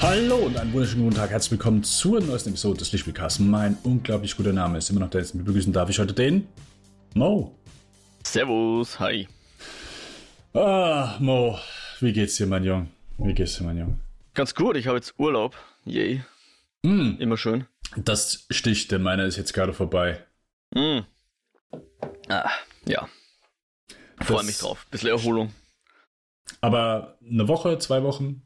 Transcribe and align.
Hallo 0.00 0.36
und 0.36 0.56
einen 0.56 0.72
wunderschönen 0.72 1.04
guten 1.04 1.16
Tag. 1.16 1.30
Herzlich 1.30 1.52
willkommen 1.52 1.82
zur 1.82 2.20
neuesten 2.20 2.50
Episode 2.50 2.78
des 2.78 2.92
Lichtspielcasts. 2.92 3.40
Mein 3.40 3.76
unglaublich 3.82 4.36
guter 4.36 4.52
Name 4.52 4.78
ist 4.78 4.90
immer 4.90 5.00
noch 5.00 5.10
der 5.10 5.20
letzte. 5.22 5.38
Begrüßen 5.38 5.72
darf 5.72 5.88
ich 5.90 5.98
heute 5.98 6.14
den 6.14 6.46
Mo. 7.14 7.54
Servus, 8.24 8.98
hi. 9.00 9.26
Ah, 10.54 11.16
Mo, 11.20 11.58
wie 12.00 12.12
geht's 12.12 12.36
dir, 12.36 12.46
mein 12.46 12.64
Jung? 12.64 12.88
Wie 13.18 13.34
geht's 13.34 13.56
dir, 13.58 13.64
mein 13.64 13.78
Jung? 13.78 14.00
Ganz 14.34 14.54
gut, 14.54 14.76
ich 14.76 14.86
habe 14.86 14.98
jetzt 14.98 15.14
Urlaub. 15.18 15.56
Yay. 15.84 16.22
Mm, 16.82 17.16
Immer 17.18 17.36
schön. 17.36 17.66
das 17.96 18.46
sticht, 18.50 18.92
denn 18.92 19.02
meiner 19.02 19.24
ist 19.24 19.36
jetzt 19.36 19.52
gerade 19.52 19.72
vorbei. 19.72 20.24
Mm. 20.74 21.00
Ah, 22.28 22.50
ja. 22.86 23.08
Freue 24.20 24.44
mich 24.44 24.58
drauf. 24.58 24.86
Bisschen 24.90 25.10
Erholung. 25.10 25.52
Aber 26.60 27.18
eine 27.28 27.48
Woche, 27.48 27.78
zwei 27.78 28.02
Wochen? 28.02 28.42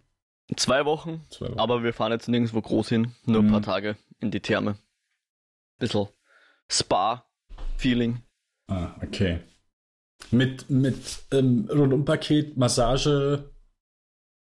Zwei 0.57 0.85
Wochen, 0.85 1.25
Zwei 1.31 1.49
Wochen. 1.51 1.59
aber 1.59 1.83
wir 1.83 1.93
fahren 1.93 2.13
jetzt 2.13 2.29
nirgendwo 2.29 2.61
groß 2.61 2.89
hin. 2.89 3.13
Nur 3.25 3.41
ein 3.41 3.47
Mhm. 3.47 3.53
paar 3.53 3.63
Tage 3.63 3.97
in 4.21 4.31
die 4.31 4.41
Therme. 4.41 4.77
Bisschen 5.79 6.09
Spa-Feeling. 6.71 8.23
Ah, 8.69 8.95
okay. 9.03 9.41
Mit, 10.31 10.71
mit 10.71 10.97
ähm, 11.33 11.69
Rundumpaket, 11.71 12.57
Massage. 12.57 13.51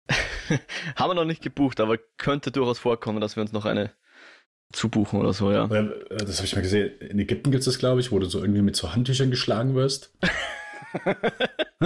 Haben 0.97 1.11
wir 1.11 1.15
noch 1.15 1.25
nicht 1.25 1.43
gebucht, 1.43 1.81
aber 1.81 1.99
könnte 2.19 2.51
durchaus 2.53 2.79
vorkommen, 2.79 3.21
dass 3.21 3.37
wir 3.37 3.43
uns 3.43 3.53
noch 3.53 3.65
eine 3.65 3.93
zubuchen 4.73 5.21
oder 5.21 5.33
so, 5.33 5.51
ja. 5.53 5.67
Äh, 5.67 6.17
Das 6.19 6.37
habe 6.39 6.47
ich 6.47 6.55
mal 6.55 6.63
gesehen. 6.63 6.99
In 7.01 7.19
Ägypten 7.19 7.51
gibt 7.51 7.61
es 7.61 7.67
das, 7.67 7.79
glaube 7.79 8.01
ich, 8.01 8.11
wo 8.13 8.19
du 8.19 8.27
so 8.27 8.41
irgendwie 8.41 8.63
mit 8.63 8.75
so 8.77 8.93
Handtüchern 8.95 9.31
geschlagen 9.31 9.75
wirst. 9.75 10.17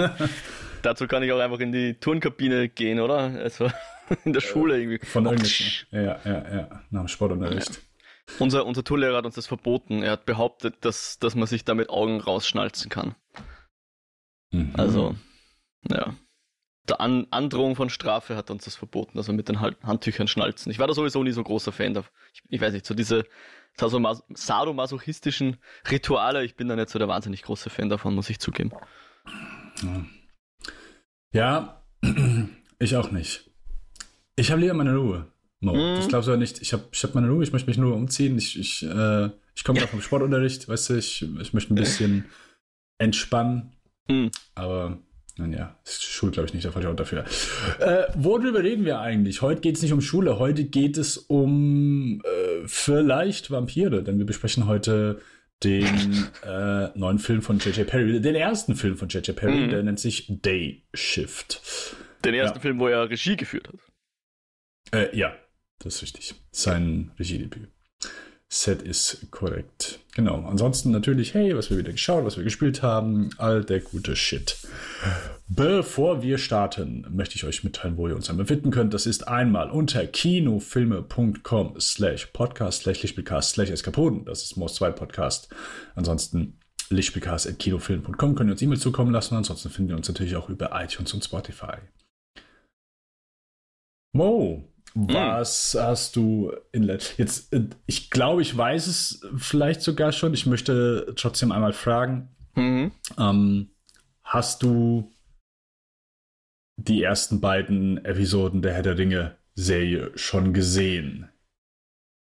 Dazu 0.87 1.05
kann 1.05 1.21
ich 1.21 1.33
auch 1.33 1.39
einfach 1.39 1.59
in 1.59 1.73
die 1.73 1.95
Turnkabine 1.95 2.69
gehen, 2.69 3.01
oder? 3.01 3.17
Also 3.17 3.69
in 4.23 4.31
der 4.31 4.39
Schule 4.39 4.79
irgendwie. 4.79 5.05
Von 5.05 5.25
irgendwelchen. 5.25 5.85
Ja, 5.91 6.17
ja, 6.23 6.55
ja. 6.55 6.81
Nach 6.91 7.01
dem 7.01 7.07
Sportunterricht. 7.09 7.81
Unser, 8.39 8.65
unser 8.65 8.85
Tourlehrer 8.85 9.17
hat 9.17 9.25
uns 9.25 9.35
das 9.35 9.47
verboten. 9.47 10.01
Er 10.01 10.11
hat 10.11 10.25
behauptet, 10.25 10.75
dass, 10.85 11.19
dass 11.19 11.35
man 11.35 11.45
sich 11.45 11.65
da 11.65 11.73
mit 11.73 11.89
Augen 11.89 12.21
rausschnalzen 12.21 12.89
kann. 12.89 13.15
Mhm. 14.51 14.75
Also, 14.77 15.15
ja. 15.89 16.15
Der 16.87 17.01
An 17.01 17.27
Androhung 17.31 17.75
von 17.75 17.89
Strafe 17.89 18.37
hat 18.37 18.49
uns 18.49 18.63
das 18.63 18.77
verboten, 18.77 19.17
dass 19.17 19.27
wir 19.27 19.33
mit 19.33 19.49
den 19.49 19.59
Hand 19.59 19.75
Handtüchern 19.83 20.29
schnalzen. 20.29 20.71
Ich 20.71 20.79
war 20.79 20.87
da 20.87 20.93
sowieso 20.93 21.21
nie 21.21 21.33
so 21.33 21.43
großer 21.43 21.73
Fan 21.73 21.95
davon. 21.95 22.13
Ich, 22.33 22.43
ich 22.47 22.61
weiß 22.61 22.71
nicht, 22.71 22.85
so 22.85 22.93
diese 22.93 23.25
sadomas- 23.77 24.23
sadomasochistischen 24.33 25.57
Rituale, 25.91 26.45
ich 26.45 26.55
bin 26.55 26.69
da 26.69 26.77
nicht 26.77 26.87
so 26.89 26.97
der 26.97 27.09
wahnsinnig 27.09 27.41
große 27.43 27.69
Fan 27.69 27.89
davon, 27.89 28.15
muss 28.15 28.29
ich 28.29 28.39
zugeben. 28.39 28.71
Ja, 29.83 30.05
ich 32.79 32.95
auch 32.95 33.11
nicht. 33.11 33.49
Ich 34.35 34.51
habe 34.51 34.61
lieber 34.61 34.73
meine 34.73 34.95
Ruhe. 34.95 35.27
Mo, 35.59 35.73
Mhm. 35.73 35.95
das 35.97 36.07
glaubst 36.07 36.27
du 36.27 36.31
ja 36.31 36.37
nicht. 36.37 36.61
Ich 36.61 36.73
habe 36.73 36.83
ich 36.91 37.03
hab 37.03 37.15
meine 37.15 37.29
Ruhe, 37.29 37.43
ich 37.43 37.51
möchte 37.51 37.67
mich 37.69 37.77
nur 37.77 37.95
umziehen. 37.95 38.37
Ich, 38.37 38.59
ich, 38.59 38.83
äh, 38.83 39.29
ich 39.55 39.63
komme 39.63 39.79
gerade 39.79 39.91
vom 39.91 40.01
Sportunterricht, 40.01 40.67
weißt 40.69 40.89
du, 40.91 40.93
ich, 40.95 41.25
ich 41.41 41.53
möchte 41.53 41.73
ein 41.73 41.75
bisschen 41.75 42.25
entspannen. 42.99 43.71
Mhm. 44.07 44.29
Aber, 44.55 44.97
nun 45.37 45.53
ja, 45.53 45.75
ist 45.85 46.03
Schule, 46.03 46.31
glaube 46.31 46.47
ich, 46.47 46.53
nicht 46.53 46.65
der 46.65 46.71
falsche 46.71 46.89
Ort 46.89 46.99
dafür. 46.99 47.25
Äh, 47.79 48.03
worüber 48.15 48.63
reden 48.63 48.85
wir 48.85 48.99
eigentlich? 48.99 49.41
Heute 49.41 49.61
geht 49.61 49.75
es 49.77 49.81
nicht 49.81 49.93
um 49.93 50.01
Schule, 50.01 50.39
heute 50.39 50.63
geht 50.65 50.97
es 50.97 51.17
um 51.17 52.21
äh, 52.23 52.67
vielleicht 52.67 53.49
Vampire, 53.51 54.03
denn 54.03 54.17
wir 54.19 54.25
besprechen 54.25 54.67
heute 54.67 55.19
den 55.63 56.27
äh, 56.43 56.89
neuen 56.97 57.19
Film 57.19 57.41
von 57.41 57.57
J.J. 57.59 57.87
Perry, 57.87 58.21
den 58.21 58.35
ersten 58.35 58.75
Film 58.75 58.95
von 58.97 59.07
J.J. 59.09 59.35
Perry, 59.35 59.65
Mhm. 59.65 59.69
der 59.69 59.83
nennt 59.83 59.99
sich 59.99 60.25
Day 60.29 60.85
Shift. 60.93 61.95
Den 62.23 62.33
ersten 62.35 62.57
Ja. 62.57 62.61
Film, 62.61 62.79
wo 62.79 62.87
er 62.87 63.09
Regie 63.09 63.35
geführt 63.37 63.67
hat. 63.67 63.75
Äh, 64.93 65.17
ja, 65.17 65.35
das 65.79 65.95
ist 65.95 66.01
richtig. 66.03 66.35
Sein 66.51 67.11
Regiedebüt. 67.19 67.69
Set 68.49 68.81
ist 68.81 69.29
korrekt. 69.29 69.99
Genau. 70.15 70.45
Ansonsten 70.45 70.91
natürlich, 70.91 71.33
hey, 71.33 71.55
was 71.55 71.69
wir 71.69 71.77
wieder 71.77 71.91
geschaut, 71.91 72.23
was 72.23 72.37
wir 72.37 72.45
gespielt 72.45 72.81
haben, 72.81 73.29
all 73.37 73.63
der 73.63 73.81
gute 73.81 74.15
Shit. 74.15 74.57
Bevor 75.49 76.21
wir 76.21 76.37
starten, 76.37 77.05
möchte 77.09 77.35
ich 77.35 77.43
euch 77.43 77.65
mitteilen, 77.65 77.97
wo 77.97 78.07
ihr 78.07 78.15
uns 78.15 78.29
einmal 78.29 78.45
finden 78.45 78.71
könnt. 78.71 78.93
Das 78.93 79.05
ist 79.05 79.27
einmal 79.27 79.69
unter 79.69 80.05
kinofilme.com 80.07 81.79
slash 81.79 82.27
podcast 82.27 82.83
slash 82.83 83.01
lichtspielcast 83.01 83.51
slash 83.51 83.69
eskapoden. 83.69 84.23
Das 84.23 84.43
ist 84.43 84.55
Most 84.55 84.75
2 84.75 84.91
Podcast. 84.91 85.49
Ansonsten 85.95 86.57
lichtspielcast 86.89 87.47
at 87.47 87.59
kinofilm.com 87.59 88.35
könnt 88.35 88.49
ihr 88.49 88.53
uns 88.53 88.61
E-Mail 88.61 88.79
zukommen 88.79 89.11
lassen. 89.11 89.35
Ansonsten 89.35 89.69
finden 89.69 89.89
wir 89.89 89.97
uns 89.97 90.07
natürlich 90.07 90.37
auch 90.37 90.47
über 90.47 90.71
iTunes 90.81 91.13
und 91.13 91.23
Spotify. 91.23 91.77
Mo, 94.13 94.63
was 94.99 95.77
hast 95.79 96.15
du 96.15 96.51
in 96.71 96.83
let 96.83 97.13
jetzt? 97.17 97.53
äh, 97.53 97.67
Ich 97.85 98.09
glaube, 98.09 98.41
ich 98.41 98.57
weiß 98.57 98.87
es 98.87 99.21
vielleicht 99.37 99.81
sogar 99.81 100.11
schon. 100.11 100.33
Ich 100.33 100.45
möchte 100.47 101.13
trotzdem 101.15 101.51
einmal 101.51 101.73
fragen: 101.73 102.35
Mhm. 102.55 102.91
ähm, 103.17 103.69
Hast 104.23 104.63
du 104.63 105.11
die 106.77 107.01
ersten 107.03 107.39
beiden 107.41 108.03
Episoden 108.05 108.61
der 108.61 108.73
Herr 108.73 108.83
der 108.83 108.97
Ringe 108.97 109.37
Serie 109.55 110.11
schon 110.15 110.53
gesehen? 110.53 111.29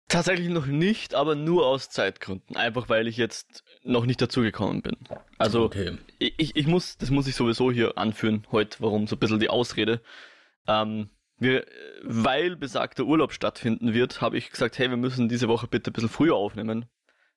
Tatsächlich 0.08 0.48
noch 0.48 0.66
nicht, 0.66 1.14
aber 1.14 1.34
nur 1.34 1.66
aus 1.66 1.91
Zeitgründen. 1.91 2.56
Einfach 2.56 2.88
weil 2.88 3.08
ich 3.08 3.16
jetzt 3.16 3.64
noch 3.82 4.06
nicht 4.06 4.22
dazugekommen 4.22 4.81
bin. 4.82 4.97
Also 5.37 5.64
okay. 5.64 5.98
ich, 6.20 6.34
ich- 6.38 6.56
ich 6.56 6.66
muss, 6.69 6.97
das 6.97 7.10
muss 7.10 7.26
ich 7.26 7.34
sowieso 7.34 7.72
hier 7.72 7.98
anführen 7.98 8.47
heute, 8.53 8.78
warum 8.81 9.06
so 9.08 9.16
ein 9.16 9.19
bisschen 9.19 9.41
die 9.41 9.50
Ausrede. 9.50 10.00
Ähm, 10.69 11.10
wir, 11.39 11.67
weil 12.03 12.57
besagter 12.57 13.05
Urlaub 13.05 13.33
stattfinden 13.33 13.93
wird, 13.95 14.21
habe 14.21 14.39
ich 14.39 14.51
gesagt, 14.51 14.79
hey, 14.79 14.89
wir 14.91 14.97
müssen 14.97 15.29
diese 15.29 15.49
Woche 15.49 15.67
bitte 15.67 15.91
ein 15.91 15.93
bisschen 15.93 16.09
früher 16.09 16.35
aufnehmen, 16.35 16.87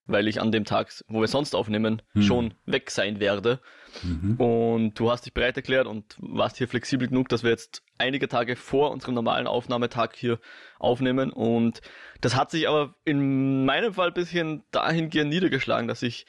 weil 0.06 0.28
ich 0.28 0.42
an 0.42 0.52
dem 0.52 0.66
Tag, 0.66 0.92
wo 1.08 1.22
wir 1.22 1.28
sonst 1.28 1.54
aufnehmen, 1.54 2.02
Hm. 2.14 2.22
schon 2.24 2.54
weg 2.66 2.92
sein 2.92 3.20
werde. 3.20 3.60
Mhm. 4.04 4.36
Und 4.38 5.00
du 5.00 5.12
hast 5.12 5.26
dich 5.26 5.34
bereit 5.34 5.58
erklärt 5.58 5.86
und 5.86 6.16
warst 6.20 6.58
hier 6.58 6.68
flexibel 6.68 7.08
genug, 7.08 7.30
dass 7.30 7.44
wir 7.44 7.50
jetzt 7.50 7.84
einige 7.98 8.28
Tage 8.28 8.56
vor 8.56 8.92
unserem 8.92 9.16
normalen 9.16 9.48
Aufnahmetag 9.48 10.12
hier 10.16 10.40
aufnehmen. 10.80 11.31
Und 11.31 11.81
das 12.22 12.36
hat 12.36 12.52
sich 12.52 12.68
aber 12.70 12.96
in 13.06 13.66
meinem 13.66 13.94
Fall 13.94 14.08
ein 14.08 14.14
bisschen 14.14 14.64
dahingehend 14.72 15.30
niedergeschlagen, 15.30 15.88
dass 15.88 16.02
ich 16.04 16.26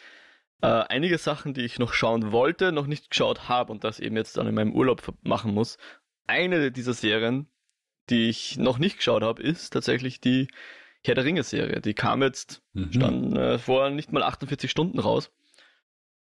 äh, 0.63 0.67
einige 0.67 1.17
Sachen, 1.19 1.55
die 1.55 1.63
ich 1.63 1.79
noch 1.79 1.93
schauen 1.95 2.33
wollte, 2.33 2.73
noch 2.73 2.87
nicht 2.87 3.11
geschaut 3.11 3.49
habe 3.49 3.73
und 3.73 3.85
das 3.85 4.01
eben 4.01 4.17
jetzt 4.17 4.37
dann 4.37 4.47
in 4.47 4.55
meinem 4.55 4.75
Urlaub 4.75 5.15
machen 5.23 5.55
muss. 5.55 5.79
Eine 6.27 6.71
dieser 6.71 6.93
Serien, 6.93 7.49
die 8.11 8.29
ich 8.29 8.59
noch 8.59 8.79
nicht 8.79 8.97
geschaut 8.99 9.23
habe, 9.23 9.43
ist 9.43 9.71
tatsächlich 9.71 10.21
die 10.21 10.49
Herr 11.05 11.15
der 11.15 11.25
Ringe-Serie. 11.25 11.81
Die 11.81 11.95
kam 11.95 12.23
jetzt 12.23 12.63
Mhm. 12.73 12.93
stand 12.93 13.37
äh, 13.37 13.59
vor 13.59 13.91
nicht 13.91 14.13
mal 14.13 14.23
48 14.23 14.71
Stunden 14.71 14.99
raus. 14.99 15.31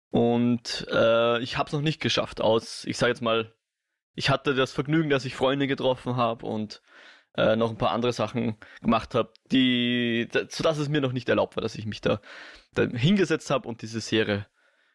Und 0.10 0.88
äh, 0.92 1.40
ich 1.42 1.58
habe 1.58 1.68
es 1.68 1.74
noch 1.74 1.82
nicht 1.82 2.00
geschafft. 2.02 2.40
Aus, 2.42 2.86
ich 2.86 2.98
sage 2.98 3.12
jetzt 3.12 3.22
mal, 3.22 3.54
ich 4.14 4.30
hatte 4.30 4.54
das 4.54 4.72
Vergnügen, 4.72 5.10
dass 5.10 5.26
ich 5.26 5.36
Freunde 5.36 5.68
getroffen 5.68 6.16
habe 6.16 6.46
und 6.46 6.82
äh, 7.36 7.56
noch 7.56 7.72
ein 7.72 7.78
paar 7.78 7.92
andere 7.92 8.14
Sachen 8.14 8.58
gemacht 8.82 9.16
habe, 9.16 9.34
die, 9.52 10.28
da- 10.32 10.46
sodass 10.48 10.78
es 10.78 10.88
mir 10.90 11.02
noch 11.02 11.14
nicht 11.14 11.28
erlaubt 11.30 11.56
war, 11.56 11.62
dass 11.62 11.76
ich 11.76 11.88
mich 11.88 12.00
da, 12.00 12.22
da 12.76 12.84
hingesetzt 12.84 13.50
habe 13.50 13.68
und 13.68 13.82
diese 13.82 14.02
Serie 14.02 14.46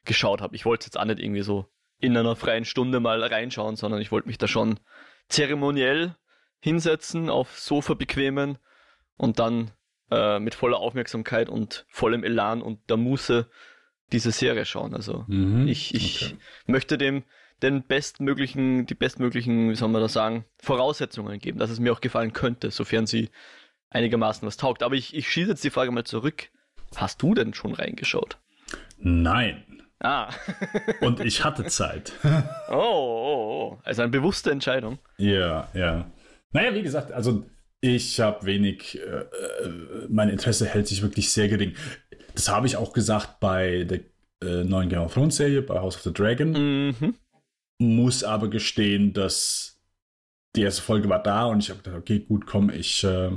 geschaut 0.05 0.41
habe. 0.41 0.55
Ich 0.55 0.65
wollte 0.65 0.87
jetzt 0.87 0.97
auch 0.99 1.05
nicht 1.05 1.19
irgendwie 1.19 1.43
so 1.43 1.67
in 2.01 2.17
einer 2.17 2.37
freien 2.37 2.65
Stunde 2.65 3.01
mal 3.01 3.21
reinschauen, 3.25 3.75
sondern 3.75 4.01
ich 4.01 4.13
wollte 4.13 4.29
mich 4.29 4.39
da 4.39 4.47
schon 4.47 4.79
zeremoniell 5.29 6.15
hinsetzen, 6.61 7.31
auf 7.31 7.59
Sofa 7.59 7.95
bequemen 7.95 8.59
und 9.17 9.39
dann 9.39 9.71
äh, 10.11 10.39
mit 10.39 10.55
voller 10.55 10.79
Aufmerksamkeit 10.79 11.49
und 11.49 11.85
vollem 11.89 12.25
Elan 12.25 12.63
und 12.63 12.89
der 12.91 12.97
Muße 12.97 13.49
diese 14.13 14.31
Serie 14.33 14.65
schauen. 14.65 14.95
Also 14.95 15.25
Mhm. 15.29 15.69
ich, 15.69 15.95
ich 15.95 16.25
Okay. 16.27 16.37
möchte 16.67 16.99
dem 16.99 17.25
den 17.61 17.83
bestmöglichen, 17.83 18.87
die 18.87 18.95
bestmöglichen, 18.95 19.71
wie 19.71 19.75
soll 19.75 19.89
man 19.89 20.01
das 20.01 20.13
sagen, 20.13 20.45
Voraussetzungen 20.63 21.41
geben, 21.41 21.59
dass 21.59 21.71
es 21.71 21.81
mir 21.81 21.93
auch 21.93 22.01
gefallen 22.01 22.33
könnte, 22.33 22.71
sofern 22.71 23.07
sie 23.09 23.31
einigermaßen 23.91 24.47
was 24.47 24.57
taugt. 24.57 24.85
Aber 24.85 24.95
ich, 24.95 25.13
ich 25.13 25.29
schieße 25.29 25.51
jetzt 25.51 25.65
die 25.65 25.71
Frage 25.71 25.91
mal 25.91 26.05
zurück. 26.05 26.51
Hast 26.95 27.21
du 27.21 27.35
denn 27.35 27.55
schon 27.55 27.75
reingeschaut? 27.75 28.39
Nein. 28.99 29.83
Ah. 29.99 30.31
Und 31.01 31.19
ich 31.21 31.45
hatte 31.45 31.65
Zeit. 31.65 32.13
oh, 32.71 32.75
oh, 32.77 33.73
oh. 33.75 33.79
Also 33.83 34.03
eine 34.03 34.11
bewusste 34.13 34.53
Entscheidung. 34.53 34.99
Ja, 35.17 35.67
ja. 35.75 36.07
Naja, 36.53 36.75
wie 36.75 36.83
gesagt, 36.83 37.13
also 37.13 37.45
ich 37.81 38.19
habe 38.21 38.47
wenig, 38.47 38.99
äh, 38.99 39.01
äh, 39.01 40.07
mein 40.09 40.29
Interesse 40.29 40.67
hält 40.67 40.89
sich 40.89 41.03
wirklich 41.03 41.31
sehr 41.33 41.49
gering. 41.49 41.75
Das 42.35 42.49
habe 42.49 42.67
ich 42.67 42.77
auch 42.77 42.93
gesagt 42.93 43.41
bei 43.41 43.85
der 43.85 44.01
äh, 44.43 44.65
neuen 44.65 44.89
Game 44.89 45.01
of 45.01 45.15
Thrones 45.15 45.37
Serie, 45.37 45.63
bei 45.63 45.79
House 45.79 45.97
of 45.97 46.03
the 46.03 46.13
Dragon. 46.13 46.89
Mhm. 46.89 47.15
Muss 47.81 48.25
aber 48.25 48.49
gestehen, 48.49 49.13
dass 49.13 49.81
die 50.57 50.63
erste 50.63 50.83
Folge 50.83 51.09
war 51.09 51.23
da 51.23 51.45
und 51.45 51.61
ich 51.61 51.71
habe 51.71 51.83
gedacht, 51.83 52.01
okay, 52.01 52.21
gut, 52.21 52.47
komm, 52.47 52.71
ich, 52.71 53.05
äh, 53.05 53.31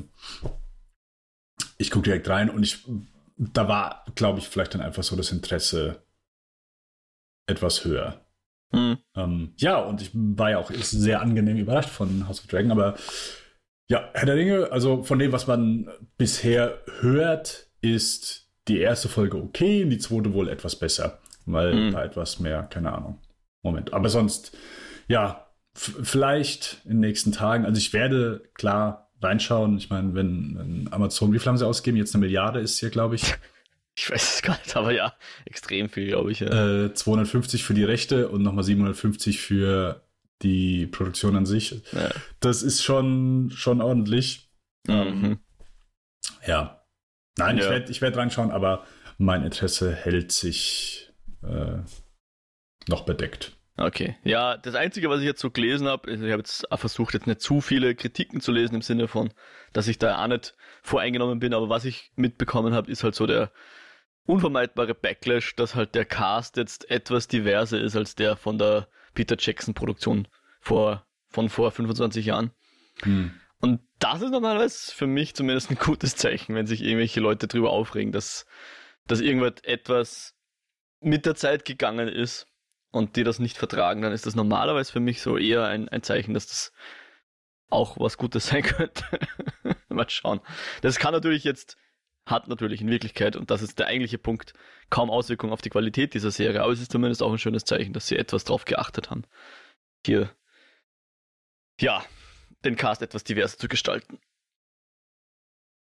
ich 1.77 1.91
gucke 1.91 2.05
direkt 2.05 2.29
rein 2.29 2.49
und 2.49 2.63
ich, 2.63 2.83
da 3.37 3.67
war, 3.67 4.05
glaube 4.15 4.39
ich, 4.39 4.47
vielleicht 4.47 4.73
dann 4.73 4.81
einfach 4.81 5.03
so 5.03 5.15
das 5.15 5.31
Interesse 5.31 6.03
etwas 7.47 7.85
höher. 7.85 8.25
Mhm. 8.71 8.97
Ähm, 9.15 9.53
ja, 9.57 9.79
und 9.79 10.01
ich 10.01 10.11
war 10.13 10.51
ja 10.51 10.57
auch 10.59 10.71
sehr 10.71 11.21
angenehm 11.21 11.57
überrascht 11.57 11.89
von 11.89 12.27
House 12.27 12.39
of 12.39 12.47
Dragon, 12.47 12.71
aber 12.71 12.95
Ja, 13.91 14.09
Herr 14.13 14.25
der 14.25 14.35
Ringe, 14.35 14.71
also 14.71 15.03
von 15.03 15.19
dem, 15.19 15.33
was 15.33 15.47
man 15.47 15.89
bisher 16.17 16.79
hört, 17.01 17.67
ist 17.81 18.47
die 18.69 18.79
erste 18.79 19.09
Folge 19.09 19.35
okay 19.35 19.83
und 19.83 19.89
die 19.89 19.97
zweite 19.97 20.33
wohl 20.33 20.47
etwas 20.47 20.77
besser, 20.77 21.19
weil 21.45 21.73
mhm. 21.73 21.91
da 21.91 22.05
etwas 22.05 22.39
mehr, 22.39 22.63
keine 22.63 22.93
Ahnung. 22.93 23.19
Moment, 23.63 23.93
aber 23.93 24.07
sonst, 24.07 24.57
ja, 25.09 25.47
vielleicht 25.75 26.81
in 26.85 26.91
den 26.91 26.99
nächsten 27.01 27.33
Tagen, 27.33 27.65
also 27.65 27.77
ich 27.77 27.91
werde 27.91 28.43
klar 28.53 29.11
reinschauen. 29.21 29.77
Ich 29.77 29.89
meine, 29.89 30.13
wenn, 30.13 30.55
wenn 30.57 30.93
Amazon, 30.93 31.33
wie 31.33 31.39
viel 31.39 31.47
haben 31.47 31.57
sie 31.57 31.67
ausgegeben? 31.67 31.97
Jetzt 31.97 32.15
eine 32.15 32.23
Milliarde 32.23 32.61
ist 32.61 32.79
hier, 32.79 32.91
glaube 32.91 33.15
ich. 33.15 33.35
Ich 33.97 34.09
weiß 34.09 34.35
es 34.35 34.41
gar 34.41 34.57
nicht, 34.57 34.75
aber 34.75 34.91
ja, 34.91 35.13
extrem 35.45 35.89
viel, 35.89 36.07
glaube 36.07 36.31
ich. 36.31 36.39
Ja. 36.39 36.85
Äh, 36.85 36.93
250 36.93 37.63
für 37.63 37.73
die 37.73 37.83
Rechte 37.83 38.29
und 38.29 38.41
nochmal 38.41 38.63
750 38.63 39.39
für 39.39 40.03
die 40.41 40.87
Produktion 40.87 41.35
an 41.35 41.45
sich. 41.45 41.81
Ja. 41.91 42.09
Das 42.39 42.63
ist 42.63 42.83
schon, 42.83 43.51
schon 43.51 43.81
ordentlich. 43.81 44.49
Mhm. 44.87 44.93
Ähm, 44.93 45.39
ja. 46.45 46.83
Nein, 47.37 47.57
ja. 47.57 47.63
ich 47.63 47.69
werde 47.69 47.91
ich 47.91 48.01
werd 48.01 48.17
reinschauen, 48.17 48.51
aber 48.51 48.85
mein 49.17 49.43
Interesse 49.43 49.93
hält 49.93 50.31
sich 50.31 51.13
äh, 51.43 51.79
noch 52.87 53.05
bedeckt. 53.05 53.55
Okay, 53.77 54.17
ja, 54.23 54.57
das 54.57 54.75
Einzige, 54.75 55.09
was 55.09 55.21
ich 55.21 55.25
jetzt 55.25 55.39
so 55.39 55.49
gelesen 55.49 55.87
habe, 55.87 56.11
ich 56.11 56.19
habe 56.19 56.37
jetzt 56.37 56.67
versucht, 56.73 57.13
jetzt 57.13 57.25
nicht 57.25 57.41
zu 57.41 57.61
viele 57.61 57.95
Kritiken 57.95 58.41
zu 58.41 58.51
lesen 58.51 58.75
im 58.75 58.81
Sinne 58.81 59.07
von, 59.07 59.31
dass 59.73 59.87
ich 59.87 59.97
da 59.97 60.21
auch 60.21 60.27
nicht 60.27 60.55
voreingenommen 60.83 61.39
bin, 61.39 61.53
aber 61.53 61.69
was 61.69 61.85
ich 61.85 62.11
mitbekommen 62.15 62.73
habe, 62.73 62.91
ist 62.91 63.03
halt 63.03 63.15
so 63.15 63.25
der 63.25 63.51
unvermeidbare 64.25 64.93
Backlash, 64.95 65.55
dass 65.55 65.75
halt 65.75 65.95
der 65.95 66.05
Cast 66.05 66.57
jetzt 66.57 66.89
etwas 66.89 67.27
diverser 67.27 67.79
ist 67.79 67.95
als 67.95 68.15
der 68.15 68.35
von 68.35 68.57
der 68.57 68.87
Peter 69.13 69.35
Jackson 69.37 69.73
Produktion 69.73 70.27
vor, 70.59 71.05
von 71.27 71.49
vor 71.49 71.71
25 71.71 72.25
Jahren. 72.25 72.51
Hm. 73.03 73.33
Und 73.59 73.81
das 73.99 74.21
ist 74.21 74.31
normalerweise 74.31 74.93
für 74.93 75.07
mich 75.07 75.35
zumindest 75.35 75.69
ein 75.69 75.77
gutes 75.77 76.15
Zeichen, 76.15 76.55
wenn 76.55 76.67
sich 76.67 76.81
irgendwelche 76.81 77.19
Leute 77.19 77.47
drüber 77.47 77.71
aufregen, 77.71 78.11
dass, 78.11 78.45
dass 79.07 79.21
irgendwas 79.21 79.61
etwas 79.63 80.35
mit 80.99 81.25
der 81.25 81.35
Zeit 81.35 81.65
gegangen 81.65 82.07
ist 82.07 82.47
und 82.91 83.15
die 83.15 83.23
das 83.23 83.39
nicht 83.39 83.57
vertragen, 83.57 84.01
dann 84.01 84.13
ist 84.13 84.25
das 84.25 84.35
normalerweise 84.35 84.91
für 84.91 84.99
mich 84.99 85.21
so 85.21 85.37
eher 85.37 85.65
ein, 85.65 85.89
ein 85.89 86.03
Zeichen, 86.03 86.33
dass 86.33 86.47
das 86.47 86.73
auch 87.69 87.99
was 87.99 88.17
Gutes 88.17 88.47
sein 88.47 88.63
könnte. 88.63 89.03
Mal 89.89 90.09
schauen. 90.09 90.41
Das 90.81 90.99
kann 90.99 91.13
natürlich 91.13 91.43
jetzt, 91.43 91.77
hat 92.25 92.47
natürlich 92.47 92.81
in 92.81 92.89
Wirklichkeit, 92.89 93.35
und 93.35 93.51
das 93.51 93.61
ist 93.61 93.79
der 93.79 93.87
eigentliche 93.87 94.17
Punkt, 94.17 94.53
kaum 94.89 95.09
Auswirkungen 95.09 95.53
auf 95.53 95.61
die 95.61 95.69
Qualität 95.69 96.13
dieser 96.13 96.31
Serie, 96.31 96.61
aber 96.61 96.71
es 96.71 96.81
ist 96.81 96.91
zumindest 96.91 97.23
auch 97.23 97.31
ein 97.31 97.39
schönes 97.39 97.65
Zeichen, 97.65 97.93
dass 97.93 98.07
sie 98.07 98.17
etwas 98.17 98.43
drauf 98.43 98.65
geachtet 98.65 99.09
haben. 99.09 99.23
Hier, 100.05 100.31
ja, 101.79 102.03
den 102.63 102.75
Cast 102.75 103.01
etwas 103.01 103.23
diverser 103.23 103.57
zu 103.57 103.67
gestalten. 103.67 104.19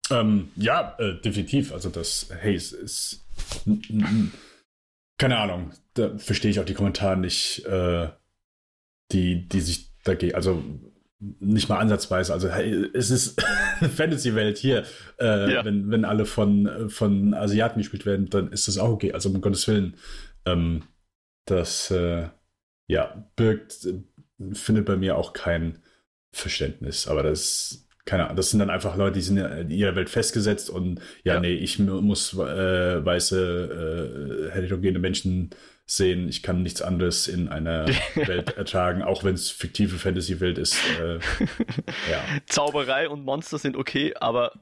Ähm, 0.10 0.52
ja, 0.56 0.96
äh, 1.00 1.20
definitiv. 1.22 1.72
Also 1.72 1.90
das, 1.90 2.30
hey, 2.42 2.56
es 2.56 2.72
ist 2.72 3.26
keine 5.18 5.38
Ahnung, 5.38 5.72
da 5.94 6.18
verstehe 6.18 6.50
ich 6.50 6.60
auch 6.60 6.66
die 6.66 6.74
Kommentare 6.74 7.16
nicht, 7.16 7.64
äh, 7.66 8.10
die, 9.12 9.48
die 9.48 9.62
sich 9.62 9.92
dagegen, 10.04 10.34
also 10.34 10.64
nicht 11.40 11.70
mal 11.70 11.78
ansatzweise. 11.78 12.34
Also 12.34 12.50
hey, 12.50 12.90
es 12.94 13.12
ist 13.12 13.42
Fantasy-Welt 13.96 14.58
hier. 14.58 14.84
Äh, 15.20 15.54
ja. 15.54 15.66
wenn, 15.66 15.92
wenn 15.92 16.06
alle 16.06 16.26
von, 16.26 16.90
von 16.90 17.34
Asiaten 17.34 17.80
gespielt 17.80 18.06
werden, 18.06 18.30
dann 18.30 18.52
ist 18.52 18.68
das 18.68 18.78
auch 18.78 18.90
okay. 18.90 19.14
Also 19.14 19.30
um 19.30 19.40
Gottes 19.42 19.68
Willen. 19.68 19.96
Ähm, 20.46 20.84
das 21.46 21.92
äh, 21.92 22.28
ja, 22.88 23.30
birgt, 23.36 23.88
findet 24.54 24.86
bei 24.86 24.98
mir 24.98 25.18
auch 25.18 25.34
kein 25.34 25.80
Verständnis. 26.34 27.08
Aber 27.08 27.24
das 27.24 27.88
keine 28.06 28.26
Ahnung, 28.26 28.36
das 28.36 28.50
sind 28.50 28.60
dann 28.60 28.70
einfach 28.70 28.96
Leute, 28.96 29.14
die 29.14 29.22
sind 29.22 29.38
in 29.38 29.70
ihrer 29.70 29.96
Welt 29.96 30.10
festgesetzt 30.10 30.70
und 30.70 31.00
ja, 31.24 31.36
ja. 31.36 31.40
nee, 31.40 31.54
ich 31.54 31.78
muss 31.80 32.34
äh, 32.34 33.06
weiße, 33.06 34.50
äh, 34.50 34.52
heterogene 34.52 35.00
Menschen 35.00 35.52
sehen. 35.86 36.30
Ich 36.30 36.44
kann 36.44 36.64
nichts 36.64 36.82
anderes 36.82 37.28
in 37.28 37.50
einer 37.50 37.88
Welt 38.16 38.58
ertragen, 38.58 39.02
auch 39.02 39.24
wenn 39.24 39.36
es 39.36 39.50
fiktive 39.50 39.98
Fantasy-Welt 39.98 40.58
ist. 40.58 40.78
Äh, 41.00 41.16
ja. 42.12 42.24
Zauberei 42.46 43.10
und 43.10 43.24
Monster 43.24 43.58
sind 43.58 43.76
okay, 43.76 44.14
aber 44.20 44.54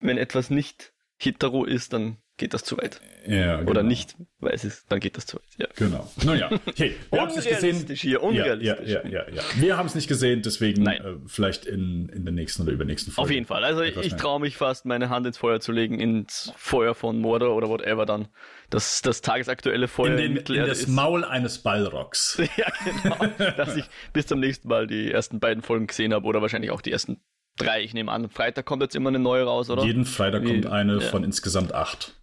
wenn 0.00 0.18
etwas 0.18 0.50
nicht 0.50 0.92
hetero 1.20 1.64
ist, 1.64 1.92
dann 1.92 2.16
geht 2.40 2.54
das 2.54 2.64
zu 2.64 2.78
weit. 2.78 3.00
Ja, 3.26 3.58
genau. 3.58 3.70
Oder 3.70 3.82
nicht, 3.82 4.16
weil 4.38 4.54
es 4.54 4.64
ist, 4.64 4.90
dann 4.90 4.98
geht 4.98 5.18
das 5.18 5.26
zu 5.26 5.36
weit. 5.36 5.44
Ja. 5.58 5.66
Genau. 5.76 6.10
Nun 6.24 6.38
ja, 6.38 6.50
okay. 6.66 6.96
Wir 7.10 7.20
haben 7.20 7.28
es 7.28 7.36
nicht 7.36 7.50
gesehen. 7.50 7.86
Hier, 7.94 8.22
unrealistisch. 8.22 8.88
Ja, 8.88 9.02
ja, 9.04 9.28
ja, 9.28 9.30
ja, 9.30 9.42
Wir 9.56 9.76
haben 9.76 9.86
es 9.86 9.94
nicht 9.94 10.08
gesehen, 10.08 10.40
deswegen 10.42 10.86
äh, 10.86 11.16
vielleicht 11.26 11.66
in, 11.66 12.08
in 12.08 12.24
der 12.24 12.32
nächsten 12.32 12.62
oder 12.62 12.72
übernächsten 12.72 13.12
Folge. 13.12 13.26
Auf 13.26 13.30
jeden 13.30 13.46
Fall. 13.46 13.62
Also 13.62 13.82
ich 13.82 14.14
traue 14.14 14.40
mich 14.40 14.56
fast, 14.56 14.86
meine 14.86 15.10
Hand 15.10 15.26
ins 15.26 15.36
Feuer 15.36 15.60
zu 15.60 15.70
legen, 15.70 16.00
ins 16.00 16.52
Feuer 16.56 16.94
von 16.94 17.20
Mordor 17.20 17.54
oder 17.54 17.68
whatever 17.68 18.06
dann. 18.06 18.28
Das, 18.70 19.02
das 19.02 19.20
tagesaktuelle 19.20 19.86
Feuer 19.86 20.16
in, 20.16 20.34
den, 20.34 20.56
in 20.56 20.66
das 20.66 20.80
ist. 20.80 20.88
Maul 20.88 21.24
eines 21.24 21.58
Ballrocks. 21.58 22.40
ja, 22.56 22.72
genau. 23.02 23.52
dass 23.56 23.76
ich 23.76 23.84
bis 24.14 24.26
zum 24.26 24.40
nächsten 24.40 24.68
Mal 24.68 24.86
die 24.86 25.10
ersten 25.10 25.40
beiden 25.40 25.62
Folgen 25.62 25.86
gesehen 25.88 26.14
habe 26.14 26.26
oder 26.26 26.40
wahrscheinlich 26.40 26.70
auch 26.70 26.80
die 26.80 26.92
ersten 26.92 27.20
drei. 27.64 27.82
Ich 27.82 27.94
nehme 27.94 28.12
an, 28.12 28.28
Freitag 28.28 28.66
kommt 28.66 28.82
jetzt 28.82 28.96
immer 28.96 29.08
eine 29.08 29.18
neue 29.18 29.44
raus, 29.44 29.70
oder? 29.70 29.84
Jeden 29.84 30.04
Freitag 30.04 30.42
Wie, 30.42 30.48
kommt 30.48 30.66
eine 30.66 30.94
ja. 30.94 31.00
von 31.00 31.24
insgesamt 31.24 31.74
acht. 31.74 32.14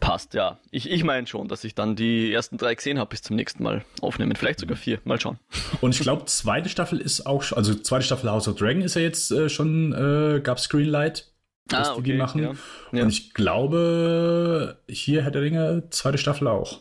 Passt, 0.00 0.32
ja. 0.32 0.58
Ich, 0.70 0.90
ich 0.90 1.04
meine 1.04 1.26
schon, 1.26 1.48
dass 1.48 1.62
ich 1.62 1.74
dann 1.74 1.94
die 1.94 2.32
ersten 2.32 2.56
drei 2.56 2.74
gesehen 2.74 2.98
habe 2.98 3.10
bis 3.10 3.20
zum 3.20 3.36
nächsten 3.36 3.62
Mal 3.62 3.84
aufnehmen. 4.00 4.34
Vielleicht 4.34 4.60
sogar 4.60 4.76
vier. 4.76 4.98
Mal 5.04 5.20
schauen. 5.20 5.38
Und 5.82 5.94
ich 5.94 6.00
glaube, 6.00 6.24
zweite 6.24 6.70
Staffel 6.70 6.98
ist 6.98 7.26
auch 7.26 7.42
schon, 7.42 7.58
also 7.58 7.74
zweite 7.74 8.04
Staffel 8.04 8.30
House 8.30 8.48
of 8.48 8.56
Dragon 8.56 8.80
ist 8.80 8.96
ja 8.96 9.02
jetzt 9.02 9.30
äh, 9.30 9.50
schon, 9.50 9.92
äh, 9.92 10.40
gab 10.40 10.58
Screenlight, 10.58 11.30
dass 11.68 11.88
ah, 11.88 11.92
okay, 11.92 12.02
die, 12.02 12.12
die 12.12 12.18
machen. 12.18 12.42
Ja. 12.42 12.54
Ja. 12.92 13.02
Und 13.02 13.10
ich 13.10 13.34
glaube, 13.34 14.80
hier 14.88 15.22
Herr 15.22 15.30
der 15.30 15.42
Ringe, 15.42 15.84
zweite 15.90 16.16
Staffel 16.16 16.48
auch. 16.48 16.80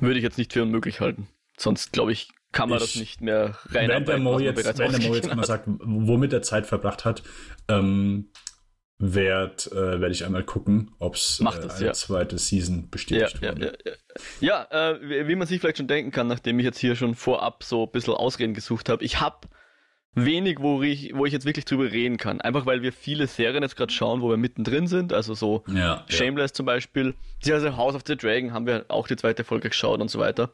Würde 0.00 0.18
ich 0.18 0.24
jetzt 0.24 0.38
nicht 0.38 0.52
für 0.52 0.62
unmöglich 0.62 1.00
halten. 1.00 1.28
Sonst, 1.56 1.92
glaube 1.92 2.12
ich, 2.12 2.28
kann 2.52 2.68
man 2.68 2.78
ich, 2.78 2.84
das 2.84 2.96
nicht 2.96 3.20
mehr 3.20 3.56
rein. 3.70 3.88
Wenn 3.88 4.04
der 4.04 4.18
Mo 4.18 4.38
jetzt, 4.38 4.78
wenn 4.78 4.92
der 4.92 5.08
Mo 5.08 5.14
jetzt 5.14 5.34
mal 5.34 5.44
sagt, 5.44 5.64
womit 5.66 6.32
er 6.32 6.42
Zeit 6.42 6.66
verbracht 6.66 7.04
hat, 7.04 7.22
ähm, 7.68 8.30
werde 8.98 9.64
äh, 9.72 10.00
werd 10.00 10.12
ich 10.12 10.24
einmal 10.24 10.44
gucken, 10.44 10.92
ob 11.00 11.16
es 11.16 11.40
äh, 11.40 11.46
eine 11.46 11.86
ja. 11.86 11.92
zweite 11.92 12.38
Season 12.38 12.88
bestätigt 12.88 13.40
ja, 13.42 13.50
wurde. 13.50 13.76
Ja, 14.40 14.66
ja, 14.70 14.92
äh, 14.92 15.26
wie 15.26 15.34
man 15.34 15.48
sich 15.48 15.60
vielleicht 15.60 15.78
schon 15.78 15.88
denken 15.88 16.12
kann, 16.12 16.28
nachdem 16.28 16.58
ich 16.60 16.64
jetzt 16.64 16.78
hier 16.78 16.94
schon 16.94 17.16
vorab 17.16 17.64
so 17.64 17.84
ein 17.84 17.90
bisschen 17.90 18.14
Ausreden 18.14 18.54
gesucht 18.54 18.88
habe, 18.88 19.04
ich 19.04 19.20
habe 19.20 19.48
wenig, 20.14 20.60
wo 20.60 20.82
ich, 20.82 21.12
wo 21.14 21.26
ich 21.26 21.32
jetzt 21.32 21.46
wirklich 21.46 21.64
drüber 21.64 21.90
reden 21.90 22.16
kann. 22.16 22.40
Einfach 22.40 22.66
weil 22.66 22.82
wir 22.82 22.92
viele 22.92 23.26
Serien 23.26 23.62
jetzt 23.62 23.76
gerade 23.76 23.92
schauen, 23.92 24.20
wo 24.20 24.28
wir 24.28 24.36
mittendrin 24.36 24.86
sind. 24.86 25.12
Also 25.12 25.34
so 25.34 25.64
Shameless 26.08 26.52
zum 26.52 26.66
Beispiel. 26.66 27.14
Also 27.44 27.76
House 27.76 27.94
of 27.94 28.02
the 28.06 28.16
Dragon 28.16 28.52
haben 28.52 28.66
wir 28.66 28.84
auch 28.88 29.08
die 29.08 29.16
zweite 29.16 29.42
Folge 29.42 29.70
geschaut 29.70 30.00
und 30.00 30.10
so 30.10 30.18
weiter. 30.18 30.52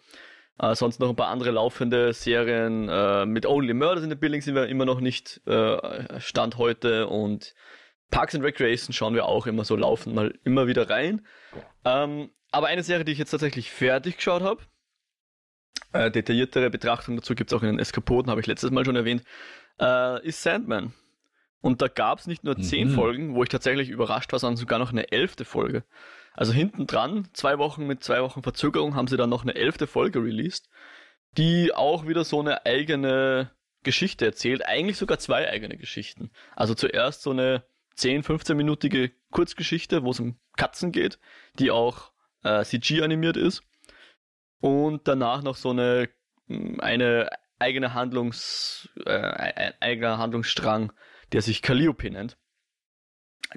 Äh, 0.58 0.74
sonst 0.74 1.00
noch 1.00 1.08
ein 1.08 1.16
paar 1.16 1.28
andere 1.28 1.50
laufende 1.50 2.12
Serien. 2.12 2.88
Äh, 2.88 3.26
mit 3.26 3.46
Only 3.46 3.74
Murders 3.74 4.04
in 4.04 4.10
the 4.10 4.16
Building 4.16 4.40
sind 4.40 4.54
wir 4.54 4.66
immer 4.66 4.84
noch 4.84 5.00
nicht 5.00 5.40
äh, 5.46 6.20
Stand 6.20 6.58
heute 6.58 7.06
und 7.06 7.54
Parks 8.10 8.34
and 8.34 8.44
Recreation 8.44 8.92
schauen 8.92 9.14
wir 9.14 9.26
auch 9.26 9.46
immer 9.46 9.64
so 9.64 9.76
laufen, 9.76 10.14
mal 10.14 10.34
immer 10.44 10.66
wieder 10.66 10.88
rein. 10.88 11.26
Ähm, 11.84 12.30
aber 12.50 12.68
eine 12.68 12.82
Serie, 12.82 13.04
die 13.04 13.12
ich 13.12 13.18
jetzt 13.18 13.30
tatsächlich 13.30 13.70
fertig 13.70 14.16
geschaut 14.16 14.42
habe, 14.42 14.62
äh, 15.92 16.10
detailliertere 16.10 16.70
Betrachtung 16.70 17.16
dazu 17.16 17.34
gibt 17.34 17.52
es 17.52 17.58
auch 17.58 17.62
in 17.62 17.68
den 17.68 17.78
Eskapoden, 17.78 18.30
habe 18.30 18.40
ich 18.40 18.46
letztes 18.46 18.70
Mal 18.70 18.84
schon 18.84 18.96
erwähnt, 18.96 19.22
äh, 19.80 20.26
ist 20.26 20.42
Sandman. 20.42 20.94
Und 21.60 21.82
da 21.82 21.88
gab 21.88 22.20
es 22.20 22.26
nicht 22.26 22.44
nur 22.44 22.58
zehn 22.58 22.88
mhm. 22.88 22.94
Folgen, 22.94 23.34
wo 23.34 23.42
ich 23.42 23.48
tatsächlich 23.48 23.90
überrascht 23.90 24.32
war, 24.32 24.38
sondern 24.38 24.56
sogar 24.56 24.78
noch 24.78 24.92
eine 24.92 25.10
elfte 25.10 25.44
Folge. 25.44 25.84
Also 26.38 26.52
hinten 26.52 26.86
dran, 26.86 27.26
zwei 27.32 27.58
Wochen 27.58 27.88
mit 27.88 28.04
zwei 28.04 28.22
Wochen 28.22 28.44
Verzögerung, 28.44 28.94
haben 28.94 29.08
sie 29.08 29.16
dann 29.16 29.28
noch 29.28 29.42
eine 29.42 29.56
elfte 29.56 29.88
Folge 29.88 30.22
released, 30.22 30.70
die 31.36 31.74
auch 31.74 32.06
wieder 32.06 32.22
so 32.22 32.38
eine 32.38 32.64
eigene 32.64 33.50
Geschichte 33.82 34.24
erzählt. 34.24 34.64
Eigentlich 34.64 34.98
sogar 34.98 35.18
zwei 35.18 35.50
eigene 35.50 35.76
Geschichten. 35.76 36.30
Also 36.54 36.74
zuerst 36.74 37.22
so 37.22 37.32
eine 37.32 37.64
10, 37.96 38.22
15-minütige 38.22 39.10
Kurzgeschichte, 39.32 40.04
wo 40.04 40.12
es 40.12 40.20
um 40.20 40.38
Katzen 40.56 40.92
geht, 40.92 41.18
die 41.58 41.72
auch 41.72 42.12
äh, 42.44 42.62
CG 42.62 43.02
animiert 43.02 43.36
ist. 43.36 43.64
Und 44.60 45.08
danach 45.08 45.42
noch 45.42 45.56
so 45.56 45.70
eine, 45.70 46.08
mm, 46.46 46.78
eine 46.78 47.30
eigene 47.58 47.94
Handlungs, 47.94 48.88
äh, 49.06 49.10
ein 49.10 49.74
eigener 49.80 50.18
Handlungsstrang, 50.18 50.92
der 51.32 51.42
sich 51.42 51.62
Calliope 51.62 52.12
nennt. 52.12 52.38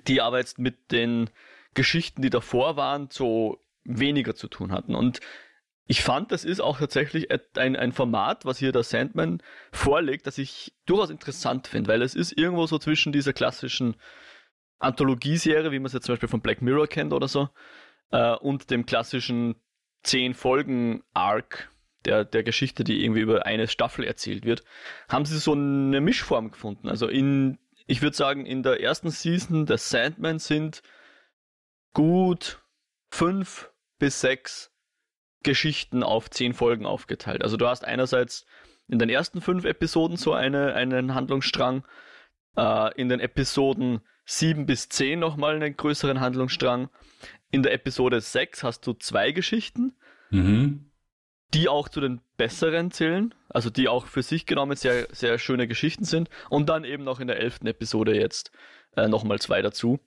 Die 0.07 0.15
jetzt 0.15 0.57
mit 0.57 0.91
den 0.91 1.29
Geschichten, 1.73 2.21
die 2.21 2.29
davor 2.29 2.75
waren, 2.75 3.09
so 3.09 3.59
weniger 3.83 4.35
zu 4.35 4.47
tun 4.47 4.71
hatten. 4.71 4.95
Und 4.95 5.19
ich 5.87 6.03
fand, 6.03 6.31
das 6.31 6.45
ist 6.45 6.61
auch 6.61 6.79
tatsächlich 6.79 7.29
ein, 7.57 7.75
ein 7.75 7.91
Format, 7.91 8.45
was 8.45 8.59
hier 8.59 8.71
der 8.71 8.83
Sandman 8.83 9.41
vorlegt, 9.71 10.27
das 10.27 10.37
ich 10.37 10.73
durchaus 10.85 11.09
interessant 11.09 11.67
finde, 11.67 11.89
weil 11.89 12.01
es 12.01 12.15
ist 12.15 12.37
irgendwo 12.37 12.65
so 12.65 12.77
zwischen 12.77 13.11
dieser 13.11 13.33
klassischen 13.33 13.95
Anthologieserie, 14.79 15.71
wie 15.71 15.79
man 15.79 15.87
es 15.87 15.93
jetzt 15.93 16.05
zum 16.05 16.13
Beispiel 16.13 16.29
von 16.29 16.41
Black 16.41 16.61
Mirror 16.61 16.87
kennt 16.87 17.13
oder 17.13 17.27
so, 17.27 17.49
äh, 18.11 18.35
und 18.35 18.69
dem 18.69 18.85
klassischen 18.85 19.55
10 20.03 20.33
Folgen 20.33 21.03
Arc, 21.13 21.69
der, 22.05 22.25
der 22.25 22.43
Geschichte, 22.43 22.83
die 22.83 23.03
irgendwie 23.03 23.21
über 23.21 23.45
eine 23.45 23.67
Staffel 23.67 24.05
erzählt 24.05 24.45
wird, 24.45 24.63
haben 25.07 25.25
sie 25.25 25.37
so 25.37 25.53
eine 25.53 26.01
Mischform 26.01 26.51
gefunden. 26.51 26.89
Also 26.89 27.07
in, 27.07 27.59
ich 27.85 28.01
würde 28.01 28.15
sagen, 28.15 28.45
in 28.45 28.63
der 28.63 28.81
ersten 28.81 29.11
Season 29.11 29.65
der 29.65 29.77
Sandman 29.77 30.39
sind 30.39 30.81
gut 31.93 32.62
fünf 33.10 33.71
bis 34.00 34.21
sechs 34.21 34.71
Geschichten 35.43 36.03
auf 36.03 36.29
zehn 36.29 36.53
Folgen 36.53 36.86
aufgeteilt. 36.86 37.43
Also 37.43 37.57
du 37.57 37.67
hast 37.67 37.83
einerseits 37.83 38.45
in 38.88 39.00
den 39.00 39.10
ersten 39.10 39.41
fünf 39.41 39.65
Episoden 39.65 40.17
so 40.17 40.33
eine, 40.33 40.74
einen 40.74 41.15
Handlungsstrang, 41.15 41.83
äh, 42.57 42.93
in 43.00 43.10
den 43.10 43.19
Episoden 43.19 44.01
sieben 44.25 44.65
bis 44.65 44.89
zehn 44.89 45.19
nochmal 45.19 45.55
einen 45.55 45.75
größeren 45.75 46.19
Handlungsstrang. 46.19 46.89
In 47.50 47.63
der 47.63 47.74
Episode 47.74 48.21
sechs 48.21 48.63
hast 48.63 48.86
du 48.86 48.93
zwei 48.93 49.31
Geschichten. 49.31 49.95
Mhm 50.29 50.91
die 51.53 51.67
auch 51.67 51.89
zu 51.89 52.00
den 52.01 52.21
besseren 52.38 52.91
zählen, 52.91 53.33
also 53.50 53.69
die 53.69 53.88
auch 53.88 54.07
für 54.07 54.24
sich 54.24 54.45
genommen 54.45 54.75
sehr, 54.77 55.07
sehr 55.12 55.38
schöne 55.38 55.67
Geschichten 55.67 56.05
sind. 56.05 56.29
Und 56.50 56.69
dann 56.69 56.83
eben 56.83 57.03
noch 57.03 57.19
in 57.19 57.27
der 57.27 57.39
elften 57.39 57.67
Episode 57.67 58.17
jetzt 58.17 58.51
äh, 58.95 59.07
nochmal 59.07 59.39
zwei 59.39 59.62
dazu. 59.62 60.00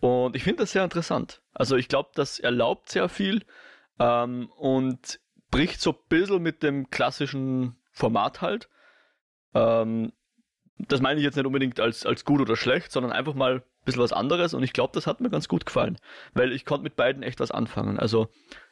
Und 0.00 0.36
ich 0.36 0.44
finde 0.44 0.62
das 0.62 0.72
sehr 0.72 0.84
interessant. 0.84 1.42
Also 1.52 1.76
ich 1.76 1.88
glaube, 1.88 2.10
das 2.14 2.38
erlaubt 2.38 2.88
sehr 2.90 3.08
viel 3.08 3.44
ähm, 3.98 4.50
und 4.56 5.20
bricht 5.50 5.80
so 5.80 5.90
ein 5.90 5.98
bisschen 6.08 6.42
mit 6.42 6.62
dem 6.62 6.90
klassischen 6.90 7.76
Format 7.90 8.40
halt. 8.40 8.68
Ähm, 9.54 10.12
das 10.78 11.00
meine 11.00 11.18
ich 11.18 11.24
jetzt 11.24 11.36
nicht 11.36 11.46
unbedingt 11.46 11.80
als, 11.80 12.06
als 12.06 12.24
gut 12.24 12.40
oder 12.40 12.56
schlecht, 12.56 12.92
sondern 12.92 13.12
einfach 13.12 13.34
mal 13.34 13.56
ein 13.56 13.62
bisschen 13.84 14.02
was 14.02 14.12
anderes. 14.12 14.54
Und 14.54 14.62
ich 14.62 14.72
glaube, 14.72 14.92
das 14.94 15.06
hat 15.06 15.20
mir 15.20 15.30
ganz 15.30 15.48
gut 15.48 15.66
gefallen, 15.66 15.98
weil 16.34 16.52
ich 16.52 16.64
konnte 16.64 16.84
mit 16.84 16.94
beiden 16.94 17.22
echt 17.22 17.40
was 17.40 17.50
anfangen. 17.50 17.98
Also 17.98 18.28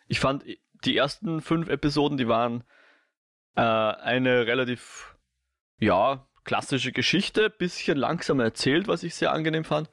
ich 0.06 0.20
fand 0.20 0.44
die 0.84 0.96
ersten 0.96 1.40
fünf 1.40 1.68
Episoden, 1.68 2.18
die 2.18 2.28
waren 2.28 2.62
äh, 3.56 3.60
eine 3.60 4.46
relativ, 4.46 5.16
ja, 5.80 6.28
klassische 6.44 6.92
Geschichte, 6.92 7.50
bisschen 7.50 7.98
langsam 7.98 8.38
erzählt, 8.38 8.86
was 8.86 9.02
ich 9.02 9.16
sehr 9.16 9.32
angenehm 9.32 9.64
fand. 9.64 9.90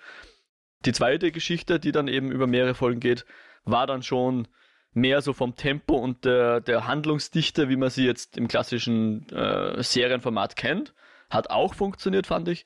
Die 0.85 0.91
zweite 0.91 1.31
Geschichte, 1.31 1.79
die 1.79 1.91
dann 1.91 2.07
eben 2.07 2.31
über 2.31 2.47
mehrere 2.47 2.75
Folgen 2.75 2.99
geht, 2.99 3.25
war 3.63 3.87
dann 3.87 4.03
schon 4.03 4.47
mehr 4.93 5.21
so 5.21 5.33
vom 5.33 5.55
Tempo 5.55 5.95
und 5.95 6.25
der, 6.25 6.61
der 6.61 6.87
Handlungsdichte, 6.87 7.69
wie 7.69 7.77
man 7.77 7.89
sie 7.89 8.05
jetzt 8.05 8.37
im 8.37 8.47
klassischen 8.47 9.27
äh, 9.29 9.81
Serienformat 9.81 10.55
kennt. 10.55 10.93
Hat 11.29 11.49
auch 11.49 11.73
funktioniert, 11.73 12.27
fand 12.27 12.47
ich. 12.47 12.65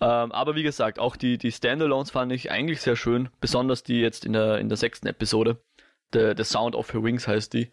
Ähm, 0.00 0.32
aber 0.32 0.56
wie 0.56 0.64
gesagt, 0.64 0.98
auch 0.98 1.16
die, 1.16 1.38
die 1.38 1.52
Standalones 1.52 2.10
fand 2.10 2.32
ich 2.32 2.50
eigentlich 2.50 2.80
sehr 2.80 2.96
schön, 2.96 3.28
besonders 3.40 3.84
die 3.84 4.00
jetzt 4.00 4.24
in 4.24 4.32
der, 4.32 4.58
in 4.58 4.68
der 4.68 4.76
sechsten 4.76 5.06
Episode. 5.06 5.62
The, 6.12 6.32
The 6.36 6.44
Sound 6.44 6.74
of 6.74 6.92
Her 6.92 7.04
Wings 7.04 7.28
heißt 7.28 7.52
die. 7.52 7.70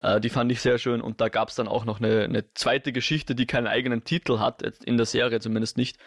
Äh, 0.00 0.20
die 0.20 0.30
fand 0.30 0.50
ich 0.50 0.60
sehr 0.60 0.78
schön 0.78 1.00
und 1.00 1.20
da 1.20 1.28
gab 1.28 1.48
es 1.48 1.54
dann 1.54 1.68
auch 1.68 1.84
noch 1.84 2.00
eine, 2.00 2.24
eine 2.24 2.52
zweite 2.54 2.92
Geschichte, 2.92 3.34
die 3.34 3.46
keinen 3.46 3.68
eigenen 3.68 4.02
Titel 4.02 4.38
hat, 4.40 4.62
in 4.62 4.96
der 4.96 5.06
Serie 5.06 5.38
zumindest 5.38 5.76
nicht, 5.76 5.98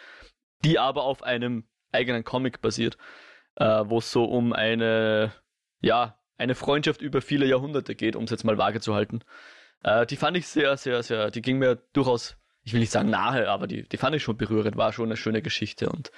die 0.64 0.78
aber 0.78 1.04
auf 1.04 1.22
einem 1.22 1.64
eigenen 1.92 2.24
Comic 2.24 2.60
basiert, 2.60 2.98
äh, 3.56 3.64
wo 3.84 3.98
es 3.98 4.10
so 4.10 4.24
um 4.24 4.52
eine, 4.52 5.32
ja, 5.80 6.18
eine 6.38 6.54
Freundschaft 6.54 7.02
über 7.02 7.20
viele 7.20 7.46
Jahrhunderte 7.46 7.94
geht, 7.94 8.16
um 8.16 8.24
es 8.24 8.30
jetzt 8.30 8.44
mal 8.44 8.58
vage 8.58 8.80
zu 8.80 8.94
halten. 8.94 9.20
Äh, 9.82 10.06
die 10.06 10.16
fand 10.16 10.36
ich 10.36 10.46
sehr, 10.48 10.76
sehr, 10.76 11.02
sehr, 11.02 11.30
die 11.30 11.42
ging 11.42 11.58
mir 11.58 11.76
durchaus, 11.92 12.36
ich 12.64 12.72
will 12.72 12.80
nicht 12.80 12.92
sagen 12.92 13.10
nahe, 13.10 13.48
aber 13.48 13.66
die, 13.66 13.88
die 13.88 13.96
fand 13.96 14.16
ich 14.16 14.22
schon 14.22 14.36
berührend, 14.36 14.76
war 14.76 14.92
schon 14.92 15.06
eine 15.06 15.16
schöne 15.16 15.42
Geschichte 15.42 15.88
und 15.90 16.10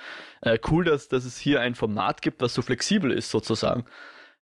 äh, 0.43 0.59
cool, 0.71 0.85
dass, 0.85 1.09
dass 1.09 1.25
es 1.25 1.38
hier 1.38 1.61
ein 1.61 1.75
Format 1.75 2.23
gibt, 2.23 2.40
was 2.40 2.54
so 2.54 2.62
flexibel 2.62 3.11
ist 3.11 3.31
sozusagen 3.31 3.87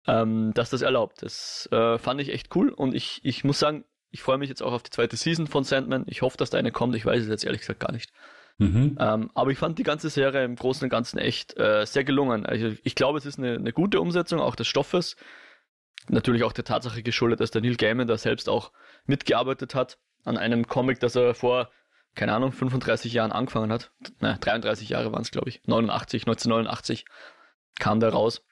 ähm, 0.07 0.53
dass 0.53 0.69
das 0.69 0.81
erlaubt. 0.81 1.21
Das 1.21 1.69
äh, 1.71 1.97
fand 1.97 2.21
ich 2.21 2.29
echt 2.29 2.55
cool 2.55 2.69
und 2.69 2.95
ich, 2.95 3.19
ich 3.23 3.43
muss 3.43 3.59
sagen, 3.59 3.83
ich 4.09 4.21
freue 4.21 4.37
mich 4.37 4.49
jetzt 4.49 4.63
auch 4.63 4.71
auf 4.71 4.83
die 4.83 4.89
zweite 4.89 5.17
Season 5.17 5.47
von 5.47 5.63
Sandman. 5.63 6.05
Ich 6.07 6.21
hoffe, 6.21 6.37
dass 6.37 6.49
da 6.49 6.57
eine 6.57 6.71
kommt. 6.71 6.95
Ich 6.95 7.05
weiß 7.05 7.21
es 7.21 7.29
jetzt 7.29 7.43
ehrlich 7.43 7.61
gesagt 7.61 7.81
gar 7.81 7.91
nicht. 7.91 8.11
Mhm. 8.57 8.97
Ähm, 8.99 9.29
aber 9.35 9.51
ich 9.51 9.57
fand 9.57 9.77
die 9.77 9.83
ganze 9.83 10.09
Serie 10.09 10.43
im 10.43 10.55
Großen 10.55 10.83
und 10.83 10.89
Ganzen 10.89 11.19
echt 11.19 11.57
äh, 11.57 11.85
sehr 11.85 12.03
gelungen. 12.03 12.45
Also 12.45 12.71
ich 12.83 12.95
glaube, 12.95 13.17
es 13.17 13.25
ist 13.25 13.37
eine, 13.37 13.55
eine 13.55 13.71
gute 13.71 14.01
Umsetzung 14.01 14.39
auch 14.39 14.55
des 14.55 14.67
Stoffes. 14.67 15.15
Natürlich 16.09 16.43
auch 16.43 16.53
der 16.53 16.63
Tatsache 16.63 17.03
geschuldet, 17.03 17.39
dass 17.39 17.51
der 17.51 17.61
Neil 17.61 17.75
Gaiman 17.75 18.07
da 18.07 18.17
selbst 18.17 18.49
auch 18.49 18.71
mitgearbeitet 19.05 19.75
hat 19.75 19.99
an 20.23 20.37
einem 20.37 20.67
Comic, 20.67 20.99
das 20.99 21.15
er 21.15 21.33
vor, 21.35 21.69
keine 22.15 22.33
Ahnung, 22.33 22.51
35 22.51 23.13
Jahren 23.13 23.31
angefangen 23.31 23.71
hat. 23.71 23.91
Ne, 24.21 24.37
33 24.39 24.89
Jahre 24.89 25.11
waren 25.11 25.21
es, 25.21 25.31
glaube 25.31 25.49
ich. 25.49 25.61
89, 25.65 26.23
1989 26.23 27.05
kam 27.79 27.99
der 27.99 28.09
raus. 28.09 28.43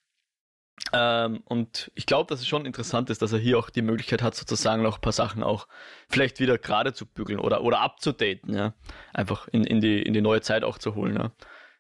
Ähm, 0.94 1.42
und 1.46 1.92
ich 1.96 2.06
glaube, 2.06 2.30
dass 2.30 2.42
es 2.42 2.48
schon 2.48 2.66
interessant 2.66 3.10
ist, 3.10 3.22
dass 3.22 3.34
er 3.34 3.40
hier 3.40 3.58
auch 3.58 3.70
die 3.70 3.82
Möglichkeit 3.82 4.22
hat, 4.22 4.36
sozusagen 4.36 4.84
noch 4.84 4.98
ein 4.98 5.02
paar 5.02 5.14
Sachen 5.14 5.42
auch 5.42 5.68
vielleicht 6.10 6.40
wieder 6.40 6.58
gerade 6.58 6.94
zu 6.94 7.06
bügeln 7.06 7.40
oder, 7.40 7.62
oder 7.62 7.80
abzudaten, 7.80 8.54
ja. 8.54 8.74
Einfach 9.14 9.48
in, 9.48 9.64
in, 9.64 9.82
die, 9.82 10.02
in 10.02 10.14
die 10.14 10.22
neue 10.22 10.42
Zeit 10.42 10.64
auch 10.64 10.78
zu 10.78 10.96
holen, 10.96 11.16
ja. 11.16 11.32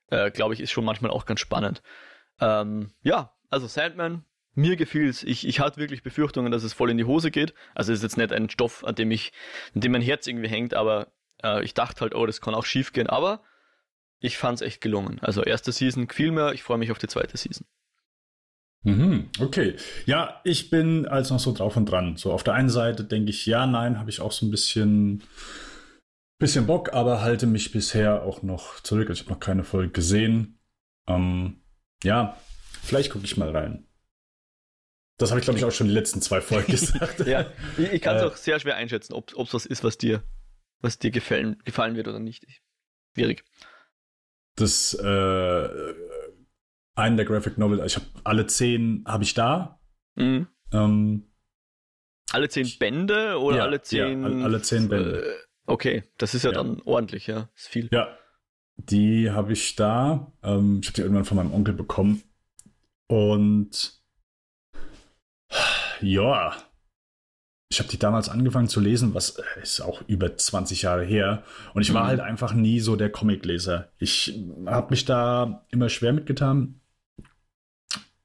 Äh, 0.07 0.31
glaube 0.31 0.53
ich, 0.53 0.59
ist 0.59 0.71
schon 0.71 0.85
manchmal 0.85 1.11
auch 1.11 1.25
ganz 1.25 1.39
spannend. 1.39 1.81
Ähm, 2.39 2.91
ja, 3.01 3.33
also 3.49 3.67
Sandman, 3.67 4.25
mir 4.53 4.75
gefiel's. 4.75 5.23
Ich, 5.23 5.47
ich 5.47 5.59
hatte 5.59 5.77
wirklich 5.77 6.03
Befürchtungen, 6.03 6.51
dass 6.51 6.63
es 6.63 6.73
voll 6.73 6.89
in 6.89 6.97
die 6.97 7.05
Hose 7.05 7.31
geht. 7.31 7.53
Also 7.73 7.91
es 7.91 7.99
ist 7.99 8.03
jetzt 8.03 8.17
nicht 8.17 8.31
ein 8.31 8.49
Stoff, 8.49 8.83
an 8.83 8.95
dem 8.95 9.11
ich, 9.11 9.33
an 9.73 9.81
dem 9.81 9.91
mein 9.91 10.01
Herz 10.01 10.27
irgendwie 10.27 10.49
hängt, 10.49 10.73
aber 10.73 11.11
äh, 11.43 11.63
ich 11.63 11.73
dachte 11.73 12.01
halt, 12.01 12.15
oh, 12.15 12.25
das 12.25 12.41
kann 12.41 12.55
auch 12.55 12.65
schief 12.65 12.93
gehen. 12.93 13.07
Aber 13.07 13.43
ich 14.19 14.37
fand's 14.37 14.61
echt 14.61 14.81
gelungen. 14.81 15.19
Also 15.21 15.43
erste 15.43 15.71
Season 15.71 16.07
gefiel 16.07 16.31
mir, 16.31 16.53
ich 16.53 16.63
freue 16.63 16.77
mich 16.77 16.91
auf 16.91 16.99
die 16.99 17.07
zweite 17.07 17.37
Season. 17.37 17.67
Mhm, 18.85 19.29
okay. 19.39 19.75
Ja, 20.05 20.41
ich 20.43 20.69
bin 20.69 21.07
als 21.07 21.31
noch 21.31 21.39
so 21.39 21.51
drauf 21.51 21.75
und 21.75 21.87
dran. 21.87 22.17
So 22.17 22.31
auf 22.31 22.43
der 22.43 22.53
einen 22.53 22.69
Seite 22.69 23.03
denke 23.03 23.31
ich, 23.31 23.47
ja, 23.47 23.65
nein, 23.65 23.99
habe 23.99 24.11
ich 24.11 24.21
auch 24.21 24.31
so 24.31 24.45
ein 24.45 24.51
bisschen, 24.51 25.23
bisschen 26.37 26.67
Bock, 26.67 26.93
aber 26.93 27.21
halte 27.21 27.47
mich 27.47 27.71
bisher 27.71 28.21
auch 28.21 28.43
noch 28.43 28.79
zurück. 28.81 29.09
Also 29.09 29.19
ich 29.19 29.25
habe 29.25 29.33
noch 29.33 29.39
keine 29.39 29.63
Folge 29.63 29.91
gesehen. 29.91 30.59
Ähm, 31.07 31.63
ja, 32.03 32.37
vielleicht 32.83 33.11
gucke 33.11 33.25
ich 33.25 33.37
mal 33.37 33.49
rein. 33.49 33.87
Das 35.17 35.31
habe 35.31 35.39
ich, 35.39 35.45
glaube 35.45 35.57
ich, 35.57 35.65
auch 35.65 35.71
schon 35.71 35.87
die 35.87 35.93
letzten 35.93 36.21
zwei 36.21 36.39
Folgen 36.39 36.71
gesagt. 36.71 37.25
ja, 37.25 37.47
ich, 37.77 37.91
ich 37.91 38.01
kann 38.03 38.17
es 38.17 38.21
äh, 38.21 38.25
auch 38.25 38.35
sehr 38.35 38.59
schwer 38.59 38.75
einschätzen, 38.75 39.13
ob 39.13 39.31
es 39.31 39.53
was 39.53 39.65
ist, 39.65 39.83
was 39.83 39.97
dir, 39.97 40.21
was 40.81 40.99
dir 40.99 41.09
gefallen, 41.09 41.59
gefallen 41.65 41.95
wird 41.95 42.07
oder 42.07 42.19
nicht. 42.19 42.45
Schwierig. 43.15 43.43
Das 44.57 44.93
äh, 44.93 45.03
einen 46.95 47.17
der 47.17 47.25
Graphic 47.25 47.57
Novel, 47.57 47.85
ich 47.85 47.95
habe 47.95 48.05
alle 48.23 48.47
zehn, 48.47 49.03
habe 49.07 49.23
ich 49.23 49.33
da. 49.33 49.79
Mhm. 50.15 50.47
Ähm, 50.71 51.31
alle 52.31 52.49
zehn 52.49 52.69
Bände 52.79 53.39
oder 53.39 53.57
ja, 53.57 53.63
alle 53.63 53.81
zehn? 53.81 54.23
Ja, 54.23 54.45
alle 54.45 54.61
zehn 54.61 54.89
Bände. 54.89 55.25
Äh, 55.25 55.35
okay, 55.65 56.03
das 56.17 56.33
ist 56.33 56.43
ja, 56.43 56.51
ja, 56.51 56.57
dann 56.57 56.81
ordentlich, 56.85 57.27
ja, 57.27 57.49
ist 57.55 57.67
viel. 57.67 57.89
Ja, 57.91 58.17
die 58.77 59.31
habe 59.31 59.53
ich 59.53 59.75
da. 59.75 60.31
Ähm, 60.43 60.79
ich 60.81 60.87
habe 60.87 60.95
die 60.95 61.01
irgendwann 61.01 61.25
von 61.25 61.37
meinem 61.37 61.53
Onkel 61.53 61.73
bekommen. 61.73 62.23
Und 63.07 64.01
ja, 66.01 66.55
ich 67.69 67.79
habe 67.79 67.89
die 67.89 67.99
damals 67.99 68.29
angefangen 68.29 68.67
zu 68.67 68.79
lesen, 68.79 69.13
was 69.13 69.37
äh, 69.37 69.61
ist 69.61 69.81
auch 69.81 70.01
über 70.07 70.35
20 70.35 70.81
Jahre 70.81 71.03
her. 71.03 71.43
Und 71.73 71.81
ich 71.81 71.93
war 71.93 72.03
mhm. 72.03 72.07
halt 72.07 72.19
einfach 72.21 72.53
nie 72.53 72.79
so 72.79 72.95
der 72.95 73.11
Comicleser. 73.11 73.91
Ich 73.97 74.39
habe 74.65 74.91
mich 74.91 75.05
da 75.05 75.65
immer 75.69 75.89
schwer 75.89 76.13
mitgetan 76.13 76.81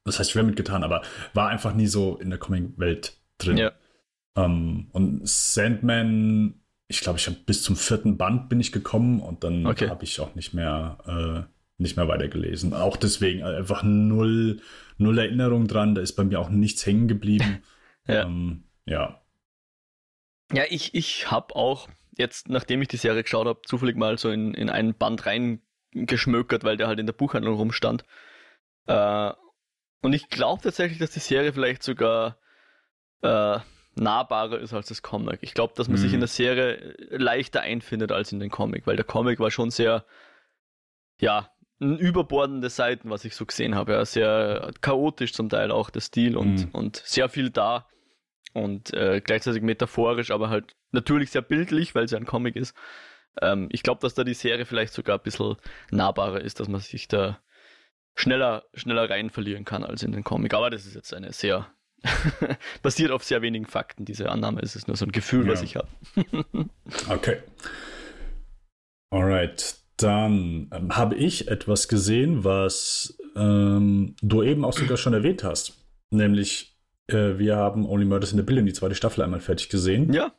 das 0.03 0.19
heißt 0.19 0.31
schwer 0.31 0.43
mitgetan, 0.43 0.83
aber 0.83 1.01
war 1.33 1.49
einfach 1.49 1.73
nie 1.73 1.87
so 1.87 2.17
in 2.17 2.29
der 2.29 2.39
Comic-Welt 2.39 3.17
drin. 3.37 3.57
Ja. 3.57 3.71
Um, 4.33 4.43
ähm, 4.43 4.87
und 4.91 5.27
Sandman, 5.27 6.61
ich 6.87 7.01
glaube, 7.01 7.19
ich 7.19 7.27
habe 7.27 7.37
bis 7.45 7.63
zum 7.63 7.75
vierten 7.75 8.17
Band 8.17 8.49
bin 8.49 8.59
ich 8.59 8.71
gekommen 8.71 9.19
und 9.19 9.43
dann 9.43 9.65
okay. 9.65 9.89
habe 9.89 10.03
ich 10.03 10.19
auch 10.19 10.35
nicht 10.35 10.53
mehr, 10.53 10.97
äh, 11.05 11.81
nicht 11.81 11.97
mehr 11.97 12.07
weitergelesen. 12.07 12.73
Auch 12.73 12.97
deswegen 12.97 13.43
einfach 13.43 13.83
null, 13.83 14.61
null 14.97 15.17
Erinnerung 15.17 15.67
dran. 15.67 15.95
Da 15.95 16.01
ist 16.01 16.13
bei 16.13 16.23
mir 16.23 16.39
auch 16.39 16.49
nichts 16.49 16.85
hängen 16.85 17.07
geblieben. 17.07 17.63
ja. 18.07 18.25
Um, 18.25 18.31
ähm, 18.31 18.63
ja. 18.85 19.21
Ja, 20.53 20.63
ich, 20.69 20.93
ich 20.95 21.31
habe 21.31 21.55
auch 21.55 21.87
jetzt, 22.17 22.49
nachdem 22.49 22.81
ich 22.81 22.87
die 22.87 22.97
Serie 22.97 23.23
geschaut 23.23 23.47
habe, 23.47 23.61
zufällig 23.65 23.95
mal 23.95 24.17
so 24.17 24.29
in, 24.29 24.53
in 24.53 24.69
einen 24.69 24.95
Band 24.95 25.25
reingeschmökert, 25.25 26.63
weil 26.63 26.77
der 26.77 26.87
halt 26.87 26.99
in 26.99 27.05
der 27.05 27.13
Buchhandlung 27.13 27.55
rumstand. 27.55 28.03
Äh, 28.87 29.31
und 30.01 30.13
ich 30.13 30.29
glaube 30.29 30.61
tatsächlich, 30.61 30.99
dass 30.99 31.11
die 31.11 31.19
Serie 31.19 31.53
vielleicht 31.53 31.83
sogar 31.83 32.37
äh, 33.21 33.59
nahbarer 33.95 34.59
ist 34.59 34.73
als 34.73 34.87
das 34.87 35.01
Comic. 35.01 35.39
Ich 35.41 35.53
glaube, 35.53 35.73
dass 35.75 35.87
man 35.87 35.97
mhm. 35.97 36.01
sich 36.01 36.13
in 36.13 36.19
der 36.19 36.27
Serie 36.27 36.95
leichter 37.09 37.61
einfindet 37.61 38.11
als 38.11 38.31
in 38.31 38.39
den 38.39 38.49
Comic, 38.49 38.87
weil 38.87 38.95
der 38.95 39.05
Comic 39.05 39.39
war 39.39 39.51
schon 39.51 39.69
sehr, 39.69 40.05
ja, 41.19 41.51
überbordende 41.79 42.69
Seiten, 42.69 43.09
was 43.09 43.25
ich 43.25 43.35
so 43.35 43.45
gesehen 43.45 43.75
habe. 43.75 43.93
Ja, 43.93 44.05
sehr 44.05 44.71
chaotisch 44.81 45.33
zum 45.33 45.49
Teil 45.49 45.71
auch 45.71 45.89
der 45.89 46.01
Stil 46.01 46.37
und, 46.37 46.67
mhm. 46.67 46.69
und 46.73 46.97
sehr 46.97 47.27
viel 47.27 47.49
da 47.49 47.87
und 48.53 48.93
äh, 48.93 49.21
gleichzeitig 49.23 49.63
metaphorisch, 49.63 50.31
aber 50.31 50.49
halt 50.49 50.75
natürlich 50.91 51.31
sehr 51.31 51.41
bildlich, 51.41 51.95
weil 51.95 52.05
es 52.05 52.11
ja 52.11 52.17
ein 52.17 52.25
Comic 52.25 52.55
ist. 52.55 52.75
Ähm, 53.41 53.69
ich 53.71 53.81
glaube, 53.81 54.01
dass 54.01 54.13
da 54.13 54.23
die 54.23 54.33
Serie 54.33 54.65
vielleicht 54.65 54.93
sogar 54.93 55.17
ein 55.17 55.23
bisschen 55.23 55.55
nahbarer 55.89 56.41
ist, 56.41 56.59
dass 56.59 56.67
man 56.67 56.81
sich 56.81 57.07
da 57.07 57.39
schneller, 58.21 58.63
schneller 58.73 59.09
rein 59.09 59.29
verlieren 59.29 59.65
kann 59.65 59.83
als 59.83 60.03
in 60.03 60.11
den 60.11 60.23
Comic. 60.23 60.53
Aber 60.53 60.69
das 60.69 60.85
ist 60.85 60.95
jetzt 60.95 61.13
eine 61.13 61.33
sehr 61.33 61.67
Basiert 62.81 63.11
auf 63.11 63.23
sehr 63.23 63.41
wenigen 63.43 63.67
Fakten, 63.67 64.05
diese 64.05 64.29
Annahme. 64.29 64.61
Es 64.61 64.75
ist 64.75 64.87
nur 64.87 64.97
so 64.97 65.05
ein 65.05 65.11
Gefühl, 65.11 65.45
Ja. 65.45 65.53
was 65.53 65.61
ich 65.61 65.75
habe. 65.75 65.87
Okay. 67.09 67.37
Alright. 69.11 69.75
Dann 69.97 70.69
ähm, 70.73 70.95
habe 70.97 71.15
ich 71.15 71.47
etwas 71.47 71.87
gesehen, 71.87 72.43
was 72.43 73.17
ähm, 73.35 74.15
du 74.21 74.41
eben 74.41 74.65
auch 74.65 74.73
sogar 74.73 74.97
schon 74.97 75.13
erwähnt 75.13 75.43
hast. 75.43 75.85
Nämlich, 76.09 76.75
äh, 77.07 77.37
wir 77.37 77.55
haben 77.57 77.85
Only 77.85 78.05
Murders 78.05 78.31
in 78.31 78.39
the 78.39 78.43
Building, 78.43 78.65
die 78.65 78.73
zweite 78.73 78.95
Staffel, 78.95 79.21
einmal 79.23 79.41
fertig 79.41 79.69
gesehen, 79.69 80.11
Ja, 80.11 80.33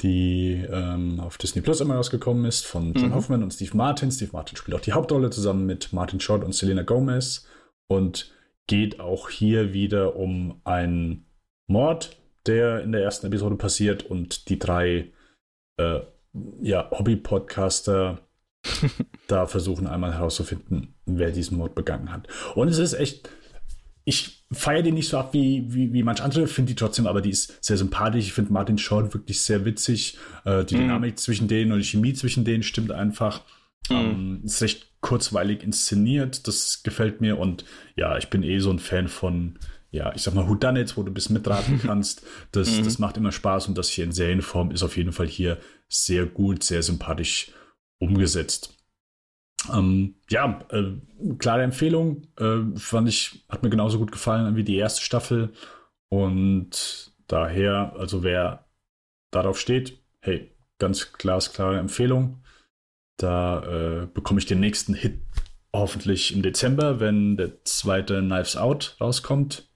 die 0.00 0.64
ähm, 0.70 1.18
auf 1.20 1.38
Disney 1.38 1.62
Plus 1.62 1.80
einmal 1.80 1.96
rausgekommen 1.96 2.44
ist, 2.44 2.66
von 2.66 2.94
John 2.94 3.08
Mhm. 3.10 3.14
Hoffman 3.14 3.42
und 3.42 3.52
Steve 3.52 3.76
Martin. 3.76 4.10
Steve 4.12 4.30
Martin 4.32 4.56
spielt 4.56 4.76
auch 4.76 4.80
die 4.80 4.92
Hauptrolle 4.92 5.30
zusammen 5.30 5.66
mit 5.66 5.92
Martin 5.92 6.20
Short 6.20 6.44
und 6.44 6.54
Selena 6.54 6.82
Gomez 6.82 7.46
und 7.88 8.32
geht 8.68 9.00
auch 9.00 9.28
hier 9.28 9.72
wieder 9.72 10.14
um 10.16 10.60
einen 10.64 11.26
Mord, 11.68 12.16
der 12.46 12.82
in 12.82 12.92
der 12.92 13.02
ersten 13.02 13.26
Episode 13.26 13.56
passiert 13.56 14.04
und 14.04 14.48
die 14.48 14.58
drei 14.58 15.12
äh, 15.78 16.00
ja, 16.60 16.90
Hobby-Podcaster 16.90 18.20
da 19.26 19.46
versuchen 19.46 19.86
einmal 19.86 20.14
herauszufinden, 20.14 20.94
wer 21.06 21.30
diesen 21.30 21.58
Mord 21.58 21.74
begangen 21.74 22.12
hat. 22.12 22.28
Und 22.54 22.68
es 22.68 22.78
ist 22.78 22.94
echt, 22.94 23.30
ich 24.08 24.44
feiere 24.50 24.82
die 24.82 24.92
nicht 24.92 25.08
so 25.10 25.18
ab 25.18 25.34
wie, 25.34 25.64
wie, 25.68 25.92
wie 25.92 26.02
manch 26.02 26.22
andere, 26.22 26.46
finde 26.46 26.70
die 26.72 26.76
trotzdem, 26.76 27.06
aber 27.06 27.20
die 27.20 27.28
ist 27.28 27.62
sehr 27.62 27.76
sympathisch. 27.76 28.24
Ich 28.24 28.32
finde 28.32 28.54
Martin 28.54 28.78
Short 28.78 29.12
wirklich 29.12 29.40
sehr 29.42 29.66
witzig. 29.66 30.16
Äh, 30.46 30.64
die 30.64 30.76
Mhm. 30.76 30.80
Dynamik 30.80 31.18
zwischen 31.18 31.48
denen 31.48 31.72
und 31.72 31.78
die 31.80 31.84
Chemie 31.84 32.14
zwischen 32.14 32.44
denen 32.46 32.62
stimmt 32.62 32.90
einfach. 32.90 33.42
Mhm. 33.90 33.96
Ähm, 33.96 34.40
ist 34.44 34.62
recht 34.62 34.86
kurzweilig 35.00 35.62
inszeniert, 35.62 36.48
das 36.48 36.82
gefällt 36.82 37.20
mir 37.20 37.38
und 37.38 37.64
ja, 37.96 38.16
ich 38.18 38.28
bin 38.30 38.42
eh 38.42 38.58
so 38.60 38.70
ein 38.70 38.78
Fan 38.78 39.08
von, 39.08 39.58
ja, 39.90 40.12
ich 40.14 40.22
sag 40.22 40.34
mal 40.34 40.48
Whodunits, 40.48 40.96
wo 40.96 41.02
du 41.02 41.10
ein 41.10 41.14
bisschen 41.14 41.34
mitraten 41.34 41.78
kannst. 41.82 42.22
Das, 42.52 42.70
Mhm. 42.78 42.84
das 42.84 42.98
macht 42.98 43.16
immer 43.18 43.30
Spaß 43.32 43.68
und 43.68 43.76
das 43.76 43.90
hier 43.90 44.04
in 44.04 44.12
Serienform 44.12 44.70
ist 44.70 44.82
auf 44.82 44.96
jeden 44.96 45.12
Fall 45.12 45.28
hier 45.28 45.58
sehr 45.88 46.24
gut, 46.24 46.64
sehr 46.64 46.82
sympathisch 46.82 47.52
umgesetzt. 48.00 48.74
Ähm, 49.72 50.14
ja, 50.30 50.60
äh, 50.70 50.92
klare 51.38 51.62
Empfehlung. 51.62 52.22
Äh, 52.38 52.76
fand 52.76 53.08
ich, 53.08 53.44
hat 53.48 53.62
mir 53.62 53.70
genauso 53.70 53.98
gut 53.98 54.12
gefallen 54.12 54.56
wie 54.56 54.64
die 54.64 54.76
erste 54.76 55.02
Staffel. 55.02 55.52
Und 56.08 57.12
daher, 57.26 57.94
also 57.98 58.22
wer 58.22 58.66
darauf 59.30 59.58
steht, 59.58 60.00
hey, 60.20 60.54
ganz 60.78 61.12
glasklare 61.12 61.78
Empfehlung. 61.78 62.42
Da 63.16 63.62
äh, 63.64 64.06
bekomme 64.06 64.38
ich 64.38 64.46
den 64.46 64.60
nächsten 64.60 64.94
Hit 64.94 65.20
hoffentlich 65.74 66.34
im 66.34 66.42
Dezember, 66.42 67.00
wenn 67.00 67.36
der 67.36 67.64
zweite 67.64 68.20
Knives 68.20 68.56
Out 68.56 68.96
rauskommt. 69.00 69.68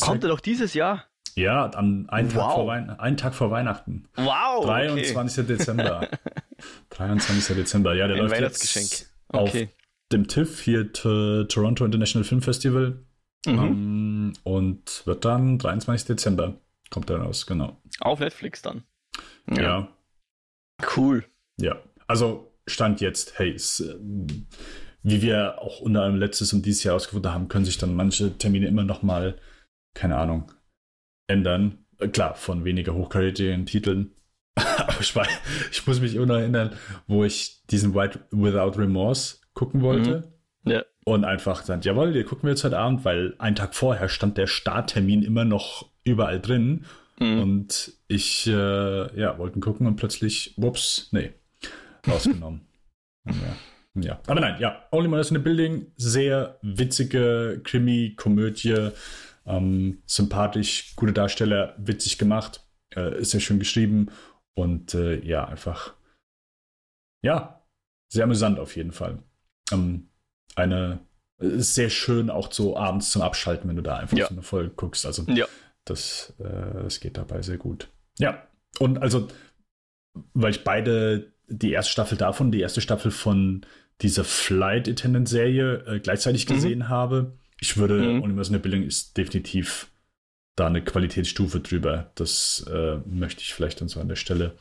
Kommt 0.00 0.24
er 0.24 0.30
doch 0.30 0.40
dieses 0.40 0.74
Jahr. 0.74 1.04
Ja, 1.34 1.66
an 1.66 2.08
einen, 2.08 2.30
Tag 2.30 2.42
Wow. 2.42 2.54
vor 2.54 2.66
Wein 2.66 2.88
einen 2.88 3.18
Tag 3.18 3.34
vor 3.34 3.50
Weihnachten. 3.50 4.08
Wow. 4.16 4.60
okay. 4.64 4.66
23. 5.02 5.46
Dezember. 5.46 6.08
23. 6.90 7.54
Dezember. 7.54 7.94
Ja, 7.94 8.08
der 8.08 8.16
Ein 8.16 8.22
läuft 8.22 8.34
Weihnachtsgeschenk. 8.34 8.86
jetzt 8.90 9.15
auf 9.28 9.50
Okay. 9.50 9.68
dem 10.12 10.28
TIFF 10.28 10.60
hier 10.62 10.92
Toronto 10.92 11.84
International 11.84 12.24
Film 12.24 12.42
Festival 12.42 13.04
Mhm. 13.46 13.58
ähm, 13.58 14.32
und 14.42 15.06
wird 15.06 15.24
dann 15.24 15.58
23. 15.58 16.06
Dezember 16.08 16.60
kommt 16.90 17.08
der 17.08 17.18
raus, 17.18 17.46
genau. 17.46 17.80
Auf 18.00 18.18
Netflix 18.20 18.60
dann. 18.62 18.82
Ja, 19.50 19.88
Cool. 20.96 21.24
ja. 21.60 21.80
Also 22.08 22.52
Stand 22.68 23.00
jetzt, 23.00 23.38
hey, 23.38 23.52
es, 23.52 23.78
ähm, 23.80 24.26
wie 25.02 25.22
wir 25.22 25.60
auch 25.62 25.80
unter 25.80 26.00
anderem 26.02 26.18
letztes 26.20 26.52
und 26.52 26.66
dieses 26.66 26.82
Jahr 26.82 26.92
herausgefunden 26.94 27.32
haben, 27.32 27.46
können 27.48 27.64
sich 27.64 27.78
dann 27.78 27.94
manche 27.94 28.36
Termine 28.38 28.66
immer 28.66 28.82
noch 28.82 29.02
mal, 29.04 29.38
keine 29.94 30.16
Ahnung, 30.16 30.50
ändern. 31.28 31.86
Äh, 31.98 32.08
Klar, 32.08 32.34
von 32.34 32.64
weniger 32.64 32.94
hochkarätigen 32.94 33.66
Titeln. 33.66 34.15
Aber 34.86 35.00
ich, 35.00 35.14
war, 35.14 35.26
ich 35.70 35.86
muss 35.86 36.00
mich 36.00 36.14
immer 36.14 36.26
noch 36.26 36.36
erinnern, 36.36 36.74
wo 37.06 37.24
ich 37.24 37.62
diesen 37.70 37.94
White 37.94 38.20
Without 38.30 38.78
Remorse 38.80 39.38
gucken 39.54 39.82
wollte. 39.82 40.32
Ja. 40.64 40.82
Und 41.04 41.24
einfach 41.24 41.60
gesagt, 41.60 41.84
jawohl, 41.84 42.12
den 42.12 42.26
gucken 42.26 42.44
wir 42.44 42.50
jetzt 42.50 42.64
heute 42.64 42.78
Abend, 42.78 43.04
weil 43.04 43.34
einen 43.38 43.54
Tag 43.54 43.74
vorher 43.74 44.08
stand 44.08 44.38
der 44.38 44.46
Starttermin 44.46 45.22
immer 45.22 45.44
noch 45.44 45.90
überall 46.04 46.40
drin. 46.40 46.86
Mhm. 47.20 47.40
Und 47.40 47.92
ich, 48.08 48.46
äh, 48.46 49.20
ja, 49.20 49.38
wollten 49.38 49.60
gucken 49.60 49.86
und 49.86 49.96
plötzlich, 49.96 50.54
whoops, 50.56 51.08
nee, 51.12 51.32
rausgenommen. 52.08 52.62
ja. 53.26 54.02
ja. 54.02 54.20
Aber 54.26 54.40
nein, 54.40 54.56
ja, 54.58 54.84
Only 54.90 55.08
Murders 55.08 55.30
in 55.30 55.36
the 55.36 55.42
Building, 55.42 55.86
sehr 55.96 56.58
witzige 56.62 57.60
Krimi-Komödie, 57.62 58.90
ähm, 59.46 60.02
sympathisch, 60.06 60.94
gute 60.96 61.12
Darsteller, 61.12 61.74
witzig 61.78 62.18
gemacht, 62.18 62.62
äh, 62.96 63.20
ist 63.20 63.30
sehr 63.30 63.40
schön 63.40 63.58
geschrieben 63.58 64.10
und 64.56 64.94
äh, 64.94 65.20
ja, 65.24 65.44
einfach, 65.46 65.94
ja, 67.22 67.62
sehr 68.08 68.24
amüsant 68.24 68.58
auf 68.58 68.76
jeden 68.76 68.92
Fall. 68.92 69.22
Ähm, 69.72 70.08
eine, 70.54 71.00
ist 71.38 71.74
sehr 71.74 71.90
schön 71.90 72.30
auch 72.30 72.50
so 72.52 72.76
abends 72.76 73.10
zum 73.10 73.22
Abschalten, 73.22 73.68
wenn 73.68 73.76
du 73.76 73.82
da 73.82 73.96
einfach 73.96 74.16
Ja. 74.16 74.26
so 74.26 74.32
eine 74.34 74.42
Folge 74.42 74.70
guckst. 74.70 75.04
Also 75.04 75.24
Ja. 75.30 75.46
das, 75.84 76.34
äh, 76.38 76.82
das 76.82 77.00
geht 77.00 77.16
dabei 77.18 77.42
sehr 77.42 77.58
gut. 77.58 77.88
Ja, 78.18 78.46
und 78.78 78.98
also, 78.98 79.28
weil 80.32 80.50
ich 80.52 80.64
beide, 80.64 81.32
die 81.48 81.72
erste 81.72 81.92
Staffel 81.92 82.16
davon, 82.16 82.50
die 82.50 82.60
erste 82.60 82.80
Staffel 82.80 83.10
von 83.10 83.66
dieser 84.00 84.24
Flight 84.24 84.88
Attendant 84.88 85.28
Serie 85.28 85.84
äh, 85.86 86.00
gleichzeitig 86.00 86.48
Mhm. 86.48 86.54
gesehen 86.54 86.88
habe, 86.88 87.38
ich 87.60 87.76
würde, 87.76 88.14
Mhm. 88.14 88.22
Universal 88.22 88.58
Bildung 88.58 88.82
ist 88.82 89.16
definitiv 89.16 89.90
da 90.56 90.66
eine 90.66 90.82
Qualitätsstufe 90.82 91.60
drüber. 91.60 92.10
Das 92.14 92.66
äh, 92.70 92.96
möchte 93.06 93.42
ich 93.42 93.54
vielleicht 93.54 93.80
dann 93.80 93.88
so 93.88 94.00
an 94.00 94.08
der 94.08 94.16
Stelle 94.16 94.56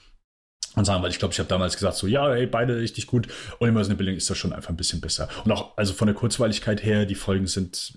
und 0.75 0.85
sagen, 0.85 1.01
weil 1.01 1.09
ich 1.09 1.19
glaube, 1.19 1.33
ich 1.33 1.39
habe 1.39 1.47
damals 1.47 1.75
gesagt, 1.75 1.95
so, 1.95 2.05
ja, 2.05 2.33
ey, 2.33 2.45
beide 2.47 2.77
richtig 2.77 3.07
gut. 3.07 3.27
Und 3.59 3.69
Universal 3.69 3.91
in 3.91 3.97
der 3.97 4.03
Bildung 4.03 4.15
ist 4.17 4.29
das 4.29 4.37
schon 4.37 4.51
einfach 4.51 4.69
ein 4.69 4.75
bisschen 4.75 4.99
besser. 4.99 5.29
Und 5.45 5.51
auch, 5.51 5.77
also 5.77 5.93
von 5.93 6.07
der 6.07 6.15
Kurzweiligkeit 6.15 6.83
her, 6.83 7.05
die 7.05 7.15
Folgen 7.15 7.47
sind 7.47 7.93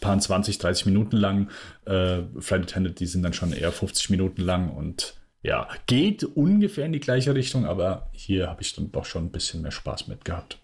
paar 0.00 0.18
20, 0.18 0.58
30 0.58 0.86
Minuten 0.86 1.16
lang. 1.16 1.50
Äh, 1.86 2.22
Flight 2.40 2.62
Attendant, 2.62 3.00
die 3.00 3.06
sind 3.06 3.22
dann 3.22 3.32
schon 3.32 3.52
eher 3.52 3.72
50 3.72 4.10
Minuten 4.10 4.42
lang 4.42 4.70
und 4.70 5.14
ja, 5.42 5.68
geht 5.86 6.22
ungefähr 6.24 6.86
in 6.86 6.92
die 6.92 7.00
gleiche 7.00 7.34
Richtung, 7.34 7.66
aber 7.66 8.10
hier 8.12 8.48
habe 8.48 8.62
ich 8.62 8.74
dann 8.74 8.92
doch 8.92 9.04
schon 9.04 9.26
ein 9.26 9.32
bisschen 9.32 9.62
mehr 9.62 9.72
Spaß 9.72 10.06
mit 10.06 10.24
gehabt. 10.24 10.58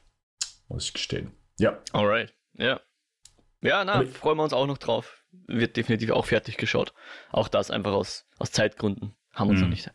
Muss 0.68 0.84
ich 0.84 0.92
gestehen. 0.92 1.32
Ja, 1.58 1.78
Alright. 1.92 2.32
Ja. 2.56 2.80
Ja, 3.60 3.84
na, 3.84 4.04
freuen 4.04 4.38
wir 4.38 4.44
uns 4.44 4.52
auch 4.52 4.66
noch 4.66 4.78
drauf. 4.78 5.17
Wird 5.46 5.76
definitiv 5.76 6.10
auch 6.10 6.26
fertig 6.26 6.56
geschaut. 6.56 6.92
Auch 7.30 7.48
das 7.48 7.70
einfach 7.70 7.92
aus, 7.92 8.26
aus 8.38 8.50
Zeitgründen. 8.52 9.14
Haben 9.32 9.48
wir 9.48 9.52
uns 9.52 9.60
Mhm. 9.60 9.66
noch 9.66 9.70
nicht. 9.70 9.90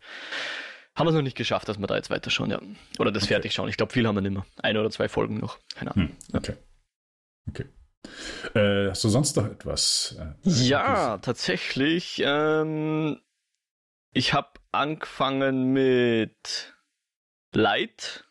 Haben 0.96 1.06
wir 1.06 1.10
es 1.10 1.14
noch 1.16 1.22
nicht 1.22 1.36
geschafft, 1.36 1.68
dass 1.68 1.78
wir 1.78 1.86
da 1.86 1.96
jetzt 1.96 2.10
weiterschauen, 2.10 2.50
ja. 2.50 2.60
Oder 2.98 3.10
das 3.12 3.24
Okay. 3.24 3.34
fertig 3.34 3.52
schauen. 3.52 3.68
Ich 3.68 3.76
glaube, 3.76 3.92
viel 3.92 4.06
haben 4.06 4.14
wir 4.16 4.20
nicht 4.22 4.32
mehr. 4.32 4.46
Eine 4.62 4.80
oder 4.80 4.90
zwei 4.90 5.08
Folgen 5.08 5.38
noch. 5.38 5.58
Keine 5.74 5.90
Ahnung. 5.94 6.08
hm, 6.08 6.36
okay. 6.36 6.54
Okay. 7.48 7.66
Äh, 8.54 8.90
hast 8.90 9.02
du 9.04 9.08
sonst 9.08 9.36
noch 9.36 9.46
etwas? 9.46 10.16
Äh, 10.18 10.34
Ja, 10.48 11.18
tatsächlich. 11.18 12.22
Ähm, 12.24 13.20
ich 14.12 14.32
habe 14.34 14.50
angefangen 14.72 15.72
mit 15.72 16.74
Light 17.52 18.24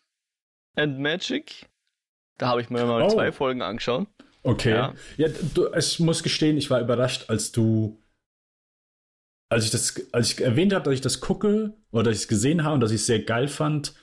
and 0.76 1.00
Magic. 1.00 1.70
Da 2.38 2.48
habe 2.48 2.62
ich 2.62 2.70
mir 2.70 2.86
mal 2.86 3.04
Oh. 3.04 3.10
zwei 3.10 3.32
Folgen 3.32 3.62
angeschaut. 3.62 4.08
Okay. 4.44 4.72
Ja. 4.72 4.94
Ja, 5.18 5.28
du, 5.54 5.74
ich 5.74 6.00
muss 6.00 6.22
gestehen, 6.22 6.58
ich 6.58 6.70
war 6.70 6.82
überrascht, 6.82 7.30
als 7.30 7.52
du, 7.52 8.02
als 9.50 9.66
ich 9.66 9.72
das, 9.72 9.96
als 10.12 10.34
ich 10.34 10.42
erwähnt 10.42 10.74
habe, 10.74 10.86
dass 10.86 10.94
ich 10.94 11.02
das 11.02 11.22
gucke 11.22 11.74
oder 11.92 12.04
dass 12.06 12.18
ich 12.18 12.24
es 12.24 12.28
gesehen 12.28 12.64
habe 12.64 12.76
und 12.76 12.82
dass 12.82 12.92
ich 12.92 13.02
es 13.02 13.06
sehr 13.06 13.24
geil 13.24 13.48
fand, 13.48 13.94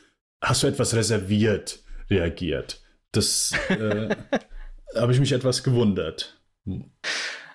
hast 0.43 0.63
du 0.63 0.67
etwas 0.67 0.95
reserviert 0.95 1.81
reagiert. 2.09 2.83
Das 3.13 3.53
äh, 3.69 4.15
habe 4.97 5.13
ich 5.13 5.21
mich 5.21 5.33
etwas 5.33 5.63
gewundert. 5.63 6.41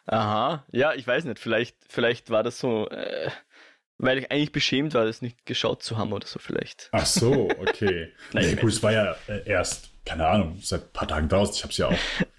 Aha, 0.05 0.65
ja, 0.71 0.93
ich 0.93 1.05
weiß 1.05 1.25
nicht. 1.25 1.39
Vielleicht, 1.39 1.77
vielleicht 1.87 2.29
war 2.29 2.43
das 2.43 2.59
so, 2.59 2.89
äh, 2.89 3.29
weil 3.97 4.17
ich 4.17 4.31
eigentlich 4.31 4.51
beschämt 4.51 4.93
war, 4.93 5.05
das 5.05 5.21
nicht 5.21 5.45
geschaut 5.45 5.83
zu 5.83 5.97
haben 5.97 6.13
oder 6.13 6.27
so 6.27 6.39
vielleicht. 6.39 6.89
Ach 6.91 7.05
so, 7.05 7.49
okay. 7.49 8.13
Nein, 8.33 8.45
nee, 8.47 8.55
gut, 8.55 8.71
es 8.71 8.83
war 8.83 8.91
ja 8.91 9.15
äh, 9.27 9.41
erst, 9.45 9.89
keine 10.05 10.27
Ahnung, 10.27 10.59
seit 10.61 10.83
ein 10.83 10.93
paar 10.93 11.07
Tagen 11.07 11.29
draußen. 11.29 11.55
Ich 11.55 11.63
habe 11.63 11.71
es 11.71 11.77
ja 11.77 11.87
auch. 11.87 11.97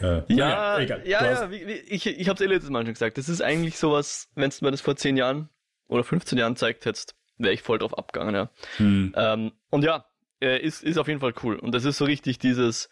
Äh, 0.00 0.22
Ja, 0.28 0.48
naja, 0.48 0.78
egal. 0.78 1.08
ja, 1.08 1.24
ja, 1.24 1.50
wie, 1.50 1.66
wie, 1.66 1.72
ich, 1.72 2.06
ich 2.06 2.28
habe 2.28 2.36
es 2.36 2.40
eh 2.40 2.46
letztes 2.52 2.70
Mal 2.70 2.84
schon 2.84 2.94
gesagt. 2.94 3.18
Das 3.18 3.28
ist 3.28 3.40
eigentlich 3.42 3.78
sowas, 3.78 4.28
wenn 4.34 4.50
du 4.50 4.56
mir 4.64 4.70
das 4.70 4.80
vor 4.80 4.96
10 4.96 5.16
Jahren 5.16 5.48
oder 5.88 6.04
15 6.04 6.38
Jahren 6.38 6.56
zeigt 6.56 6.84
hättest, 6.84 7.16
wäre 7.36 7.54
ich 7.54 7.62
voll 7.62 7.78
drauf 7.78 7.96
abgegangen, 7.96 8.34
ja. 8.34 8.50
Hm, 8.76 9.14
Ähm, 9.16 9.52
und 9.70 9.84
ja, 9.84 10.06
äh, 10.40 10.58
ist, 10.60 10.82
ist 10.84 10.98
auf 10.98 11.08
jeden 11.08 11.20
Fall 11.20 11.34
cool. 11.42 11.56
Und 11.58 11.72
das 11.72 11.84
ist 11.84 11.98
so 11.98 12.04
richtig 12.04 12.38
dieses, 12.38 12.88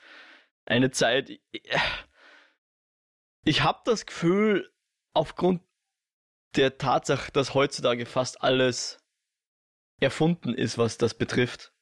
eine 0.64 0.90
Zeit, 0.90 1.30
ich, 1.30 1.40
ich 3.44 3.62
habe 3.62 3.80
das 3.84 4.06
Gefühl, 4.06 4.70
aufgrund 5.12 5.62
der 6.56 6.78
Tatsache, 6.78 7.30
dass 7.32 7.54
heutzutage 7.54 8.06
fast 8.06 8.42
alles 8.42 8.98
erfunden 10.00 10.54
ist, 10.54 10.78
was 10.78 10.98
das 10.98 11.14
betrifft, 11.14 11.72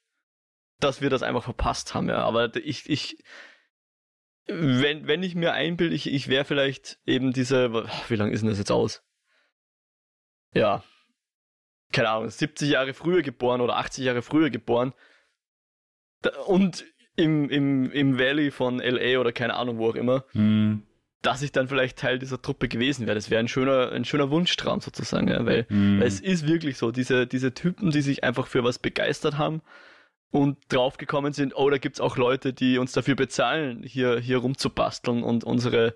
dass 0.80 1.00
wir 1.00 1.10
das 1.10 1.22
einfach 1.22 1.44
verpasst 1.44 1.94
haben, 1.94 2.08
ja. 2.08 2.18
Aber 2.18 2.54
ich, 2.56 2.88
ich, 2.88 3.22
wenn, 4.46 5.06
wenn 5.06 5.22
ich 5.22 5.34
mir 5.34 5.52
einbilde, 5.52 5.94
ich, 5.94 6.12
ich 6.12 6.28
wäre 6.28 6.44
vielleicht 6.44 6.98
eben 7.06 7.32
diese, 7.32 7.72
wie 8.08 8.16
lange 8.16 8.32
ist 8.32 8.40
denn 8.40 8.50
das 8.50 8.58
jetzt 8.58 8.72
aus? 8.72 9.02
Ja, 10.52 10.84
keine 11.92 12.10
Ahnung, 12.10 12.28
70 12.28 12.68
Jahre 12.70 12.92
früher 12.92 13.22
geboren 13.22 13.60
oder 13.60 13.76
80 13.76 14.04
Jahre 14.04 14.22
früher 14.22 14.50
geboren 14.50 14.92
und 16.46 16.84
im, 17.16 17.48
im, 17.48 17.90
im 17.92 18.18
Valley 18.18 18.50
von 18.50 18.80
LA 18.80 19.20
oder 19.20 19.32
keine 19.32 19.54
Ahnung, 19.54 19.78
wo 19.78 19.90
auch 19.90 19.94
immer, 19.94 20.24
Hm. 20.32 20.82
dass 21.22 21.42
ich 21.42 21.52
dann 21.52 21.68
vielleicht 21.68 21.98
Teil 21.98 22.18
dieser 22.18 22.42
Truppe 22.42 22.68
gewesen 22.68 23.06
wäre. 23.06 23.14
Das 23.14 23.30
wäre 23.30 23.40
ein 23.40 23.48
schöner, 23.48 23.92
ein 23.92 24.04
schöner 24.04 24.30
Wunschtraum 24.30 24.80
sozusagen, 24.80 25.28
ja, 25.28 25.46
weil, 25.46 25.66
Hm. 25.68 26.00
weil 26.00 26.06
es 26.08 26.20
ist 26.20 26.46
wirklich 26.46 26.76
so, 26.76 26.90
diese, 26.90 27.26
diese 27.26 27.54
Typen, 27.54 27.90
die 27.92 28.02
sich 28.02 28.24
einfach 28.24 28.46
für 28.48 28.64
was 28.64 28.78
begeistert 28.78 29.38
haben 29.38 29.62
und 30.34 30.58
draufgekommen 30.68 31.32
sind, 31.32 31.54
oh, 31.54 31.70
da 31.70 31.78
gibt's 31.78 32.00
auch 32.00 32.16
Leute, 32.16 32.52
die 32.52 32.78
uns 32.78 32.90
dafür 32.90 33.14
bezahlen, 33.14 33.84
hier, 33.84 34.18
hier 34.18 34.38
rumzubasteln 34.38 35.22
und 35.22 35.44
unsere 35.44 35.94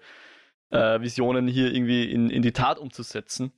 äh, 0.70 1.01
Visionen 1.01 1.48
hier 1.48 1.74
irgendwie 1.74 2.05
in, 2.05 2.31
in 2.31 2.42
die 2.42 2.53
Tat 2.53 2.79
umzusetzen. 2.79 3.53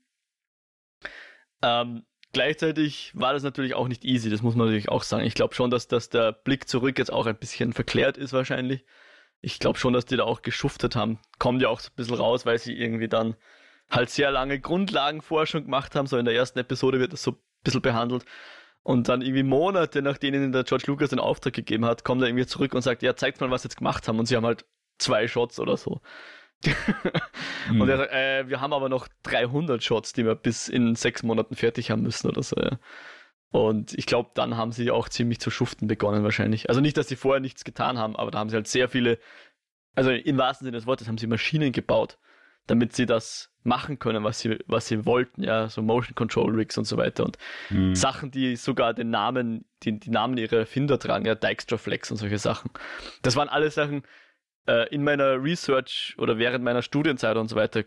Ähm, 1.61 2.07
gleichzeitig 2.33 3.13
war 3.15 3.35
das 3.35 3.43
natürlich 3.43 3.75
auch 3.75 3.89
nicht 3.89 4.07
easy, 4.07 4.31
das 4.31 4.41
muss 4.41 4.55
man 4.55 4.69
natürlich 4.69 4.89
auch 4.89 5.03
sagen. 5.03 5.27
Ich 5.27 5.35
glaube 5.35 5.55
schon, 5.55 5.71
dass, 5.71 5.87
dass 5.87 6.09
der 6.09 6.33
Blick 6.33 6.67
zurück 6.67 6.99
jetzt 6.99 7.13
auch 7.13 7.27
ein 7.27 7.37
bisschen 7.37 7.75
verklärt 7.75 8.17
ist 8.17 8.33
wahrscheinlich. 8.33 8.87
Ich 9.43 9.59
glaube 9.59 9.79
schon, 9.79 9.93
dass 9.93 10.07
die 10.07 10.17
da 10.17 10.25
auch 10.25 10.41
geschuftet 10.41 10.97
haben. 10.97 11.19
Kommt 11.39 11.61
ja 11.61 11.69
auch 11.69 11.83
ein 11.83 11.95
bisschen 11.95 12.17
raus, 12.17 12.47
weil 12.47 12.59
sie 12.59 12.73
irgendwie 12.73 13.09
dann 13.09 13.37
halt 13.91 14.09
sehr 14.09 14.31
lange 14.31 14.59
Grundlagenforschung 14.59 15.65
gemacht 15.65 15.95
haben. 15.95 16.07
So 16.07 16.17
in 16.17 16.25
der 16.25 16.35
ersten 16.35 16.59
Episode 16.59 17.01
wird 17.01 17.13
das 17.13 17.23
so 17.23 17.33
ein 17.33 17.39
bisschen 17.65 17.83
behandelt. 17.83 18.25
Und 18.83 19.09
dann 19.09 19.21
irgendwie 19.23 19.43
Monate, 19.43 20.03
nachdem 20.03 20.35
ihnen 20.35 20.53
der 20.53 20.65
George 20.65 20.85
Lucas 20.87 21.11
den 21.11 21.19
Auftrag 21.19 21.53
gegeben 21.53 21.85
hat, 21.85 22.05
kommt 22.05 22.23
er 22.23 22.29
irgendwie 22.29 22.47
zurück 22.47 22.75
und 22.75 22.83
sagt, 22.83 23.03
ja, 23.03 23.15
zeigt 23.15 23.41
mal, 23.41 23.51
was 23.51 23.63
sie 23.63 23.69
jetzt 23.69 23.77
gemacht 23.77 24.09
haben. 24.09 24.19
Und 24.19 24.27
sie 24.27 24.37
haben 24.37 24.47
halt 24.47 24.65
zwei 24.99 25.29
Shots 25.29 25.61
oder 25.61 25.77
so. 25.77 26.01
Hm. 27.67 27.81
Und 27.81 27.89
er 27.91 27.99
sagt, 27.99 28.13
äh, 28.13 28.49
wir 28.49 28.63
haben 28.63 28.73
aber 28.73 28.89
noch 28.89 29.07
300 29.25 29.83
Shots, 29.83 30.15
die 30.15 30.25
wir 30.25 30.35
bis 30.35 30.69
in 30.69 30.95
sechs 30.95 31.23
Monaten 31.23 31.55
fertig 31.55 31.91
haben 31.91 32.03
müssen 32.03 32.27
oder 32.27 32.43
so. 32.43 32.57
Ja. 32.57 32.79
Und 33.51 33.93
ich 33.95 34.07
glaube, 34.07 34.31
dann 34.35 34.57
haben 34.57 34.73
sie 34.73 34.91
auch 34.91 35.09
ziemlich 35.09 35.41
zu 35.41 35.51
schuften 35.51 35.89
begonnen 35.89 36.25
wahrscheinlich. 36.25 36.69
Also 36.69 36.81
nicht, 36.81 36.97
dass 36.97 37.09
sie 37.09 37.17
vorher 37.17 37.41
nichts 37.41 37.65
getan 37.65 37.99
haben, 37.99 38.17
aber 38.17 38.31
da 38.31 38.39
haben 38.39 38.49
sie 38.49 38.57
halt 38.57 38.67
sehr 38.67 38.89
viele, 38.89 39.19
also 39.95 40.11
im 40.11 40.39
wahrsten 40.39 40.65
Sinne 40.65 40.79
des 40.79 40.87
Wortes 40.87 41.07
haben 41.07 41.19
sie 41.19 41.27
Maschinen 41.27 41.73
gebaut, 41.73 42.19
damit 42.71 42.95
sie 42.95 43.05
das 43.05 43.51
machen 43.63 43.99
können, 43.99 44.25
was 44.25 44.39
sie, 44.39 44.59
was 44.67 44.87
sie 44.87 45.05
wollten, 45.05 45.43
ja, 45.43 45.69
so 45.69 45.83
Motion 45.83 46.15
Control 46.15 46.55
Rigs 46.55 46.79
und 46.79 46.85
so 46.85 46.97
weiter 46.97 47.25
und 47.25 47.37
Hm. 47.69 47.95
Sachen, 47.95 48.31
die 48.31 48.57
sogar 48.57 48.95
den 48.95 49.11
Namen, 49.11 49.65
die, 49.83 49.99
die 49.99 50.11
Namen 50.11 50.39
ihrer 50.39 50.59
Erfinder 50.59 50.99
tragen, 50.99 51.27
ja, 51.27 51.35
Dijkstra 51.35 51.77
Flex 51.77 52.11
und 52.11 52.17
solche 52.17 52.39
Sachen. 52.39 52.71
Das 53.23 53.37
waren 53.37 53.49
alles 53.49 53.75
Sachen, 53.75 54.03
äh, 54.67 54.89
in 54.95 55.03
meiner 55.03 55.43
Research 55.43 56.15
oder 56.17 56.39
während 56.39 56.65
meiner 56.65 56.83
Studienzeit 56.83 57.37
und 57.37 57.49
so 57.49 57.57
weiter 57.57 57.85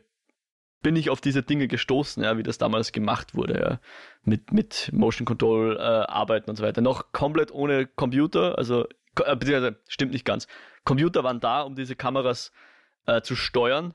bin 0.81 0.97
ich 0.97 1.09
auf 1.09 1.21
diese 1.21 1.43
Dinge 1.43 1.69
gestoßen, 1.69 2.21
ja, 2.23 2.37
wie 2.37 2.43
das 2.43 2.57
damals 2.57 2.91
gemacht 2.91 3.35
wurde, 3.35 3.59
ja, 3.59 3.79
mit, 4.23 4.51
mit 4.51 4.91
Motion 4.91 5.25
Control 5.25 5.77
äh, 5.77 5.79
arbeiten 5.79 6.49
und 6.49 6.57
so 6.57 6.63
weiter. 6.63 6.81
Noch 6.81 7.13
komplett 7.13 7.51
ohne 7.51 7.87
Computer, 7.87 8.57
also, 8.57 8.85
äh, 9.23 9.35
beziehungsweise, 9.35 9.79
stimmt 9.87 10.11
nicht 10.11 10.25
ganz. 10.25 10.47
Computer 10.83 11.23
waren 11.23 11.39
da, 11.39 11.61
um 11.61 11.75
diese 11.75 11.95
Kameras 11.95 12.51
äh, 13.05 13.21
zu 13.21 13.35
steuern, 13.37 13.93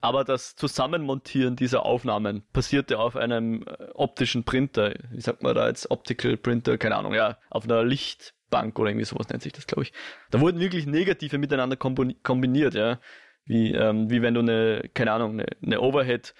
aber 0.00 0.24
das 0.24 0.56
Zusammenmontieren 0.56 1.56
dieser 1.56 1.84
Aufnahmen 1.84 2.42
passierte 2.52 2.98
auf 2.98 3.16
einem 3.16 3.62
äh, 3.62 3.88
optischen 3.94 4.44
Printer. 4.44 4.94
Wie 5.10 5.20
sagt 5.20 5.42
man 5.42 5.54
da 5.54 5.68
jetzt? 5.68 5.90
Optical 5.90 6.36
Printer, 6.36 6.78
keine 6.78 6.96
Ahnung, 6.96 7.14
ja, 7.14 7.38
auf 7.50 7.64
einer 7.64 7.84
Lichtbank 7.84 8.78
oder 8.78 8.90
irgendwie 8.90 9.04
sowas 9.04 9.28
nennt 9.28 9.42
sich 9.42 9.52
das, 9.52 9.66
glaube 9.66 9.82
ich. 9.82 9.92
Da 10.30 10.40
wurden 10.40 10.60
wirklich 10.60 10.86
Negative 10.86 11.38
miteinander 11.38 11.76
kombini- 11.76 12.16
kombiniert, 12.22 12.74
ja. 12.74 12.98
Wie, 13.44 13.74
ähm, 13.74 14.10
wie 14.10 14.22
wenn 14.22 14.34
du 14.34 14.40
eine, 14.40 14.88
keine 14.94 15.12
Ahnung, 15.12 15.32
eine, 15.32 15.46
eine 15.62 15.80
Overhead 15.80 16.34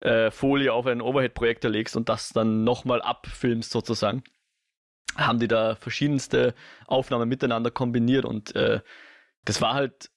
äh, 0.00 0.30
Folie 0.30 0.72
auf 0.72 0.86
einen 0.86 1.00
Overhead-Projektor 1.00 1.70
legst 1.70 1.96
und 1.96 2.08
das 2.08 2.30
dann 2.30 2.64
nochmal 2.64 3.02
abfilmst 3.02 3.70
sozusagen. 3.70 4.22
Haben 5.16 5.38
die 5.38 5.48
da 5.48 5.76
verschiedenste 5.76 6.54
Aufnahmen 6.86 7.28
miteinander 7.28 7.70
kombiniert 7.70 8.24
und 8.24 8.54
äh, 8.56 8.80
das 9.44 9.60
war 9.60 9.74
halt 9.74 10.10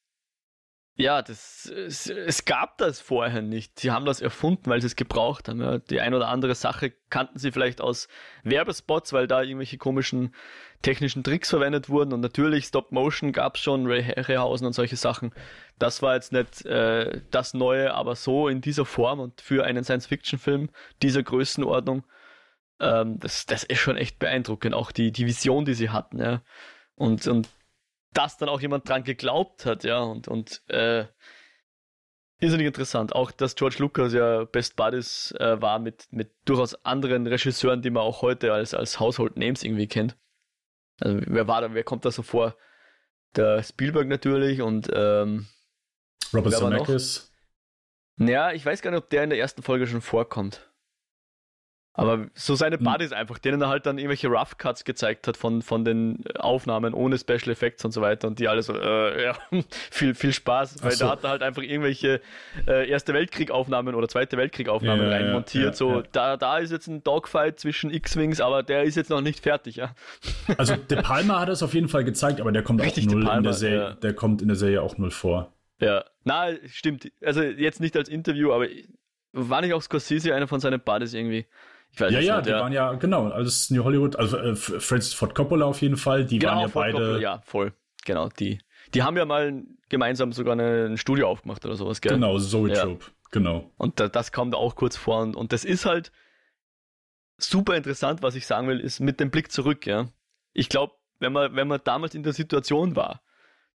ja, 1.00 1.22
das, 1.22 1.68
es, 1.68 2.08
es 2.10 2.46
gab 2.46 2.80
das 2.80 3.00
vorher 3.00 3.44
nicht. 3.44 3.80
Sie 3.80 3.92
haben 3.92 4.06
das 4.06 4.20
erfunden, 4.20 4.64
weil 4.66 4.82
sie 4.82 4.88
es 4.88 4.96
gebraucht 4.96 5.48
haben. 5.48 5.62
Ja. 5.62 5.78
Die 5.78 6.02
ein 6.02 6.16
oder 6.16 6.28
andere 6.28 6.56
Sache 6.56 6.92
kannten 7.12 7.38
sie 7.38 7.52
vielleicht 7.52 7.82
aus 7.82 8.08
Werbespots, 8.44 9.14
weil 9.14 9.28
da 9.28 9.44
irgendwelche 9.44 9.78
komischen 9.78 10.34
technischen 10.82 11.24
Tricks 11.24 11.52
verwendet 11.52 11.90
wurden. 11.90 12.14
Und 12.14 12.22
natürlich 12.22 12.66
Stop 12.66 12.92
Motion 12.92 13.32
gab 13.32 13.56
es 13.56 13.62
schon, 13.62 13.86
Ray 13.86 14.04
Harryhausen 14.04 14.66
und 14.66 14.74
solche 14.74 14.96
Sachen. 14.96 15.34
Das 15.78 16.02
war 16.02 16.16
jetzt 16.16 16.34
nicht 16.34 16.66
äh, 16.66 17.22
das 17.30 17.54
Neue, 17.54 17.94
aber 17.94 18.16
so 18.16 18.48
in 18.48 18.62
dieser 18.62 18.86
Form 18.86 19.20
und 19.20 19.40
für 19.40 19.66
einen 19.66 19.84
Science-Fiction-Film 19.84 20.70
dieser 21.04 21.22
Größenordnung, 21.22 22.06
ähm, 22.80 23.20
das, 23.20 23.46
das 23.46 23.64
ist 23.64 23.80
schon 23.80 23.98
echt 23.98 24.18
beeindruckend. 24.18 24.74
Auch 24.74 24.92
die, 24.92 25.12
die 25.12 25.28
Vision, 25.28 25.64
die 25.64 25.76
sie 25.76 25.92
hatten. 25.92 26.20
Ja. 26.20 26.42
Und, 26.96 27.28
und 27.28 27.50
dass 28.14 28.38
dann 28.38 28.50
auch 28.50 28.62
jemand 28.62 28.88
dran 28.88 29.04
geglaubt 29.04 29.66
hat, 29.66 29.84
ja, 29.84 30.00
und, 30.00 30.28
und 30.28 30.62
äh, 30.70 31.06
irrsinnig 32.40 32.68
interessant. 32.68 33.14
Auch, 33.16 33.32
dass 33.32 33.56
George 33.56 33.78
Lucas 33.80 34.14
ja 34.14 34.46
Best 34.46 34.76
Buddies 34.76 35.32
äh, 35.40 35.62
war 35.62 35.80
mit, 35.80 36.08
mit 36.12 36.32
durchaus 36.46 36.74
anderen 36.86 37.28
Regisseuren, 37.28 37.82
die 37.82 37.90
man 37.90 38.04
auch 38.04 38.22
heute 38.22 38.54
als, 38.54 38.74
als 38.74 39.00
Household 39.00 39.38
Names 39.38 39.64
irgendwie 39.64 39.88
kennt. 39.88 40.18
Also, 41.00 41.20
wer 41.26 41.48
war 41.48 41.62
da, 41.62 41.74
wer 41.74 41.84
kommt 41.84 42.06
da 42.06 42.12
so 42.12 42.24
vor? 42.24 42.56
Der 43.36 43.62
Spielberg 43.64 44.08
natürlich 44.08 44.62
und, 44.62 44.90
ähm, 44.94 45.48
Robert? 46.34 46.54
Zemeckis. 46.54 47.32
ja, 48.18 48.52
ich 48.52 48.66
weiß 48.66 48.82
gar 48.82 48.92
nicht, 48.92 49.04
ob 49.04 49.10
der 49.10 49.24
in 49.24 49.30
der 49.30 49.40
ersten 49.40 49.64
Folge 49.64 49.86
schon 49.88 50.02
vorkommt. 50.02 50.67
Aber 51.98 52.28
so 52.36 52.54
seine 52.56 52.78
Hm. 52.78 52.84
Buddies 52.86 53.12
einfach, 53.12 53.40
denen 53.40 53.60
er 53.62 53.70
halt 53.70 53.88
dann 53.88 53.98
irgendwelche 53.98 54.28
Rough 54.28 54.58
Cuts 54.60 54.84
gezeigt 54.84 55.28
hat 55.28 55.36
von, 55.36 55.64
von 55.64 55.84
den 55.84 56.24
Aufnahmen 56.38 56.94
ohne 56.94 57.18
Special 57.18 57.50
Effects 57.50 57.84
und 57.84 57.92
so 57.92 58.02
weiter 58.02 58.28
und 58.28 58.38
die 58.38 58.48
alle 58.48 58.62
so, 58.62 58.74
äh, 58.74 59.24
ja, 59.26 59.36
viel, 59.92 60.14
viel 60.14 60.32
Spaß, 60.32 60.84
weil 60.84 60.92
so. 60.92 61.06
da 61.06 61.12
hat 61.12 61.24
er 61.24 61.30
halt 61.32 61.42
einfach 61.42 61.64
irgendwelche 61.64 62.22
äh, 62.68 62.88
Erste 62.88 63.14
Weltkrieg-Aufnahmen 63.16 63.96
oder 63.96 64.08
Zweite 64.08 64.38
Weltkrieg-Aufnahmen 64.38 65.02
Ja, 65.02 65.08
ja, 65.10 65.16
rein 65.16 65.26
ja, 65.26 65.34
montiert. 65.34 65.66
ja, 65.66 65.74
so. 65.74 66.04
Da, 66.12 66.38
da 66.38 66.60
ist 66.60 66.72
jetzt 66.72 66.88
ein 66.88 67.04
Dogfight 67.04 67.60
zwischen 67.60 67.90
X-Wings, 67.92 68.42
aber 68.42 68.62
der 68.62 68.84
ist 68.84 68.96
jetzt 68.96 69.10
noch 69.10 69.22
nicht 69.22 69.42
fertig, 69.42 69.78
ja. 69.78 69.96
Also 70.58 70.76
De 70.76 71.02
Palma 71.02 71.40
hat 71.40 71.50
es 71.50 71.64
auf 71.64 71.74
jeden 71.74 71.90
Fall 71.90 72.04
gezeigt, 72.04 72.40
aber 72.40 72.52
der 72.52 72.62
kommt 72.62 72.82
Richtig, 72.82 73.08
auch 73.08 73.12
null 73.14 73.22
in 73.22 73.28
Palma, 73.28 73.42
der 73.42 73.54
Serie. 73.54 73.98
Der 74.04 74.14
kommt 74.14 74.44
in 74.44 74.48
der 74.50 74.58
Serie 74.58 74.84
auch 74.84 74.98
null 75.00 75.12
vor. 75.12 75.52
Ja, 75.82 76.06
na, 76.24 76.50
stimmt. 76.72 77.12
Also 77.24 77.42
jetzt 77.42 77.80
nicht 77.80 77.98
als 77.98 78.08
Interview, 78.08 78.52
aber 78.54 78.68
war 79.34 79.62
nicht 79.62 79.74
auch 79.74 79.82
Scorsese 79.82 80.34
einer 80.36 80.48
von 80.48 80.60
seinen 80.60 80.80
Buddies 80.80 81.14
irgendwie? 81.14 81.46
Ich 81.92 82.02
weiß 82.02 82.12
Ja, 82.14 82.20
ja, 82.20 82.36
nicht, 82.38 82.48
die 82.48 82.52
waren 82.52 82.74
ja, 82.74 82.94
genau, 82.94 83.30
alles 83.30 83.70
New 83.70 83.84
Hollywood, 83.84 84.16
also 84.16 84.38
äh, 84.38 84.56
Francis 84.56 85.14
Ford 85.14 85.34
Coppola 85.34 85.66
auf 85.66 85.82
jeden 85.82 85.98
Fall, 85.98 86.26
die 86.26 86.42
waren 86.42 86.60
ja 86.60 86.68
Ford 86.68 86.86
beide. 86.86 86.98
Coppola, 86.98 87.20
ja, 87.20 87.42
voll. 87.44 87.74
Genau, 88.06 88.30
die. 88.30 88.60
Die 88.94 89.04
haben 89.04 89.18
ja 89.18 89.26
mal 89.26 89.64
gemeinsam 89.90 90.32
sogar 90.32 90.54
eine, 90.54 90.86
ein 90.86 90.98
Studio 90.98 91.28
aufgemacht 91.28 91.66
oder 91.66 91.76
sowas, 91.76 92.02
gell? 92.02 92.14
Genau, 92.14 92.38
Zoe 92.38 92.70
Ja. 92.70 92.84
Trope, 92.84 93.06
genau. 93.32 93.72
Und 93.78 94.00
da, 94.00 94.08
das 94.08 94.32
kommt 94.32 94.56
auch 94.56 94.76
kurz 94.76 94.96
vor. 94.96 95.22
Und, 95.22 95.36
und 95.36 95.52
das 95.52 95.66
ist 95.66 95.86
halt 95.86 96.12
super 97.38 97.76
interessant, 97.76 98.22
was 98.22 98.36
ich 98.36 98.48
sagen 98.48 98.68
will, 98.68 98.80
ist 98.80 99.00
mit 99.00 99.20
dem 99.20 99.30
Blick 99.30 99.52
zurück, 99.52 99.86
ja. 99.86 100.08
Ich 100.54 100.70
glaube, 100.70 100.94
wenn 101.20 101.34
man, 101.34 101.56
wenn 101.56 101.68
man 101.68 101.82
damals 101.84 102.16
in 102.16 102.24
der 102.24 102.34
Situation 102.34 102.96
war, 102.96 103.22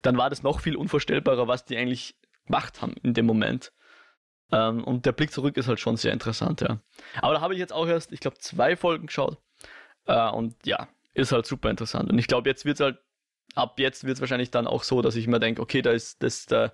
dann 0.03 0.17
war 0.17 0.31
das 0.31 0.43
noch 0.43 0.61
viel 0.61 0.77
unvorstellbarer, 0.77 1.49
was 1.49 1.65
die 1.65 1.77
eigentlich 1.77 2.15
gemacht 2.47 2.83
haben 2.83 2.95
in 3.03 3.15
dem 3.15 3.27
Moment. 3.27 3.73
Ähm, 4.53 4.83
und 4.85 5.07
der 5.07 5.13
Blick 5.13 5.33
zurück 5.33 5.57
ist 5.57 5.69
halt 5.69 5.81
schon 5.81 5.97
sehr 5.97 6.13
interessant, 6.13 6.61
ja. 6.61 6.81
Aber 7.23 7.35
da 7.35 7.41
habe 7.41 7.55
ich 7.55 7.61
jetzt 7.61 7.73
auch 7.73 7.87
erst, 7.87 8.13
ich 8.13 8.21
glaube, 8.21 8.39
zwei 8.39 8.77
Folgen 8.77 9.07
geschaut. 9.07 9.39
Äh, 10.07 10.31
und 10.31 10.55
ja, 10.67 10.89
ist 11.15 11.33
halt 11.33 11.47
super 11.47 11.71
interessant. 11.71 12.11
Und 12.11 12.19
ich 12.19 12.27
glaube, 12.27 12.49
jetzt 12.49 12.65
wird 12.65 12.77
es 12.77 12.81
halt, 12.81 12.99
ab 13.55 13.79
jetzt 13.79 14.05
wird 14.05 14.17
es 14.17 14.21
wahrscheinlich 14.21 14.51
dann 14.51 14.67
auch 14.67 14.83
so, 14.83 15.03
dass 15.03 15.17
ich 15.17 15.27
mir 15.27 15.41
denke, 15.41 15.63
okay, 15.63 15.83
da 15.83 15.91
ist 15.91 16.23
das, 16.23 16.47
da, 16.47 16.73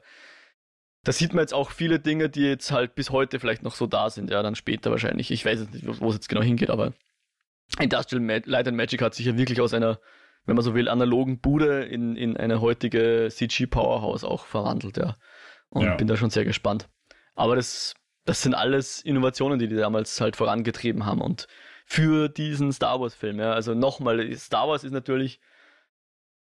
da 1.04 1.12
sieht 1.12 1.34
man 1.34 1.42
jetzt 1.42 1.54
auch 1.54 1.70
viele 1.70 2.00
Dinge, 2.00 2.28
die 2.28 2.42
jetzt 2.42 2.70
halt 2.72 2.94
bis 2.94 3.10
heute 3.10 3.40
vielleicht 3.40 3.62
noch 3.62 3.74
so 3.74 3.86
da 3.86 4.10
sind, 4.10 4.30
ja, 4.30 4.42
dann 4.42 4.54
später 4.54 4.90
wahrscheinlich. 4.90 5.30
Ich 5.30 5.44
weiß 5.44 5.60
jetzt 5.60 5.74
nicht, 5.74 6.00
wo 6.00 6.08
es 6.08 6.14
jetzt 6.14 6.28
genau 6.28 6.42
hingeht, 6.42 6.70
aber 6.70 6.92
Industrial 7.78 8.42
Light 8.46 8.68
and 8.68 8.76
Magic 8.76 9.02
hat 9.02 9.14
sich 9.14 9.26
ja 9.26 9.36
wirklich 9.36 9.60
aus 9.60 9.74
einer, 9.74 10.00
wenn 10.44 10.54
man 10.56 10.64
so 10.64 10.74
will, 10.74 10.88
analogen 10.88 11.40
Bude 11.40 11.84
in, 11.84 12.16
in 12.16 12.36
eine 12.36 12.60
heutige 12.60 13.28
CG-Powerhouse 13.30 14.24
auch 14.24 14.46
verwandelt, 14.46 14.96
ja. 14.96 15.16
Und 15.68 15.84
Ja. 15.84 15.96
bin 15.96 16.06
da 16.06 16.16
schon 16.16 16.30
sehr 16.30 16.44
gespannt. 16.44 16.88
Aber 17.36 17.54
das, 17.54 17.94
das 18.24 18.42
sind 18.42 18.54
alles 18.54 19.00
Innovationen, 19.02 19.58
die 19.58 19.68
die 19.68 19.76
damals 19.76 20.20
halt 20.20 20.34
vorangetrieben 20.36 21.06
haben 21.06 21.20
und 21.20 21.46
für 21.84 22.28
diesen 22.28 22.72
Star 22.72 23.00
Wars-Film, 23.00 23.38
ja. 23.38 23.52
Also 23.52 23.74
nochmal, 23.74 24.34
Star 24.36 24.68
Wars 24.68 24.82
ist 24.82 24.90
natürlich 24.90 25.40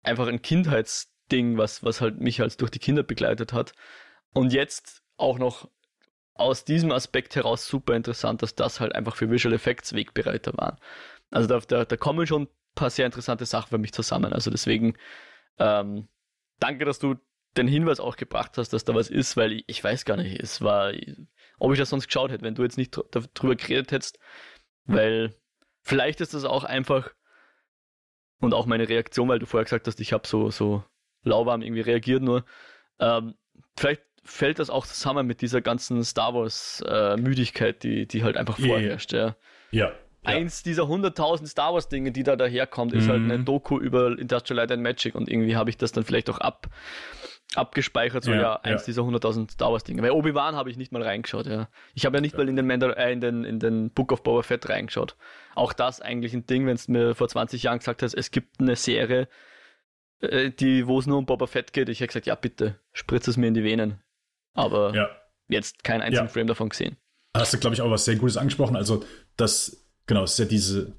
einfach 0.01 0.27
ein 0.27 0.41
Kindheitsding, 0.41 1.57
was, 1.57 1.83
was 1.83 2.01
halt 2.01 2.19
mich 2.19 2.39
halt 2.39 2.59
durch 2.61 2.71
die 2.71 2.79
Kinder 2.79 3.03
begleitet 3.03 3.53
hat. 3.53 3.73
Und 4.33 4.53
jetzt 4.53 5.03
auch 5.17 5.37
noch 5.37 5.69
aus 6.33 6.65
diesem 6.65 6.91
Aspekt 6.91 7.35
heraus 7.35 7.67
super 7.67 7.95
interessant, 7.95 8.41
dass 8.41 8.55
das 8.55 8.79
halt 8.79 8.95
einfach 8.95 9.15
für 9.15 9.29
Visual 9.29 9.53
Effects 9.53 9.93
Wegbereiter 9.93 10.53
waren. 10.57 10.77
Also 11.31 11.47
da, 11.47 11.59
da, 11.59 11.85
da 11.85 11.97
kommen 11.97 12.25
schon 12.27 12.43
ein 12.43 12.47
paar 12.73 12.89
sehr 12.89 13.05
interessante 13.05 13.45
Sachen 13.45 13.69
für 13.69 13.77
mich 13.77 13.93
zusammen. 13.93 14.33
Also 14.33 14.51
deswegen 14.51 14.97
ähm, 15.59 16.07
danke, 16.59 16.85
dass 16.85 16.99
du 16.99 17.15
den 17.57 17.67
Hinweis 17.67 17.99
auch 17.99 18.17
gebracht 18.17 18.57
hast, 18.57 18.73
dass 18.73 18.85
da 18.85 18.93
was 18.95 19.09
ist, 19.09 19.37
weil 19.37 19.53
ich, 19.53 19.63
ich 19.67 19.83
weiß 19.83 20.05
gar 20.05 20.17
nicht, 20.17 20.41
es 20.41 20.61
war, 20.61 20.93
ob 21.59 21.71
ich 21.71 21.79
das 21.79 21.89
sonst 21.89 22.07
geschaut 22.07 22.31
hätte, 22.31 22.43
wenn 22.43 22.55
du 22.55 22.63
jetzt 22.63 22.77
nicht 22.77 22.99
darüber 23.11 23.55
geredet 23.55 23.91
hättest, 23.91 24.19
weil 24.85 25.33
vielleicht 25.81 26.21
ist 26.21 26.33
das 26.33 26.45
auch 26.45 26.63
einfach 26.63 27.11
und 28.41 28.53
auch 28.53 28.65
meine 28.65 28.89
Reaktion, 28.89 29.29
weil 29.29 29.39
du 29.39 29.45
vorher 29.45 29.65
gesagt 29.65 29.87
hast, 29.87 29.99
ich 29.99 30.13
habe 30.13 30.27
so, 30.27 30.51
so 30.51 30.83
lauwarm 31.23 31.61
irgendwie 31.61 31.81
reagiert 31.81 32.21
nur. 32.21 32.45
Ähm, 32.99 33.35
vielleicht 33.77 34.03
fällt 34.23 34.59
das 34.59 34.69
auch 34.69 34.85
zusammen 34.85 35.27
mit 35.27 35.41
dieser 35.41 35.61
ganzen 35.61 36.03
Star 36.03 36.33
Wars 36.33 36.83
äh, 36.87 37.15
Müdigkeit, 37.17 37.83
die, 37.83 38.07
die 38.07 38.23
halt 38.23 38.37
einfach 38.37 38.59
vorherrscht. 38.59 39.13
Ja. 39.13 39.35
ja. 39.71 39.91
Eins 40.23 40.63
dieser 40.63 40.83
100.000 40.83 41.47
Star 41.47 41.73
Wars 41.73 41.87
Dinge, 41.87 42.11
die 42.11 42.23
da 42.23 42.35
daherkommt, 42.35 42.93
ist 42.93 43.07
halt 43.07 43.21
mhm. 43.21 43.29
halt 43.29 43.33
eine 43.33 43.43
Doku 43.43 43.79
über 43.79 44.17
Industrial 44.17 44.57
Light 44.57 44.71
and 44.71 44.81
Magic 44.81 45.13
und 45.13 45.29
irgendwie 45.29 45.55
habe 45.55 45.69
ich 45.69 45.77
das 45.77 45.91
dann 45.91 46.03
vielleicht 46.03 46.29
auch 46.31 46.39
ab, 46.39 46.67
abgespeichert, 47.53 48.23
so 48.23 48.31
ja, 48.31 48.41
ja 48.41 48.55
eins 48.61 48.81
ja. 48.81 48.85
dieser 48.87 49.01
100.000 49.03 49.51
Star 49.51 49.71
Wars 49.71 49.83
Dinge. 49.83 50.01
Weil 50.01 50.11
Obi-Wan 50.11 50.55
habe 50.55 50.69
ich 50.69 50.77
nicht 50.77 50.91
mal 50.91 51.03
reingeschaut, 51.03 51.45
ja. 51.45 51.69
Ich 51.93 52.05
habe 52.05 52.17
ja 52.17 52.21
nicht 52.21 52.33
ja. 52.33 52.39
mal 52.39 52.49
in 52.49 52.55
den, 52.55 52.67
Mandal 52.67 52.93
äh, 52.93 53.11
in, 53.11 53.21
den, 53.21 53.43
in 53.43 53.59
den 53.59 53.91
Book 53.91 54.11
of 54.11 54.23
Boba 54.23 54.41
Fett 54.41 54.67
reingeschaut. 54.67 55.15
Auch 55.53 55.73
das 55.73 56.01
eigentlich 56.01 56.33
ein 56.33 56.45
Ding, 56.45 56.65
wenn 56.65 56.75
es 56.75 56.87
mir 56.87 57.15
vor 57.15 57.27
20 57.27 57.63
Jahren 57.63 57.79
gesagt 57.79 58.03
hast, 58.03 58.13
es 58.13 58.31
gibt 58.31 58.59
eine 58.59 58.75
Serie, 58.75 59.27
äh, 60.19 60.51
die, 60.51 60.87
wo 60.87 60.99
es 60.99 61.07
nur 61.07 61.17
um 61.17 61.25
Boba 61.25 61.47
Fett 61.47 61.73
geht. 61.73 61.89
Ich 61.89 61.99
hätte 61.99 62.07
gesagt, 62.07 62.25
ja 62.25 62.35
bitte, 62.35 62.79
spritze 62.93 63.29
es 63.29 63.37
mir 63.37 63.47
in 63.47 63.53
die 63.53 63.63
Venen. 63.63 64.01
Aber 64.53 64.93
jetzt 65.47 65.83
kein 65.83 66.01
einzigen. 66.01 66.29
Frame 66.29 66.47
davon 66.47 66.69
gesehen. 66.69 66.97
Hast 67.35 67.53
du, 67.53 67.59
glaube 67.59 67.73
ich, 67.73 67.81
auch 67.81 67.91
was 67.91 68.05
sehr 68.05 68.15
Gutes 68.15 68.37
angesprochen. 68.37 68.75
Also, 68.77 69.03
das, 69.35 69.85
genau, 70.07 70.23
es 70.23 70.31
ist 70.31 70.39
ja 70.39 70.45
diese, 70.45 70.93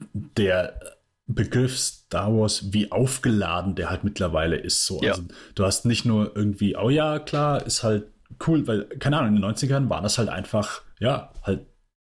der 0.00 0.97
Begriff 1.28 1.78
Star 1.78 2.34
Wars, 2.34 2.72
wie 2.72 2.90
aufgeladen 2.90 3.74
der 3.74 3.90
halt 3.90 4.02
mittlerweile 4.02 4.56
ist. 4.56 4.86
So. 4.86 5.00
Ja. 5.02 5.12
Also, 5.12 5.24
du 5.54 5.64
hast 5.64 5.84
nicht 5.84 6.04
nur 6.04 6.34
irgendwie, 6.34 6.76
oh 6.76 6.90
ja, 6.90 7.18
klar, 7.18 7.64
ist 7.64 7.82
halt 7.82 8.06
cool, 8.46 8.66
weil, 8.66 8.84
keine 8.84 9.18
Ahnung, 9.18 9.36
in 9.36 9.42
den 9.42 9.50
90ern 9.50 9.88
waren 9.90 10.02
das 10.02 10.18
halt 10.18 10.30
einfach, 10.30 10.82
ja, 10.98 11.32
halt 11.42 11.66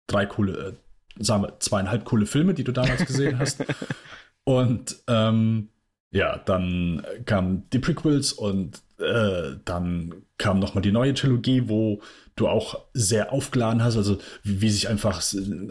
drei 0.09 0.27
coole, 0.27 0.77
äh, 1.19 1.23
sagen 1.23 1.45
wir, 1.45 1.61
zweieinhalb 1.61 2.05
coole 2.05 2.27
Filme, 2.27 2.55
die 2.55 2.65
du 2.65 2.73
damals 2.73 3.07
gesehen 3.07 3.39
hast. 3.39 3.65
Und 4.45 4.97
ähm, 5.07 5.71
ja, 6.11 6.39
dann 6.39 7.05
kamen 7.25 7.65
die 7.73 7.81
Prequels 7.81 8.33
und 8.33 8.83
äh, 8.99 9.57
dann 9.65 10.15
kam 10.39 10.61
nochmal 10.61 10.83
die 10.83 10.93
neue 10.93 11.15
Trilogie, 11.15 11.69
wo 11.69 12.03
du 12.37 12.47
auch 12.47 12.85
sehr 12.93 13.33
aufgeladen 13.33 13.83
hast, 13.83 13.97
also 13.97 14.19
wie, 14.45 14.61
wie 14.61 14.71
sich 14.71 14.89
einfach 14.89 15.23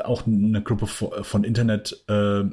auch 0.04 0.28
eine 0.28 0.62
Gruppe 0.62 0.88
von 0.88 1.44
Internet, 1.46 2.04
äh, 2.10 2.44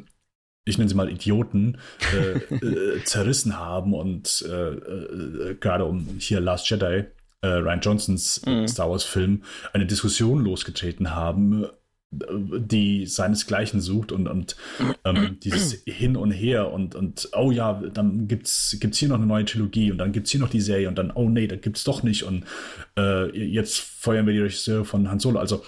ich 0.70 0.78
nenne 0.78 0.88
sie 0.88 0.94
mal 0.94 1.10
Idioten, 1.10 1.78
äh, 2.14 2.56
äh 2.66 3.04
zerrissen 3.04 3.58
haben 3.58 3.94
und 3.94 4.44
äh, 4.48 4.70
äh, 4.70 5.54
gerade 5.60 5.84
um 5.84 6.06
hier 6.18 6.40
Last 6.40 6.68
Jedi, 6.70 7.04
Ryan 7.42 7.80
Johnsons 7.80 8.44
mhm. 8.44 8.68
Star 8.68 8.90
Wars 8.90 9.04
Film, 9.04 9.44
eine 9.72 9.86
Diskussion 9.86 10.44
losgetreten 10.44 11.14
haben, 11.14 11.64
die 12.12 13.06
seinesgleichen 13.06 13.80
sucht 13.80 14.10
und, 14.10 14.26
und 14.26 14.56
ähm, 15.04 15.38
dieses 15.42 15.82
Hin 15.86 16.16
und 16.16 16.32
Her 16.32 16.72
und, 16.72 16.94
und 16.94 17.28
oh 17.36 17.52
ja, 17.52 17.80
dann 17.94 18.26
gibt's, 18.26 18.76
gibt's 18.80 18.98
hier 18.98 19.08
noch 19.08 19.16
eine 19.16 19.26
neue 19.26 19.44
Trilogie 19.44 19.92
und 19.92 19.98
dann 19.98 20.10
gibt's 20.12 20.30
hier 20.30 20.40
noch 20.40 20.50
die 20.50 20.60
Serie 20.60 20.88
und 20.88 20.98
dann, 20.98 21.12
oh 21.12 21.28
nee, 21.28 21.46
da 21.46 21.56
gibt's 21.56 21.84
doch 21.84 22.02
nicht 22.02 22.24
und 22.24 22.44
äh, 22.98 23.30
jetzt 23.38 23.78
feuern 23.78 24.26
wir 24.26 24.32
die 24.32 24.40
Regisseure 24.40 24.84
von 24.84 25.08
Han 25.08 25.20
Solo. 25.20 25.38
Also 25.38 25.62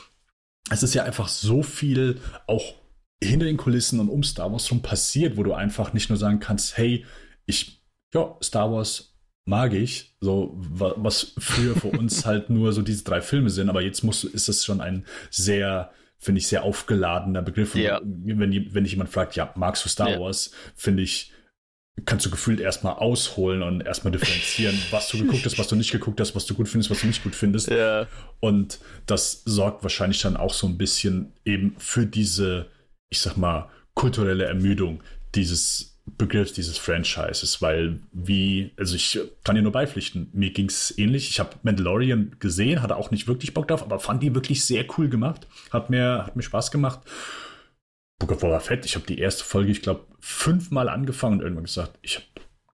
es 0.68 0.82
ist 0.82 0.94
ja 0.94 1.04
einfach 1.04 1.28
so 1.28 1.62
viel 1.62 2.18
auch 2.46 2.74
hinter 3.22 3.46
den 3.46 3.56
Kulissen 3.56 4.00
und 4.00 4.08
um 4.08 4.22
Star 4.22 4.50
Wars 4.52 4.70
rum 4.70 4.82
passiert, 4.82 5.36
wo 5.36 5.42
du 5.42 5.52
einfach 5.52 5.92
nicht 5.92 6.08
nur 6.08 6.18
sagen 6.18 6.40
kannst, 6.40 6.76
hey, 6.76 7.04
ich, 7.46 7.82
ja, 8.14 8.36
Star 8.42 8.72
Wars 8.72 9.16
mag 9.44 9.72
ich, 9.72 10.16
so 10.20 10.54
was 10.56 11.34
früher 11.38 11.74
für 11.74 11.88
uns 11.88 12.24
halt 12.26 12.50
nur 12.50 12.72
so 12.72 12.82
diese 12.82 13.04
drei 13.04 13.20
Filme 13.20 13.50
sind, 13.50 13.68
aber 13.68 13.82
jetzt 13.82 14.02
muss, 14.04 14.24
ist 14.24 14.48
es 14.48 14.64
schon 14.64 14.80
ein 14.80 15.04
sehr 15.30 15.92
finde 16.22 16.38
ich, 16.38 16.46
sehr 16.46 16.62
aufgeladener 16.62 17.42
Begriff. 17.42 17.74
Ja. 17.74 18.00
Wenn, 18.04 18.72
wenn 18.72 18.84
dich 18.84 18.92
jemand 18.92 19.10
fragt, 19.10 19.34
ja, 19.34 19.52
magst 19.56 19.84
du 19.84 19.88
Star 19.88 20.08
ja. 20.08 20.20
Wars, 20.20 20.52
finde 20.76 21.02
ich, 21.02 21.32
kannst 22.04 22.24
du 22.24 22.30
gefühlt 22.30 22.60
erstmal 22.60 22.94
ausholen 22.94 23.62
und 23.62 23.80
erstmal 23.80 24.12
differenzieren, 24.12 24.78
was 24.92 25.08
du 25.08 25.18
geguckt 25.18 25.44
hast, 25.44 25.58
was 25.58 25.66
du 25.66 25.74
nicht 25.74 25.90
geguckt 25.90 26.20
hast, 26.20 26.36
was 26.36 26.46
du 26.46 26.54
gut 26.54 26.68
findest, 26.68 26.90
was 26.90 27.00
du 27.00 27.08
nicht 27.08 27.24
gut 27.24 27.34
findest. 27.34 27.70
Ja. 27.70 28.06
Und 28.38 28.78
das 29.06 29.42
sorgt 29.44 29.82
wahrscheinlich 29.82 30.22
dann 30.22 30.36
auch 30.36 30.54
so 30.54 30.68
ein 30.68 30.78
bisschen 30.78 31.32
eben 31.44 31.74
für 31.78 32.06
diese, 32.06 32.70
ich 33.12 33.20
sag 33.20 33.36
mal, 33.36 33.68
kulturelle 33.94 34.46
Ermüdung 34.46 35.02
dieses 35.34 36.00
Begriff 36.04 36.52
dieses 36.52 36.78
Franchises, 36.78 37.62
weil 37.62 38.00
wie, 38.10 38.72
also 38.76 38.96
ich 38.96 39.20
kann 39.44 39.54
dir 39.54 39.62
nur 39.62 39.70
beipflichten, 39.70 40.30
mir 40.32 40.50
ging 40.50 40.66
es 40.66 40.96
ähnlich. 40.98 41.28
Ich 41.28 41.38
habe 41.38 41.56
Mandalorian 41.62 42.36
gesehen, 42.40 42.82
hatte 42.82 42.96
auch 42.96 43.10
nicht 43.10 43.28
wirklich 43.28 43.54
Bock 43.54 43.68
drauf, 43.68 43.82
aber 43.82 44.00
fand 44.00 44.22
die 44.22 44.34
wirklich 44.34 44.64
sehr 44.64 44.84
cool 44.96 45.08
gemacht. 45.08 45.46
Hat 45.70 45.90
mir, 45.90 46.24
hat 46.26 46.34
mir 46.34 46.42
Spaß 46.42 46.72
gemacht. 46.72 47.00
Book 48.18 48.32
of 48.32 48.40
Boba 48.40 48.60
Fett, 48.60 48.84
ich 48.84 48.96
habe 48.96 49.06
die 49.06 49.18
erste 49.18 49.44
Folge, 49.44 49.70
ich 49.70 49.82
glaube, 49.82 50.06
fünfmal 50.18 50.88
angefangen 50.88 51.34
und 51.34 51.42
irgendwann 51.42 51.64
gesagt, 51.64 51.98
ich 52.02 52.16
habe 52.16 52.26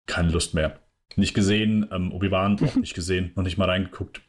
keine 0.05 0.31
Lust 0.31 0.53
mehr. 0.53 0.79
Nicht 1.15 1.33
gesehen, 1.33 1.89
ähm, 1.91 2.13
Obi-Wan 2.13 2.61
auch 2.63 2.75
nicht 2.77 2.93
gesehen, 2.93 3.31
noch 3.35 3.43
nicht 3.43 3.57
mal 3.57 3.69
reingeguckt. 3.69 4.21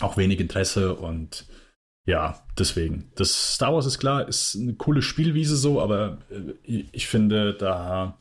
Auch 0.00 0.16
wenig 0.16 0.40
Interesse 0.40 0.94
und 0.96 1.46
ja, 2.08 2.42
deswegen. 2.58 3.12
Das 3.16 3.54
Star 3.56 3.74
Wars 3.74 3.84
ist 3.84 3.98
klar, 3.98 4.26
ist 4.26 4.56
eine 4.56 4.72
coole 4.72 5.02
Spielwiese 5.02 5.58
so, 5.58 5.78
aber 5.78 6.16
äh, 6.30 6.84
ich 6.90 7.06
finde, 7.06 7.52
da 7.52 8.18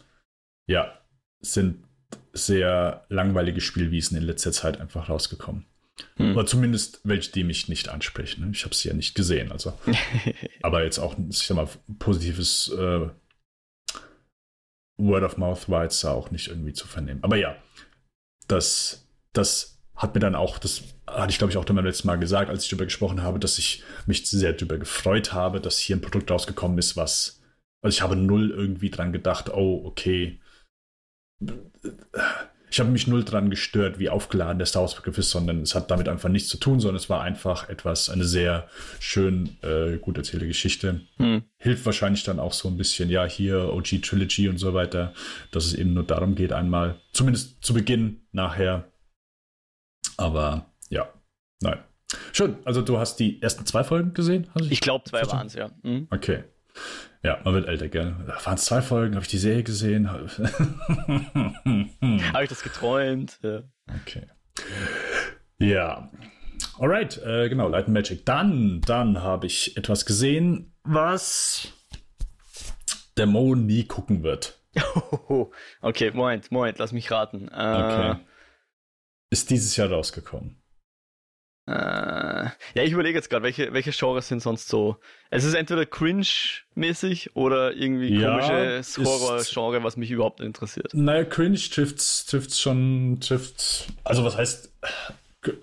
ja, 0.67 0.99
sind 1.39 1.85
sehr 2.33 3.05
langweilige 3.07 3.61
Spielwiesen 3.61 4.17
in 4.17 4.23
letzter 4.23 4.51
Zeit 4.51 4.81
einfach 4.81 5.07
rausgekommen. 5.07 5.65
Hm. 6.17 6.35
Oder 6.35 6.45
zumindest 6.45 6.99
welche, 7.05 7.31
die 7.31 7.45
mich 7.45 7.69
nicht 7.69 7.87
ansprechen. 7.87 8.51
Ich 8.51 8.65
habe 8.65 8.75
sie 8.75 8.89
ja 8.89 8.93
nicht 8.93 9.15
gesehen, 9.15 9.53
also. 9.53 9.79
aber 10.61 10.83
jetzt 10.83 10.99
auch, 10.99 11.15
ich 11.29 11.37
sag 11.37 11.55
mal, 11.55 11.69
positives 11.97 12.69
äh, 12.77 13.07
Word 14.97 15.23
of 15.23 15.37
Mouth 15.37 15.69
war 15.69 15.83
jetzt 15.83 16.03
da 16.03 16.11
auch 16.11 16.29
nicht 16.29 16.49
irgendwie 16.49 16.73
zu 16.73 16.87
vernehmen. 16.87 17.23
Aber 17.23 17.37
ja, 17.37 17.55
das, 18.49 19.07
das 19.31 19.76
hat 19.97 20.13
mir 20.13 20.21
dann 20.21 20.35
auch, 20.35 20.59
das 20.59 20.83
hatte 21.07 21.31
ich 21.31 21.37
glaube 21.39 21.51
ich 21.51 21.57
auch 21.57 21.65
dann 21.65 21.75
beim 21.75 21.85
letzten 21.85 22.07
Mal 22.07 22.17
gesagt, 22.17 22.49
als 22.49 22.63
ich 22.63 22.69
darüber 22.69 22.85
gesprochen 22.85 23.23
habe, 23.23 23.39
dass 23.39 23.57
ich 23.57 23.83
mich 24.05 24.29
sehr 24.29 24.53
darüber 24.53 24.77
gefreut 24.77 25.33
habe, 25.33 25.59
dass 25.59 25.79
hier 25.79 25.95
ein 25.95 26.01
Produkt 26.01 26.29
rausgekommen 26.31 26.77
ist, 26.77 26.95
was, 26.95 27.41
also 27.81 27.95
ich 27.95 28.01
habe 28.01 28.15
null 28.15 28.51
irgendwie 28.51 28.91
dran 28.91 29.11
gedacht, 29.11 29.49
oh, 29.49 29.81
okay. 29.85 30.39
Ich 32.69 32.81
habe 32.81 32.89
mich 32.89 33.07
null 33.07 33.23
dran 33.23 33.49
gestört, 33.49 33.97
wie 33.97 34.09
aufgeladen 34.09 34.59
der 34.59 34.65
Star 34.65 34.81
Wars 34.81 34.95
Begriff 34.95 35.17
ist, 35.17 35.29
sondern 35.29 35.61
es 35.61 35.73
hat 35.73 35.89
damit 35.89 36.09
einfach 36.09 36.29
nichts 36.29 36.49
zu 36.49 36.57
tun, 36.57 36.81
sondern 36.81 36.97
es 36.97 37.09
war 37.09 37.21
einfach 37.21 37.69
etwas, 37.69 38.09
eine 38.09 38.25
sehr 38.25 38.67
schön 38.99 39.57
äh, 39.61 39.97
gut 39.97 40.17
erzählte 40.17 40.45
Geschichte. 40.47 41.01
Hm. 41.15 41.43
Hilft 41.57 41.85
wahrscheinlich 41.85 42.23
dann 42.23 42.39
auch 42.39 42.51
so 42.51 42.67
ein 42.67 42.77
bisschen, 42.77 43.09
ja, 43.09 43.25
hier 43.25 43.73
OG 43.73 44.01
Trilogy 44.01 44.49
und 44.49 44.57
so 44.57 44.73
weiter, 44.73 45.13
dass 45.51 45.65
es 45.65 45.75
eben 45.75 45.93
nur 45.93 46.03
darum 46.03 46.35
geht, 46.35 46.51
einmal, 46.51 46.99
zumindest 47.13 47.63
zu 47.63 47.73
Beginn, 47.73 48.27
nachher 48.33 48.91
aber 50.17 50.65
ja, 50.89 51.07
nein. 51.61 51.79
Schön, 52.33 52.57
also 52.65 52.81
du 52.81 52.97
hast 52.97 53.19
die 53.19 53.41
ersten 53.41 53.65
zwei 53.65 53.83
Folgen 53.83 54.13
gesehen? 54.13 54.47
ich, 54.59 54.71
ich 54.71 54.81
glaube, 54.81 55.05
zwei 55.05 55.25
waren 55.27 55.47
es, 55.47 55.53
ja. 55.53 55.69
Mhm. 55.83 56.07
Okay. 56.09 56.43
Ja, 57.23 57.39
man 57.43 57.53
wird 57.53 57.67
älter, 57.67 57.89
gell? 57.89 58.15
Waren 58.43 58.55
es 58.55 58.65
zwei 58.65 58.81
Folgen? 58.81 59.15
Habe 59.15 59.23
ich 59.23 59.31
die 59.31 59.37
Serie 59.37 59.63
gesehen? 59.63 60.09
Habe 60.11 60.25
ich 62.43 62.49
das 62.49 62.63
geträumt? 62.63 63.39
Ja. 63.41 63.63
Okay. 64.01 64.27
Ja. 65.57 66.09
Alright, 66.79 67.17
äh, 67.23 67.49
genau, 67.49 67.67
Light 67.67 67.85
and 67.85 67.93
Magic. 67.93 68.25
Dann, 68.25 68.81
dann 68.81 69.21
habe 69.21 69.47
ich 69.47 69.75
etwas 69.77 70.05
gesehen, 70.05 70.75
was 70.83 71.73
der 73.17 73.25
Mo 73.25 73.55
nie 73.55 73.85
gucken 73.85 74.23
wird. 74.23 74.59
okay, 75.81 76.11
Moment, 76.11 76.51
Moment, 76.51 76.77
lass 76.77 76.91
mich 76.91 77.09
raten. 77.09 77.47
Äh, 77.47 77.53
okay 77.53 78.15
ist 79.29 79.49
dieses 79.49 79.75
Jahr 79.75 79.91
rausgekommen. 79.91 80.61
Äh, 81.67 81.73
ja, 81.73 82.83
ich 82.83 82.93
überlege 82.93 83.17
jetzt 83.17 83.29
gerade, 83.29 83.43
welche, 83.43 83.73
welche 83.73 83.91
Genres 83.91 84.29
sind 84.29 84.41
sonst 84.41 84.69
so. 84.69 84.97
Es 85.29 85.43
ist 85.43 85.53
entweder 85.53 85.85
cringe-mäßig 85.85 87.35
oder 87.35 87.73
irgendwie 87.73 88.17
ja, 88.17 88.39
komisches 88.39 88.97
Horror-Genre, 88.97 89.83
was 89.83 89.97
mich 89.97 90.09
überhaupt 90.09 90.39
nicht 90.39 90.47
interessiert. 90.47 90.93
Naja, 90.93 91.25
cringe 91.25 91.57
trifft 91.57 92.29
trifft 92.29 92.57
schon, 92.57 93.19
trifft. 93.19 93.87
Also, 94.05 94.23
was 94.23 94.37
heißt. 94.37 94.71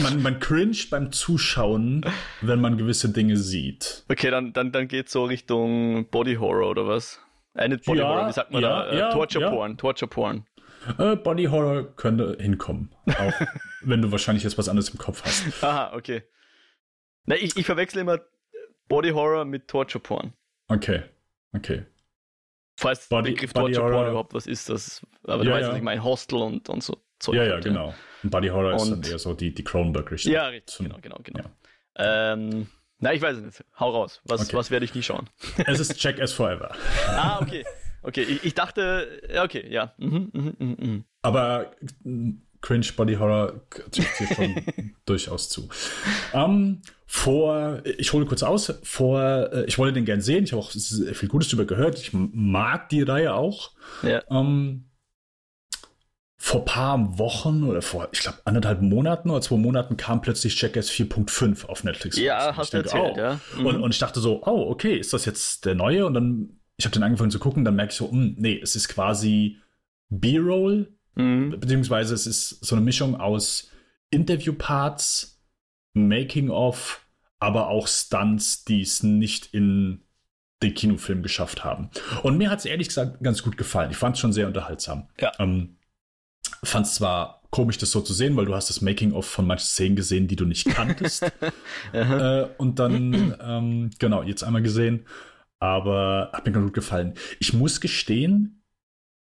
man, 0.00 0.22
man 0.22 0.38
cringe 0.38 0.76
beim 0.90 1.10
Zuschauen, 1.10 2.04
wenn 2.40 2.60
man 2.60 2.78
gewisse 2.78 3.08
Dinge 3.08 3.36
sieht. 3.36 4.04
Okay, 4.08 4.30
dann, 4.30 4.52
dann, 4.52 4.70
dann 4.70 4.86
geht 4.86 5.10
so 5.10 5.24
Richtung 5.24 6.08
Body 6.08 6.36
Horror 6.36 6.70
oder 6.70 6.86
was? 6.86 7.20
Äh, 7.56 7.68
nicht 7.68 7.84
Body 7.84 7.98
ja, 7.98 8.08
Horror, 8.08 8.28
wie 8.28 8.32
sagt 8.32 8.52
man 8.52 8.62
ja, 8.62 8.84
da? 8.84 9.10
Äh, 9.10 9.12
Torture 9.12 9.50
Porn, 9.50 9.76
Torture 9.76 10.08
Porn. 10.08 10.46
Äh, 10.98 11.16
Body 11.16 11.44
Horror 11.44 11.94
könnte 11.96 12.36
hinkommen. 12.40 12.94
Auch 13.06 13.32
wenn 13.82 14.02
du 14.02 14.10
wahrscheinlich 14.12 14.44
jetzt 14.44 14.58
was 14.58 14.68
anderes 14.68 14.88
im 14.90 14.98
Kopf 14.98 15.22
hast. 15.24 15.62
Aha, 15.62 15.94
okay. 15.94 16.22
Na, 17.26 17.36
ich, 17.36 17.56
ich 17.56 17.66
verwechsel 17.66 18.00
immer 18.00 18.20
Body 18.88 19.10
Horror 19.10 19.44
mit 19.44 19.68
Torture 19.68 20.02
Porn. 20.02 20.32
Okay, 20.68 21.02
okay. 21.54 21.84
Falls 22.76 23.08
Body, 23.08 23.30
der 23.30 23.32
Begriff 23.34 23.52
Body 23.52 23.72
Torture 23.72 23.82
Horror. 23.84 23.98
Porn 24.00 24.10
überhaupt 24.10 24.34
was 24.34 24.46
ist, 24.46 24.68
das, 24.68 25.06
aber 25.24 25.38
ja, 25.38 25.44
du 25.44 25.50
weißt, 25.50 25.62
ja. 25.62 25.68
was 25.70 25.76
ich 25.76 25.82
meine, 25.82 26.02
Hostel 26.04 26.38
und, 26.38 26.68
und 26.68 26.82
so. 26.82 26.96
Zeug. 27.20 27.36
Ja, 27.36 27.44
ja, 27.44 27.52
halt, 27.52 27.64
genau. 27.64 27.94
Und 28.22 28.30
Body 28.30 28.48
Horror 28.48 28.74
ist 28.74 28.82
Und- 28.82 29.04
dann 29.04 29.10
eher 29.12 29.18
so 29.18 29.34
die, 29.34 29.54
die 29.54 29.64
Cronenberg-Richtung. 29.64 30.32
Ja, 30.32 30.46
richtig, 30.48 30.78
genau, 30.78 30.98
genau, 31.00 31.18
genau. 31.22 31.40
ja. 31.96 32.32
Ähm, 32.32 32.66
na, 32.98 33.12
ich 33.12 33.22
weiß 33.22 33.36
es 33.36 33.42
nicht. 33.44 33.64
Hau 33.78 33.90
raus. 33.90 34.20
Was, 34.24 34.42
Okay. 34.48 34.56
was 34.56 34.70
werde 34.70 34.84
ich 34.84 34.94
nie 34.94 35.02
schauen? 35.02 35.28
Es 35.66 35.78
ist 35.78 35.94
Check 35.98 36.20
as 36.20 36.32
Forever. 36.32 36.74
ah, 37.08 37.40
okay. 37.40 37.64
Okay, 38.04 38.22
ich, 38.22 38.44
ich 38.44 38.54
dachte, 38.54 39.08
okay, 39.42 39.66
ja. 39.70 39.92
Mhm, 39.98 40.30
mhm, 40.32 40.56
mhm, 40.58 40.76
mhm. 40.78 41.04
Aber 41.22 41.72
Cringe 42.60 42.86
Body 42.96 43.14
Horror 43.14 43.60
trifft 43.90 44.18
hier 44.18 44.26
schon 44.28 44.62
durchaus 45.06 45.48
zu. 45.48 45.68
Ähm, 46.32 46.82
vor, 47.06 47.82
ich 47.84 48.12
hole 48.12 48.26
kurz 48.26 48.42
aus, 48.42 48.72
vor, 48.82 49.52
äh, 49.52 49.64
ich 49.66 49.78
wollte 49.78 49.94
den 49.94 50.04
gern 50.04 50.20
sehen, 50.20 50.44
ich 50.44 50.52
habe 50.52 50.62
auch 50.62 50.70
viel 50.70 51.28
Gutes 51.28 51.48
darüber 51.48 51.66
gehört, 51.66 51.98
ich 51.98 52.12
mag 52.12 52.88
die 52.88 53.02
Reihe 53.02 53.34
auch. 53.34 53.72
Ja. 54.02 54.22
Ähm, 54.30 54.90
vor 56.36 56.60
ein 56.60 56.64
paar 56.66 57.18
Wochen 57.18 57.64
oder 57.64 57.80
vor, 57.80 58.08
ich 58.12 58.20
glaube, 58.20 58.38
anderthalb 58.44 58.82
Monaten 58.82 59.30
oder 59.30 59.40
zwei 59.40 59.56
Monaten 59.56 59.96
kam 59.96 60.20
plötzlich 60.20 60.60
Jackass 60.60 60.90
4.5 60.90 61.66
auf 61.66 61.84
Netflix. 61.84 62.18
Ja, 62.18 62.54
hast 62.54 62.74
du 62.74 62.78
erzählt, 62.78 63.12
oh. 63.14 63.18
ja. 63.18 63.40
Mhm. 63.56 63.66
Und, 63.66 63.82
und 63.82 63.94
ich 63.94 63.98
dachte 63.98 64.20
so, 64.20 64.42
oh, 64.44 64.70
okay, 64.70 64.94
ist 64.96 65.14
das 65.14 65.24
jetzt 65.24 65.64
der 65.64 65.74
neue? 65.74 66.04
Und 66.04 66.12
dann, 66.12 66.60
ich 66.76 66.84
habe 66.84 66.92
den 66.94 67.02
angefangen 67.02 67.30
zu 67.30 67.38
gucken, 67.38 67.64
dann 67.64 67.76
merke 67.76 67.92
ich 67.92 67.96
so, 67.96 68.10
hm, 68.10 68.34
nee, 68.38 68.58
es 68.62 68.76
ist 68.76 68.88
quasi 68.88 69.58
B-Roll, 70.08 70.90
Mhm. 71.16 71.60
beziehungsweise 71.60 72.12
es 72.14 72.26
ist 72.26 72.64
so 72.64 72.74
eine 72.74 72.84
Mischung 72.84 73.14
aus 73.20 73.70
Interview-Parts, 74.10 75.40
Making-of, 75.92 77.06
aber 77.38 77.68
auch 77.68 77.86
Stunts, 77.86 78.64
die 78.64 78.80
es 78.82 79.02
nicht 79.02 79.54
in 79.54 80.00
den 80.62 80.74
Kinofilm 80.74 81.22
geschafft 81.22 81.62
haben. 81.64 81.90
Und 82.22 82.36
mir 82.38 82.50
hat 82.50 82.58
es 82.60 82.64
ehrlich 82.64 82.88
gesagt 82.88 83.22
ganz 83.22 83.42
gut 83.42 83.56
gefallen. 83.56 83.90
Ich 83.90 83.96
fand 83.96 84.16
es 84.16 84.20
schon 84.20 84.32
sehr 84.32 84.46
unterhaltsam. 84.46 85.08
Ja. 85.20 85.30
Ähm, 85.38 85.76
fand 86.64 86.86
es 86.86 86.94
zwar 86.94 87.42
komisch, 87.50 87.78
das 87.78 87.92
so 87.92 88.00
zu 88.00 88.12
sehen, 88.12 88.36
weil 88.36 88.46
du 88.46 88.54
hast 88.54 88.70
das 88.70 88.80
Making-of 88.80 89.26
von 89.26 89.46
manchen 89.46 89.66
Szenen 89.66 89.94
gesehen, 89.94 90.26
die 90.26 90.36
du 90.36 90.44
nicht 90.46 90.66
kanntest. 90.66 91.30
Äh, 91.92 92.46
und 92.58 92.78
dann, 92.80 93.36
ähm, 93.40 93.90
genau, 94.00 94.22
jetzt 94.24 94.42
einmal 94.42 94.62
gesehen. 94.62 95.06
Aber 95.58 96.30
hat 96.32 96.46
mir 96.46 96.52
ganz 96.52 96.66
gut 96.66 96.74
gefallen. 96.74 97.14
Ich 97.40 97.52
muss 97.52 97.80
gestehen, 97.80 98.62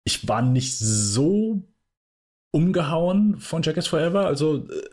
ich 0.04 0.28
war 0.28 0.42
nicht 0.42 0.78
so 0.78 1.68
umgehauen 2.52 3.40
von 3.40 3.62
Jackass 3.62 3.88
Forever. 3.88 4.26
Also, 4.26 4.68
äh, 4.68 4.90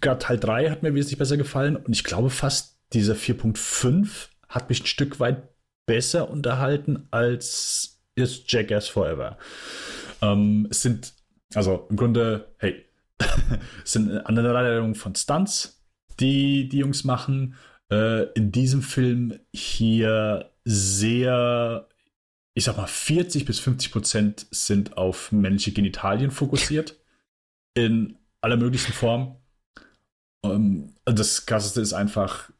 gerade 0.00 0.18
Teil 0.18 0.38
3 0.38 0.70
hat 0.70 0.82
mir 0.82 0.94
wesentlich 0.94 1.18
besser 1.18 1.36
gefallen. 1.36 1.76
Und 1.76 1.92
ich 1.92 2.04
glaube 2.04 2.30
fast, 2.30 2.78
dieser 2.92 3.14
4.5 3.14 4.28
hat 4.48 4.68
mich 4.68 4.82
ein 4.82 4.86
Stück 4.86 5.20
weit 5.20 5.48
besser 5.86 6.30
unterhalten 6.30 7.08
als 7.10 8.00
ist 8.14 8.50
Jackass 8.50 8.88
Forever. 8.88 9.38
Ähm, 10.22 10.68
es 10.70 10.82
sind, 10.82 11.14
also 11.54 11.86
im 11.90 11.96
Grunde, 11.96 12.54
hey, 12.58 12.84
es 13.84 13.92
sind 13.92 14.10
eine 14.10 14.26
Aneinanderreihung 14.26 14.94
von 14.94 15.14
Stunts, 15.14 15.82
die 16.20 16.68
die 16.68 16.78
Jungs 16.78 17.04
machen. 17.04 17.56
Äh, 17.92 18.32
in 18.32 18.52
diesem 18.52 18.82
Film 18.82 19.38
hier 19.52 20.50
sehr, 20.64 21.88
ich 22.54 22.64
sag 22.64 22.76
mal, 22.76 22.86
40 22.86 23.44
bis 23.44 23.60
50 23.60 23.92
Prozent 23.92 24.46
sind 24.50 24.96
auf 24.96 25.32
männliche 25.32 25.72
Genitalien 25.72 26.30
fokussiert. 26.30 26.98
in 27.74 28.16
aller 28.40 28.56
möglichen 28.56 28.92
Formen. 28.92 29.36
Ähm, 30.44 30.94
das 31.04 31.46
krasseste 31.46 31.80
ist 31.80 31.92
einfach, 31.92 32.50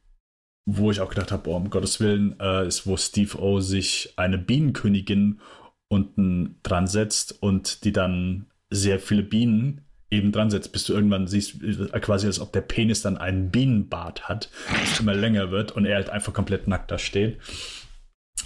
wo 0.65 0.91
ich 0.91 0.99
auch 0.99 1.09
gedacht 1.09 1.31
habe, 1.31 1.49
oh, 1.49 1.55
um 1.55 1.69
Gottes 1.69 1.99
Willen, 1.99 2.39
äh, 2.39 2.67
ist, 2.67 2.85
wo 2.85 2.97
Steve 2.97 3.39
O 3.39 3.59
sich 3.61 4.13
eine 4.17 4.37
Bienenkönigin 4.37 5.39
unten 5.87 6.59
dran 6.63 6.87
setzt 6.87 7.41
und 7.41 7.83
die 7.83 7.91
dann 7.91 8.47
sehr 8.69 8.99
viele 8.99 9.23
Bienen 9.23 9.84
eben 10.11 10.31
dran 10.31 10.49
setzt, 10.49 10.71
bis 10.71 10.85
du 10.85 10.93
irgendwann 10.93 11.27
siehst, 11.27 11.61
äh, 11.63 11.99
quasi 11.99 12.27
als 12.27 12.39
ob 12.39 12.53
der 12.53 12.61
Penis 12.61 13.01
dann 13.01 13.17
einen 13.17 13.49
Bienenbart 13.51 14.29
hat, 14.29 14.49
das 14.69 14.99
immer 14.99 15.13
länger 15.13 15.51
wird 15.51 15.71
und 15.71 15.85
er 15.85 15.95
halt 15.95 16.09
einfach 16.09 16.33
komplett 16.33 16.67
nackt 16.67 16.91
da 16.91 16.97
steht. 16.97 17.39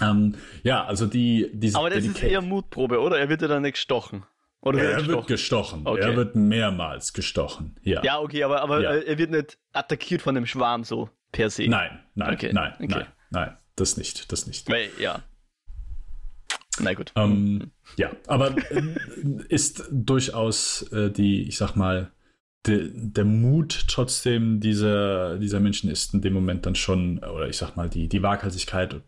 Ähm, 0.00 0.34
ja, 0.62 0.84
also 0.84 1.06
die 1.06 1.50
diese 1.52 1.78
Aber 1.78 1.90
das 1.90 2.04
ist 2.04 2.16
Dedica- 2.18 2.26
eher 2.28 2.40
Mutprobe, 2.42 3.00
oder? 3.00 3.18
Er 3.18 3.28
wird 3.28 3.42
ja 3.42 3.48
dann 3.48 3.62
nicht 3.62 3.74
gestochen. 3.74 4.24
Oder 4.62 4.78
wird 4.78 4.92
er 4.92 5.06
wird 5.06 5.26
gestochen? 5.26 5.82
Okay. 5.86 6.00
Er 6.00 6.16
wird 6.16 6.36
mehrmals 6.36 7.12
gestochen. 7.12 7.76
Ja. 7.82 8.02
Ja, 8.02 8.18
okay, 8.20 8.42
aber, 8.44 8.60
aber 8.62 8.82
Ja. 8.82 8.90
äh, 8.92 9.04
er 9.04 9.18
wird 9.18 9.30
nicht 9.30 9.58
attackiert 9.72 10.22
von 10.22 10.34
dem 10.34 10.46
Schwarm 10.46 10.84
so 10.84 11.08
per 11.32 11.50
se. 11.50 11.66
Nein, 11.68 11.98
nein, 12.14 12.34
Okay, 12.34 12.52
nein, 12.52 12.72
okay. 12.74 12.86
nein, 12.88 13.06
nein, 13.30 13.56
das 13.76 13.96
nicht, 13.96 14.30
das 14.32 14.46
nicht. 14.46 14.68
Weil, 14.70 14.90
ja. 14.98 15.22
Na 16.82 16.94
gut. 16.94 17.12
Ähm, 17.16 17.70
ja, 17.96 18.10
aber 18.26 18.56
äh, 18.70 18.82
ist 19.48 19.84
durchaus 19.90 20.82
äh, 20.92 21.10
die, 21.10 21.42
ich 21.42 21.56
sag 21.58 21.76
mal, 21.76 22.10
de, 22.66 22.90
der 22.94 23.24
Mut 23.24 23.86
trotzdem 23.88 24.60
dieser, 24.60 25.38
dieser 25.38 25.60
Menschen 25.60 25.90
ist 25.90 26.14
in 26.14 26.20
dem 26.20 26.32
Moment 26.34 26.66
dann 26.66 26.74
schon, 26.74 27.18
oder 27.18 27.48
ich 27.48 27.56
sag 27.56 27.76
mal, 27.76 27.88
die, 27.88 28.08
die 28.08 28.22
Waghalsigkeit 28.22 29.00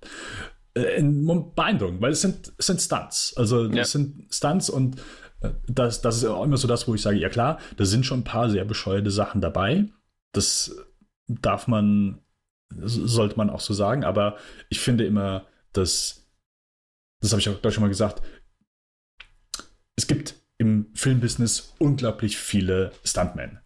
äh, 0.74 0.96
in- 0.98 1.26
beeindruckend, 1.54 2.00
weil 2.00 2.12
es 2.12 2.20
sind, 2.22 2.52
es 2.58 2.66
sind 2.66 2.80
Stunts. 2.80 3.35
Also 3.37 3.66
Ja. 3.66 3.82
es 3.82 3.92
sind 3.92 4.26
Stunts 4.32 4.70
und 4.70 4.98
äh, 5.40 5.50
das, 5.66 6.00
das 6.00 6.16
ist 6.18 6.24
auch 6.24 6.44
immer 6.44 6.56
so 6.56 6.68
das, 6.68 6.88
wo 6.88 6.94
ich 6.94 7.02
sage, 7.02 7.18
ja 7.18 7.28
klar, 7.28 7.58
da 7.76 7.85
sind 7.85 8.06
schon 8.06 8.20
ein 8.20 8.24
paar 8.24 8.50
sehr 8.50 8.64
bescheuerte 8.64 9.11
Sachen 9.11 9.40
dabei. 9.40 9.87
Das 10.32 10.74
darf 11.28 11.68
man, 11.68 12.20
sollte 12.74 13.37
man 13.37 13.50
auch 13.50 13.61
so 13.61 13.74
sagen, 13.74 14.02
aber 14.04 14.37
ich 14.70 14.80
finde 14.80 15.04
immer, 15.04 15.46
dass 15.74 16.21
das 17.22 17.30
habe 17.32 17.40
ich 17.40 17.48
auch 17.48 17.61
gleich 17.62 17.72
schon 17.74 17.82
mal 17.82 17.88
gesagt, 17.88 18.20
es 19.96 20.06
gibt 20.06 20.35
im 20.58 20.87
Filmbusiness 20.94 21.74
unglaublich 21.78 22.37
viele 22.37 22.92
Stuntmen, 23.04 23.58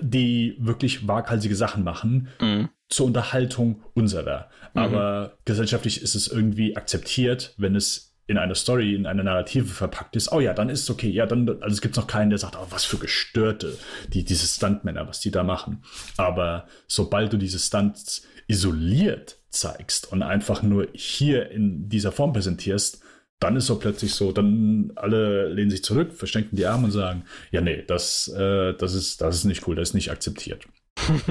die 0.00 0.56
wirklich 0.60 1.06
waghalsige 1.08 1.56
Sachen 1.56 1.82
machen 1.82 2.28
Mhm. 2.40 2.68
zur 2.88 3.06
Unterhaltung 3.06 3.82
unserer. 3.94 4.48
Mhm. 4.74 4.80
Aber 4.80 5.38
gesellschaftlich 5.44 6.02
ist 6.02 6.14
es 6.14 6.28
irgendwie 6.28 6.76
akzeptiert, 6.76 7.54
wenn 7.56 7.74
es 7.74 8.08
in 8.26 8.38
einer 8.38 8.54
Story, 8.54 8.94
in 8.94 9.06
einer 9.06 9.24
Narrative 9.24 9.66
verpackt 9.66 10.14
ist. 10.14 10.30
Oh 10.30 10.38
ja, 10.38 10.54
dann 10.54 10.68
ist 10.68 10.82
es 10.84 10.90
okay. 10.90 11.10
Ja, 11.10 11.26
dann, 11.26 11.48
also 11.48 11.74
es 11.74 11.80
gibt 11.80 11.96
noch 11.96 12.06
keinen, 12.06 12.30
der 12.30 12.38
sagt, 12.38 12.54
oh, 12.56 12.66
was 12.70 12.84
für 12.84 12.98
Gestörte, 12.98 13.76
die, 14.08 14.22
diese 14.24 14.46
Stuntmänner, 14.46 15.08
was 15.08 15.18
die 15.18 15.32
da 15.32 15.42
machen. 15.42 15.82
Aber 16.16 16.68
sobald 16.86 17.32
du 17.32 17.38
diese 17.38 17.58
Stunts 17.58 18.22
isoliert 18.46 19.39
zeigst 19.50 20.10
und 20.10 20.22
einfach 20.22 20.62
nur 20.62 20.88
hier 20.92 21.50
in 21.50 21.88
dieser 21.88 22.12
Form 22.12 22.32
präsentierst, 22.32 23.02
dann 23.40 23.56
ist 23.56 23.66
so 23.66 23.78
plötzlich 23.78 24.14
so, 24.14 24.32
dann 24.32 24.92
alle 24.96 25.48
lehnen 25.48 25.70
sich 25.70 25.82
zurück, 25.82 26.12
verschränken 26.12 26.56
die 26.56 26.66
Arme 26.66 26.86
und 26.86 26.90
sagen, 26.90 27.24
ja, 27.50 27.60
nee, 27.60 27.82
das, 27.86 28.28
äh, 28.28 28.74
das, 28.74 28.94
ist, 28.94 29.22
das 29.22 29.36
ist 29.36 29.44
nicht 29.44 29.66
cool, 29.66 29.74
das 29.74 29.90
ist 29.90 29.94
nicht 29.94 30.10
akzeptiert. 30.10 30.66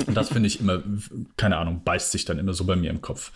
Und 0.07 0.17
das 0.17 0.29
finde 0.29 0.47
ich 0.47 0.59
immer, 0.59 0.83
keine 1.37 1.57
Ahnung, 1.57 1.83
beißt 1.83 2.11
sich 2.11 2.25
dann 2.25 2.39
immer 2.39 2.53
so 2.53 2.65
bei 2.65 2.75
mir 2.75 2.89
im 2.89 3.01
Kopf. 3.01 3.31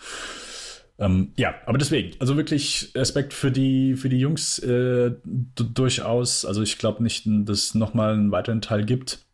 Ähm, 0.98 1.32
ja, 1.36 1.54
aber 1.66 1.78
deswegen, 1.78 2.16
also 2.20 2.36
wirklich 2.36 2.92
Respekt 2.94 3.32
für 3.32 3.50
die, 3.50 3.94
für 3.94 4.08
die 4.08 4.18
Jungs 4.18 4.58
äh, 4.60 5.12
durchaus. 5.24 6.44
Also 6.44 6.62
ich 6.62 6.78
glaube 6.78 7.02
nicht, 7.02 7.24
dass 7.26 7.58
es 7.58 7.74
nochmal 7.74 8.14
einen 8.14 8.32
weiteren 8.32 8.60
Teil 8.60 8.84
gibt. 8.84 9.26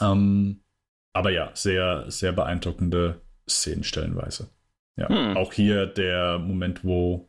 Ähm, 0.00 0.60
aber 1.14 1.30
ja, 1.30 1.50
sehr, 1.54 2.10
sehr 2.10 2.32
beeindruckende 2.32 3.20
Szenen 3.48 3.84
stellenweise. 3.84 4.48
Ja, 4.98 5.08
Hm. 5.08 5.36
auch 5.36 5.52
hier 5.52 5.86
der 5.86 6.38
Moment, 6.38 6.84
wo 6.84 7.28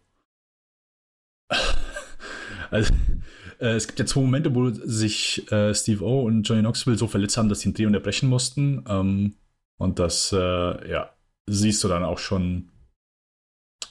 also, 2.72 2.94
äh, 3.60 3.76
es 3.76 3.88
gibt 3.88 4.00
ja 4.00 4.06
zwei 4.06 4.22
Momente, 4.22 4.54
wo 4.54 4.70
sich 4.70 5.50
äh, 5.52 5.74
Steve 5.74 6.04
O 6.04 6.22
und 6.24 6.44
Johnny 6.44 6.62
Knoxville 6.62 6.98
so 6.98 7.08
verletzt 7.08 7.38
haben, 7.38 7.50
dass 7.50 7.62
sie 7.62 7.70
den 7.72 7.76
Dreh 7.76 7.86
unterbrechen 7.86 8.30
mussten. 8.30 8.84
Ähm, 8.88 9.36
und 9.78 10.00
das, 10.00 10.34
äh, 10.34 10.38
ja, 10.90 11.16
siehst 11.48 11.84
du 11.84 11.88
dann 11.88 12.04
auch 12.04 12.20
schon 12.20 12.70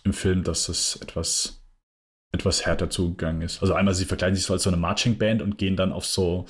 im 0.05 0.13
Film, 0.13 0.45
dass 0.45 0.69
es 0.69 0.97
etwas, 0.97 1.65
etwas 2.33 2.67
härter 2.67 2.91
zugegangen 2.91 3.43
ist. 3.43 3.63
Also 3.63 3.75
einmal, 3.75 3.95
sie 3.95 4.05
verkleiden 4.05 4.37
sich 4.37 4.45
so 4.45 4.53
als 4.53 4.63
so 4.65 4.71
eine 4.71 4.77
Marching 4.77 5.19
Band 5.19 5.43
und 5.43 5.59
gehen 5.59 5.77
dann 5.77 5.93
auf 5.93 6.05
so, 6.05 6.47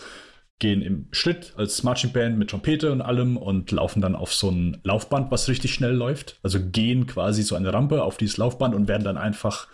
gehen 0.59 0.81
im 0.81 1.09
Schritt 1.13 1.53
als 1.57 1.83
Marching 1.83 2.13
Band 2.13 2.39
mit 2.39 2.51
Trompete 2.51 2.91
und 2.91 3.03
allem 3.03 3.37
und 3.37 3.71
laufen 3.73 4.01
dann 4.01 4.15
auf 4.15 4.33
so 4.33 4.51
ein 4.51 4.79
Laufband, 4.85 5.31
was 5.31 5.49
richtig 5.49 5.75
schnell 5.75 5.93
läuft. 5.93 6.39
Also 6.43 6.59
gehen 6.61 7.07
quasi 7.07 7.43
so 7.43 7.55
eine 7.57 7.73
Rampe 7.73 8.03
auf 8.03 8.17
dieses 8.17 8.39
Laufband 8.39 8.75
und 8.75 8.89
werden 8.89 9.05
dann 9.05 9.19
einfach 9.19 9.69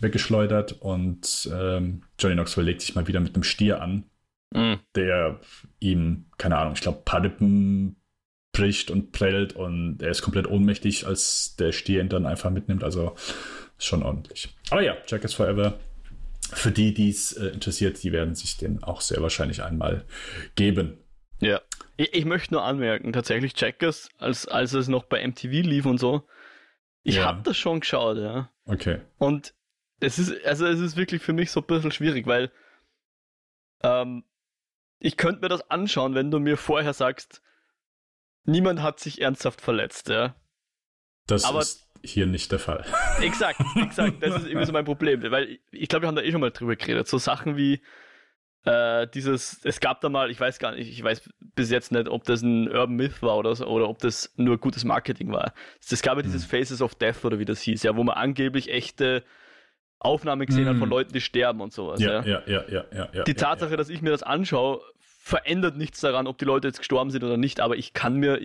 weggeschleudert 0.00 0.72
und 0.80 1.48
ähm, 1.52 2.02
Johnny 2.18 2.34
Knoxville 2.34 2.66
legt 2.66 2.80
sich 2.80 2.94
mal 2.94 3.06
wieder 3.06 3.20
mit 3.20 3.34
einem 3.34 3.44
Stier 3.44 3.80
an, 3.80 4.04
Mhm. 4.54 4.78
der 4.94 5.40
ihm, 5.80 6.26
keine 6.38 6.56
Ahnung, 6.56 6.74
ich 6.74 6.80
glaube, 6.80 7.02
paar 7.04 7.22
Rippen 7.22 7.96
bricht 8.52 8.90
und 8.92 9.10
prellt 9.12 9.54
und 9.54 10.00
er 10.00 10.10
ist 10.10 10.22
komplett 10.22 10.46
ohnmächtig, 10.48 11.06
als 11.06 11.56
der 11.56 11.72
Stier 11.72 12.00
ihn 12.00 12.08
dann 12.08 12.26
einfach 12.26 12.50
mitnimmt. 12.50 12.84
Also 12.84 13.14
schon 13.78 14.02
ordentlich. 14.02 14.48
Aber 14.70 14.82
ja, 14.82 14.96
Jack 15.06 15.24
is 15.24 15.34
Forever. 15.34 15.74
Für 16.52 16.70
die, 16.70 16.94
die 16.94 17.10
es 17.10 17.32
äh, 17.32 17.46
interessiert, 17.48 18.02
die 18.02 18.12
werden 18.12 18.34
sich 18.34 18.56
den 18.56 18.82
auch 18.82 19.00
sehr 19.00 19.20
wahrscheinlich 19.22 19.62
einmal 19.62 20.04
geben. 20.54 20.98
Ja. 21.40 21.60
Ich, 21.96 22.14
ich 22.14 22.24
möchte 22.24 22.54
nur 22.54 22.62
anmerken, 22.62 23.12
tatsächlich 23.12 23.54
Checkers, 23.54 24.08
als, 24.18 24.46
als 24.46 24.72
es 24.74 24.88
noch 24.88 25.04
bei 25.04 25.26
MTV 25.26 25.50
lief 25.66 25.86
und 25.86 25.98
so, 25.98 26.26
ich 27.02 27.16
Ja. 27.16 27.24
habe 27.26 27.42
das 27.42 27.56
schon 27.56 27.80
geschaut, 27.80 28.18
ja. 28.18 28.50
Okay. 28.66 29.00
Und 29.18 29.54
es 30.00 30.18
ist, 30.18 30.44
also 30.44 30.66
es 30.66 30.80
ist 30.80 30.96
wirklich 30.96 31.22
für 31.22 31.32
mich 31.32 31.50
so 31.50 31.60
ein 31.60 31.66
bisschen 31.66 31.90
schwierig, 31.90 32.26
weil 32.26 32.52
ähm, 33.82 34.24
ich 34.98 35.16
könnte 35.16 35.40
mir 35.40 35.48
das 35.48 35.70
anschauen, 35.70 36.14
wenn 36.14 36.30
du 36.30 36.38
mir 36.38 36.56
vorher 36.56 36.92
sagst, 36.92 37.42
niemand 38.44 38.82
hat 38.82 39.00
sich 39.00 39.20
ernsthaft 39.20 39.60
verletzt, 39.60 40.08
ja. 40.08 40.34
Das 41.26 41.44
Aber 41.44 41.60
ist 41.60 41.85
hier 42.10 42.26
nicht 42.26 42.52
der 42.52 42.58
Fall. 42.58 42.84
Exakt, 43.20 43.60
exakt. 43.76 44.22
Das 44.22 44.36
ist 44.36 44.46
irgendwie 44.46 44.66
so 44.66 44.72
mein 44.72 44.84
Problem. 44.84 45.22
Weil 45.30 45.44
ich, 45.44 45.60
ich 45.70 45.88
glaube, 45.88 46.04
wir 46.04 46.08
haben 46.08 46.16
da 46.16 46.22
eh 46.22 46.30
schon 46.30 46.40
mal 46.40 46.50
drüber 46.50 46.76
geredet. 46.76 47.08
So 47.08 47.18
Sachen 47.18 47.56
wie 47.56 47.80
äh, 48.66 49.06
dieses, 49.06 49.60
es 49.64 49.80
gab 49.80 50.00
da 50.00 50.08
mal, 50.08 50.30
ich 50.30 50.40
weiß 50.40 50.58
gar 50.58 50.72
nicht, 50.72 50.90
ich 50.90 51.02
weiß 51.02 51.30
bis 51.54 51.70
jetzt 51.70 51.92
nicht, 51.92 52.08
ob 52.08 52.24
das 52.24 52.42
ein 52.42 52.68
Urban 52.68 52.96
Myth 52.96 53.22
war 53.22 53.36
oder 53.36 53.54
so, 53.54 53.66
oder 53.66 53.88
ob 53.88 54.00
das 54.00 54.34
nur 54.36 54.58
gutes 54.58 54.84
Marketing 54.84 55.32
war. 55.32 55.54
Es 55.80 56.02
gab 56.02 56.16
ja 56.16 56.22
dieses 56.22 56.50
hm. 56.50 56.58
Faces 56.58 56.82
of 56.82 56.94
Death 56.96 57.24
oder 57.24 57.38
wie 57.38 57.44
das 57.44 57.60
hieß, 57.62 57.84
ja, 57.84 57.96
wo 57.96 58.02
man 58.02 58.16
angeblich 58.16 58.70
echte 58.70 59.22
Aufnahmen 59.98 60.46
gesehen 60.46 60.64
hm. 60.64 60.70
hat 60.70 60.76
von 60.78 60.88
hm. 60.88 60.90
Leuten, 60.90 61.12
die 61.12 61.20
sterben 61.20 61.60
und 61.60 61.72
sowas. 61.72 62.00
Ja, 62.00 62.24
ja, 62.24 62.42
ja, 62.46 62.64
ja, 62.68 62.84
ja. 62.92 63.08
ja 63.12 63.24
die 63.24 63.34
Tatsache, 63.34 63.70
ja. 63.70 63.76
dass 63.76 63.88
ich 63.88 64.02
mir 64.02 64.10
das 64.10 64.24
anschaue, 64.24 64.80
verändert 64.98 65.76
nichts 65.76 66.00
daran, 66.00 66.26
ob 66.26 66.38
die 66.38 66.44
Leute 66.44 66.68
jetzt 66.68 66.78
gestorben 66.78 67.10
sind 67.10 67.22
oder 67.22 67.36
nicht, 67.36 67.60
aber 67.60 67.76
ich 67.76 67.92
kann 67.92 68.16
mir, 68.16 68.40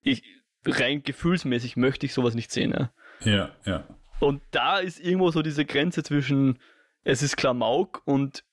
ich, 0.00 0.22
rein 0.66 1.02
gefühlsmäßig 1.02 1.76
möchte 1.76 2.06
ich 2.06 2.14
sowas 2.14 2.34
nicht 2.34 2.50
sehen. 2.50 2.72
Ja, 2.72 2.90
ja. 3.24 3.50
ja. 3.64 3.84
Und 4.20 4.42
da 4.50 4.78
ist 4.78 5.00
irgendwo 5.00 5.30
so 5.30 5.42
diese 5.42 5.64
Grenze 5.64 6.02
zwischen, 6.02 6.58
es 7.02 7.22
ist 7.22 7.36
Klamauk 7.36 8.02
und, 8.04 8.44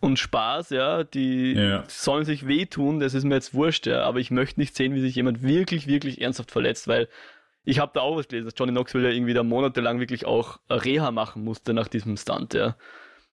und 0.00 0.18
Spaß, 0.18 0.70
ja, 0.70 1.04
die 1.04 1.52
ja. 1.52 1.84
sollen 1.88 2.24
sich 2.24 2.46
wehtun, 2.46 3.00
das 3.00 3.14
ist 3.14 3.24
mir 3.24 3.34
jetzt 3.34 3.52
wurscht, 3.52 3.86
ja, 3.86 4.02
aber 4.04 4.20
ich 4.20 4.30
möchte 4.30 4.60
nicht 4.60 4.74
sehen, 4.74 4.94
wie 4.94 5.00
sich 5.00 5.14
jemand 5.14 5.42
wirklich, 5.42 5.86
wirklich 5.86 6.20
ernsthaft 6.20 6.50
verletzt, 6.50 6.88
weil 6.88 7.08
ich 7.64 7.78
habe 7.78 7.92
da 7.94 8.00
auch 8.00 8.16
was 8.16 8.28
gelesen, 8.28 8.46
dass 8.46 8.54
Johnny 8.56 8.72
Knoxville 8.72 9.08
ja 9.08 9.14
irgendwie 9.14 9.34
da 9.34 9.42
monatelang 9.42 10.00
wirklich 10.00 10.24
auch 10.24 10.60
Reha 10.70 11.10
machen 11.10 11.44
musste 11.44 11.74
nach 11.74 11.88
diesem 11.88 12.16
Stunt, 12.16 12.54
ja. 12.54 12.76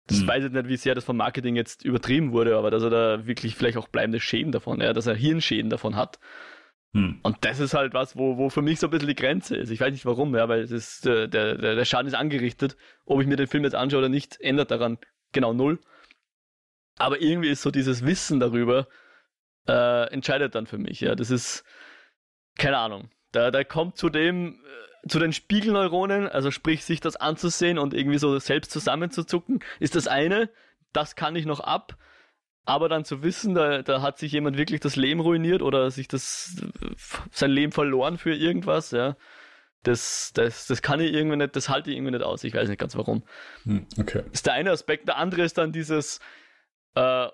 Das 0.07 0.21
hm. 0.21 0.29
weiß 0.29 0.45
ich 0.45 0.53
nicht, 0.53 0.69
wie 0.69 0.77
sehr 0.77 0.95
das 0.95 1.05
vom 1.05 1.17
Marketing 1.17 1.55
jetzt 1.57 1.85
übertrieben 1.85 2.33
wurde, 2.33 2.57
aber 2.57 2.71
dass 2.71 2.83
er 2.83 2.91
da 2.91 3.27
wirklich 3.27 3.55
vielleicht 3.55 3.79
auch 3.79 3.89
bleibende 3.89 4.21
Schäden 4.21 4.53
davon, 4.53 4.81
ja, 4.81 4.93
dass 4.93 5.07
er 5.07 5.15
Hirnschäden 5.15 5.71
davon 5.71 5.95
hat. 5.95 6.19
Hm. 6.93 7.21
Und 7.23 7.37
das 7.43 7.61
ist 7.61 7.75
halt 7.75 7.95
was, 7.95 8.17
wo, 8.17 8.37
wo 8.37 8.51
für 8.51 8.63
mich 8.63 8.81
so 8.81 8.89
ein 8.89 8.91
bisschen 8.91 9.09
die 9.09 9.15
Grenze 9.15 9.57
ist. 9.57 9.71
Ich 9.71 9.81
weiß 9.81 9.93
nicht 9.93 10.07
warum, 10.07 10.35
ja, 10.35 10.49
weil 10.49 10.61
es 10.61 10.73
ist, 10.73 11.07
äh, 11.07 11.29
der, 11.29 11.57
der, 11.57 11.77
der 11.77 11.85
Schaden 11.85 12.09
ist 12.09 12.15
angerichtet. 12.15 12.77
Ob 13.05 13.21
ich 13.21 13.29
mir 13.29 13.37
den 13.37 13.47
Film 13.47 13.65
jetzt 13.65 13.75
anschaue 13.75 14.01
oder 14.01 14.09
nicht, 14.09 14.41
ändert 14.41 14.71
daran 14.71 14.99
genau 15.33 15.53
null. 15.53 15.79
Aber 16.99 17.21
irgendwie 17.23 17.49
ist 17.49 17.63
so 17.63 17.71
dieses 17.71 18.05
Wissen 18.05 18.41
darüber, 18.41 18.89
äh, 19.69 20.13
entscheidet 20.13 20.55
dann 20.55 20.67
für 20.67 20.79
mich, 20.79 21.01
ja. 21.01 21.15
Das 21.15 21.31
ist, 21.31 21.65
keine 22.59 22.79
Ahnung. 22.79 23.11
Da, 23.33 23.53
da 23.53 23.63
kommt 23.63 23.97
zu 23.97 24.09
dem, 24.09 24.61
äh, 25.05 25.09
zu 25.09 25.21
den 25.21 25.33
Spiegelneuronen, 25.33 26.29
also 26.29 26.51
sprich, 26.51 26.85
sich 26.85 27.01
das 27.01 27.15
anzusehen 27.15 27.79
und 27.79 27.95
irgendwie 27.95 28.19
so 28.19 28.37
selbst 28.41 28.73
zusammenzuzucken, 28.73 29.61
ist 29.79 29.95
das 29.95 30.09
eine. 30.09 30.51
Das 30.93 31.15
kann 31.15 31.37
ich 31.37 31.47
noch 31.47 31.61
ab. 31.61 31.97
Aber 32.65 32.89
dann 32.89 33.05
zu 33.05 33.23
wissen, 33.23 33.55
da, 33.55 33.83
da 33.83 34.03
hat 34.03 34.19
sich 34.19 34.33
jemand 34.33 34.57
wirklich 34.57 34.81
das 34.81 34.97
Leben 34.97 35.21
ruiniert 35.21 35.63
oder 35.63 35.91
sich 35.91 36.09
das 36.09 36.57
sein 37.31 37.51
Leben 37.51 37.73
verloren 37.73 38.19
für 38.19 38.35
irgendwas, 38.35 38.91
ja. 38.91 39.17
Das, 39.83 40.33
das, 40.35 40.67
das 40.67 40.83
kann 40.83 41.01
ich 41.01 41.13
irgendwie 41.15 41.39
nicht, 41.39 41.57
das 41.57 41.71
halte 41.71 41.91
ich 41.91 41.97
irgendwie 41.97 42.13
nicht 42.13 42.23
aus. 42.23 42.45
Ich 42.45 42.53
weiß 42.53 42.69
nicht 42.69 42.79
ganz 42.79 42.97
warum. 42.97 43.23
Hm, 43.65 43.87
okay. 43.99 44.23
Das 44.25 44.35
ist 44.35 44.47
der 44.47 44.53
eine 44.53 44.73
Aspekt. 44.73 45.09
Der 45.09 45.17
andere 45.17 45.43
ist 45.43 45.57
dann 45.57 45.73
dieses 45.73 46.21
äh, 46.95 47.29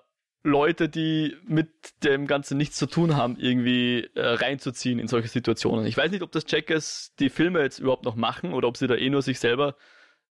Leute, 0.45 0.89
die 0.89 1.37
mit 1.45 2.05
dem 2.05 2.29
Ganzen 2.29 2.57
nichts 2.57 2.77
zu 2.77 2.87
tun 2.87 3.16
haben, 3.16 3.37
irgendwie 3.37 4.09
äh, 4.14 4.20
reinzuziehen 4.24 5.01
in 5.01 5.09
solche 5.09 5.27
Situationen. 5.27 5.87
Ich 5.87 5.97
weiß 5.97 6.12
nicht, 6.12 6.22
ob 6.22 6.31
das 6.31 6.47
Checkers 6.47 7.14
die 7.18 7.31
Filme 7.31 7.61
jetzt 7.62 7.81
überhaupt 7.81 8.05
noch 8.05 8.14
machen 8.14 8.53
oder 8.53 8.68
ob 8.68 8.77
sie 8.77 8.87
da 8.87 8.95
eh 8.95 9.11
nur 9.11 9.22
sich 9.22 9.41
selber 9.41 9.74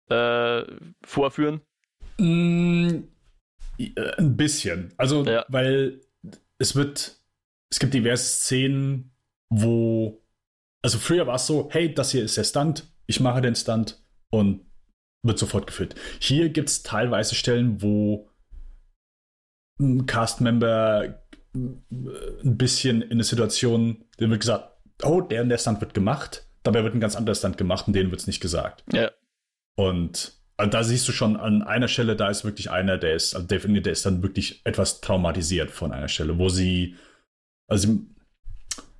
äh, 0.08 0.62
vorführen. 1.02 1.62
Mm, 2.18 2.88
äh, 2.88 3.02
ein 3.78 4.36
bisschen. 4.36 4.92
Also, 4.96 5.24
ja. 5.24 5.44
weil 5.48 6.00
es 6.58 6.74
wird, 6.74 7.16
es 7.70 7.78
gibt 7.78 7.94
diverse 7.94 8.24
Szenen, 8.24 9.12
wo, 9.50 10.22
also 10.82 10.98
früher 10.98 11.26
war 11.26 11.36
es 11.36 11.46
so, 11.46 11.68
hey, 11.70 11.92
das 11.92 12.12
hier 12.12 12.24
ist 12.24 12.36
der 12.36 12.44
Stunt, 12.44 12.92
ich 13.06 13.20
mache 13.20 13.40
den 13.40 13.54
Stunt 13.54 14.02
und 14.30 14.66
wird 15.24 15.38
sofort 15.38 15.66
gefüllt. 15.66 15.94
Hier 16.20 16.50
gibt 16.50 16.68
es 16.68 16.82
teilweise 16.82 17.34
Stellen, 17.34 17.82
wo 17.82 18.28
ein 19.80 20.06
Cast-Member 20.06 21.04
äh, 21.04 21.58
ein 21.58 22.58
bisschen 22.58 23.02
in 23.02 23.12
eine 23.12 23.24
Situation, 23.24 24.04
dem 24.20 24.30
wird 24.30 24.40
gesagt, 24.40 24.70
oh, 25.02 25.20
der 25.20 25.42
und 25.42 25.48
der 25.48 25.58
Stunt 25.58 25.80
wird 25.80 25.94
gemacht, 25.94 26.46
dabei 26.62 26.84
wird 26.84 26.94
ein 26.94 27.00
ganz 27.00 27.16
anderer 27.16 27.34
Stunt 27.34 27.56
gemacht 27.56 27.86
und 27.86 27.94
denen 27.94 28.10
wird 28.10 28.20
es 28.20 28.26
nicht 28.26 28.40
gesagt. 28.40 28.84
Ja. 28.92 29.10
Und 29.76 30.32
also 30.56 30.70
da 30.70 30.84
siehst 30.84 31.08
du 31.08 31.12
schon 31.12 31.36
an 31.36 31.62
einer 31.62 31.88
Stelle, 31.88 32.16
da 32.16 32.28
ist 32.28 32.44
wirklich 32.44 32.70
einer, 32.70 32.98
der 32.98 33.14
ist, 33.14 33.34
also 33.34 33.46
der, 33.46 33.58
der 33.58 33.92
ist 33.92 34.06
dann 34.06 34.22
wirklich 34.22 34.60
etwas 34.64 35.00
traumatisiert 35.00 35.70
von 35.70 35.92
einer 35.92 36.08
Stelle, 36.08 36.38
wo 36.38 36.48
sie, 36.48 36.96
also 37.66 37.88
sie, 37.88 38.06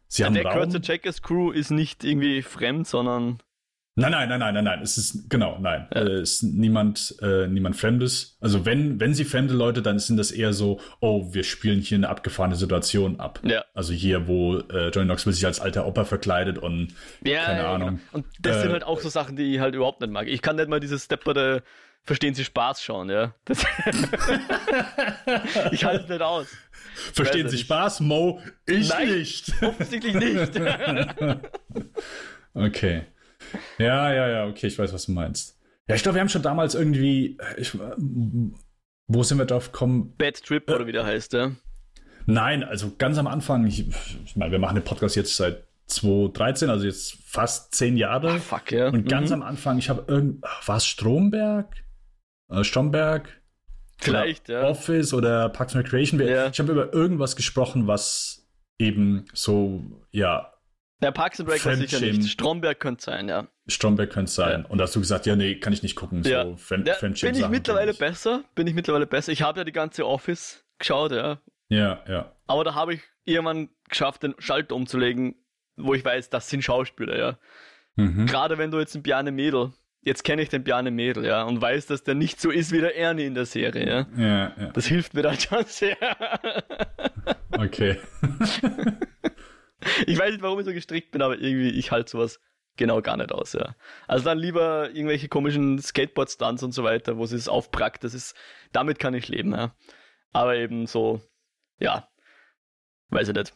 sie 0.09 0.23
ja, 0.23 0.27
haben 0.27 0.35
Der 0.35 0.45
Raum. 0.47 0.83
Checkers 0.83 1.23
Crew 1.23 1.51
ist 1.53 1.71
nicht 1.71 2.03
irgendwie 2.03 2.43
fremd, 2.43 2.87
sondern 2.87 3.39
Nein, 3.97 4.11
nein, 4.11 4.29
nein, 4.29 4.41
nein, 4.41 4.55
nein, 4.55 4.65
nein. 4.65 4.83
Es 4.83 4.99
ist 4.99 5.31
genau, 5.31 5.59
nein. 5.61 5.87
Ja. 5.95 6.01
Äh, 6.01 6.11
es 6.15 6.33
ist 6.35 6.43
niemand, 6.43 7.15
äh, 7.23 7.47
niemand 7.47 7.77
Fremdes. 7.77 8.37
Also 8.41 8.67
wenn, 8.67 8.99
wenn 8.99 9.15
sie 9.15 9.25
fremde 9.25 9.55
Leute, 9.55 9.83
dann 9.83 10.01
sind 10.01 10.17
das 10.17 10.33
eher 10.33 10.53
so, 10.53 10.81
oh, 11.01 11.33
wir 11.33 11.45
spielen 11.45 11.81
hier 11.81 11.99
eine 11.99 12.09
abgefahrene 12.09 12.57
Situation 12.57 13.21
ab. 13.21 13.39
Ja. 13.45 13.65
Also 13.73 13.93
hier, 13.93 14.27
wo 14.27 14.59
äh, 14.59 14.89
Johnny 14.89 15.07
Knoxville 15.07 15.35
sich 15.35 15.47
als 15.47 15.61
alter 15.61 15.87
Opa 15.87 16.05
verkleidet 16.05 16.59
und 16.59 16.89
ja, 17.23 17.45
keine 17.45 17.61
ja, 17.61 17.73
Ahnung. 17.73 17.89
Genau. 17.89 18.01
Und 18.13 18.27
das 18.41 18.63
sind 18.63 18.71
äh, 18.71 18.73
halt 18.73 18.85
auch 18.85 19.01
so 19.01 19.09
Sachen, 19.09 19.37
die 19.37 19.55
ich 19.55 19.61
halt 19.61 19.77
überhaupt 19.77 20.01
nicht 20.01 20.13
mag. 20.13 20.27
Ich 20.27 20.43
kann 20.43 20.57
nicht 20.57 20.69
mal 20.69 20.81
dieses 20.81 21.05
stepperte 21.05 21.63
Verstehen 22.07 22.35
Sie 22.35 22.45
Spaß 22.45 22.83
schauen, 22.83 23.09
ja. 23.09 23.35
Das 23.47 23.61
ich 25.73 25.85
halte 25.87 26.03
es 26.05 26.09
nicht 26.11 26.21
aus. 26.21 26.49
Verstehen 27.15 27.49
Sie 27.49 27.57
nicht. 27.57 27.65
Spaß, 27.65 28.01
Mo? 28.01 28.43
Ich 28.67 28.91
Nein, 28.91 29.09
nicht. 29.09 29.51
Offensichtlich 29.63 30.15
nicht. 30.15 30.61
okay. 32.55 33.07
Ja, 33.79 34.13
ja, 34.13 34.29
ja, 34.29 34.47
okay, 34.47 34.69
ich 34.69 34.79
weiß, 34.79 34.93
was 34.93 35.07
du 35.07 35.13
meinst. 35.13 35.59
Ja, 35.89 35.95
ich 35.95 36.03
glaube, 36.03 36.17
wir 36.17 36.21
haben 36.21 36.29
schon 36.29 36.43
damals 36.43 36.75
irgendwie. 36.75 37.39
Ich, 37.57 37.77
wo 39.07 39.23
sind 39.23 39.39
wir 39.39 39.45
drauf 39.45 39.73
gekommen? 39.73 40.15
Bad 40.17 40.43
Trip 40.43 40.69
äh, 40.69 40.75
oder 40.75 40.87
wie 40.87 40.93
der 40.93 41.05
heißt, 41.05 41.33
ja? 41.33 41.53
Nein, 42.27 42.65
also 42.65 42.93
ganz 42.97 43.19
am 43.19 43.27
Anfang, 43.27 43.67
ich, 43.67 43.87
ich 44.25 44.37
meine, 44.37 44.53
wir 44.53 44.59
machen 44.59 44.77
den 44.77 44.85
Podcast 44.85 45.15
jetzt 45.17 45.37
seit 45.37 45.65
2013, 45.87 46.71
also 46.71 46.87
jetzt 46.87 47.19
fast 47.27 47.75
zehn 47.75 47.97
Jahre. 47.97 48.31
Ach, 48.31 48.43
fuck, 48.43 48.73
ja. 48.73 48.89
Und 48.89 49.09
ganz 49.09 49.29
mhm. 49.29 49.35
am 49.35 49.43
Anfang, 49.43 49.79
ich 49.79 49.91
habe 49.91 50.05
irgend. 50.09 50.43
War 50.65 50.77
es 50.77 50.87
Stromberg? 50.87 51.69
Äh, 52.51 52.65
Stromberg? 52.65 53.29
Vielleicht, 53.99 54.49
ja. 54.49 54.69
Office 54.69 55.13
oder 55.13 55.49
Parks 55.51 55.75
and 55.75 55.85
Recreation. 55.85 56.21
Ja. 56.21 56.49
Ich 56.49 56.59
habe 56.59 56.73
über 56.73 56.93
irgendwas 56.93 57.37
gesprochen, 57.37 57.87
was 57.87 58.47
eben 58.79 59.27
so, 59.33 59.83
ja, 60.11 60.54
der 61.03 61.13
Parks 61.13 61.41
Rec 61.41 61.65
war 61.65 61.77
sicher 61.77 62.01
nicht. 62.01 62.29
Stromberg 62.29 62.81
könnte 62.81 63.03
sein, 63.03 63.29
ja. 63.29 63.47
Stromberg 63.67 64.11
könnte 64.11 64.31
sein. 64.31 64.63
Ja. 64.63 64.69
Und 64.69 64.79
da 64.79 64.85
hast 64.85 64.95
du 64.97 65.01
gesagt, 65.01 65.27
ja, 65.27 65.37
nee, 65.37 65.57
kann 65.57 65.73
ich 65.73 65.83
nicht 65.83 65.97
gucken. 65.97 66.23
Ja. 66.23 66.45
So 66.45 66.57
Fan 66.57 66.85
ja, 66.85 66.95
bin 67.01 67.35
ich 67.35 67.49
mittlerweile 67.49 67.93
ich. 67.93 67.99
besser? 67.99 68.45
Bin 68.55 68.67
ich 68.67 68.75
mittlerweile 68.75 69.07
besser? 69.07 69.33
Ich 69.33 69.43
habe 69.43 69.61
ja 69.61 69.65
die 69.65 69.73
ganze 69.73 70.07
Office 70.07 70.65
geschaut, 70.79 71.13
ja. 71.13 71.39
Ja, 71.69 72.03
ja. 72.09 72.33
Aber 72.47 72.65
da 72.65 72.75
habe 72.75 72.95
ich 72.95 73.03
irgendwann 73.25 73.71
geschafft, 73.89 74.23
den 74.23 74.35
Schalter 74.39 74.75
umzulegen, 74.77 75.35
wo 75.77 75.95
ich 75.95 76.05
weiß, 76.05 76.31
das 76.31 76.49
sind 76.49 76.63
Schauspieler, 76.63 77.19
ja. 77.19 77.39
Mhm. 77.97 78.27
Gerade 78.27 78.59
wenn 78.59 78.71
du 78.71 78.79
jetzt 78.79 78.95
einen 78.95 79.03
Bjarne 79.03 79.33
Mädel, 79.33 79.73
jetzt 80.03 80.25
kenne 80.25 80.43
ich 80.43 80.49
den 80.49 80.65
Bjarne 80.65 80.91
Mädel, 80.91 81.25
ja, 81.25 81.43
und 81.43 81.61
weiß, 81.61 81.87
dass 81.87 82.05
der 82.05 82.15
nicht 82.15 82.41
so 82.41 82.51
ist 82.51 82.73
wie 82.73 82.81
der 82.81 82.97
Ernie 82.97 83.25
in 83.25 83.35
der 83.35 83.47
Serie, 83.47 83.87
ja. 83.89 84.07
Ja, 84.17 84.53
ja. 84.59 84.73
Das 84.73 84.87
hilft 84.87 85.15
mir 85.15 85.23
dann 85.23 85.39
schon 85.39 85.65
sehr. 85.67 85.97
okay. 87.53 87.99
ich 90.07 90.19
weiß 90.19 90.33
nicht, 90.33 90.43
warum 90.43 90.59
ich 90.61 90.67
so 90.67 90.73
gestrickt 90.73 91.11
bin, 91.11 91.23
aber 91.23 91.39
irgendwie, 91.39 91.71
ich 91.71 91.91
halte 91.91 92.11
sowas 92.11 92.41
genau 92.77 93.01
gar 93.03 93.17
nicht 93.17 93.33
aus, 93.33 93.53
ja. 93.53 93.77
Also 94.09 94.25
dann 94.25 94.39
lieber 94.39 94.91
irgendwelche 94.91 95.29
komischen 95.29 95.79
Skateboard-Stunts 95.79 96.63
und 96.63 96.73
so 96.73 96.85
weiter, 96.85 97.17
wo 97.17 97.27
sie 97.27 97.37
es 97.37 97.49
aufprackt, 97.49 98.05
das 98.05 98.15
ist, 98.15 98.35
damit 98.73 98.99
kann 98.99 99.15
ich 99.15 99.29
leben, 99.29 99.53
ja. 99.53 99.75
Aber 100.33 100.57
eben 100.57 100.87
so, 100.87 101.21
ja, 101.79 102.09
weiß 103.11 103.29
ich 103.29 103.35
nicht. 103.35 103.55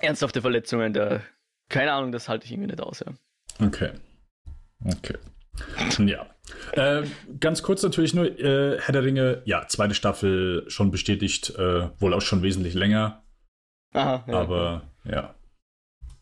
Ernsthafte 0.00 0.42
Verletzungen, 0.42 0.92
der, 0.92 1.22
keine 1.68 1.92
Ahnung, 1.92 2.10
das 2.10 2.28
halte 2.28 2.46
ich 2.46 2.52
irgendwie 2.52 2.70
nicht 2.70 2.82
aus, 2.82 3.00
ja. 3.00 3.12
Okay. 3.64 3.92
Okay. 4.84 5.16
Ja. 5.98 6.26
Äh, 6.72 7.04
ganz 7.38 7.62
kurz 7.62 7.82
natürlich 7.82 8.12
nur, 8.12 8.26
äh, 8.26 8.80
Herr 8.80 8.92
der 8.92 9.04
Ringe, 9.04 9.42
ja, 9.44 9.66
zweite 9.68 9.94
Staffel 9.94 10.64
schon 10.68 10.90
bestätigt, 10.90 11.50
äh, 11.50 11.88
wohl 12.00 12.12
auch 12.12 12.20
schon 12.20 12.42
wesentlich 12.42 12.74
länger. 12.74 13.22
Aha, 13.92 14.24
ja. 14.26 14.34
Aber 14.34 14.82
ja. 15.04 15.34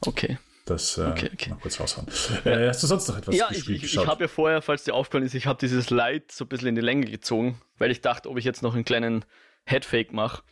Okay. 0.01 0.39
Das 0.65 0.97
äh, 0.97 1.03
okay, 1.03 1.31
okay. 1.33 1.51
mal 1.51 1.57
kurz 1.57 1.81
raushauen. 1.81 2.07
Äh, 2.45 2.69
hast 2.69 2.83
du 2.83 2.87
sonst 2.87 3.09
noch 3.09 3.19
etwas 3.19 3.35
ja, 3.35 3.49
gespielt? 3.49 3.79
Ich, 3.79 3.85
ich, 3.85 3.97
ich 3.97 4.07
habe 4.07 4.25
ja 4.25 4.29
vorher, 4.29 4.63
falls 4.63 4.85
dir 4.85 4.95
aufgefallen 4.95 5.25
ist, 5.25 5.35
ich 5.35 5.47
habe 5.47 5.59
dieses 5.59 5.91
Light 5.91 6.31
so 6.31 6.45
ein 6.45 6.49
bisschen 6.49 6.69
in 6.69 6.75
die 6.77 6.81
Länge 6.81 7.07
gezogen, 7.07 7.61
weil 7.79 7.91
ich 7.91 8.01
dachte, 8.01 8.31
ob 8.31 8.39
ich 8.39 8.45
jetzt 8.45 8.63
noch 8.63 8.75
einen 8.75 8.85
kleinen 8.85 9.25
Headfake 9.65 10.13
mache. 10.13 10.43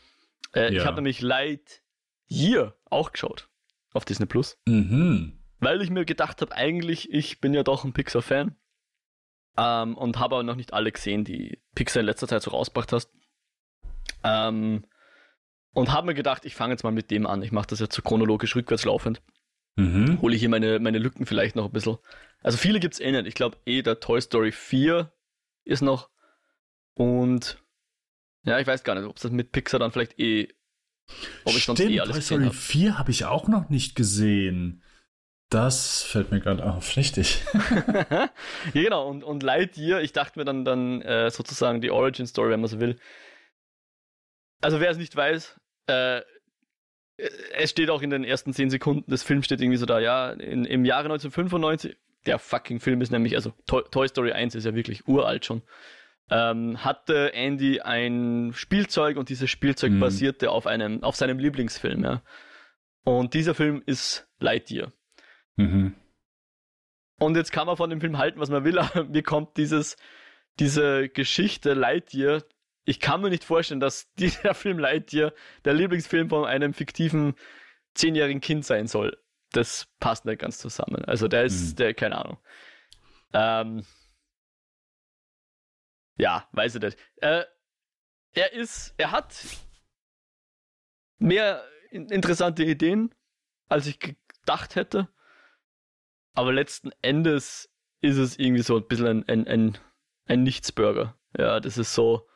Äh, 0.55 0.73
ja. 0.73 0.81
Ich 0.81 0.85
habe 0.87 0.97
nämlich 0.97 1.21
Light 1.21 1.83
Year 2.29 2.75
auch 2.87 3.13
geschaut 3.13 3.49
auf 3.93 4.05
Disney 4.05 4.27
Plus. 4.27 4.59
Mhm. 4.67 5.39
Weil 5.61 5.83
ich 5.83 5.91
mir 5.91 6.05
gedacht 6.05 6.41
habe, 6.41 6.55
eigentlich, 6.55 7.13
ich 7.13 7.41
bin 7.41 7.55
ja 7.55 7.63
doch 7.63 7.85
ein 7.85 7.93
Pixar-Fan. 7.93 8.57
Ähm, 9.57 9.97
und 9.97 10.19
habe 10.19 10.37
aber 10.37 10.43
noch 10.43 10.57
nicht 10.57 10.73
alle 10.73 10.91
gesehen, 10.91 11.25
die 11.25 11.61
Pixar 11.75 12.01
in 12.01 12.07
letzter 12.07 12.29
Zeit 12.29 12.43
so 12.43 12.51
rausgebracht 12.51 12.93
hast. 12.93 13.13
Ähm, 14.23 14.85
und 15.73 15.93
habe 15.93 16.09
mir 16.09 16.15
gedacht, 16.15 16.45
ich 16.45 16.55
fange 16.55 16.73
jetzt 16.73 16.83
mal 16.83 16.91
mit 16.91 17.11
dem 17.11 17.27
an. 17.27 17.43
Ich 17.43 17.53
mache 17.53 17.69
das 17.69 17.81
jetzt 17.81 17.95
so 17.95 18.03
chronologisch 18.03 18.57
rückwärts 18.57 18.85
laufend. 18.85 19.23
Mhm. 19.77 20.21
Hole 20.21 20.35
ich 20.35 20.41
hier 20.41 20.49
meine, 20.49 20.79
meine 20.79 20.99
Lücken 20.99 21.27
vielleicht 21.27 21.57
noch 21.57 21.67
ein 21.67 21.73
bisschen. 21.73 21.99
Also 22.43 22.59
viele 22.59 22.81
gibt 22.81 22.95
es 22.95 23.01
eh 23.01 23.13
nicht. 23.13 23.27
Ich 23.27 23.35
glaube 23.35 23.57
eh, 23.67 23.83
der 23.83 24.01
Toy 24.01 24.21
Story 24.21 24.53
4 24.53 25.13
ist 25.65 25.83
noch. 25.83 26.11
Und 26.95 27.63
ja, 28.45 28.59
ich 28.59 28.67
weiß 28.67 28.85
gar 28.85 28.95
nicht, 28.95 29.05
ob 29.05 29.19
das 29.19 29.31
mit 29.31 29.53
Pixar 29.53 29.79
dann 29.79 29.93
vielleicht 29.93 30.19
eh. 30.19 30.49
Ob 31.45 31.55
ich 31.55 31.63
Stimmt, 31.63 31.79
sonst 31.79 31.91
eh 31.91 32.01
alles 32.01 32.29
Toy 32.29 32.39
Story 32.39 32.51
4 32.51 32.99
habe 32.99 33.11
ich 33.11 33.25
auch 33.25 33.49
noch 33.49 33.69
nicht 33.69 33.95
gesehen. 33.95 34.83
Das 35.51 36.03
fällt 36.03 36.31
mir 36.31 36.41
gerade 36.41 36.65
auf, 36.65 36.97
richtig. 36.97 37.43
ja, 38.11 38.31
genau, 38.73 39.09
und, 39.09 39.25
und 39.25 39.43
Lightyear, 39.43 40.01
ich 40.01 40.13
dachte 40.13 40.39
mir 40.39 40.45
dann, 40.45 40.65
dann 40.65 41.03
äh, 41.03 41.29
sozusagen 41.31 41.81
die 41.81 41.91
Origin 41.91 42.29
Story, 42.29 42.51
wenn 42.51 42.61
man 42.61 42.71
so 42.71 42.79
will. 42.79 43.01
Also 44.61 44.81
wer 44.81 44.91
es 44.91 44.99
nicht 44.99 45.15
weiß, 45.15 45.59
äh, 45.87 46.21
es 47.53 47.71
steht 47.71 47.91
auch 47.91 48.03
in 48.03 48.11
den 48.11 48.25
ersten 48.25 48.53
zehn 48.53 48.71
Sekunden 48.71 49.11
des 49.11 49.23
Films 49.23 49.45
steht 49.45 49.61
irgendwie 49.61 49.77
so 49.77 49.87
da, 49.87 50.01
ja, 50.01 50.31
in, 50.31 50.65
im 50.65 50.85
Jahre 50.85 51.05
1995, 51.05 51.97
der 52.27 52.39
fucking 52.39 52.81
Film 52.81 53.01
ist 53.01 53.11
nämlich, 53.11 53.37
also 53.37 53.53
Toy, 53.67 53.83
Toy 53.91 54.09
Story 54.09 54.33
1 54.33 54.55
ist 54.55 54.65
ja 54.65 54.75
wirklich 54.75 55.07
uralt 55.07 55.45
schon, 55.45 55.63
ähm, 56.31 56.83
hatte 56.85 57.33
Andy 57.35 57.81
ein 57.81 58.53
Spielzeug 58.55 59.17
und 59.17 59.29
dieses 59.29 59.51
Spielzeug 59.51 59.93
mhm. 59.93 60.01
basierte 60.01 60.51
auf 60.51 60.67
einem, 60.67 61.03
auf 61.03 61.17
seinem 61.17 61.39
Lieblingsfilm, 61.39 62.05
ja. 62.05 62.23
Und 63.05 63.35
dieser 63.35 63.55
Film 63.55 63.83
ist 63.87 64.29
Lightyear. 64.39 64.93
Mhm. 65.57 65.95
Und 67.19 67.37
jetzt 67.37 67.53
kann 67.53 67.67
man 67.67 67.77
von 67.77 67.91
dem 67.91 68.01
Film 68.01 68.19
halten, 68.19 68.41
was 68.41 68.51
man 68.51 68.65
will, 68.65 68.79
aber 68.79 69.05
mir 69.05 69.23
kommt 69.23 69.57
dieses, 69.57 69.97
diese 70.59 71.09
Geschichte 71.09 71.75
Lightyear. 71.75 72.43
Ich 72.85 73.01
kann 73.01 73.21
mir 73.21 73.31
nicht 73.31 73.45
vorstellen, 73.45 73.81
dass 73.81 74.13
dieser 74.15 74.55
Film 74.55 74.79
Lightyear 74.79 75.33
der 75.65 75.75
Lieblingsfilm 75.75 76.29
von 76.29 76.45
einem 76.45 76.75
fiktiven 76.75 77.35
zehnjährigen 77.95 78.41
Kind 78.41 78.65
sein 78.65 78.87
soll. 78.87 79.17
Das 79.53 79.89
passt 79.99 80.25
nicht 80.25 80.41
ganz 80.41 80.59
zusammen. 80.59 81.05
Also 81.05 81.29
der 81.29 81.45
ist, 81.45 81.73
mhm. 81.73 81.77
der, 81.77 81.95
keine 81.95 82.19
Ahnung. 82.19 82.39
Ähm, 83.33 83.85
ja, 86.17 86.49
weiß 86.53 86.77
ich 86.77 86.83
nicht. 86.83 86.99
Äh, 87.17 87.45
er 88.33 88.53
ist, 88.53 88.95
er 88.97 89.11
hat 89.11 89.35
mehr 91.19 91.65
interessante 91.91 92.65
Ideen, 92.65 93.15
als 93.69 93.87
ich 93.87 93.99
gedacht 93.99 94.77
hätte. 94.77 95.09
Aber 96.35 96.53
letzten 96.53 96.93
Endes 97.03 97.71
ist 98.01 98.17
es 98.17 98.39
irgendwie 98.39 98.63
so 98.63 98.77
ein 98.77 98.87
bisschen 98.87 99.07
ein, 99.07 99.29
ein, 99.29 99.47
ein, 99.47 99.79
ein 100.27 100.43
Nichtsburger. 100.43 101.19
Ja, 101.37 101.61
das 101.61 101.79
ist 101.79 101.95
so. 101.95 102.29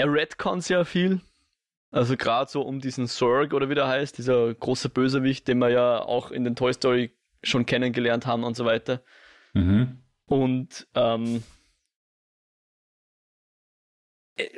Er 0.00 0.10
retcons 0.10 0.70
ja 0.70 0.84
viel. 0.84 1.20
Also 1.90 2.16
gerade 2.16 2.50
so 2.50 2.62
um 2.62 2.80
diesen 2.80 3.06
Sorg 3.06 3.52
oder 3.52 3.68
wie 3.68 3.74
der 3.74 3.86
heißt, 3.86 4.16
dieser 4.16 4.54
große 4.54 4.88
Bösewicht, 4.88 5.46
den 5.46 5.58
wir 5.58 5.68
ja 5.68 5.98
auch 5.98 6.30
in 6.30 6.42
den 6.44 6.56
Toy 6.56 6.72
Story 6.72 7.14
schon 7.42 7.66
kennengelernt 7.66 8.24
haben 8.24 8.42
und 8.42 8.56
so 8.56 8.64
weiter. 8.64 9.02
Mhm. 9.52 10.02
Und 10.24 10.88
ähm, 10.94 11.42
äh, 14.36 14.48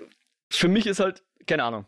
für 0.49 0.69
mich 0.69 0.87
ist 0.87 1.01
halt, 1.01 1.25
keine 1.49 1.65
Ahnung, 1.65 1.87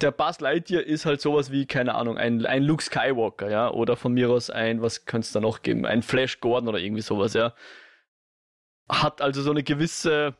der 0.00 0.10
Buzz 0.10 0.40
Lightyear 0.40 0.82
ist 0.82 1.04
halt 1.04 1.20
sowas 1.20 1.50
wie, 1.50 1.66
keine 1.66 1.96
Ahnung, 1.96 2.16
ein, 2.16 2.46
ein 2.46 2.62
Luke 2.62 2.82
Skywalker, 2.82 3.50
ja, 3.50 3.70
oder 3.70 3.96
von 3.96 4.14
mir 4.14 4.30
aus 4.30 4.48
ein, 4.48 4.80
was 4.80 5.04
könnte 5.04 5.26
es 5.26 5.32
da 5.32 5.40
noch 5.40 5.60
geben, 5.60 5.84
ein 5.84 6.02
Flash 6.02 6.40
Gordon 6.40 6.70
oder 6.70 6.78
irgendwie 6.78 7.02
sowas, 7.02 7.34
ja. 7.34 7.52
Hat 8.88 9.20
also 9.20 9.42
so 9.42 9.50
eine 9.50 9.64
gewisse 9.64 10.34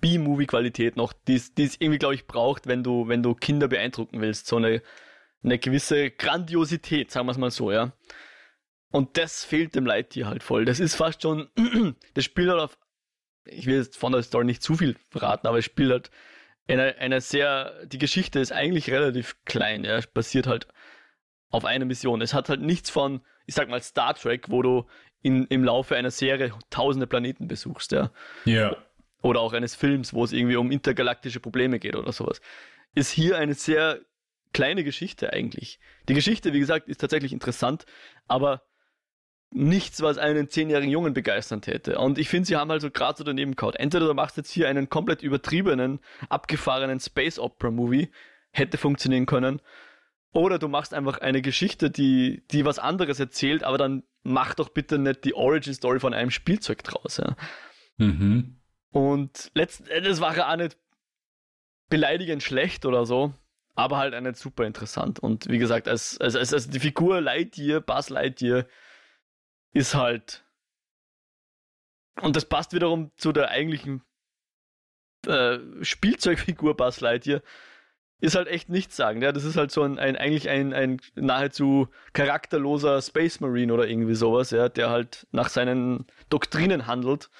B-Movie-Qualität 0.00 0.96
noch, 0.96 1.12
die 1.12 1.36
es 1.36 1.52
irgendwie, 1.56 1.98
glaube 1.98 2.14
ich, 2.14 2.26
braucht, 2.26 2.66
wenn 2.66 2.82
du, 2.82 3.08
wenn 3.08 3.22
du 3.22 3.34
Kinder 3.34 3.68
beeindrucken 3.68 4.20
willst. 4.20 4.46
So 4.46 4.56
eine, 4.56 4.82
eine 5.42 5.58
gewisse 5.58 6.10
Grandiosität, 6.10 7.10
sagen 7.10 7.26
wir 7.26 7.32
es 7.32 7.38
mal 7.38 7.50
so, 7.50 7.72
ja. 7.72 7.92
Und 8.92 9.16
das 9.16 9.44
fehlt 9.44 9.74
dem 9.74 9.86
Lightyear 9.86 10.28
halt 10.28 10.42
voll. 10.42 10.64
Das 10.64 10.80
ist 10.80 10.96
fast 10.96 11.22
schon, 11.22 11.48
das 12.14 12.24
spielt 12.24 12.50
halt 12.50 12.60
auf, 12.60 12.78
ich 13.44 13.66
will 13.66 13.76
jetzt 13.76 13.96
von 13.96 14.12
der 14.12 14.22
Story 14.22 14.44
nicht 14.44 14.62
zu 14.62 14.76
viel 14.76 14.96
verraten, 15.10 15.46
aber 15.46 15.58
es 15.58 15.64
spielt 15.64 15.92
halt 15.92 16.10
eine, 16.66 16.96
eine 16.98 17.20
sehr, 17.20 17.86
die 17.86 17.98
Geschichte 17.98 18.40
ist 18.40 18.52
eigentlich 18.52 18.90
relativ 18.90 19.36
klein, 19.44 19.84
ja, 19.84 20.00
basiert 20.12 20.46
halt 20.46 20.66
auf 21.50 21.64
einer 21.64 21.84
Mission. 21.84 22.20
Es 22.20 22.34
hat 22.34 22.48
halt 22.48 22.60
nichts 22.60 22.90
von, 22.90 23.22
ich 23.46 23.54
sag 23.54 23.68
mal, 23.68 23.82
Star 23.82 24.14
Trek, 24.14 24.50
wo 24.50 24.62
du 24.62 24.86
in, 25.22 25.46
im 25.46 25.64
Laufe 25.64 25.96
einer 25.96 26.10
Serie 26.10 26.52
tausende 26.70 27.06
Planeten 27.06 27.48
besuchst, 27.48 27.92
ja. 27.92 28.10
Ja. 28.44 28.76
Oder 29.22 29.40
auch 29.40 29.52
eines 29.52 29.74
Films, 29.74 30.14
wo 30.14 30.24
es 30.24 30.32
irgendwie 30.32 30.56
um 30.56 30.70
intergalaktische 30.70 31.40
Probleme 31.40 31.78
geht 31.78 31.96
oder 31.96 32.12
sowas. 32.12 32.40
Ist 32.94 33.10
hier 33.10 33.36
eine 33.36 33.54
sehr 33.54 34.00
kleine 34.52 34.82
Geschichte 34.82 35.32
eigentlich. 35.32 35.78
Die 36.08 36.14
Geschichte, 36.14 36.52
wie 36.52 36.60
gesagt, 36.60 36.88
ist 36.88 37.00
tatsächlich 37.00 37.32
interessant, 37.32 37.84
aber 38.26 38.62
nichts, 39.52 40.00
was 40.00 40.18
einen 40.18 40.48
zehnjährigen 40.48 40.90
Jungen 40.90 41.12
begeistern 41.12 41.60
täte. 41.60 41.98
Und 41.98 42.18
ich 42.18 42.28
finde, 42.28 42.46
sie 42.46 42.56
haben 42.56 42.70
also 42.70 42.90
gerade 42.90 43.18
so 43.18 43.24
daneben 43.24 43.56
gehauen. 43.56 43.74
Entweder 43.74 44.06
du 44.06 44.14
machst 44.14 44.36
jetzt 44.36 44.50
hier 44.50 44.68
einen 44.68 44.88
komplett 44.88 45.22
übertriebenen, 45.22 46.00
abgefahrenen 46.28 47.00
Space 47.00 47.38
Opera 47.38 47.70
Movie, 47.70 48.10
hätte 48.52 48.78
funktionieren 48.78 49.26
können, 49.26 49.60
oder 50.32 50.58
du 50.58 50.68
machst 50.68 50.94
einfach 50.94 51.18
eine 51.18 51.42
Geschichte, 51.42 51.90
die, 51.90 52.44
die 52.52 52.64
was 52.64 52.78
anderes 52.78 53.18
erzählt, 53.18 53.64
aber 53.64 53.78
dann 53.78 54.04
mach 54.22 54.54
doch 54.54 54.68
bitte 54.68 54.98
nicht 54.98 55.24
die 55.24 55.34
Origin 55.34 55.74
Story 55.74 55.98
von 55.98 56.14
einem 56.14 56.30
Spielzeug 56.30 56.84
draus. 56.84 57.16
Ja. 57.16 57.36
Mhm. 57.96 58.59
Und 58.92 59.50
letzten 59.54 59.86
Endes 59.86 60.20
war 60.20 60.36
er 60.36 60.50
auch 60.50 60.56
nicht 60.56 60.76
beleidigend 61.88 62.42
schlecht 62.42 62.86
oder 62.86 63.06
so, 63.06 63.34
aber 63.74 63.98
halt 63.98 64.14
auch 64.14 64.20
nicht 64.20 64.36
super 64.36 64.64
interessant. 64.64 65.18
Und 65.18 65.48
wie 65.48 65.58
gesagt, 65.58 65.88
als, 65.88 66.18
als, 66.20 66.36
als, 66.36 66.52
als 66.52 66.68
die 66.70 66.80
Figur 66.80 67.20
Lightyear, 67.20 67.80
Buzz 67.80 68.10
Lightyear, 68.10 68.66
ist 69.72 69.94
halt. 69.94 70.44
Und 72.20 72.36
das 72.36 72.44
passt 72.44 72.72
wiederum 72.72 73.12
zu 73.16 73.32
der 73.32 73.50
eigentlichen 73.50 74.02
äh, 75.26 75.58
Spielzeugfigur 75.82 76.76
Buzz 76.76 77.00
Lightyear. 77.00 77.42
Ist 78.22 78.34
halt 78.34 78.48
echt 78.48 78.68
nichts 78.68 78.96
sagen. 78.96 79.22
Ja, 79.22 79.32
das 79.32 79.44
ist 79.44 79.56
halt 79.56 79.70
so 79.70 79.82
ein, 79.82 79.98
ein 79.98 80.16
eigentlich 80.16 80.50
ein, 80.50 80.74
ein 80.74 81.00
nahezu 81.14 81.88
charakterloser 82.12 83.00
Space 83.00 83.40
Marine 83.40 83.72
oder 83.72 83.88
irgendwie 83.88 84.14
sowas, 84.14 84.50
ja, 84.50 84.68
der 84.68 84.90
halt 84.90 85.26
nach 85.30 85.48
seinen 85.48 86.06
Doktrinen 86.28 86.86
handelt. 86.86 87.30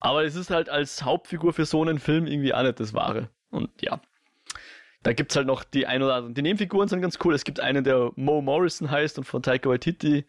Aber 0.00 0.24
es 0.24 0.36
ist 0.36 0.50
halt 0.50 0.68
als 0.68 1.02
Hauptfigur 1.04 1.52
für 1.52 1.64
so 1.64 1.82
einen 1.82 1.98
Film 1.98 2.26
irgendwie 2.26 2.54
auch 2.54 2.62
nicht 2.62 2.80
das 2.80 2.94
Wahre. 2.94 3.30
Und 3.50 3.70
ja. 3.80 4.00
Da 5.02 5.12
gibt 5.12 5.30
es 5.32 5.36
halt 5.36 5.46
noch 5.46 5.64
die 5.64 5.86
ein 5.86 6.02
oder 6.02 6.14
anderen. 6.14 6.34
Die 6.34 6.42
Nebenfiguren 6.42 6.88
sind 6.88 7.00
ganz 7.00 7.18
cool. 7.24 7.34
Es 7.34 7.44
gibt 7.44 7.60
einen, 7.60 7.84
der 7.84 8.12
Mo 8.16 8.40
Morrison 8.40 8.90
heißt 8.90 9.18
und 9.18 9.24
von 9.24 9.42
Taika 9.42 9.68
Waititi 9.68 10.26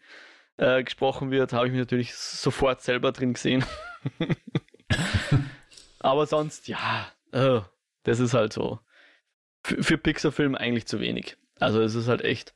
äh, 0.56 0.84
gesprochen 0.84 1.30
wird, 1.30 1.52
habe 1.52 1.66
ich 1.66 1.72
mich 1.72 1.80
natürlich 1.80 2.14
sofort 2.14 2.82
selber 2.82 3.12
drin 3.12 3.32
gesehen. 3.32 3.64
Aber 5.98 6.26
sonst, 6.26 6.68
ja, 6.68 7.10
äh, 7.32 7.60
das 8.04 8.20
ist 8.20 8.34
halt 8.34 8.52
so. 8.52 8.78
Für, 9.64 9.82
für 9.82 9.98
Pixar-Film 9.98 10.54
eigentlich 10.54 10.86
zu 10.86 11.00
wenig. 11.00 11.36
Also 11.58 11.80
es 11.82 11.94
ist 11.94 12.08
halt 12.08 12.22
echt. 12.22 12.54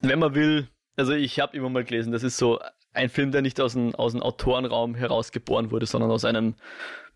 Wenn 0.00 0.18
man 0.18 0.34
will, 0.34 0.68
also 0.96 1.12
ich 1.12 1.40
habe 1.40 1.56
immer 1.56 1.68
mal 1.68 1.84
gelesen, 1.84 2.12
das 2.12 2.22
ist 2.22 2.36
so 2.36 2.60
ein 2.92 3.08
Film, 3.08 3.32
der 3.32 3.42
nicht 3.42 3.60
aus 3.60 3.74
dem, 3.74 3.94
aus 3.94 4.12
dem 4.12 4.22
Autorenraum 4.22 4.94
herausgeboren 4.94 5.70
wurde, 5.70 5.86
sondern 5.86 6.10
aus 6.10 6.24
einem 6.24 6.54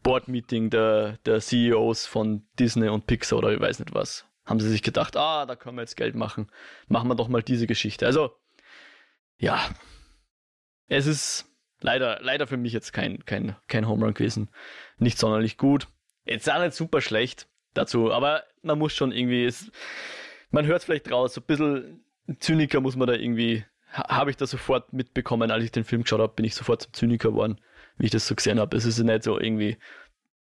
Board-Meeting 0.02 0.70
der, 0.70 1.18
der 1.24 1.40
CEOs 1.40 2.06
von 2.06 2.46
Disney 2.58 2.88
und 2.88 3.06
Pixar 3.06 3.38
oder 3.38 3.52
ich 3.52 3.60
weiß 3.60 3.78
nicht 3.78 3.94
was 3.94 4.26
haben 4.44 4.60
sie 4.60 4.68
sich 4.68 4.82
gedacht, 4.82 5.16
ah, 5.16 5.46
da 5.46 5.56
können 5.56 5.76
wir 5.76 5.82
jetzt 5.82 5.96
Geld 5.96 6.14
machen. 6.14 6.50
Machen 6.86 7.08
wir 7.08 7.14
doch 7.14 7.28
mal 7.28 7.42
diese 7.42 7.66
Geschichte. 7.66 8.06
Also, 8.06 8.36
ja, 9.38 9.68
es 10.86 11.06
ist 11.06 11.46
leider, 11.80 12.20
leider 12.20 12.46
für 12.46 12.56
mich 12.56 12.72
jetzt 12.72 12.92
kein, 12.92 13.24
kein, 13.24 13.56
kein 13.68 13.88
Home 13.88 14.04
Run 14.04 14.14
gewesen. 14.14 14.50
Nicht 14.98 15.18
sonderlich 15.18 15.56
gut. 15.56 15.88
Jetzt 16.24 16.50
auch 16.50 16.60
nicht 16.60 16.74
super 16.74 17.00
schlecht 17.00 17.48
dazu, 17.72 18.12
aber 18.12 18.44
man 18.62 18.78
muss 18.78 18.94
schon 18.94 19.12
irgendwie, 19.12 19.44
es, 19.44 19.70
man 20.50 20.66
hört 20.66 20.78
es 20.78 20.84
vielleicht 20.84 21.10
raus, 21.10 21.34
so 21.34 21.40
ein 21.40 21.46
bisschen 21.46 22.04
Zyniker 22.38 22.80
muss 22.80 22.96
man 22.96 23.08
da 23.08 23.14
irgendwie, 23.14 23.64
habe 23.94 24.30
ich 24.30 24.36
da 24.36 24.46
sofort 24.46 24.92
mitbekommen, 24.92 25.50
als 25.50 25.64
ich 25.64 25.72
den 25.72 25.84
Film 25.84 26.02
geschaut 26.02 26.20
habe, 26.20 26.34
bin 26.34 26.44
ich 26.44 26.54
sofort 26.54 26.82
zum 26.82 26.92
Zyniker 26.92 27.30
geworden, 27.30 27.60
wie 27.96 28.06
ich 28.06 28.10
das 28.10 28.26
so 28.26 28.34
gesehen 28.34 28.58
habe. 28.58 28.76
Es 28.76 28.84
ist 28.84 28.98
nicht 28.98 29.22
so 29.22 29.38
irgendwie, 29.38 29.76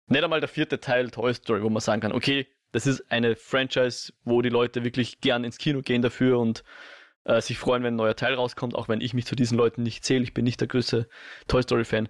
nicht 0.06 0.24
einmal 0.24 0.40
der 0.40 0.48
vierte 0.48 0.80
Teil 0.80 1.10
Toy 1.10 1.34
Story, 1.34 1.62
wo 1.62 1.68
man 1.68 1.80
sagen 1.80 2.00
kann, 2.00 2.12
okay, 2.12 2.46
das 2.72 2.86
ist 2.86 3.10
eine 3.10 3.36
Franchise, 3.36 4.12
wo 4.24 4.40
die 4.40 4.48
Leute 4.48 4.84
wirklich 4.84 5.20
gern 5.20 5.44
ins 5.44 5.58
Kino 5.58 5.82
gehen 5.82 6.00
dafür 6.00 6.38
und 6.38 6.64
äh, 7.24 7.40
sich 7.40 7.58
freuen, 7.58 7.82
wenn 7.82 7.94
ein 7.94 7.98
neuer 7.98 8.16
Teil 8.16 8.34
rauskommt, 8.34 8.74
auch 8.74 8.88
wenn 8.88 9.02
ich 9.02 9.12
mich 9.12 9.26
zu 9.26 9.36
diesen 9.36 9.58
Leuten 9.58 9.82
nicht 9.82 10.04
zähle. 10.04 10.24
Ich 10.24 10.32
bin 10.32 10.44
nicht 10.44 10.60
der 10.60 10.68
größte 10.68 11.08
Toy 11.46 11.62
Story 11.62 11.84
Fan. 11.84 12.08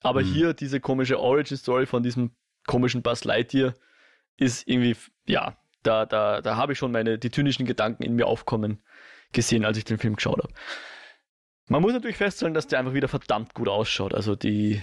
Aber 0.00 0.22
mhm. 0.22 0.32
hier 0.32 0.54
diese 0.54 0.80
komische 0.80 1.20
Origin 1.20 1.58
Story 1.58 1.84
von 1.84 2.02
diesem 2.02 2.30
komischen 2.66 3.02
Buzz 3.02 3.24
Lightyear 3.24 3.74
ist 4.38 4.66
irgendwie, 4.66 4.96
ja, 5.26 5.58
da, 5.82 6.06
da, 6.06 6.40
da 6.40 6.56
habe 6.56 6.72
ich 6.72 6.78
schon 6.78 6.92
meine, 6.92 7.18
die 7.18 7.30
zynischen 7.30 7.66
Gedanken 7.66 8.02
in 8.02 8.14
mir 8.14 8.26
aufkommen 8.26 8.82
gesehen, 9.32 9.64
als 9.64 9.78
ich 9.78 9.84
den 9.84 9.98
Film 9.98 10.16
geschaut 10.16 10.38
habe. 10.38 10.52
Man 11.66 11.82
muss 11.82 11.92
natürlich 11.92 12.16
feststellen, 12.16 12.54
dass 12.54 12.66
der 12.66 12.78
einfach 12.78 12.94
wieder 12.94 13.08
verdammt 13.08 13.54
gut 13.54 13.68
ausschaut. 13.68 14.14
Also 14.14 14.34
die, 14.34 14.82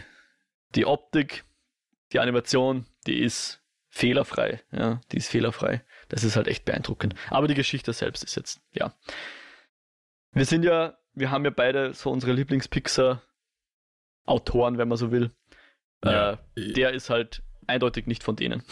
die 0.76 0.86
Optik, 0.86 1.44
die 2.14 2.20
Animation, 2.20 2.86
die 3.08 3.22
ist 3.22 3.64
fehlerfrei. 3.90 4.62
Ja, 4.72 5.02
die 5.12 5.18
ist 5.18 5.30
fehlerfrei. 5.30 5.84
Das 6.10 6.24
ist 6.24 6.36
halt 6.36 6.48
echt 6.48 6.66
beeindruckend. 6.66 7.16
Aber 7.30 7.48
die 7.48 7.56
Geschichte 7.56 7.94
selbst 7.94 8.24
ist 8.24 8.36
jetzt, 8.36 8.62
ja. 8.74 8.94
Wir 10.32 10.46
sind 10.46 10.64
ja, 10.64 10.98
wir 11.14 11.32
haben 11.32 11.46
ja 11.46 11.52
beide 11.52 11.94
so 11.94 12.12
unsere 12.12 12.34
Lieblings-Pixar-Autoren, 12.34 14.78
wenn 14.78 14.88
man 14.88 14.98
so 14.98 15.12
will. 15.12 15.32
Ja. 16.04 16.34
Äh, 16.34 16.38
der 16.74 16.92
ist 16.92 17.10
halt 17.10 17.42
eindeutig 17.68 18.06
nicht 18.06 18.24
von 18.24 18.36
denen. 18.36 18.64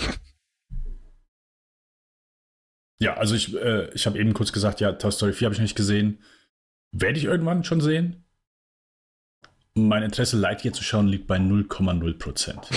Ja, 3.03 3.15
also 3.17 3.35
ich, 3.35 3.53
äh, 3.53 3.89
ich 3.93 4.05
habe 4.05 4.17
eben 4.17 4.33
kurz 4.33 4.53
gesagt, 4.53 4.79
ja, 4.79 4.93
Toy 4.93 5.11
Story 5.11 5.33
4 5.33 5.47
habe 5.47 5.55
ich 5.55 5.61
nicht 5.61 5.75
gesehen. 5.75 6.19
Werde 6.93 7.19
ich 7.19 7.25
irgendwann 7.25 7.65
schon 7.65 7.81
sehen. 7.81 8.23
Mein 9.73 10.03
Interesse, 10.03 10.37
Lightyear 10.37 10.73
zu 10.73 10.83
schauen, 10.83 11.07
liegt 11.07 11.27
bei 11.27 11.35
0,0 11.35 12.17
Prozent. 12.17 12.61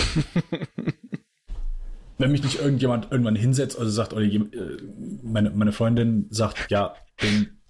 Wenn 2.17 2.31
mich 2.31 2.43
nicht 2.43 2.59
irgendjemand 2.59 3.09
irgendwann 3.09 3.37
hinsetzt 3.37 3.77
oder 3.77 3.89
sagt, 3.89 4.11
oder 4.11 4.23
äh, 4.23 4.41
meine, 5.23 5.51
meine 5.51 5.71
Freundin 5.71 6.27
sagt, 6.29 6.71
ja, 6.71 6.95
den 7.21 7.61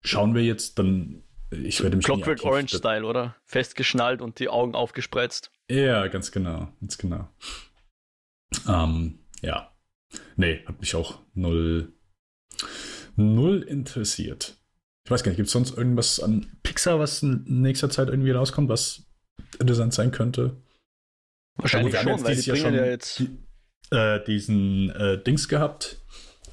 schauen 0.00 0.36
wir 0.36 0.44
jetzt, 0.44 0.78
dann 0.78 1.24
ich 1.50 1.82
werde 1.82 1.96
mich 1.96 2.04
Clockwork 2.04 2.44
Orange 2.44 2.76
Style, 2.76 3.04
oder? 3.06 3.34
Festgeschnallt 3.44 4.20
und 4.20 4.38
die 4.38 4.50
Augen 4.50 4.76
aufgespreizt. 4.76 5.50
Ja, 5.68 6.06
ganz 6.06 6.30
genau, 6.30 6.68
ganz 6.80 6.96
genau. 6.98 7.28
Ähm, 8.68 9.18
ja. 9.40 9.72
Nee, 10.36 10.64
hat 10.66 10.80
mich 10.80 10.94
auch 10.94 11.20
null, 11.34 11.92
null 13.16 13.62
interessiert. 13.62 14.56
Ich 15.04 15.10
weiß 15.10 15.22
gar 15.22 15.30
nicht, 15.30 15.36
gibt 15.36 15.46
es 15.46 15.52
sonst 15.52 15.76
irgendwas 15.76 16.20
an 16.20 16.58
Pixar, 16.62 16.98
was 16.98 17.22
in 17.22 17.44
nächster 17.46 17.90
Zeit 17.90 18.08
irgendwie 18.08 18.30
rauskommt, 18.30 18.68
was 18.68 19.06
interessant 19.58 19.94
sein 19.94 20.10
könnte? 20.10 20.62
Wahrscheinlich 21.56 21.94
ja, 21.94 22.02
gut, 22.02 22.10
schon, 22.12 22.24
weil 22.24 22.36
die 22.36 22.50
bringen 22.50 22.74
ja, 22.74 22.84
jetzt 22.84 23.22
äh, 23.90 24.22
diesen 24.24 24.90
äh, 24.90 25.22
Dings 25.22 25.48
gehabt. 25.48 25.98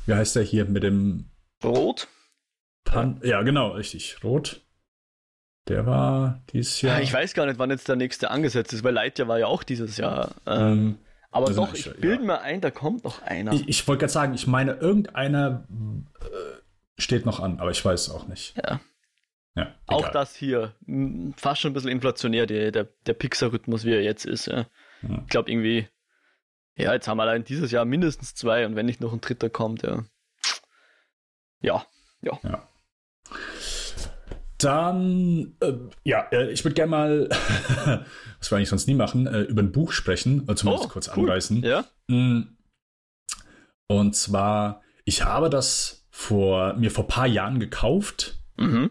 Wie 0.06 0.14
heißt 0.14 0.36
der 0.36 0.44
hier 0.44 0.66
mit 0.66 0.84
dem 0.84 1.32
Rot? 1.64 2.08
Pan 2.86 3.20
ja, 3.24 3.42
genau, 3.44 3.72
richtig. 3.72 4.24
Rot. 4.24 4.62
Der 5.68 5.86
war 5.86 6.44
dieses 6.54 6.82
Jahr. 6.82 6.98
Ja, 6.98 7.04
ich 7.04 7.12
weiß 7.12 7.34
gar 7.34 7.48
nicht, 7.48 7.58
wann 7.58 7.72
jetzt 7.72 7.88
der 7.88 7.96
nächste 7.96 8.30
angesetzt 8.30 8.72
ist, 8.74 8.84
weil 8.84 8.94
Lightyear 8.94 9.28
war 9.28 9.40
ja 9.40 9.48
auch 9.48 9.64
dieses 9.64 9.98
Jahr. 9.98 10.36
Ähm, 10.46 10.62
ähm 10.62 10.98
aber 11.36 11.54
doch, 11.54 11.74
ich 11.74 11.92
bilde 11.96 12.22
ja. 12.22 12.22
mir 12.22 12.42
ein, 12.42 12.62
da 12.62 12.72
kommt 12.72 13.04
noch 13.04 13.22
einer. 13.22 13.52
Ich, 13.54 13.68
ich 13.68 13.88
wollte 13.88 14.02
gerade 14.02 14.14
sagen, 14.14 14.34
ich 14.34 14.48
meine, 14.48 14.74
irgendeiner 14.74 15.68
äh, 15.70 17.02
steht 17.02 17.26
noch 17.26 17.42
an, 17.42 17.60
aber 17.60 17.72
ich 17.72 17.84
weiß 17.84 18.08
es 18.08 18.10
auch 18.10 18.28
nicht. 18.28 18.56
Ja. 18.58 18.80
Ja, 19.58 19.74
auch 19.88 20.10
das 20.10 20.36
hier, 20.36 20.76
fast 21.38 21.62
schon 21.62 21.72
ein 21.72 21.74
bisschen 21.74 21.90
inflationär, 21.90 22.46
der, 22.46 22.72
der, 22.72 22.90
der 23.06 23.14
Pixar-Rhythmus, 23.14 23.86
wie 23.86 23.94
er 23.94 24.02
jetzt 24.02 24.26
ist. 24.26 24.48
Ja. 24.48 24.66
ja. 25.02 25.22
Ich 25.24 25.30
glaube 25.30 25.50
irgendwie, 25.50 25.88
ja, 26.76 26.94
jetzt 26.94 27.08
haben 27.08 27.18
wir 27.18 27.24
allein 27.24 27.46
dieses 27.46 27.72
Jahr 27.72 27.86
mindestens 27.86 28.36
zwei 28.36 28.66
und 28.66 28.76
wenn 28.76 28.86
nicht 28.86 29.00
noch 29.00 29.14
ein 29.14 29.22
dritter 29.22 29.50
kommt, 29.50 29.84
ja. 29.84 30.04
Ja, 31.62 31.86
ja. 32.22 32.38
ja. 32.44 32.68
Dann, 34.66 35.56
äh, 35.60 35.74
ja, 36.04 36.28
äh, 36.32 36.52
ich 36.52 36.64
würde 36.64 36.74
gerne 36.74 36.90
mal, 36.90 37.30
was 38.40 38.52
wir 38.52 38.58
eigentlich 38.58 38.70
sonst 38.70 38.88
nie 38.88 38.96
machen, 38.96 39.28
äh, 39.28 39.42
über 39.42 39.62
ein 39.62 39.72
Buch 39.72 39.92
sprechen, 39.92 40.42
oder 40.42 40.56
zumindest 40.56 40.86
oh, 40.86 40.90
kurz 40.90 41.12
cool. 41.16 41.24
anreißen. 41.24 41.64
Ja. 41.64 41.86
Mm. 42.08 42.56
Und 43.88 44.16
zwar, 44.16 44.82
ich 45.04 45.24
habe 45.24 45.50
das 45.50 46.08
vor, 46.10 46.74
mir 46.74 46.90
vor 46.90 47.04
ein 47.04 47.10
paar 47.10 47.28
Jahren 47.28 47.60
gekauft. 47.60 48.40
Mhm 48.58 48.90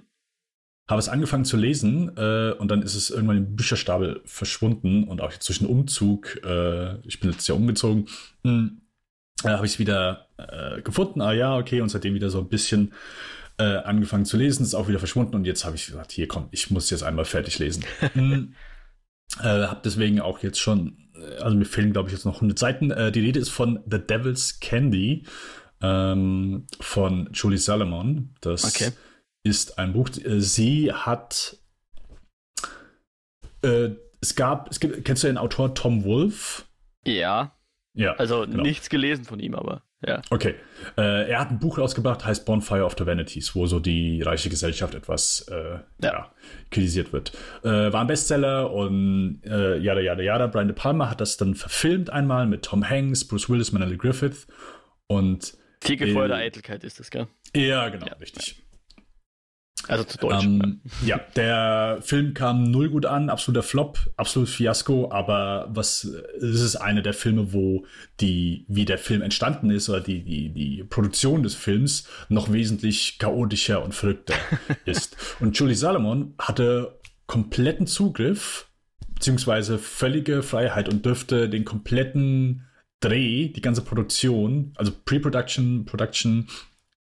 habe 0.89 0.99
es 0.99 1.09
angefangen 1.09 1.47
zu 1.47 1.57
lesen 1.57 2.15
äh, 2.17 2.53
und 2.53 2.71
dann 2.71 2.83
ist 2.83 2.95
es 2.95 3.11
irgendwann 3.11 3.39
im 3.39 3.57
Bücherstapel 3.57 4.21
verschwunden 4.27 5.05
und 5.05 5.21
auch 5.21 5.33
jetzt 5.33 5.49
durch 5.49 5.59
den 5.59 5.69
Umzug, 5.69 6.39
äh, 6.45 6.99
ich 7.07 7.21
bin 7.21 7.31
jetzt 7.31 7.49
ja 7.49 7.55
umgezogen, 7.55 8.07
äh, 8.45 9.49
habe 9.49 9.65
ich 9.65 9.73
es 9.73 9.79
wieder 9.79 10.29
äh, 10.37 10.83
gefunden. 10.83 11.23
Ah 11.23 11.33
ja, 11.33 11.57
okay, 11.57 11.81
und 11.81 11.89
seitdem 11.89 12.15
wieder 12.15 12.29
so 12.29 12.41
ein 12.41 12.49
bisschen 12.49 12.93
äh, 13.59 13.77
angefangen 13.79 14.25
zu 14.25 14.37
lesen, 14.37 14.63
ist 14.63 14.75
auch 14.75 14.89
wieder 14.89 14.99
verschwunden 14.99 15.35
und 15.35 15.45
jetzt 15.45 15.65
habe 15.65 15.77
ich 15.77 15.87
gesagt, 15.87 16.13
hier 16.13 16.29
komm, 16.29 16.49
ich 16.51 16.71
muss 16.71 16.91
jetzt 16.91 17.03
einmal 17.03 17.25
fertig 17.25 17.59
lesen. 17.59 17.85
hm, 18.13 18.55
äh, 19.41 19.45
habe 19.45 19.81
deswegen 19.85 20.21
auch 20.21 20.41
jetzt 20.41 20.59
schon, 20.59 21.11
also 21.41 21.57
mir 21.57 21.65
fehlen 21.65 21.93
glaube 21.93 22.09
ich 22.09 22.15
jetzt 22.15 22.25
noch 22.25 22.37
100 22.37 22.59
Seiten. 22.59 22.89
die 22.89 23.21
Rede 23.21 23.39
ist 23.39 23.51
von 23.51 23.81
The 23.91 23.99
Devil's 23.99 24.61
Candy 24.61 25.25
ähm, 25.81 26.67
von 26.81 27.31
Julie 27.33 27.59
Salomon. 27.59 28.35
Das 28.41 28.65
okay 28.65 28.91
ist 29.45 29.79
ein 29.79 29.93
Buch. 29.93 30.09
Äh, 30.17 30.41
sie 30.41 30.93
hat. 30.93 31.59
Äh, 33.63 33.91
es 34.21 34.35
gab, 34.35 34.71
es 34.71 34.81
gibt, 34.81 35.05
kennst 35.05 35.23
du 35.23 35.27
den 35.27 35.39
Autor 35.39 35.75
Tom 35.75 36.05
Wolfe? 36.05 36.65
Ja. 37.07 37.57
Ja. 37.95 38.15
Also 38.15 38.47
genau. 38.47 38.63
nichts 38.63 38.89
gelesen 38.89 39.25
von 39.25 39.39
ihm, 39.39 39.55
aber 39.55 39.83
ja. 40.07 40.23
Okay. 40.31 40.55
Äh, 40.97 41.31
er 41.31 41.41
hat 41.41 41.51
ein 41.51 41.59
Buch 41.59 41.79
rausgebracht, 41.79 42.25
heißt 42.25 42.45
Bonfire 42.45 42.85
of 42.85 42.95
the 42.99 43.07
Vanities, 43.07 43.55
wo 43.55 43.67
so 43.67 43.81
die 43.81 44.23
reiche 44.23 44.51
Gesellschaft 44.51 44.95
etwas 44.95 45.47
äh, 45.51 45.55
ja. 45.55 45.83
ja. 46.03 46.33
kritisiert 46.71 47.13
wird. 47.13 47.33
Äh, 47.63 47.93
war 47.93 48.01
ein 48.01 48.07
Bestseller 48.07 48.73
und 48.73 49.41
äh, 49.45 49.79
jada, 49.79 50.01
jada, 50.01 50.23
jada. 50.23 50.47
Brian 50.47 50.69
De 50.69 50.77
Palma 50.77 51.11
hat 51.11 51.21
das 51.21 51.37
dann 51.37 51.55
verfilmt 51.55 52.11
einmal 52.11 52.47
mit 52.47 52.63
Tom 52.63 52.89
Hanks, 52.89 53.27
Bruce 53.27 53.49
Willis, 53.49 53.73
Manelli 53.73 53.97
Griffith 53.97 54.47
und. 55.07 55.57
Fegefeuer 55.81 56.29
der 56.29 56.39
Eitelkeit 56.39 56.83
ist 56.83 56.99
das, 56.99 57.11
gell? 57.11 57.27
Ja, 57.55 57.89
genau, 57.91 58.07
ja. 58.07 58.15
richtig. 58.15 58.57
Also 59.89 60.05
zu 60.05 60.19
Deutsch. 60.19 60.45
Ähm, 60.45 60.81
ja, 61.05 61.21
der 61.37 61.99
Film 62.01 62.35
kam 62.35 62.71
null 62.71 62.91
gut 62.91 63.07
an, 63.07 63.31
absoluter 63.31 63.63
Flop, 63.63 63.99
absolut 64.17 64.49
Fiasko, 64.49 65.11
aber 65.11 65.69
was 65.71 66.05
es 66.05 66.61
ist 66.61 66.77
einer 66.77 67.03
der 67.03 67.15
Filme, 67.15 67.53
wo 67.53 67.85
die, 68.21 68.65
wie 68.69 68.85
der 68.85 68.99
Film 68.99 69.23
entstanden 69.23 69.71
ist 69.71 69.89
oder 69.89 70.01
die, 70.01 70.23
die, 70.23 70.51
die 70.51 70.85
Produktion 70.85 71.43
des 71.43 71.55
Films 71.55 72.09
noch 72.29 72.53
wesentlich 72.53 73.19
chaotischer 73.19 73.85
und 73.85 73.95
verrückter 73.95 74.35
ist. 74.85 75.17
Und 75.41 75.59
Julie 75.59 75.77
Salomon 75.77 76.35
hatte 76.39 76.99
kompletten 77.27 77.87
Zugriff, 77.87 78.69
beziehungsweise 79.15 79.79
völlige 79.79 80.43
Freiheit 80.43 80.89
und 80.89 81.05
dürfte 81.05 81.49
den 81.49 81.65
kompletten 81.65 82.67
Dreh, 83.01 83.49
die 83.49 83.61
ganze 83.61 83.83
Produktion, 83.83 84.73
also 84.77 84.93
Pre-Production, 85.05 85.85
Production, 85.85 86.49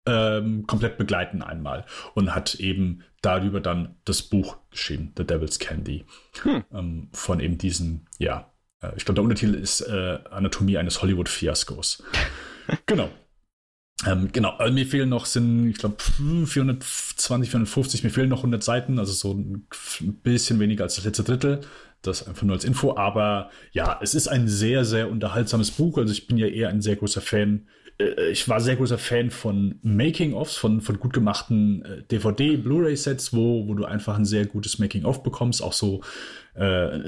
ähm, 0.08 0.66
komplett 0.66 0.98
begleiten 0.98 1.42
einmal 1.42 1.86
und 2.16 2.34
hat 2.34 2.56
eben 2.56 3.04
darüber 3.22 3.60
dann 3.60 3.96
das 4.06 4.22
Buch 4.22 4.58
geschrieben, 4.72 5.14
The 5.18 5.26
Devil's 5.26 5.60
Candy, 5.60 6.06
hm. 6.44 6.64
ähm, 6.74 7.10
von 7.12 7.40
eben 7.40 7.58
diesem, 7.58 8.06
ja, 8.18 8.52
äh, 8.82 8.92
ich 8.96 9.06
glaube, 9.06 9.16
der 9.16 9.24
Untertitel 9.24 9.56
ist 9.56 9.82
äh, 9.82 10.20
Anatomie 10.32 10.78
eines 10.78 11.02
Hollywood-Fiaskos. 11.02 12.04
genau. 12.86 13.10
Ähm, 14.06 14.30
genau, 14.32 14.52
also 14.52 14.72
mir 14.72 14.86
fehlen 14.86 15.10
noch, 15.10 15.26
sind, 15.26 15.70
ich 15.70 15.78
glaube, 15.78 15.96
420, 16.00 17.50
450, 17.50 18.04
mir 18.04 18.12
fehlen 18.12 18.30
noch 18.30 18.40
100 18.40 18.64
Seiten, 18.64 19.00
also 19.00 19.12
so 19.12 19.34
ein 19.34 19.68
bisschen 20.22 20.60
weniger 20.60 20.84
als 20.84 20.96
das 20.96 21.06
letzte 21.06 21.24
Drittel. 21.24 21.62
Das 22.04 22.28
einfach 22.28 22.44
nur 22.44 22.56
als 22.56 22.64
Info, 22.64 22.96
aber 22.96 23.50
ja, 23.72 24.00
es 24.04 24.14
ist 24.14 24.28
ein 24.28 24.48
sehr, 24.48 24.86
sehr 24.86 25.10
unterhaltsames 25.10 25.72
Buch. 25.72 25.98
Also 25.98 26.14
ich 26.14 26.28
bin 26.28 26.38
ja 26.38 26.46
eher 26.46 26.70
ein 26.70 26.82
sehr 26.82 26.96
großer 26.96 27.22
Fan 27.22 27.68
ich 28.00 28.48
war 28.48 28.62
sehr 28.62 28.76
großer 28.76 28.98
Fan 28.98 29.32
von 29.32 29.80
Making-ofs, 29.82 30.56
von, 30.56 30.82
von 30.82 31.00
gut 31.00 31.14
gemachten 31.14 31.84
äh, 31.84 32.04
DVD, 32.04 32.58
Blu-ray-Sets, 32.58 33.34
wo, 33.34 33.68
wo 33.68 33.74
du 33.74 33.86
einfach 33.86 34.18
ein 34.18 34.26
sehr 34.26 34.46
gutes 34.46 34.78
Making-of 34.78 35.24
bekommst, 35.24 35.64
auch 35.64 35.74
so 35.74 36.04
äh, 36.54 37.00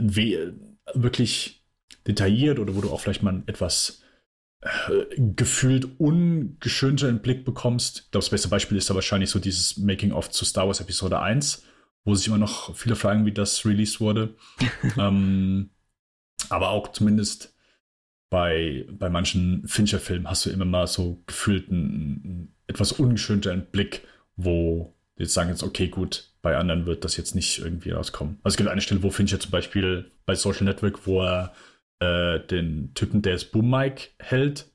wirklich 0.93 1.63
detailliert 2.07 2.59
oder 2.59 2.75
wo 2.75 2.81
du 2.81 2.89
auch 2.89 3.01
vielleicht 3.01 3.21
mal 3.21 3.43
etwas 3.45 4.01
äh, 4.61 5.05
gefühlt 5.17 5.99
ungeschönten 5.99 7.19
Blick 7.19 7.45
bekommst. 7.45 8.03
Ich 8.05 8.11
glaube, 8.11 8.23
das 8.23 8.29
beste 8.31 8.47
Beispiel 8.49 8.77
ist 8.77 8.89
da 8.89 8.95
wahrscheinlich 8.95 9.29
so 9.29 9.39
dieses 9.39 9.77
Making-of 9.77 10.31
zu 10.31 10.43
Star 10.43 10.65
Wars 10.65 10.81
Episode 10.81 11.19
1, 11.19 11.63
wo 12.03 12.15
sich 12.15 12.27
immer 12.27 12.39
noch 12.39 12.75
viele 12.75 12.95
fragen, 12.95 13.25
wie 13.25 13.31
das 13.31 13.63
released 13.65 14.01
wurde. 14.01 14.35
ähm, 14.97 15.69
aber 16.49 16.69
auch 16.69 16.91
zumindest 16.91 17.53
bei, 18.29 18.85
bei 18.91 19.09
manchen 19.09 19.67
Fincher-Filmen 19.67 20.29
hast 20.29 20.45
du 20.45 20.49
immer 20.49 20.65
mal 20.65 20.87
so 20.87 21.21
gefühlt 21.25 21.69
einen, 21.69 22.21
einen 22.23 22.55
etwas 22.67 22.91
ungeschönten 22.91 23.65
Blick, 23.71 24.07
wo 24.35 24.95
jetzt 25.17 25.33
sagen 25.33 25.49
jetzt, 25.49 25.63
okay, 25.63 25.87
gut, 25.87 26.31
bei 26.41 26.55
anderen 26.55 26.85
wird 26.85 27.03
das 27.03 27.17
jetzt 27.17 27.35
nicht 27.35 27.59
irgendwie 27.59 27.91
rauskommen. 27.91 28.39
Also 28.43 28.53
es 28.53 28.57
gibt 28.57 28.69
eine 28.69 28.81
Stelle, 28.81 29.03
wo 29.03 29.09
Fincher 29.09 29.39
zum 29.39 29.51
Beispiel 29.51 30.11
bei 30.25 30.35
Social 30.35 30.63
Network, 30.63 31.05
wo 31.05 31.21
er 31.21 31.53
äh, 31.99 32.39
den 32.39 32.93
Typen, 32.93 33.21
der 33.21 33.33
das 33.33 33.45
Boom-Mic 33.45 34.11
hält, 34.19 34.71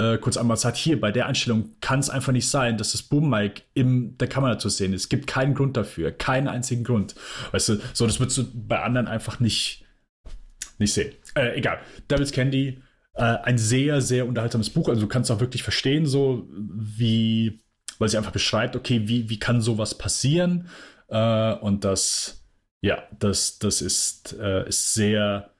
äh, 0.00 0.18
kurz 0.18 0.36
einmal 0.36 0.56
sagt, 0.56 0.76
hier, 0.76 1.00
bei 1.00 1.12
der 1.12 1.26
Einstellung 1.26 1.76
kann 1.80 2.00
es 2.00 2.08
einfach 2.08 2.32
nicht 2.32 2.48
sein, 2.48 2.78
dass 2.78 2.92
das 2.92 3.02
Boom-Mic 3.02 3.62
in 3.74 4.16
der 4.18 4.28
Kamera 4.28 4.58
zu 4.58 4.68
sehen 4.68 4.94
ist. 4.94 5.02
Es 5.02 5.08
gibt 5.08 5.26
keinen 5.26 5.54
Grund 5.54 5.76
dafür, 5.76 6.12
keinen 6.12 6.48
einzigen 6.48 6.84
Grund. 6.84 7.14
Weißt 7.50 7.68
du, 7.68 7.80
so, 7.92 8.06
das 8.06 8.18
würdest 8.18 8.38
du 8.38 8.44
bei 8.54 8.80
anderen 8.80 9.06
einfach 9.06 9.38
nicht, 9.40 9.84
nicht 10.78 10.94
sehen. 10.94 11.12
Äh, 11.34 11.58
egal. 11.58 11.80
Devil's 12.10 12.32
Candy 12.32 12.80
äh, 13.14 13.22
ein 13.22 13.58
sehr, 13.58 14.00
sehr 14.00 14.26
unterhaltsames 14.26 14.70
Buch. 14.70 14.88
Also 14.88 15.02
du 15.02 15.08
kannst 15.08 15.30
auch 15.30 15.40
wirklich 15.40 15.62
verstehen, 15.62 16.06
so 16.06 16.48
wie, 16.50 17.60
weil 17.98 18.08
sie 18.08 18.16
einfach 18.16 18.32
beschreibt, 18.32 18.76
okay, 18.76 19.02
wie, 19.06 19.28
wie 19.28 19.38
kann 19.38 19.60
sowas 19.60 19.96
passieren? 19.96 20.68
Äh, 21.08 21.54
und 21.54 21.84
das, 21.84 22.44
ja, 22.80 23.02
das, 23.18 23.58
das 23.58 23.82
ist, 23.82 24.36
äh, 24.38 24.68
ist 24.68 24.94
sehr, 24.94 25.50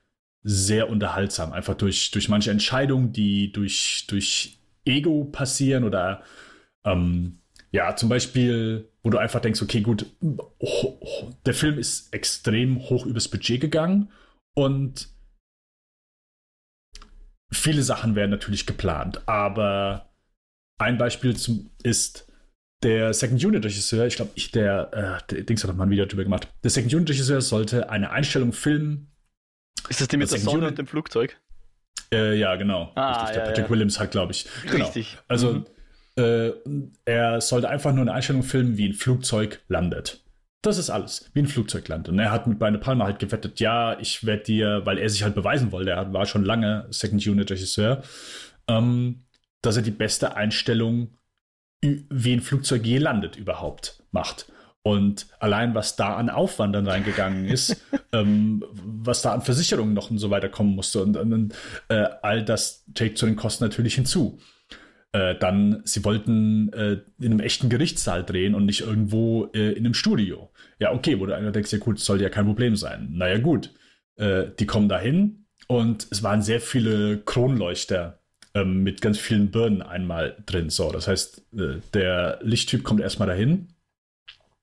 sehr 0.42 0.90
unterhaltsam. 0.90 1.52
Einfach 1.52 1.74
durch, 1.74 2.10
durch 2.10 2.28
manche 2.28 2.50
Entscheidungen, 2.50 3.12
die 3.12 3.52
durch, 3.52 4.06
durch 4.08 4.58
Ego 4.84 5.24
passieren 5.24 5.84
oder 5.84 6.22
ähm, 6.84 7.38
ja, 7.70 7.96
zum 7.96 8.08
Beispiel, 8.08 8.90
wo 9.02 9.10
du 9.10 9.18
einfach 9.18 9.40
denkst, 9.40 9.62
okay, 9.62 9.80
gut, 9.80 10.06
der 11.46 11.54
Film 11.54 11.78
ist 11.78 12.12
extrem 12.12 12.80
hoch 12.90 13.06
übers 13.06 13.28
Budget 13.28 13.60
gegangen 13.60 14.10
und 14.54 15.08
viele 17.52 17.82
Sachen 17.82 18.14
werden 18.14 18.30
natürlich 18.30 18.66
geplant, 18.66 19.26
aber 19.26 20.10
ein 20.78 20.98
Beispiel 20.98 21.36
zum, 21.36 21.70
ist 21.82 22.32
der 22.82 23.14
Second 23.14 23.44
Unit 23.44 23.64
Regisseur, 23.64 24.06
ich 24.06 24.16
glaube, 24.16 24.32
ich, 24.34 24.50
der, 24.50 25.20
äh, 25.22 25.34
der 25.34 25.44
Dings 25.44 25.62
hat 25.62 25.70
doch 25.70 25.76
mal 25.76 25.84
ein 25.84 25.90
Video 25.90 26.04
darüber 26.04 26.24
gemacht. 26.24 26.48
Der 26.64 26.70
Second 26.70 26.92
Unit 26.94 27.10
Regisseur 27.10 27.40
sollte 27.40 27.90
eine 27.90 28.10
Einstellung 28.10 28.52
filmen. 28.52 29.12
Ist 29.88 30.00
das 30.00 30.08
die 30.08 30.16
mit 30.16 30.30
der 30.30 30.38
Sonne 30.38 30.58
Unit, 30.58 30.70
und 30.70 30.78
dem 30.78 30.86
Flugzeug? 30.86 31.38
Äh, 32.12 32.38
ja, 32.38 32.56
genau. 32.56 32.90
Ah, 32.94 33.20
Richtig, 33.20 33.36
der 33.36 33.40
Patrick 33.42 33.64
ja. 33.64 33.70
Williams 33.70 34.00
hat, 34.00 34.10
glaube 34.10 34.32
ich. 34.32 34.48
Genau. 34.62 34.84
Richtig. 34.84 35.18
Also, 35.28 35.52
mhm. 35.54 35.66
äh, 36.16 36.52
er 37.04 37.40
sollte 37.40 37.68
einfach 37.68 37.92
nur 37.92 38.02
eine 38.02 38.12
Einstellung 38.12 38.42
filmen, 38.42 38.76
wie 38.76 38.88
ein 38.88 38.94
Flugzeug 38.94 39.60
landet. 39.68 40.24
Das 40.62 40.78
ist 40.78 40.90
alles, 40.90 41.28
wie 41.34 41.40
ein 41.40 41.48
Flugzeug 41.48 41.88
landet. 41.88 42.12
Und 42.12 42.18
er 42.20 42.30
hat 42.30 42.46
mit 42.46 42.60
Brian 42.60 42.78
Palmer 42.78 43.04
halt 43.04 43.18
gewettet, 43.18 43.58
ja, 43.58 43.98
ich 43.98 44.24
werde 44.24 44.44
dir, 44.44 44.82
weil 44.84 44.98
er 44.98 45.08
sich 45.08 45.24
halt 45.24 45.34
beweisen 45.34 45.72
wollte, 45.72 45.90
er 45.90 46.12
war 46.12 46.24
schon 46.24 46.44
lange 46.44 46.86
Second 46.90 47.26
Unit 47.26 47.50
Regisseur, 47.50 48.02
ähm, 48.68 49.24
dass 49.60 49.76
er 49.76 49.82
die 49.82 49.90
beste 49.90 50.36
Einstellung, 50.36 51.18
wie 51.82 52.32
ein 52.32 52.40
Flugzeug 52.40 52.86
je 52.86 52.98
landet, 52.98 53.36
überhaupt 53.36 54.04
macht. 54.12 54.52
Und 54.82 55.26
allein, 55.40 55.74
was 55.74 55.96
da 55.96 56.16
an 56.16 56.30
Aufwand 56.30 56.74
dann 56.74 56.86
reingegangen 56.86 57.46
ist, 57.46 57.76
ähm, 58.12 58.64
was 58.72 59.22
da 59.22 59.32
an 59.32 59.42
Versicherungen 59.42 59.94
noch 59.94 60.10
und 60.10 60.18
so 60.18 60.30
weiter 60.30 60.48
kommen 60.48 60.74
musste 60.74 61.02
und, 61.02 61.16
und 61.16 61.54
äh, 61.88 62.06
all 62.22 62.44
das 62.44 62.84
trägt 62.94 63.18
zu 63.18 63.26
den 63.26 63.36
Kosten 63.36 63.64
natürlich 63.64 63.94
hinzu. 63.94 64.38
Äh, 65.12 65.34
dann, 65.36 65.82
sie 65.84 66.04
wollten 66.04 66.72
äh, 66.72 67.00
in 67.18 67.32
einem 67.32 67.40
echten 67.40 67.68
Gerichtssaal 67.68 68.24
drehen 68.24 68.54
und 68.54 68.64
nicht 68.64 68.80
irgendwo 68.80 69.50
äh, 69.52 69.72
in 69.72 69.84
einem 69.84 69.94
Studio. 69.94 70.50
Ja, 70.78 70.92
okay, 70.92 71.20
wo 71.20 71.26
du 71.26 71.36
einfach 71.36 71.52
denkst, 71.52 71.72
ja 71.72 71.78
gut, 71.78 72.00
sollte 72.00 72.24
ja 72.24 72.30
kein 72.30 72.46
Problem 72.46 72.76
sein. 72.76 73.10
Naja, 73.12 73.38
gut. 73.38 73.70
Äh, 74.16 74.46
die 74.58 74.66
kommen 74.66 74.88
dahin 74.88 75.46
und 75.68 76.06
es 76.10 76.22
waren 76.22 76.42
sehr 76.42 76.60
viele 76.60 77.18
Kronleuchter 77.18 78.20
ähm, 78.54 78.82
mit 78.82 79.00
ganz 79.00 79.18
vielen 79.18 79.50
Birnen 79.50 79.82
einmal 79.82 80.36
drin. 80.46 80.70
So, 80.70 80.90
das 80.90 81.08
heißt, 81.08 81.46
äh, 81.58 81.80
der 81.94 82.38
Lichttyp 82.42 82.82
kommt 82.82 83.00
erstmal 83.00 83.28
dahin. 83.28 83.68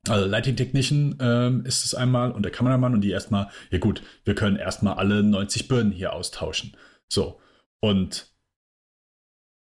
Also 0.08 0.26
Lighting 0.28 0.56
Technician 0.56 1.18
ähm, 1.20 1.66
ist 1.66 1.86
es 1.86 1.94
einmal 1.94 2.32
und 2.32 2.44
der 2.44 2.52
Kameramann 2.52 2.94
und 2.94 3.02
die 3.02 3.12
erstmal, 3.12 3.50
ja 3.70 3.80
gut, 3.80 4.02
wir 4.24 4.34
können 4.34 4.56
erstmal 4.56 4.96
alle 4.96 5.24
90 5.24 5.68
Birnen 5.68 5.92
hier 5.92 6.14
austauschen. 6.14 6.76
So. 7.08 7.40
Und 7.82 8.29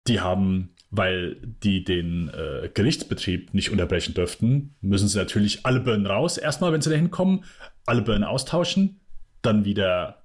die 0.07 0.20
haben, 0.20 0.74
weil 0.90 1.36
die 1.62 1.84
den 1.84 2.28
äh, 2.30 2.68
Gerichtsbetrieb 2.72 3.55
nicht 3.55 3.70
unterbrechen 3.70 4.14
dürften, 4.14 4.74
müssen 4.80 5.09
sie 5.09 5.18
natürlich 5.18 5.64
alle 5.64 5.80
Birnen 5.80 6.07
raus. 6.07 6.36
Erstmal, 6.36 6.72
wenn 6.72 6.82
sie 6.82 6.90
da 6.90 6.96
hinkommen, 6.96 7.44
alle 7.86 8.03
Birnen 8.03 8.24
austauschen, 8.24 9.01
dann 9.42 9.64
wieder 9.64 10.24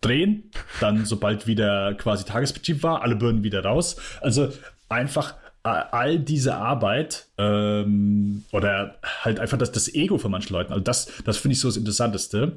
drehen, 0.00 0.50
dann 0.80 1.04
sobald 1.06 1.46
wieder 1.46 1.94
quasi 1.94 2.24
Tagesbetrieb 2.24 2.82
war, 2.82 3.02
alle 3.02 3.16
Birnen 3.16 3.42
wieder 3.42 3.64
raus. 3.64 3.96
Also 4.20 4.52
einfach 4.88 5.34
all 5.64 6.18
diese 6.18 6.54
Arbeit 6.54 7.26
ähm, 7.36 8.44
oder 8.52 8.98
halt 9.22 9.38
einfach 9.40 9.58
das, 9.58 9.72
das 9.72 9.92
Ego 9.92 10.16
von 10.16 10.30
manchen 10.30 10.52
Leuten, 10.52 10.72
also 10.72 10.82
das, 10.82 11.12
das 11.24 11.36
finde 11.36 11.54
ich 11.54 11.60
so 11.60 11.68
das 11.68 11.76
Interessanteste, 11.76 12.56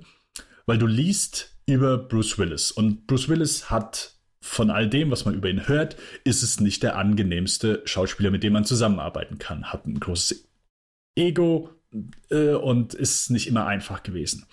weil 0.65 0.77
du 0.77 0.87
liest 0.87 1.57
über 1.65 1.97
Bruce 1.97 2.37
Willis 2.37 2.71
und 2.71 3.07
Bruce 3.07 3.27
Willis 3.27 3.69
hat 3.69 4.13
von 4.41 4.71
all 4.71 4.89
dem, 4.89 5.11
was 5.11 5.23
man 5.23 5.35
über 5.35 5.49
ihn 5.49 5.67
hört, 5.67 5.95
ist 6.23 6.41
es 6.41 6.59
nicht 6.59 6.83
der 6.83 6.97
angenehmste 6.97 7.81
Schauspieler, 7.85 8.31
mit 8.31 8.43
dem 8.43 8.53
man 8.53 8.65
zusammenarbeiten 8.65 9.37
kann. 9.37 9.71
Hat 9.71 9.85
ein 9.85 9.99
großes 9.99 10.47
Ego 11.15 11.69
äh, 12.29 12.53
und 12.53 12.93
ist 12.95 13.29
nicht 13.29 13.47
immer 13.47 13.67
einfach 13.67 14.01
gewesen. 14.01 14.47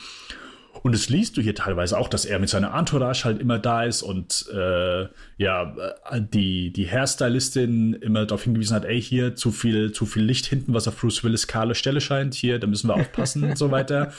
Und 0.82 0.94
es 0.94 1.08
liest 1.08 1.36
du 1.36 1.40
hier 1.40 1.54
teilweise 1.54 1.98
auch, 1.98 2.08
dass 2.08 2.24
er 2.24 2.38
mit 2.38 2.50
seiner 2.50 2.74
Entourage 2.74 3.24
halt 3.24 3.40
immer 3.40 3.58
da 3.58 3.84
ist 3.84 4.02
und 4.02 4.46
äh, 4.52 5.08
ja, 5.38 5.76
äh, 6.10 6.20
die, 6.20 6.72
die 6.72 6.88
Hairstylistin 6.88 7.94
immer 7.94 8.26
darauf 8.26 8.44
hingewiesen 8.44 8.76
hat, 8.76 8.84
ey, 8.84 9.00
hier 9.00 9.34
zu 9.34 9.50
viel, 9.50 9.92
zu 9.92 10.06
viel 10.06 10.22
Licht 10.22 10.46
hinten, 10.46 10.74
was 10.74 10.86
auf 10.86 11.00
Bruce 11.00 11.24
Willis 11.24 11.46
kahle 11.46 11.74
Stelle 11.74 12.00
scheint, 12.00 12.34
hier, 12.34 12.58
da 12.58 12.66
müssen 12.66 12.88
wir 12.88 12.94
aufpassen 12.94 13.42
und 13.42 13.58
so 13.58 13.70
weiter. 13.70 14.12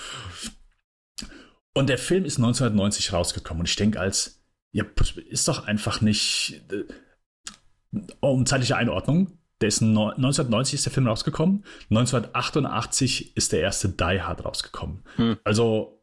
Und 1.73 1.87
der 1.87 1.97
Film 1.97 2.25
ist 2.25 2.37
1990 2.37 3.13
rausgekommen 3.13 3.61
und 3.61 3.69
ich 3.69 3.75
denke 3.75 3.99
als, 3.99 4.38
ja, 4.71 4.85
ist 5.29 5.47
doch 5.47 5.65
einfach 5.65 6.01
nicht, 6.01 6.61
äh, 6.71 6.83
um 8.19 8.45
zeitliche 8.45 8.75
Einordnung, 8.75 9.39
der 9.61 9.67
ist 9.67 9.81
1990 9.81 10.75
ist 10.75 10.85
der 10.85 10.93
Film 10.93 11.07
rausgekommen, 11.07 11.65
1988 11.89 13.35
ist 13.35 13.51
der 13.51 13.61
erste 13.61 13.89
Die 13.89 14.21
Hard 14.21 14.45
rausgekommen. 14.45 15.03
Hm. 15.15 15.37
Also 15.43 16.01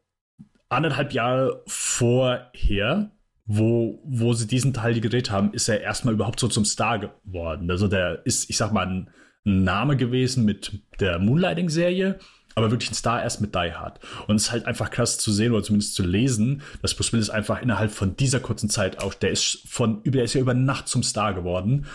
anderthalb 0.69 1.13
Jahre 1.13 1.63
vorher, 1.65 3.11
wo, 3.45 4.01
wo 4.03 4.33
sie 4.33 4.47
diesen 4.47 4.73
Teil 4.73 4.99
gedreht 4.99 5.31
haben, 5.31 5.53
ist 5.53 5.69
er 5.69 5.81
erstmal 5.81 6.13
überhaupt 6.13 6.39
so 6.39 6.47
zum 6.47 6.65
Star 6.65 6.99
geworden. 6.99 7.71
Also 7.71 7.87
der 7.87 8.25
ist, 8.25 8.49
ich 8.49 8.57
sag 8.57 8.73
mal, 8.73 8.85
ein, 8.85 9.09
Name 9.47 9.95
gewesen 9.95 10.43
mit 10.43 10.81
der 10.99 11.19
Moonlighting-Serie, 11.19 12.19
aber 12.57 12.71
wirklich 12.71 12.89
ein 12.89 12.95
Star 12.95 13.21
erst 13.21 13.39
mit 13.39 13.53
Die 13.53 13.71
Hard. 13.71 13.99
Und 14.25 14.37
es 14.37 14.45
ist 14.45 14.51
halt 14.51 14.65
einfach 14.65 14.89
krass 14.89 15.19
zu 15.19 15.31
sehen 15.31 15.51
oder 15.51 15.61
zumindest 15.61 15.93
zu 15.93 16.03
lesen, 16.03 16.63
dass 16.81 16.95
Bruce 16.95 17.13
Willis 17.13 17.29
einfach 17.29 17.61
innerhalb 17.61 17.91
von 17.91 18.15
dieser 18.15 18.39
kurzen 18.39 18.67
Zeit 18.67 18.99
auch, 18.99 19.13
der 19.13 19.29
ist 19.29 19.61
von, 19.67 20.01
der 20.03 20.23
ist 20.23 20.33
ja 20.33 20.41
über 20.41 20.55
Nacht 20.55 20.87
zum 20.87 21.03
Star 21.03 21.35
geworden. 21.35 21.85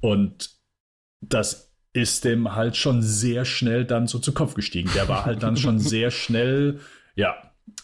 Und 0.00 0.50
das 1.20 1.72
ist 1.92 2.24
dem 2.24 2.54
halt 2.54 2.76
schon 2.76 3.02
sehr 3.02 3.44
schnell 3.44 3.84
dann 3.84 4.06
so 4.06 4.20
zu 4.20 4.32
Kopf 4.32 4.54
gestiegen. 4.54 4.90
Der 4.94 5.08
war 5.08 5.24
halt 5.24 5.42
dann 5.42 5.56
schon 5.56 5.78
sehr 5.80 6.12
schnell, 6.12 6.78
ja, 7.16 7.34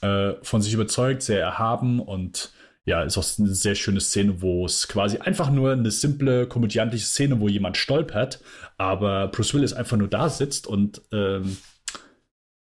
äh, 0.00 0.34
von 0.42 0.62
sich 0.62 0.72
überzeugt, 0.72 1.22
sehr 1.22 1.40
erhaben 1.40 1.98
und 1.98 2.52
ja, 2.84 3.02
ist 3.02 3.18
auch 3.18 3.26
eine 3.40 3.52
sehr 3.52 3.74
schöne 3.74 4.00
Szene, 4.00 4.40
wo 4.42 4.64
es 4.64 4.86
quasi 4.86 5.18
einfach 5.18 5.50
nur 5.50 5.72
eine 5.72 5.90
simple 5.90 6.46
komödiantische 6.46 7.04
Szene, 7.04 7.40
wo 7.40 7.48
jemand 7.48 7.76
stolpert, 7.76 8.40
aber 8.76 9.26
Bruce 9.26 9.54
Willis 9.54 9.72
einfach 9.72 9.96
nur 9.96 10.08
da 10.08 10.28
sitzt 10.28 10.68
und 10.68 11.02
ähm, 11.12 11.56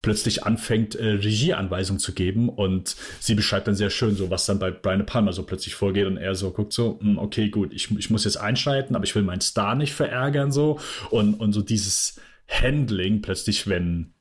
plötzlich 0.03 0.45
anfängt, 0.45 0.95
äh, 0.95 1.07
Regieanweisungen 1.07 2.01
zu 2.01 2.13
geben 2.13 2.49
und 2.49 2.97
sie 3.21 3.35
beschreibt 3.35 3.67
dann 3.67 3.75
sehr 3.75 3.91
schön 3.91 4.17
so, 4.17 4.31
was 4.31 4.47
dann 4.47 4.59
bei 4.59 4.71
Brian 4.71 5.05
Palmer 5.05 5.33
so 5.33 5.43
plötzlich 5.43 5.75
vorgeht 5.75 6.07
und 6.07 6.17
er 6.17 6.35
so 6.35 6.51
guckt 6.51 6.73
so, 6.73 6.99
hm, 7.01 7.19
okay, 7.19 7.51
gut, 7.51 7.73
ich, 7.73 7.91
ich 7.91 8.11
muss 8.11 8.25
jetzt 8.25 8.37
einschreiten, 8.37 8.97
aber 8.97 9.05
ich 9.05 9.15
will 9.15 9.23
meinen 9.23 9.43
Star 9.43 9.75
nicht 9.75 9.93
verärgern 9.93 10.53
so. 10.53 10.81
Und, 11.11 11.35
und 11.35 11.53
so 11.53 11.61
dieses 11.63 12.21
Handling 12.49 13.21
plötzlich, 13.21 13.67
wenn 13.67 14.15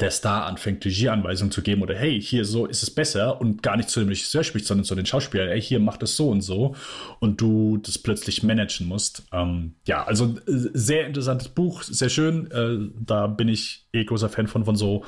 der 0.00 0.10
Star 0.10 0.46
anfängt, 0.46 0.84
Regieanweisungen 0.84 1.50
zu 1.50 1.62
geben 1.62 1.82
oder 1.82 1.94
hey, 1.94 2.20
hier 2.20 2.44
so 2.44 2.66
ist 2.66 2.82
es 2.82 2.90
besser 2.90 3.40
und 3.40 3.62
gar 3.62 3.76
nicht 3.76 3.90
zu 3.90 4.00
dem 4.00 4.08
Regisseur 4.08 4.44
spricht, 4.44 4.66
sondern 4.66 4.84
zu 4.84 4.94
den 4.94 5.06
Schauspielern, 5.06 5.48
hey, 5.48 5.60
hier 5.60 5.80
macht 5.80 6.02
es 6.02 6.16
so 6.16 6.28
und 6.28 6.40
so 6.40 6.76
und 7.18 7.40
du 7.40 7.78
das 7.78 7.98
plötzlich 7.98 8.42
managen 8.42 8.86
musst. 8.86 9.24
Ähm, 9.32 9.74
ja, 9.86 10.04
also 10.04 10.36
äh, 10.46 10.70
sehr 10.72 11.06
interessantes 11.06 11.48
Buch, 11.48 11.82
sehr 11.82 12.10
schön. 12.10 12.50
Äh, 12.50 12.90
da 13.00 13.26
bin 13.26 13.48
ich 13.48 13.88
eh 13.92 14.04
großer 14.04 14.28
Fan 14.28 14.46
von, 14.46 14.64
von 14.64 14.76
so 14.76 15.04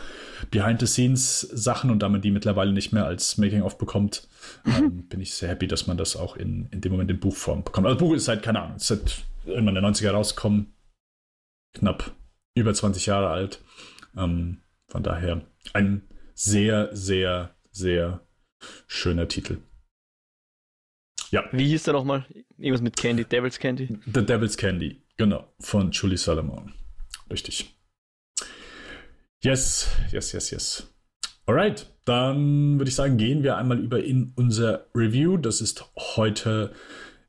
Behind-the-Scenes-Sachen 0.51 1.91
und 1.91 2.01
da 2.01 2.09
man 2.09 2.21
die 2.21 2.33
mittlerweile 2.33 2.73
nicht 2.73 2.93
mehr 2.93 3.07
als 3.07 3.39
Making-of 3.39 3.79
bekommt, 3.79 4.27
ähm, 4.67 5.07
bin 5.09 5.21
ich 5.21 5.35
sehr 5.35 5.49
happy, 5.49 5.69
dass 5.69 5.87
man 5.87 5.97
das 5.97 6.17
auch 6.17 6.37
in, 6.37 6.67
in 6.73 6.81
dem 6.81 6.91
Moment 6.91 7.11
in 7.11 7.21
Buchform 7.21 7.63
bekommt. 7.63 7.87
Also 7.87 7.99
das 7.99 8.09
Buch 8.09 8.15
ist 8.15 8.25
seit, 8.25 8.43
keine 8.43 8.61
Ahnung, 8.61 8.77
ist 8.77 8.89
seit 8.89 9.25
irgendwann 9.47 9.75
der 9.75 9.85
90er 9.85 10.11
rausgekommen, 10.11 10.75
knapp 11.75 12.11
über 12.57 12.75
20 12.75 13.07
Jahre 13.07 13.29
alt. 13.29 13.61
Ähm, 14.17 14.59
von 14.95 15.03
daher 15.03 15.45
ein 15.73 16.09
sehr, 16.35 16.95
sehr, 16.95 17.57
sehr 17.73 18.25
schöner 18.87 19.27
Titel. 19.27 19.59
Ja. 21.33 21.43
Wie 21.51 21.67
hieß 21.67 21.83
der 21.83 21.95
nochmal? 21.95 22.25
Irgendwas 22.59 22.81
mit 22.81 22.97
Candy, 22.97 23.25
Devil's 23.25 23.59
Candy? 23.59 23.99
The 24.07 24.25
Devil's 24.25 24.57
Candy, 24.57 25.03
genau, 25.17 25.53
von 25.59 25.91
Julie 25.91 26.17
Solomon. 26.17 26.75
Richtig. 27.29 27.77
Yes, 29.43 29.91
yes, 30.13 30.31
yes, 30.31 30.51
yes. 30.53 30.95
Alright, 31.45 31.93
dann 32.05 32.79
würde 32.79 32.89
ich 32.89 32.95
sagen, 32.95 33.17
gehen 33.17 33.43
wir 33.43 33.57
einmal 33.57 33.81
über 33.81 34.01
in 34.01 34.33
unser 34.37 34.87
Review. 34.95 35.39
Das 35.39 35.61
ist 35.61 35.91
heute, 35.97 36.73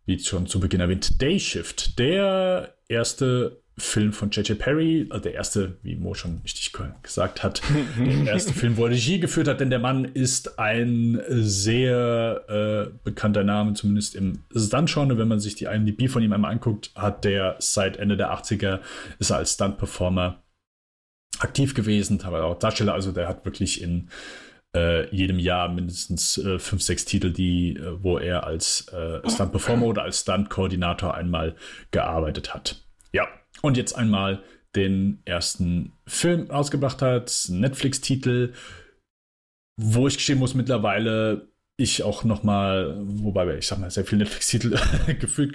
wie 0.05 0.19
schon 0.19 0.45
zu 0.45 0.59
Beginn 0.59 0.81
erwähnt, 0.81 1.19
Day 1.19 1.39
Shift. 1.39 1.97
Der 1.97 2.77
erste 2.87 3.64
Film 3.77 4.13
von 4.13 4.29
J.J. 4.29 4.57
Perry, 4.57 5.05
also 5.09 5.23
der 5.23 5.33
erste, 5.33 5.77
wie 5.81 5.97
Mo 5.97 6.13
schon 6.13 6.39
richtig 6.43 6.71
gesagt 7.03 7.43
hat, 7.43 7.61
der 7.97 8.33
erste 8.33 8.53
Film, 8.53 8.77
wo 8.77 8.85
er 8.85 8.91
Regie 8.91 9.19
geführt 9.19 9.49
hat, 9.49 9.59
denn 9.59 9.69
der 9.69 9.79
Mann 9.79 10.05
ist 10.05 10.57
ein 10.57 11.21
sehr 11.29 12.45
äh, 12.47 12.97
bekannter 13.03 13.43
Name, 13.43 13.73
zumindest 13.73 14.15
im 14.15 14.45
Stunt-Genre. 14.55 15.17
Wenn 15.17 15.27
man 15.27 15.41
sich 15.41 15.55
die 15.55 15.65
IMDb 15.65 16.09
von 16.09 16.23
ihm 16.23 16.31
einmal 16.31 16.51
anguckt, 16.51 16.91
hat 16.95 17.25
der 17.25 17.57
seit 17.59 17.97
Ende 17.97 18.15
der 18.15 18.31
80er, 18.33 18.79
ist 19.19 19.31
er 19.31 19.37
als 19.37 19.55
Stunt-Performer 19.55 20.41
aktiv 21.39 21.73
gewesen, 21.73 22.21
aber 22.23 22.45
auch 22.45 22.57
Darsteller, 22.57 22.93
also 22.93 23.11
der 23.11 23.27
hat 23.27 23.43
wirklich 23.43 23.81
in 23.81 24.09
äh, 24.73 25.13
jedem 25.13 25.39
Jahr 25.39 25.69
mindestens 25.69 26.37
äh, 26.37 26.59
fünf, 26.59 26.81
sechs 26.81 27.03
Titel, 27.03 27.31
die, 27.31 27.75
äh, 27.75 28.03
wo 28.03 28.17
er 28.17 28.45
als 28.45 28.87
äh, 28.89 29.19
Stunt-Performer 29.29 29.85
oder 29.85 30.03
als 30.03 30.21
Stunt-Koordinator 30.21 31.13
einmal 31.13 31.55
gearbeitet 31.91 32.53
hat. 32.53 32.81
Ja, 33.11 33.27
und 33.65 33.77
jetzt 33.77 33.93
einmal 33.93 34.43
den 34.75 35.21
ersten 35.25 35.93
Film 36.05 36.51
ausgebracht 36.51 37.01
hat, 37.01 37.47
Netflix-Titel, 37.49 38.53
wo 39.77 40.07
ich 40.07 40.17
gestehen 40.17 40.39
muss, 40.39 40.53
mittlerweile 40.53 41.49
ich 41.77 42.03
auch 42.03 42.23
noch 42.23 42.43
mal, 42.43 43.01
wobei 43.01 43.57
ich 43.57 43.67
sag 43.67 43.79
mal, 43.79 43.91
sehr 43.91 44.05
viele 44.05 44.23
Netflix-Titel 44.23 44.77
gefühlt, 45.19 45.53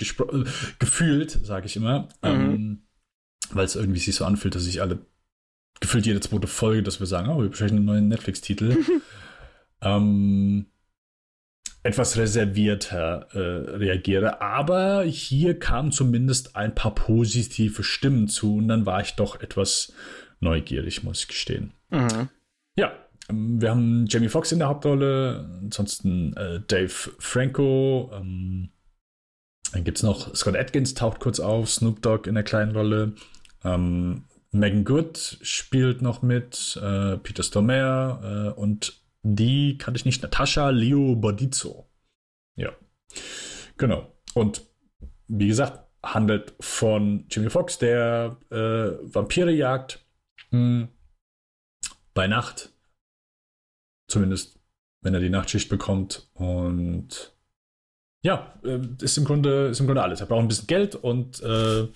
gefühlt, 0.79 1.31
sage 1.31 1.67
ich 1.67 1.77
immer, 1.77 2.09
mhm. 2.23 2.29
ähm, 2.29 2.83
weil 3.51 3.65
es 3.65 3.77
irgendwie 3.77 4.01
sich 4.01 4.15
so 4.15 4.25
anfühlt, 4.25 4.55
dass 4.55 4.67
ich 4.67 4.83
alle 4.83 5.07
gefühlt 5.81 6.07
jede 6.07 6.21
zweite 6.21 6.47
Folge, 6.47 6.83
dass 6.83 7.01
wir 7.01 7.07
sagen, 7.07 7.31
oh, 7.31 7.41
wir 7.41 7.49
besprechen 7.49 7.79
einen 7.79 7.87
neuen 7.87 8.09
Netflix-Titel. 8.09 8.77
ähm, 9.81 10.67
etwas 11.83 12.17
reservierter 12.17 13.29
äh, 13.33 13.77
reagiere. 13.77 14.41
Aber 14.43 15.05
hier 15.05 15.59
kamen 15.59 15.93
zumindest 15.93 16.57
ein 16.57 16.75
paar 16.75 16.95
positive 16.95 17.83
Stimmen 17.83 18.29
zu 18.29 18.57
und 18.57 18.69
dann 18.69 18.87
war 18.87 19.01
ich 19.01 19.15
doch 19.15 19.41
etwas 19.41 19.93
neugierig, 20.41 21.03
muss 21.03 21.23
ich 21.23 21.29
gestehen. 21.29 21.73
Mhm. 21.91 22.29
Ja, 22.77 22.93
ähm, 23.29 23.61
wir 23.61 23.71
haben 23.71 24.07
Jamie 24.09 24.29
Foxx 24.29 24.53
in 24.53 24.59
der 24.59 24.69
Hauptrolle, 24.69 25.49
ansonsten 25.63 26.37
äh, 26.37 26.61
Dave 26.67 27.11
Franco. 27.19 28.11
Ähm, 28.15 28.71
dann 29.73 29.85
gibt 29.85 29.99
es 29.99 30.03
noch 30.03 30.35
Scott 30.35 30.57
Atkins, 30.57 30.95
taucht 30.95 31.21
kurz 31.21 31.41
auf, 31.41 31.71
Snoop 31.71 32.03
Dogg 32.03 32.29
in 32.29 32.35
der 32.35 32.45
kleinen 32.45 32.73
Rolle. 32.73 33.13
Ähm, 33.65 34.25
Megan 34.53 34.85
Good 34.85 35.39
spielt 35.43 36.03
noch 36.03 36.23
mit, 36.23 36.79
äh, 36.83 37.17
Peter 37.19 37.43
Stormare 37.43 38.53
äh, 38.57 38.61
und 38.61 39.00
die 39.23 39.79
kannte 39.79 39.99
ich 39.99 40.05
nicht, 40.05 40.23
Natascha 40.23 40.71
Leo 40.71 41.15
Bordizzo. 41.17 41.89
Ja, 42.57 42.73
genau. 43.77 44.13
Und 44.35 44.67
wie 45.29 45.49
gesagt, 45.49 45.87
handelt 46.03 46.55
von 46.61 47.27
Jimmy 47.31 47.51
Fox, 47.51 47.79
der 47.79 48.37
äh, 48.51 49.15
Vampire 49.15 49.53
jagt 49.53 50.05
hm, 50.51 50.89
bei 52.15 52.27
Nacht 52.27 52.73
Zumindest, 54.11 54.59
wenn 55.03 55.15
er 55.15 55.21
die 55.21 55.31
Nachtschicht 55.31 55.69
bekommt. 55.69 56.29
Und 56.35 57.33
ja, 58.23 58.59
äh, 58.65 58.81
ist 59.01 59.17
im 59.19 59.25
Grunde, 59.25 59.69
ist 59.69 59.79
im 59.79 59.87
Grunde 59.87 60.03
alles. 60.03 60.21
Er 60.21 60.27
braucht 60.27 60.43
ein 60.43 60.49
bisschen 60.49 60.67
Geld 60.67 60.97
und 60.97 61.41
äh, 61.43 61.87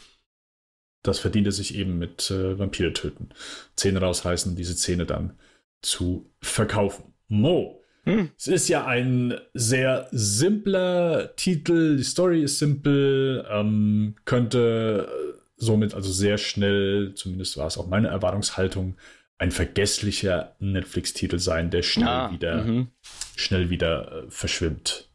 das 1.02 1.18
verdient 1.18 1.46
er 1.46 1.52
sich 1.52 1.74
eben 1.74 1.98
mit 1.98 2.30
äh, 2.30 2.56
Vampire 2.56 2.92
töten. 2.92 3.30
Zähne 3.74 4.00
rausreißen, 4.00 4.54
diese 4.54 4.76
Zähne 4.76 5.06
dann 5.06 5.36
zu 5.82 6.32
verkaufen. 6.40 7.13
Mo. 7.34 7.82
Hm. 8.04 8.30
Es 8.36 8.48
ist 8.48 8.68
ja 8.68 8.86
ein 8.86 9.34
sehr 9.54 10.08
simpler 10.10 11.34
Titel. 11.36 11.96
Die 11.96 12.04
Story 12.04 12.42
ist 12.42 12.58
simpel, 12.58 13.46
ähm, 13.50 14.14
könnte 14.24 15.08
somit 15.56 15.94
also 15.94 16.12
sehr 16.12 16.38
schnell, 16.38 17.14
zumindest 17.14 17.56
war 17.56 17.66
es 17.66 17.78
auch 17.78 17.86
meine 17.86 18.08
Erwartungshaltung, 18.08 18.96
ein 19.38 19.50
vergesslicher 19.50 20.54
Netflix-Titel 20.60 21.38
sein, 21.38 21.70
der 21.70 21.82
schnell 21.82 22.08
ah, 22.08 22.30
wieder, 22.30 22.64
mhm. 22.64 22.88
schnell 23.36 23.70
wieder 23.70 24.24
äh, 24.24 24.30
verschwimmt. 24.30 25.08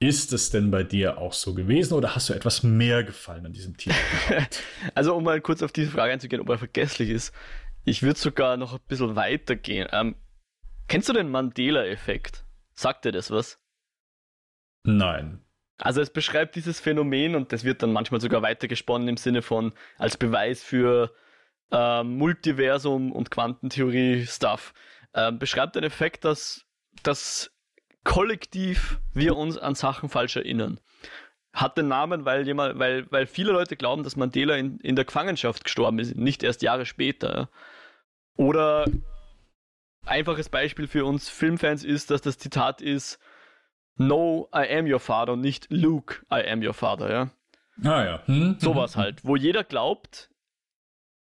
Ist 0.00 0.32
es 0.32 0.50
denn 0.50 0.72
bei 0.72 0.82
dir 0.82 1.18
auch 1.18 1.32
so 1.32 1.54
gewesen 1.54 1.94
oder 1.94 2.16
hast 2.16 2.28
du 2.28 2.32
etwas 2.32 2.64
mehr 2.64 3.04
gefallen 3.04 3.46
an 3.46 3.52
diesem 3.52 3.76
Titel? 3.76 3.94
also, 4.94 5.14
um 5.14 5.22
mal 5.22 5.40
kurz 5.40 5.62
auf 5.62 5.70
diese 5.70 5.92
Frage 5.92 6.12
einzugehen, 6.12 6.42
ob 6.42 6.48
er 6.48 6.58
vergesslich 6.58 7.10
ist, 7.10 7.32
ich 7.84 8.02
würde 8.02 8.18
sogar 8.18 8.56
noch 8.56 8.72
ein 8.72 8.80
bisschen 8.88 9.14
weiter 9.14 9.54
gehen. 9.54 9.86
Ähm, 9.92 10.16
kennst 10.88 11.08
du 11.08 11.12
den 11.12 11.30
Mandela-Effekt? 11.30 12.44
Sagt 12.74 13.04
dir 13.04 13.12
das 13.12 13.30
was? 13.30 13.58
Nein. 14.84 15.44
Also 15.78 16.00
es 16.00 16.10
beschreibt 16.10 16.54
dieses 16.54 16.80
Phänomen 16.80 17.34
und 17.34 17.52
das 17.52 17.64
wird 17.64 17.82
dann 17.82 17.92
manchmal 17.92 18.20
sogar 18.20 18.42
weitergesponnen 18.42 19.08
im 19.08 19.16
Sinne 19.16 19.42
von 19.42 19.72
als 19.98 20.16
Beweis 20.16 20.62
für 20.62 21.12
äh, 21.72 22.04
Multiversum 22.04 23.10
und 23.12 23.30
Quantentheorie-Stuff, 23.30 24.74
äh, 25.12 25.32
beschreibt 25.32 25.74
den 25.74 25.84
Effekt, 25.84 26.24
dass, 26.24 26.66
dass 27.02 27.50
kollektiv 28.04 29.00
wir 29.12 29.36
uns 29.36 29.58
an 29.58 29.74
Sachen 29.74 30.08
falsch 30.08 30.36
erinnern. 30.36 30.78
Hat 31.52 31.76
den 31.76 31.88
Namen, 31.88 32.24
weil, 32.24 32.46
jemand, 32.46 32.78
weil, 32.78 33.10
weil 33.10 33.26
viele 33.26 33.52
Leute 33.52 33.76
glauben, 33.76 34.04
dass 34.04 34.16
Mandela 34.16 34.56
in, 34.56 34.78
in 34.78 34.96
der 34.96 35.04
Gefangenschaft 35.04 35.64
gestorben 35.64 35.98
ist, 35.98 36.16
nicht 36.16 36.42
erst 36.42 36.62
Jahre 36.62 36.86
später. 36.86 37.50
Oder 38.36 38.86
einfaches 40.06 40.48
Beispiel 40.48 40.86
für 40.86 41.04
uns 41.04 41.28
Filmfans 41.28 41.84
ist, 41.84 42.10
dass 42.10 42.22
das 42.22 42.38
Zitat 42.38 42.80
ist, 42.80 43.18
No, 43.96 44.48
I 44.54 44.66
am 44.76 44.90
your 44.90 45.00
father, 45.00 45.36
nicht 45.36 45.66
Luke, 45.70 46.24
I 46.32 46.48
am 46.48 46.62
your 46.62 46.74
father, 46.74 47.10
ja. 47.10 47.30
Ah 47.82 48.04
ja. 48.04 48.26
Hm? 48.26 48.56
Sowas 48.58 48.96
halt, 48.96 49.24
wo 49.24 49.36
jeder 49.36 49.64
glaubt, 49.64 50.30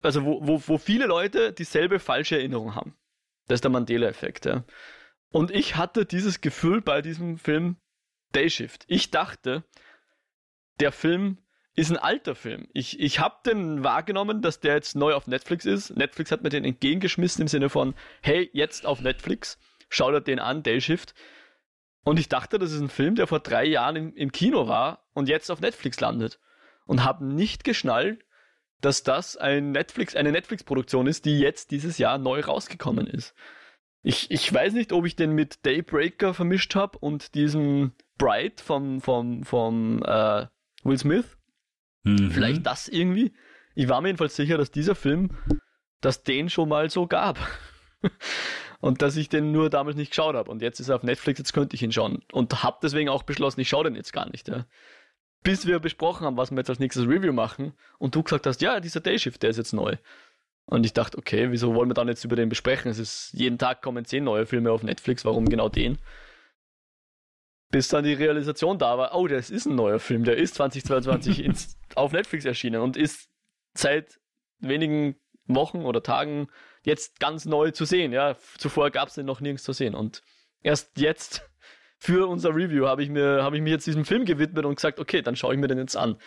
also 0.01 0.23
wo, 0.25 0.45
wo, 0.45 0.61
wo 0.65 0.77
viele 0.77 1.05
Leute 1.05 1.53
dieselbe 1.53 1.99
falsche 1.99 2.37
Erinnerung 2.37 2.75
haben. 2.75 2.95
Das 3.47 3.57
ist 3.57 3.63
der 3.63 3.71
Mandela-Effekt, 3.71 4.45
ja. 4.45 4.63
Und 5.29 5.51
ich 5.51 5.75
hatte 5.75 6.05
dieses 6.05 6.41
Gefühl 6.41 6.81
bei 6.81 7.01
diesem 7.01 7.37
Film 7.37 7.77
Dayshift. 8.31 8.85
Ich 8.87 9.11
dachte, 9.11 9.63
der 10.79 10.91
Film 10.91 11.37
ist 11.77 11.91
ein 11.91 11.97
alter 11.97 12.33
Film. 12.33 12.67
Ich, 12.73 12.99
ich 12.99 13.19
habe 13.19 13.35
den 13.45 13.83
wahrgenommen, 13.83 14.41
dass 14.41 14.59
der 14.59 14.73
jetzt 14.73 14.95
neu 14.95 15.13
auf 15.13 15.27
Netflix 15.27 15.63
ist. 15.63 15.95
Netflix 15.95 16.31
hat 16.31 16.41
mir 16.41 16.49
den 16.49 16.65
entgegengeschmissen 16.65 17.43
im 17.43 17.47
Sinne 17.47 17.69
von, 17.69 17.93
hey, 18.23 18.49
jetzt 18.51 18.87
auf 18.87 18.99
Netflix, 18.99 19.59
schau 19.87 20.11
dir 20.11 20.19
den 20.19 20.39
an, 20.39 20.63
Dayshift. 20.63 21.13
Und 22.03 22.19
ich 22.19 22.29
dachte, 22.29 22.57
das 22.57 22.71
ist 22.71 22.81
ein 22.81 22.89
Film, 22.89 23.13
der 23.13 23.27
vor 23.27 23.39
drei 23.39 23.63
Jahren 23.63 23.95
im, 23.95 24.15
im 24.15 24.31
Kino 24.31 24.67
war 24.67 25.07
und 25.13 25.29
jetzt 25.29 25.51
auf 25.51 25.61
Netflix 25.61 25.99
landet. 25.99 26.39
Und 26.87 27.03
habe 27.03 27.23
nicht 27.23 27.63
geschnallt, 27.63 28.25
dass 28.81 29.03
das 29.03 29.37
ein 29.37 29.71
Netflix, 29.71 30.15
eine 30.15 30.31
Netflix-Produktion 30.31 31.05
ist, 31.05 31.25
die 31.25 31.37
jetzt 31.37 31.69
dieses 31.69 31.99
Jahr 31.99 32.17
neu 32.17 32.39
rausgekommen 32.39 33.05
ist. 33.05 33.35
Ich, 34.01 34.31
ich 34.31 34.51
weiß 34.51 34.73
nicht, 34.73 34.93
ob 34.93 35.05
ich 35.05 35.15
den 35.15 35.33
mit 35.33 35.63
Daybreaker 35.63 36.33
vermischt 36.33 36.73
habe 36.73 36.97
und 36.97 37.35
diesem 37.35 37.91
Bright 38.17 38.61
vom, 38.61 38.99
vom, 38.99 39.43
vom 39.43 40.01
äh, 40.03 40.47
Will 40.83 40.97
Smith. 40.97 41.36
Mhm. 42.07 42.31
Vielleicht 42.31 42.65
das 42.65 42.87
irgendwie. 42.87 43.33
Ich 43.75 43.89
war 43.89 44.01
mir 44.01 44.09
jedenfalls 44.09 44.35
sicher, 44.35 44.57
dass 44.57 44.71
dieser 44.71 44.95
Film, 44.95 45.31
dass 46.01 46.23
den 46.23 46.49
schon 46.49 46.69
mal 46.69 46.89
so 46.89 47.07
gab. 47.07 47.39
und 48.79 49.01
dass 49.01 49.17
ich 49.17 49.29
den 49.29 49.51
nur 49.51 49.69
damals 49.69 49.95
nicht 49.95 50.11
geschaut 50.11 50.35
habe. 50.35 50.49
Und 50.49 50.61
jetzt 50.61 50.79
ist 50.79 50.89
er 50.89 50.95
auf 50.95 51.03
Netflix, 51.03 51.39
jetzt 51.39 51.53
könnte 51.53 51.75
ich 51.75 51.83
ihn 51.83 51.91
schauen. 51.91 52.23
Und 52.31 52.63
habe 52.63 52.77
deswegen 52.81 53.09
auch 53.09 53.23
beschlossen, 53.23 53.59
ich 53.59 53.69
schaue 53.69 53.85
den 53.85 53.95
jetzt 53.95 54.13
gar 54.13 54.29
nicht. 54.29 54.47
Ja 54.47 54.65
bis 55.47 55.65
wir 55.65 55.79
besprochen 55.79 56.25
haben, 56.25 56.35
was 56.35 56.51
wir 56.51 56.57
jetzt 56.57 56.69
als 56.69 56.79
nächstes 56.79 57.07
Review 57.07 57.31
machen 57.31 57.71
und 57.99 58.15
du 58.15 58.21
gesagt 58.21 58.45
hast, 58.45 58.61
ja, 58.61 58.81
dieser 58.81 58.99
Dayshift, 58.99 59.43
der 59.43 59.49
ist 59.49 59.57
jetzt 59.57 59.73
neu. 59.73 59.95
Und 60.65 60.85
ich 60.85 60.91
dachte, 60.91 61.17
okay, 61.17 61.51
wieso 61.51 61.73
wollen 61.73 61.89
wir 61.89 61.93
dann 61.93 62.09
jetzt 62.09 62.25
über 62.25 62.35
den 62.35 62.49
besprechen? 62.49 62.91
Es 62.91 62.99
ist 62.99 63.31
jeden 63.31 63.57
Tag 63.57 63.81
kommen 63.81 64.03
zehn 64.03 64.25
neue 64.25 64.45
Filme 64.45 64.71
auf 64.71 64.83
Netflix, 64.83 65.23
warum 65.23 65.45
genau 65.45 65.69
den? 65.69 65.97
Bis 67.69 67.89
dann 67.89 68.05
die 68.05 68.13
Realisation 68.13 68.77
da 68.77 68.97
war, 68.97 69.13
oh, 69.15 69.27
das 69.27 69.49
ist 69.49 69.65
ein 69.65 69.75
neuer 69.75 69.99
Film, 69.99 70.23
der 70.23 70.37
ist 70.37 70.55
2022 70.55 71.43
ins, 71.45 71.77
auf 71.95 72.11
Netflix 72.11 72.45
erschienen 72.45 72.81
und 72.81 72.95
ist 72.95 73.29
seit 73.73 74.19
wenigen 74.59 75.15
Wochen 75.45 75.85
oder 75.85 76.03
Tagen 76.03 76.47
jetzt 76.83 77.19
ganz 77.19 77.45
neu 77.45 77.71
zu 77.71 77.85
sehen. 77.85 78.13
Ja, 78.13 78.35
zuvor 78.57 78.91
gab 78.91 79.09
es 79.09 79.15
den 79.15 79.25
noch 79.25 79.41
nirgends 79.41 79.63
zu 79.63 79.73
sehen 79.73 79.95
und 79.95 80.21
erst 80.61 80.97
jetzt 80.97 81.49
für 81.97 82.27
unser 82.27 82.55
Review 82.55 82.87
habe 82.87 83.03
ich, 83.03 83.09
mir, 83.09 83.49
ich 83.53 83.61
mir 83.61 83.71
jetzt 83.71 83.87
diesem 83.87 84.05
Film 84.05 84.25
gewidmet 84.25 84.65
und 84.65 84.75
gesagt, 84.75 84.99
okay, 84.99 85.21
dann 85.21 85.35
schaue 85.35 85.53
ich 85.53 85.59
mir 85.59 85.67
den 85.67 85.79
jetzt 85.79 85.97
an. 85.97 86.17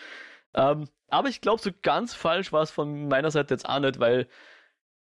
Ähm, 0.53 0.89
aber 1.07 1.29
ich 1.29 1.41
glaube, 1.41 1.61
so 1.61 1.71
ganz 1.81 2.13
falsch 2.13 2.51
war 2.51 2.61
es 2.61 2.71
von 2.71 3.07
meiner 3.07 3.31
Seite 3.31 3.53
jetzt 3.53 3.67
auch 3.67 3.79
nicht, 3.79 3.99
weil 3.99 4.27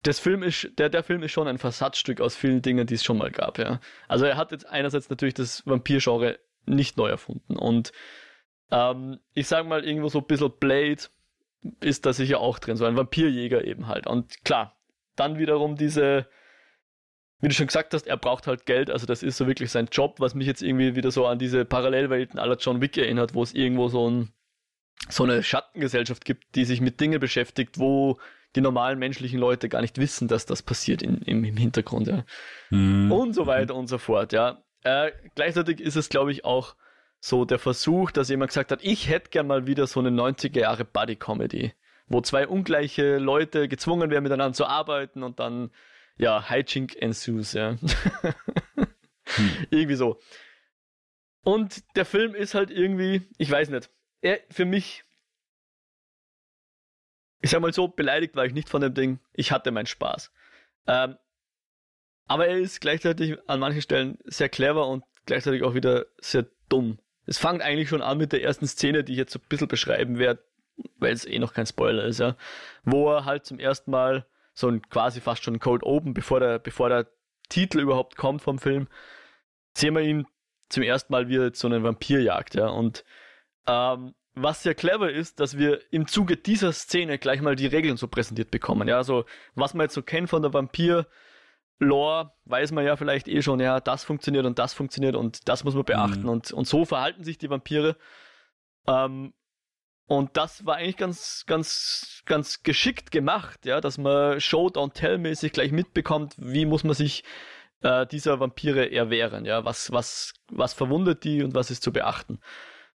das 0.03 0.19
Film 0.19 0.43
ist, 0.43 0.69
der, 0.77 0.89
der 0.89 1.03
Film 1.03 1.23
ist 1.23 1.31
schon 1.31 1.47
ein 1.47 1.57
Versatzstück 1.57 2.21
aus 2.21 2.35
vielen 2.35 2.61
Dingen, 2.61 2.87
die 2.87 2.95
es 2.95 3.03
schon 3.03 3.17
mal 3.17 3.31
gab, 3.31 3.59
ja. 3.59 3.79
Also 4.07 4.25
er 4.25 4.37
hat 4.37 4.51
jetzt 4.51 4.67
einerseits 4.67 5.09
natürlich 5.09 5.35
das 5.35 5.65
Vampir-Genre 5.65 6.39
nicht 6.65 6.97
neu 6.97 7.09
erfunden 7.09 7.55
und 7.55 7.91
ähm, 8.71 9.19
ich 9.33 9.47
sage 9.47 9.67
mal 9.67 9.83
irgendwo 9.83 10.09
so 10.09 10.19
ein 10.19 10.25
bisschen 10.25 10.51
Blade 10.59 11.01
ist 11.79 12.05
da 12.05 12.13
sicher 12.13 12.39
auch 12.39 12.59
drin, 12.59 12.77
so 12.77 12.85
ein 12.85 12.95
Vampirjäger 12.95 13.65
eben 13.65 13.87
halt. 13.87 14.07
Und 14.07 14.43
klar, 14.43 14.75
dann 15.15 15.37
wiederum 15.37 15.75
diese 15.75 16.27
wie 17.41 17.47
du 17.47 17.53
schon 17.53 17.67
gesagt 17.67 17.93
hast, 17.93 18.07
er 18.07 18.17
braucht 18.17 18.47
halt 18.47 18.65
Geld, 18.65 18.89
also 18.91 19.07
das 19.07 19.23
ist 19.23 19.37
so 19.37 19.47
wirklich 19.47 19.71
sein 19.71 19.89
Job, 19.91 20.19
was 20.19 20.35
mich 20.35 20.45
jetzt 20.45 20.61
irgendwie 20.61 20.95
wieder 20.95 21.11
so 21.11 21.25
an 21.25 21.39
diese 21.39 21.65
Parallelwelten 21.65 22.39
aller 22.39 22.55
John 22.57 22.81
Wick 22.81 22.97
erinnert, 22.97 23.33
wo 23.33 23.41
es 23.41 23.53
irgendwo 23.53 23.87
so, 23.87 24.09
ein, 24.09 24.31
so 25.09 25.23
eine 25.23 25.41
Schattengesellschaft 25.41 26.23
gibt, 26.23 26.55
die 26.55 26.65
sich 26.65 26.81
mit 26.81 26.99
Dingen 26.99 27.19
beschäftigt, 27.19 27.79
wo 27.79 28.19
die 28.55 28.61
normalen 28.61 28.99
menschlichen 28.99 29.39
Leute 29.39 29.69
gar 29.69 29.81
nicht 29.81 29.97
wissen, 29.97 30.27
dass 30.27 30.45
das 30.45 30.61
passiert 30.61 31.01
in, 31.01 31.17
im, 31.21 31.43
im 31.43 31.57
Hintergrund, 31.57 32.07
ja. 32.07 32.25
Mhm. 32.69 33.11
Und 33.11 33.33
so 33.33 33.47
weiter 33.47 33.75
und 33.75 33.87
so 33.87 33.97
fort, 33.97 34.33
ja. 34.33 34.63
Äh, 34.83 35.11
gleichzeitig 35.35 35.79
ist 35.79 35.95
es, 35.95 36.09
glaube 36.09 36.31
ich, 36.31 36.43
auch 36.43 36.75
so 37.19 37.45
der 37.45 37.59
Versuch, 37.59 38.11
dass 38.11 38.29
jemand 38.29 38.49
gesagt 38.49 38.71
hat, 38.71 38.83
ich 38.83 39.07
hätte 39.07 39.29
gern 39.29 39.47
mal 39.47 39.67
wieder 39.67 39.85
so 39.87 39.99
eine 39.99 40.09
90er 40.09 40.59
Jahre 40.59 40.85
Buddy-Comedy, 40.85 41.73
wo 42.07 42.21
zwei 42.21 42.47
ungleiche 42.47 43.17
Leute 43.17 43.67
gezwungen 43.67 44.09
werden, 44.09 44.23
miteinander 44.23 44.53
zu 44.53 44.65
arbeiten 44.65 45.21
und 45.21 45.39
dann 45.39 45.71
ja, 46.17 46.49
Hijink 46.49 46.95
ensues, 47.01 47.53
ja. 47.53 47.77
hm. 49.25 49.51
Irgendwie 49.69 49.95
so. 49.95 50.19
Und 51.43 51.83
der 51.95 52.05
Film 52.05 52.35
ist 52.35 52.53
halt 52.53 52.69
irgendwie, 52.69 53.27
ich 53.37 53.49
weiß 53.49 53.69
nicht, 53.69 53.89
er 54.21 54.39
für 54.49 54.65
mich, 54.65 55.03
ich 57.41 57.49
sag 57.49 57.61
mal 57.61 57.73
so, 57.73 57.87
beleidigt 57.87 58.35
war 58.35 58.45
ich 58.45 58.53
nicht 58.53 58.69
von 58.69 58.81
dem 58.81 58.93
Ding. 58.93 59.19
Ich 59.33 59.51
hatte 59.51 59.71
meinen 59.71 59.87
Spaß. 59.87 60.31
Ähm, 60.87 61.17
aber 62.27 62.47
er 62.47 62.57
ist 62.57 62.81
gleichzeitig 62.81 63.37
an 63.47 63.59
manchen 63.59 63.81
Stellen 63.81 64.17
sehr 64.25 64.49
clever 64.49 64.87
und 64.87 65.03
gleichzeitig 65.25 65.63
auch 65.63 65.73
wieder 65.73 66.05
sehr 66.19 66.45
dumm. 66.69 66.99
Es 67.25 67.37
fängt 67.37 67.61
eigentlich 67.61 67.89
schon 67.89 68.01
an 68.01 68.17
mit 68.17 68.31
der 68.31 68.43
ersten 68.43 68.67
Szene, 68.67 69.03
die 69.03 69.13
ich 69.13 69.17
jetzt 69.17 69.33
so 69.33 69.39
ein 69.39 69.47
bisschen 69.49 69.67
beschreiben 69.67 70.17
werde, 70.17 70.43
weil 70.97 71.13
es 71.13 71.25
eh 71.25 71.39
noch 71.39 71.53
kein 71.53 71.65
Spoiler 71.65 72.05
ist, 72.05 72.19
ja. 72.19 72.35
Wo 72.83 73.11
er 73.11 73.25
halt 73.25 73.45
zum 73.45 73.59
ersten 73.59 73.91
Mal 73.91 74.25
so 74.53 74.67
ein 74.67 74.81
quasi 74.89 75.21
fast 75.21 75.43
schon 75.43 75.59
Cold 75.59 75.83
Open, 75.83 76.13
bevor 76.13 76.39
der, 76.39 76.59
bevor 76.59 76.89
der 76.89 77.07
Titel 77.49 77.79
überhaupt 77.79 78.15
kommt 78.17 78.41
vom 78.41 78.59
Film, 78.59 78.87
sehen 79.75 79.95
wir 79.95 80.01
ihn 80.01 80.25
zum 80.69 80.83
ersten 80.83 81.11
Mal 81.11 81.27
wieder 81.27 81.51
so 81.53 81.67
einen 81.67 81.83
Vampir 81.83 82.21
jagt, 82.21 82.55
ja. 82.55 82.67
Und 82.67 83.03
ähm, 83.67 84.13
was 84.33 84.63
sehr 84.63 84.75
clever 84.75 85.11
ist, 85.11 85.39
dass 85.39 85.57
wir 85.57 85.81
im 85.91 86.07
Zuge 86.07 86.37
dieser 86.37 86.71
Szene 86.71 87.17
gleich 87.17 87.41
mal 87.41 87.55
die 87.55 87.67
Regeln 87.67 87.97
so 87.97 88.07
präsentiert 88.07 88.51
bekommen. 88.51 88.87
Ja, 88.87 88.97
also 88.97 89.25
was 89.55 89.73
man 89.73 89.85
jetzt 89.85 89.93
so 89.93 90.01
kennt 90.01 90.29
von 90.29 90.41
der 90.41 90.53
Vampir, 90.53 91.07
Lore 91.79 92.31
weiß 92.45 92.71
man 92.71 92.85
ja 92.85 92.95
vielleicht 92.95 93.27
eh 93.27 93.41
schon, 93.41 93.59
ja, 93.59 93.79
das 93.79 94.03
funktioniert 94.03 94.45
und 94.45 94.59
das 94.59 94.73
funktioniert 94.73 95.15
und 95.15 95.49
das 95.49 95.63
muss 95.63 95.73
man 95.73 95.83
beachten. 95.83 96.23
Mhm. 96.23 96.29
Und, 96.29 96.51
und 96.51 96.67
so 96.67 96.85
verhalten 96.85 97.23
sich 97.23 97.37
die 97.37 97.49
Vampire. 97.49 97.97
Ähm, 98.87 99.33
und 100.05 100.37
das 100.37 100.65
war 100.65 100.75
eigentlich 100.75 100.97
ganz, 100.97 101.45
ganz, 101.47 102.21
ganz 102.25 102.63
geschickt 102.63 103.11
gemacht, 103.11 103.65
ja, 103.65 103.81
dass 103.81 103.97
man 103.97 104.39
Show, 104.39 104.67
Don't 104.67 104.93
Tell-mäßig 104.93 105.53
gleich 105.53 105.71
mitbekommt, 105.71 106.35
wie 106.37 106.65
muss 106.65 106.83
man 106.83 106.93
sich 106.93 107.23
äh, 107.81 108.05
dieser 108.05 108.39
Vampire 108.39 108.91
erwehren, 108.91 109.45
ja, 109.45 109.65
was, 109.65 109.91
was, 109.91 110.33
was 110.51 110.73
verwundet 110.73 111.23
die 111.23 111.43
und 111.43 111.55
was 111.55 111.71
ist 111.71 111.81
zu 111.81 111.91
beachten. 111.91 112.39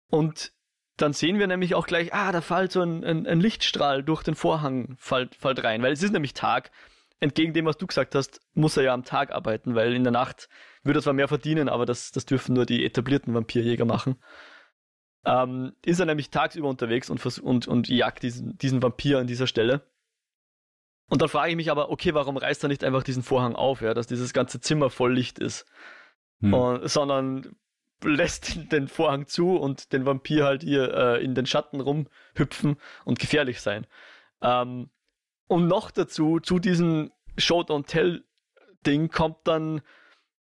Und 0.09 0.53
dann 0.97 1.13
sehen 1.13 1.39
wir 1.39 1.47
nämlich 1.47 1.75
auch 1.75 1.87
gleich, 1.87 2.15
ah, 2.15 2.31
da 2.31 2.41
fällt 2.41 2.73
so 2.73 2.81
ein, 2.81 3.05
ein, 3.05 3.27
ein 3.27 3.41
Lichtstrahl 3.41 4.03
durch 4.03 4.23
den 4.23 4.35
Vorhang, 4.35 4.97
fällt, 4.99 5.35
fällt 5.35 5.65
rein, 5.65 5.83
weil 5.83 5.93
es 5.93 6.03
ist 6.03 6.13
nämlich 6.13 6.35
Tag. 6.35 6.71
Entgegen 7.21 7.53
dem, 7.53 7.65
was 7.65 7.79
du 7.79 7.87
gesagt 7.87 8.15
hast, 8.15 8.41
muss 8.55 8.77
er 8.77 8.85
ja 8.85 8.95
am 8.95 9.05
Tag 9.05 9.33
arbeiten, 9.33 9.75
weil 9.75 9.95
in 9.95 10.05
der 10.05 10.13
Nacht 10.13 10.49
würde 10.83 10.99
er 10.99 11.03
zwar 11.03 11.15
mehr 11.15 11.29
verdienen, 11.29 11.69
aber 11.69 11.87
das, 11.87 12.13
das 12.13 12.27
dürfen 12.27 12.55
nur 12.55 12.67
die 12.67 12.85
etablierten 12.85 13.35
Vampirjäger 13.35 13.85
machen. 13.85 14.17
Ähm, 15.25 15.73
ist 15.85 16.01
er 16.01 16.07
nämlich 16.07 16.31
tagsüber 16.31 16.69
unterwegs 16.69 17.09
und, 17.09 17.25
und, 17.39 17.67
und 17.67 17.89
jagt 17.89 18.23
diesen, 18.23 18.59
diesen 18.59 18.83
Vampir 18.83 19.19
an 19.19 19.27
dieser 19.27 19.47
Stelle. 19.47 19.87
Und 21.09 21.23
dann 21.23 21.29
frage 21.29 21.51
ich 21.51 21.57
mich 21.57 21.71
aber, 21.71 21.91
okay, 21.91 22.15
warum 22.15 22.37
reißt 22.37 22.63
er 22.65 22.69
nicht 22.69 22.85
einfach 22.85 23.03
diesen 23.03 23.23
Vorhang 23.23 23.55
auf, 23.55 23.81
ja, 23.81 23.95
dass 23.95 24.07
dieses 24.07 24.33
ganze 24.33 24.61
Zimmer 24.61 24.91
voll 24.91 25.15
Licht 25.15 25.39
ist? 25.39 25.67
Hm. 26.41 26.55
Und, 26.55 26.89
sondern 26.89 27.57
lässt 28.03 28.57
den 28.73 28.89
Vorhang 28.89 29.27
zu 29.27 29.57
und 29.57 29.93
den 29.93 30.07
Vampir 30.07 30.45
halt 30.45 30.63
hier 30.63 30.95
äh, 30.95 31.25
in 31.25 31.35
den 31.35 31.47
Schatten 31.47 31.81
rumhüpfen 31.81 32.77
und 33.05 33.19
gefährlich 33.19 33.61
sein. 33.61 33.87
Ähm, 34.43 34.91
und 35.47 35.67
noch 35.67 35.91
dazu, 35.91 36.41
zu 36.41 36.59
diesem 36.59 37.13
Show 37.37 37.61
Don't 37.61 37.87
Tell 37.87 38.25
Ding 38.87 39.09
kommt 39.09 39.39
dann, 39.45 39.81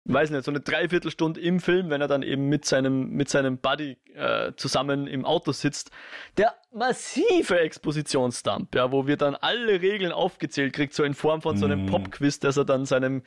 weiß 0.06 0.32
nicht, 0.32 0.44
so 0.44 0.52
eine 0.52 0.62
Dreiviertelstunde 0.62 1.40
im 1.40 1.60
Film, 1.60 1.90
wenn 1.90 2.02
er 2.02 2.08
dann 2.08 2.24
eben 2.24 2.48
mit 2.48 2.66
seinem, 2.66 3.10
mit 3.10 3.30
seinem 3.30 3.58
Buddy 3.58 3.98
äh, 4.16 4.54
zusammen 4.56 5.08
im 5.08 5.26
Auto 5.26 5.52
sitzt, 5.52 5.92
der 6.38 6.56
massive 6.74 7.60
Expositionsdump, 7.60 8.74
ja, 8.76 8.92
wo 8.92 9.08
wir 9.08 9.18
dann 9.18 9.36
alle 9.36 9.82
Regeln 9.82 10.12
aufgezählt 10.12 10.74
kriegt, 10.74 10.94
so 10.94 11.04
in 11.04 11.14
Form 11.14 11.42
von 11.42 11.58
so 11.58 11.66
einem 11.66 11.86
mm. 11.86 11.88
Popquiz, 11.88 12.40
dass 12.40 12.58
er 12.58 12.66
dann 12.66 12.86
seinem 12.86 13.24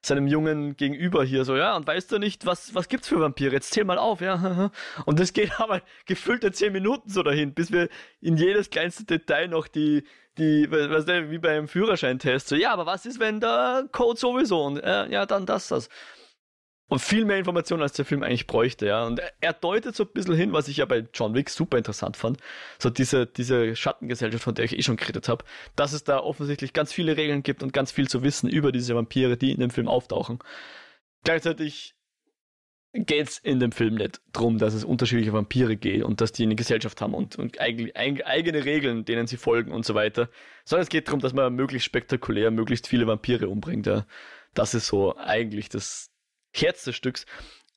seinem 0.00 0.26
jungen 0.26 0.76
Gegenüber 0.76 1.24
hier 1.24 1.44
so, 1.44 1.56
ja, 1.56 1.76
und 1.76 1.86
weißt 1.86 2.12
du 2.12 2.18
nicht, 2.18 2.46
was, 2.46 2.74
was 2.74 2.88
gibt's 2.88 3.08
für 3.08 3.20
Vampire? 3.20 3.52
Jetzt 3.52 3.72
zähl 3.72 3.84
mal 3.84 3.98
auf, 3.98 4.20
ja. 4.20 4.70
Und 5.06 5.18
das 5.18 5.32
geht 5.32 5.60
aber 5.60 5.82
gefüllte 6.06 6.52
zehn 6.52 6.72
Minuten 6.72 7.10
so 7.10 7.22
dahin, 7.22 7.52
bis 7.54 7.72
wir 7.72 7.88
in 8.20 8.36
jedes 8.36 8.70
kleinste 8.70 9.04
Detail 9.04 9.48
noch 9.48 9.66
die, 9.66 10.04
die, 10.38 10.68
der, 10.68 11.30
wie 11.30 11.38
beim 11.38 11.68
Führerscheintest, 11.68 12.48
so, 12.48 12.56
ja, 12.56 12.72
aber 12.72 12.86
was 12.86 13.06
ist, 13.06 13.18
wenn 13.18 13.40
der 13.40 13.88
Code 13.92 14.18
sowieso 14.18 14.64
und 14.64 14.78
äh, 14.78 15.08
ja, 15.10 15.26
dann 15.26 15.46
das, 15.46 15.68
das. 15.68 15.88
Und 16.88 17.00
viel 17.00 17.26
mehr 17.26 17.36
Informationen, 17.36 17.82
als 17.82 17.92
der 17.92 18.06
Film 18.06 18.22
eigentlich 18.22 18.46
bräuchte, 18.46 18.86
ja. 18.86 19.06
Und 19.06 19.20
er 19.40 19.52
deutet 19.52 19.94
so 19.94 20.04
ein 20.04 20.12
bisschen 20.12 20.34
hin, 20.34 20.52
was 20.54 20.68
ich 20.68 20.78
ja 20.78 20.86
bei 20.86 21.06
John 21.12 21.34
Wick 21.34 21.50
super 21.50 21.76
interessant 21.76 22.16
fand. 22.16 22.38
So 22.78 22.88
diese, 22.88 23.26
diese 23.26 23.76
Schattengesellschaft, 23.76 24.42
von 24.42 24.54
der 24.54 24.64
ich 24.64 24.76
eh 24.76 24.82
schon 24.82 24.96
geredet 24.96 25.28
habe, 25.28 25.44
dass 25.76 25.92
es 25.92 26.04
da 26.04 26.18
offensichtlich 26.18 26.72
ganz 26.72 26.92
viele 26.92 27.18
Regeln 27.18 27.42
gibt 27.42 27.62
und 27.62 27.74
ganz 27.74 27.92
viel 27.92 28.08
zu 28.08 28.22
wissen 28.22 28.48
über 28.48 28.72
diese 28.72 28.94
Vampire, 28.94 29.36
die 29.36 29.52
in 29.52 29.60
dem 29.60 29.70
Film 29.70 29.86
auftauchen. 29.86 30.38
Gleichzeitig 31.24 31.94
geht 32.94 33.28
es 33.28 33.38
in 33.38 33.60
dem 33.60 33.72
Film 33.72 33.96
nicht 33.96 34.20
darum, 34.32 34.58
dass 34.58 34.74
es 34.74 34.84
unterschiedliche 34.84 35.32
Vampire 35.32 35.76
geht 35.76 36.02
und 36.02 36.20
dass 36.20 36.32
die 36.32 36.44
eine 36.44 36.56
Gesellschaft 36.56 37.00
haben 37.00 37.14
und, 37.14 37.36
und 37.36 37.60
eigene, 37.60 37.94
eigene 37.94 38.64
Regeln, 38.64 39.04
denen 39.04 39.26
sie 39.26 39.36
folgen 39.36 39.72
und 39.72 39.84
so 39.84 39.94
weiter. 39.94 40.30
Sondern 40.64 40.84
es 40.84 40.88
geht 40.88 41.08
darum, 41.08 41.20
dass 41.20 41.34
man 41.34 41.54
möglichst 41.54 41.86
spektakulär 41.86 42.50
möglichst 42.50 42.88
viele 42.88 43.06
Vampire 43.06 43.48
umbringt. 43.48 43.86
Ja. 43.86 44.06
Das 44.54 44.74
ist 44.74 44.86
so 44.86 45.16
eigentlich 45.16 45.68
das, 45.68 46.10
Herz 46.52 46.84
des 46.84 46.96
Stücks. 46.96 47.26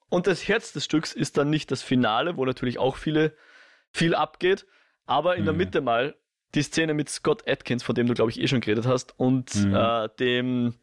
Und 0.09 0.27
das 0.27 0.47
Herz 0.47 0.73
des 0.73 0.85
Stücks 0.85 1.13
ist 1.13 1.37
dann 1.37 1.49
nicht 1.49 1.71
das 1.71 1.81
Finale, 1.81 2.37
wo 2.37 2.45
natürlich 2.45 2.77
auch 2.77 2.97
viele, 2.97 3.35
viel 3.91 4.13
abgeht, 4.13 4.65
aber 5.05 5.35
in 5.35 5.41
mhm. 5.41 5.45
der 5.45 5.53
Mitte 5.53 5.81
mal 5.81 6.15
die 6.53 6.63
Szene 6.63 6.93
mit 6.93 7.09
Scott 7.09 7.47
Atkins, 7.47 7.83
von 7.83 7.95
dem 7.95 8.07
du, 8.07 8.13
glaube 8.13 8.31
ich, 8.31 8.39
eh 8.39 8.47
schon 8.47 8.59
geredet 8.59 8.85
hast, 8.85 9.17
und 9.17 9.55
mhm. 9.55 9.73
äh, 9.73 10.09
dem, 10.19 10.75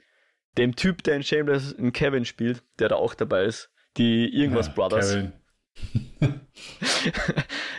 dem 0.57 0.76
Typ, 0.76 1.03
der 1.03 1.16
in 1.16 1.22
Shameless 1.22 1.72
in 1.72 1.93
Kevin 1.93 2.24
spielt, 2.24 2.62
der 2.78 2.89
da 2.89 2.97
auch 2.97 3.14
dabei 3.14 3.45
ist, 3.45 3.70
die 3.97 4.28
irgendwas 4.34 4.68
ja, 4.68 4.72
Brothers. 4.72 5.11
Kevin. 5.12 5.32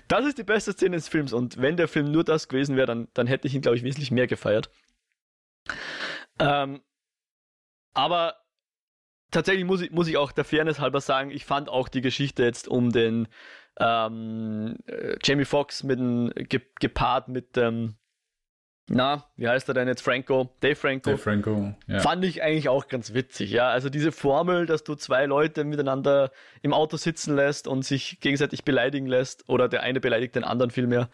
das 0.08 0.26
ist 0.26 0.38
die 0.38 0.44
beste 0.44 0.72
Szene 0.72 0.96
des 0.96 1.08
Films 1.08 1.34
und 1.34 1.60
wenn 1.60 1.78
der 1.78 1.88
Film 1.88 2.12
nur 2.12 2.24
das 2.24 2.48
gewesen 2.48 2.78
wäre, 2.78 2.88
dann, 2.88 3.08
dann 3.14 3.28
hätte 3.28 3.48
ich 3.48 3.56
ihn, 3.56 3.62
glaube 3.62 3.76
ich, 3.76 3.84
wesentlich 3.84 4.12
mehr 4.12 4.28
gefeiert. 4.28 4.70
Ähm, 6.40 6.82
aber 7.94 8.36
tatsächlich 9.32 9.66
muss 9.66 9.82
ich, 9.82 9.92
muss 9.92 10.08
ich 10.08 10.18
auch 10.18 10.32
der 10.32 10.46
Fairness 10.46 10.80
halber 10.80 11.02
sagen, 11.02 11.32
ich 11.32 11.46
fand 11.46 11.70
auch 11.70 11.88
die 11.88 12.02
Geschichte 12.02 12.44
jetzt 12.44 12.68
um 12.68 12.92
den 12.92 13.28
ähm, 13.80 14.78
äh, 14.88 15.16
Jamie 15.24 15.46
Foxx 15.46 15.84
mit 15.84 16.00
dem, 16.00 16.32
ge, 16.36 16.62
gepaart 16.80 17.28
mit 17.28 17.56
dem, 17.56 17.64
ähm, 17.64 17.96
na, 18.92 19.30
wie 19.36 19.48
heißt 19.48 19.68
er 19.68 19.76
denn 19.76 19.88
jetzt? 19.88 20.02
Franco, 20.02 20.50
Dave 20.62 20.76
Franco. 20.76 21.12
Dave 21.12 21.22
Franco, 21.22 21.76
ja. 21.88 22.00
Fand 22.00 22.26
ich 22.26 22.42
eigentlich 22.42 22.70
auch 22.70 22.88
ganz 22.88 23.14
witzig, 23.14 23.52
ja. 23.52 23.70
Also 23.70 23.88
diese 23.90 24.12
Formel, 24.12 24.66
dass 24.66 24.84
du 24.84 24.96
zwei 24.96 25.28
Leute 25.28 25.64
miteinander 25.64 26.32
im 26.64 26.74
Auto 26.74 26.98
sitzen 26.98 27.36
lässt 27.36 27.68
und 27.68 27.86
sich 27.86 28.20
gegenseitig 28.20 28.64
beleidigen 28.64 29.06
lässt, 29.06 29.48
oder 29.48 29.70
der 29.70 29.84
eine 29.84 30.00
beleidigt 30.00 30.36
den 30.36 30.44
anderen 30.44 30.72
vielmehr, 30.72 31.10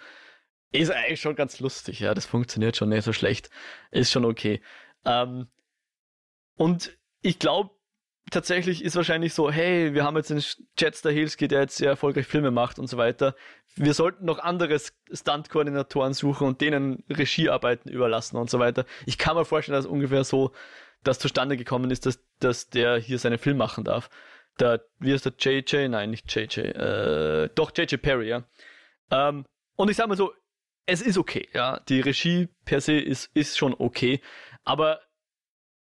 ist 0.72 0.90
eigentlich 0.90 1.20
schon 1.20 1.36
ganz 1.36 1.60
lustig, 1.60 2.00
ja. 2.00 2.14
Das 2.14 2.26
funktioniert 2.26 2.78
schon 2.78 2.90
nicht 2.90 3.04
so 3.04 3.12
schlecht. 3.12 3.50
Ist 3.92 4.10
schon 4.10 4.24
okay. 4.24 4.62
Ähm, 5.04 5.48
und 6.56 6.98
ich 7.22 7.40
glaube, 7.40 7.72
tatsächlich 8.32 8.84
ist 8.84 8.96
wahrscheinlich 8.96 9.34
so, 9.34 9.52
hey, 9.52 9.94
wir 9.94 10.04
haben 10.04 10.18
jetzt 10.18 10.30
den 10.30 10.44
Chad 10.78 10.96
Stahelski, 10.96 11.48
der 11.48 11.62
jetzt 11.62 11.78
sehr 11.78 11.90
erfolgreich 11.90 12.28
Filme 12.28 12.52
macht 12.52 12.80
und 12.80 12.88
so 12.88 12.98
weiter. 12.98 13.36
Wir 13.76 13.94
sollten 13.94 14.26
noch 14.26 14.40
andere 14.40 14.80
Stunt-Koordinatoren 15.12 16.14
suchen 16.14 16.48
und 16.48 16.62
denen 16.62 17.04
Regiearbeiten 17.10 17.92
überlassen 17.92 18.38
und 18.38 18.50
so 18.50 18.60
weiter. 18.60 18.86
Ich 19.06 19.18
kann 19.18 19.36
mir 19.36 19.46
vorstellen, 19.46 19.76
dass 19.76 19.86
ungefähr 19.86 20.24
so 20.24 20.52
das 21.04 21.20
zustande 21.20 21.58
gekommen 21.58 21.92
ist, 21.92 22.06
dass, 22.06 22.20
dass 22.40 22.70
der 22.70 22.98
hier 22.98 23.20
seinen 23.20 23.38
Film 23.38 23.58
machen 23.58 23.84
darf. 23.84 24.10
Der, 24.60 24.86
wie 25.00 25.12
ist 25.12 25.26
der 25.26 25.34
JJ? 25.38 25.90
Nein, 25.90 26.12
nicht 26.12 26.34
JJ. 26.34 26.62
Äh, 26.62 27.50
doch, 27.54 27.72
JJ 27.76 27.98
Perry, 27.98 28.30
ja. 28.30 28.44
Ähm, 29.12 29.46
und 29.76 29.92
ich 29.92 29.98
sag 29.98 30.08
mal 30.08 30.18
so, 30.18 30.34
es 30.86 31.02
ist 31.02 31.18
okay, 31.18 31.48
ja. 31.54 31.80
Die 31.90 32.00
Regie 32.00 32.48
per 32.64 32.82
se 32.82 32.94
ist, 32.94 33.30
ist 33.34 33.58
schon 33.58 33.76
okay. 33.78 34.22
Aber 34.64 35.02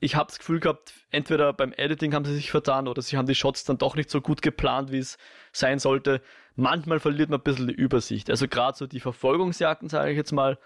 ich 0.04 0.16
habe 0.16 0.26
das 0.26 0.38
Gefühl 0.38 0.60
gehabt, 0.60 0.92
entweder 1.10 1.54
beim 1.54 1.72
Editing 1.72 2.12
haben 2.12 2.26
sie 2.26 2.34
sich 2.34 2.50
vertan 2.50 2.88
oder 2.88 3.00
sie 3.00 3.16
haben 3.16 3.26
die 3.26 3.34
Shots 3.34 3.64
dann 3.64 3.78
doch 3.78 3.96
nicht 3.96 4.10
so 4.10 4.20
gut 4.20 4.42
geplant, 4.42 4.92
wie 4.92 4.98
es 4.98 5.16
sein 5.50 5.78
sollte. 5.78 6.20
Manchmal 6.56 7.00
verliert 7.00 7.30
man 7.30 7.40
ein 7.40 7.42
bisschen 7.42 7.68
die 7.68 7.74
Übersicht. 7.74 8.28
Also 8.28 8.46
gerade 8.46 8.76
so 8.76 8.86
die 8.86 9.00
Verfolgungsjagden, 9.00 9.88
sage 9.88 10.10
ich 10.10 10.16
jetzt 10.18 10.32
mal, 10.32 10.58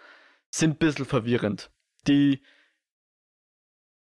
sind 0.51 0.73
ein 0.73 0.79
bisschen 0.79 1.05
verwirrend. 1.05 1.71
Die, 2.09 2.43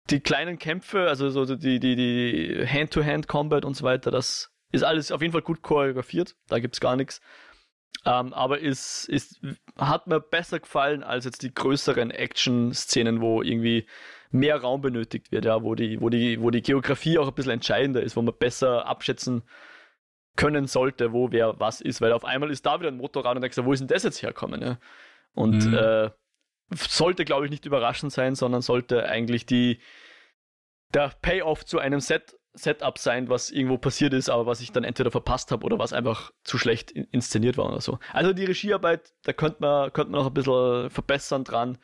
die 0.10 0.20
kleinen 0.20 0.60
Kämpfe, 0.60 1.08
also 1.08 1.30
so 1.30 1.46
die, 1.56 1.80
die, 1.80 1.96
die 1.96 2.68
Hand-to-Hand-Combat 2.68 3.64
und 3.64 3.78
so 3.78 3.86
weiter, 3.86 4.12
das 4.12 4.54
ist 4.74 4.84
alles 4.84 5.14
auf 5.14 5.22
jeden 5.22 5.32
Fall 5.32 5.44
gut 5.44 5.62
choreografiert. 5.62 6.36
Da 6.50 6.60
gibt 6.60 6.76
es 6.76 6.82
gar 6.82 6.98
nichts. 6.98 7.22
Ähm, 8.06 8.34
aber 8.34 8.60
ist, 8.60 9.08
ist, 9.08 9.40
hat 9.78 10.08
mir 10.08 10.20
besser 10.20 10.60
gefallen 10.60 11.04
als 11.04 11.24
jetzt 11.24 11.42
die 11.44 11.54
größeren 11.54 12.12
Action-Szenen, 12.12 13.22
wo 13.22 13.42
irgendwie 13.42 13.88
mehr 14.32 14.58
Raum 14.58 14.82
benötigt 14.82 15.32
wird, 15.32 15.46
ja, 15.46 15.64
wo 15.64 15.76
die, 15.76 16.02
wo 16.02 16.10
die, 16.10 16.42
wo 16.42 16.50
die 16.50 16.62
Geografie 16.62 17.18
auch 17.18 17.28
ein 17.28 17.34
bisschen 17.34 17.52
entscheidender 17.52 18.02
ist, 18.02 18.16
wo 18.16 18.22
man 18.22 18.36
besser 18.38 18.86
abschätzen 18.88 19.44
können 20.36 20.68
sollte, 20.68 21.12
wo 21.12 21.32
wer 21.32 21.60
was 21.60 21.82
ist, 21.82 22.02
weil 22.02 22.14
auf 22.14 22.26
einmal 22.26 22.52
ist 22.52 22.66
da 22.66 22.80
wieder 22.80 22.90
ein 22.90 22.98
Motorrad 22.98 23.36
und 23.36 23.42
denkst, 23.42 23.58
wo 23.64 23.74
ist 23.74 23.80
denn 23.80 23.88
das 23.88 24.04
jetzt 24.04 24.22
herkommen? 24.22 24.62
Ja? 24.62 24.78
Und 25.34 25.66
mhm. 25.66 25.74
äh, 25.74 26.10
sollte, 26.74 27.26
glaube 27.26 27.46
ich, 27.46 27.52
nicht 27.52 27.66
überraschend 27.66 28.12
sein, 28.12 28.36
sondern 28.36 28.62
sollte 28.62 29.06
eigentlich 29.06 29.46
die, 29.46 29.80
der 30.94 31.12
Payoff 31.22 31.66
zu 31.66 31.80
einem 31.80 32.00
Set, 32.00 32.38
Setup 32.54 32.98
sein, 32.98 33.30
was 33.30 33.50
irgendwo 33.50 33.78
passiert 33.78 34.14
ist, 34.14 34.30
aber 34.30 34.46
was 34.46 34.60
ich 34.62 34.72
dann 34.72 34.84
entweder 34.84 35.12
verpasst 35.12 35.52
habe 35.52 35.66
oder 35.66 35.80
was 35.80 35.94
einfach 35.94 36.32
zu 36.44 36.58
schlecht 36.58 36.92
inszeniert 36.92 37.58
war 37.58 37.68
oder 37.68 37.80
so. 37.80 38.00
Also 38.12 38.34
die 38.34 38.46
Regiearbeit, 38.46 39.14
da 39.24 39.32
könnte 39.32 39.58
man, 39.62 39.94
könnte 39.94 40.12
man 40.12 40.20
noch 40.20 40.28
ein 40.28 40.34
bisschen 40.34 40.90
verbessern 40.90 41.44
dran. 41.46 41.78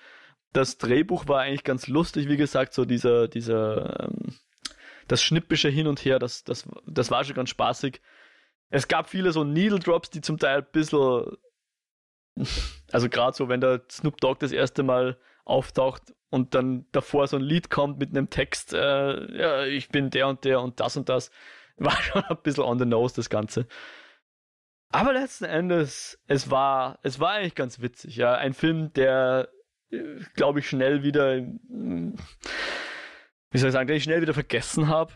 Das 0.53 0.77
Drehbuch 0.77 1.27
war 1.27 1.41
eigentlich 1.41 1.63
ganz 1.63 1.87
lustig, 1.87 2.29
wie 2.29 2.37
gesagt, 2.37 2.73
so 2.73 2.85
dieser, 2.85 3.27
dieser, 3.27 4.07
ähm, 4.07 4.35
das 5.07 5.21
schnippische 5.21 5.69
Hin 5.69 5.87
und 5.87 6.03
Her, 6.03 6.19
das, 6.19 6.43
das, 6.43 6.67
das 6.85 7.11
war 7.11 7.23
schon 7.23 7.35
ganz 7.35 7.49
spaßig. 7.49 8.01
Es 8.69 8.87
gab 8.87 9.09
viele 9.09 9.31
so 9.31 9.43
Needle 9.43 9.79
Drops, 9.79 10.09
die 10.09 10.21
zum 10.21 10.37
Teil 10.37 10.59
ein 10.59 10.71
bisschen, 10.71 11.37
also 12.91 13.09
gerade 13.09 13.35
so, 13.35 13.49
wenn 13.49 13.61
der 13.61 13.83
Snoop 13.89 14.19
Dogg 14.19 14.39
das 14.39 14.51
erste 14.51 14.83
Mal 14.83 15.17
auftaucht 15.45 16.13
und 16.29 16.55
dann 16.55 16.85
davor 16.91 17.27
so 17.27 17.37
ein 17.37 17.43
Lied 17.43 17.69
kommt 17.69 17.99
mit 17.99 18.09
einem 18.09 18.29
Text, 18.29 18.73
äh, 18.73 19.37
ja, 19.37 19.65
ich 19.65 19.89
bin 19.89 20.09
der 20.09 20.27
und 20.27 20.43
der 20.43 20.61
und 20.61 20.79
das 20.79 20.97
und 20.97 21.07
das, 21.09 21.31
war 21.77 22.01
schon 22.01 22.23
ein 22.23 22.37
bisschen 22.43 22.63
on 22.63 22.79
the 22.79 22.85
nose, 22.85 23.15
das 23.15 23.29
Ganze. 23.29 23.67
Aber 24.89 25.13
letzten 25.13 25.45
Endes, 25.45 26.19
es 26.27 26.49
war, 26.49 26.99
es 27.03 27.19
war 27.19 27.31
eigentlich 27.33 27.55
ganz 27.55 27.81
witzig, 27.81 28.15
ja. 28.15 28.35
Ein 28.35 28.53
Film, 28.53 28.93
der, 28.93 29.49
glaube 30.35 30.59
ich, 30.59 30.69
schnell 30.69 31.03
wieder, 31.03 31.38
wie 31.38 32.17
soll 33.57 33.69
ich 33.69 33.73
sagen, 33.73 33.88
den 33.88 33.97
ich 33.97 34.03
schnell 34.03 34.21
wieder 34.21 34.33
vergessen 34.33 34.88
habe. 34.88 35.13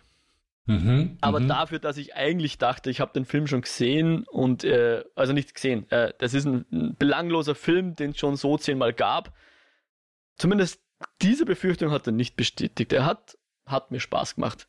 Mhm, 0.66 1.18
Aber 1.22 1.40
mhm. 1.40 1.48
dafür, 1.48 1.80
dass 1.80 1.98
ich 1.98 2.16
eigentlich 2.16 2.58
dachte, 2.58 2.90
ich 2.90 3.02
habe 3.02 3.14
den 3.14 3.26
Film 3.26 3.48
schon 3.48 3.62
gesehen 3.62 4.26
und, 4.26 4.64
äh, 4.64 5.04
also 5.16 5.34
nicht 5.34 5.56
gesehen, 5.56 5.90
äh, 5.90 6.14
das 6.20 6.34
ist 6.34 6.46
ein, 6.46 6.66
ein 6.72 6.96
belangloser 6.98 7.56
Film, 7.56 7.96
den 7.96 8.12
es 8.12 8.20
schon 8.20 8.36
so 8.36 8.58
zehnmal 8.58 8.94
gab. 8.94 9.36
Zumindest 10.38 10.82
diese 11.22 11.46
Befürchtung 11.46 11.92
hat 11.92 12.08
er 12.08 12.14
nicht 12.14 12.36
bestätigt. 12.36 12.94
Er 12.94 13.06
hat, 13.06 13.38
hat 13.66 13.92
mir 13.92 14.00
Spaß 14.00 14.36
gemacht. 14.36 14.68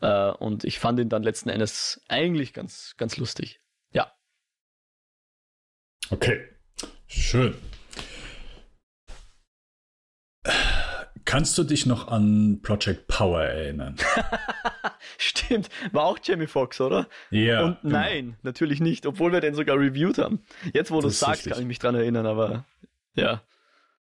Äh, 0.00 0.30
und 0.30 0.64
ich 0.64 0.78
fand 0.78 1.00
ihn 1.00 1.08
dann 1.08 1.22
letzten 1.22 1.48
Endes 1.48 2.02
eigentlich 2.08 2.52
ganz, 2.52 2.94
ganz 2.96 3.16
lustig. 3.16 3.60
Ja. 3.92 4.12
Okay. 6.10 6.48
Schön. 7.06 7.54
Kannst 11.32 11.56
du 11.56 11.64
dich 11.64 11.86
noch 11.86 12.08
an 12.08 12.60
Project 12.60 13.06
Power 13.06 13.40
erinnern? 13.40 13.96
Stimmt, 15.16 15.70
war 15.90 16.04
auch 16.04 16.18
Jamie 16.22 16.46
Foxx, 16.46 16.78
oder? 16.78 17.08
Ja. 17.30 17.64
Und 17.64 17.80
genau. 17.80 17.98
nein, 18.00 18.36
natürlich 18.42 18.80
nicht, 18.80 19.06
obwohl 19.06 19.32
wir 19.32 19.40
den 19.40 19.54
sogar 19.54 19.78
reviewed 19.78 20.18
haben. 20.18 20.44
Jetzt, 20.74 20.90
wo 20.90 21.00
du 21.00 21.08
es 21.08 21.20
sagst, 21.20 21.36
richtig. 21.36 21.52
kann 21.54 21.62
ich 21.62 21.68
mich 21.68 21.78
dran 21.78 21.94
erinnern, 21.94 22.26
aber 22.26 22.66
ja. 23.14 23.40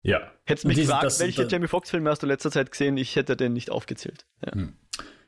Ja. 0.03 0.32
Hättest 0.45 0.63
du 0.63 0.67
mich 0.69 0.78
gefragt, 0.78 1.03
das, 1.03 1.19
welche 1.19 1.43
das, 1.43 1.51
Jamie 1.51 1.67
Foxx-Filme 1.67 2.09
hast 2.09 2.23
du 2.23 2.28
letzter 2.28 2.49
Zeit 2.49 2.71
gesehen, 2.71 2.95
ich 2.95 3.17
hätte 3.17 3.36
den 3.36 3.51
nicht 3.51 3.71
aufgezählt. 3.71 4.25
Ja, 4.45 4.53
hm. 4.53 4.78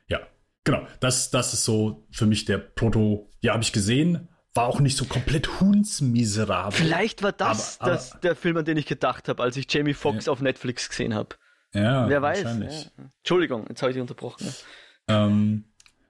ja. 0.08 0.20
genau. 0.64 0.86
Das, 1.00 1.30
das 1.30 1.52
ist 1.52 1.66
so 1.66 2.06
für 2.10 2.24
mich 2.24 2.46
der 2.46 2.56
Proto. 2.56 3.30
Ja, 3.40 3.52
habe 3.52 3.62
ich 3.62 3.74
gesehen. 3.74 4.30
War 4.54 4.68
auch 4.68 4.80
nicht 4.80 4.96
so 4.96 5.04
komplett 5.04 5.60
hunsmiserabel. 5.60 6.72
Vielleicht 6.72 7.22
war 7.22 7.32
das, 7.32 7.78
aber, 7.78 7.90
das 7.90 8.12
aber, 8.12 8.20
der 8.22 8.36
Film, 8.36 8.56
an 8.56 8.64
den 8.64 8.78
ich 8.78 8.86
gedacht 8.86 9.28
habe, 9.28 9.42
als 9.42 9.58
ich 9.58 9.70
Jamie 9.70 9.92
Foxx 9.92 10.24
ja. 10.24 10.32
auf 10.32 10.40
Netflix 10.40 10.88
gesehen 10.88 11.14
habe. 11.14 11.36
Ja, 11.72 12.08
wer 12.08 12.22
weiß. 12.22 12.42
Ja. 12.42 13.04
Entschuldigung, 13.18 13.66
jetzt 13.68 13.82
habe 13.82 13.90
ich 13.90 13.94
dich 13.94 14.00
unterbrochen. 14.00 14.52
Ähm, 15.08 15.64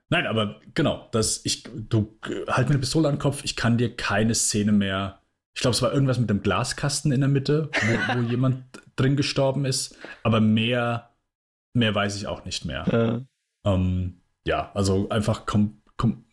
nein, 0.08 0.26
aber 0.26 0.60
genau, 0.74 1.08
das, 1.12 1.44
ich, 1.44 1.64
du 1.64 2.18
halt 2.48 2.68
mir 2.68 2.74
eine 2.74 2.78
Pistole 2.78 3.08
an 3.08 3.16
den 3.16 3.20
Kopf, 3.20 3.44
ich 3.44 3.56
kann 3.56 3.78
dir 3.78 3.94
keine 3.94 4.34
Szene 4.34 4.72
mehr 4.72 5.20
ich 5.54 5.62
glaube, 5.62 5.74
es 5.74 5.82
war 5.82 5.92
irgendwas 5.92 6.18
mit 6.18 6.30
dem 6.30 6.42
Glaskasten 6.42 7.12
in 7.12 7.20
der 7.20 7.28
Mitte, 7.28 7.70
wo, 7.72 8.16
wo 8.16 8.20
jemand 8.30 8.64
drin 8.96 9.16
gestorben 9.16 9.64
ist. 9.64 9.96
Aber 10.22 10.40
mehr, 10.40 11.10
mehr 11.74 11.94
weiß 11.94 12.16
ich 12.16 12.26
auch 12.26 12.44
nicht 12.44 12.64
mehr. 12.64 12.84
Ja, 13.64 13.72
ähm, 13.74 14.22
ja 14.46 14.70
also 14.74 15.08
einfach 15.08 15.46
kom, 15.46 15.82
kom, 15.96 16.24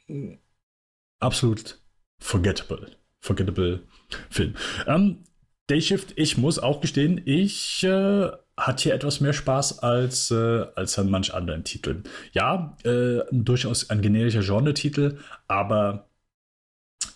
absolut 1.19 1.81
forgettable. 2.19 2.95
Forgettable 3.19 3.83
Film. 4.29 4.55
Ähm, 4.85 5.23
Dayshift, 5.67 6.13
ich 6.15 6.37
muss 6.37 6.59
auch 6.59 6.81
gestehen, 6.81 7.21
ich 7.25 7.83
äh, 7.83 8.29
hatte 8.57 8.83
hier 8.83 8.93
etwas 8.93 9.19
mehr 9.19 9.33
Spaß 9.33 9.79
als, 9.79 10.31
äh, 10.31 10.65
als 10.75 10.97
an 10.97 11.09
manch 11.09 11.33
anderen 11.33 11.63
Titeln. 11.63 12.03
Ja, 12.31 12.75
äh, 12.83 13.19
durchaus 13.31 13.89
ein 13.89 14.01
generischer 14.01 14.41
Genre-Titel, 14.41 15.19
aber 15.47 16.07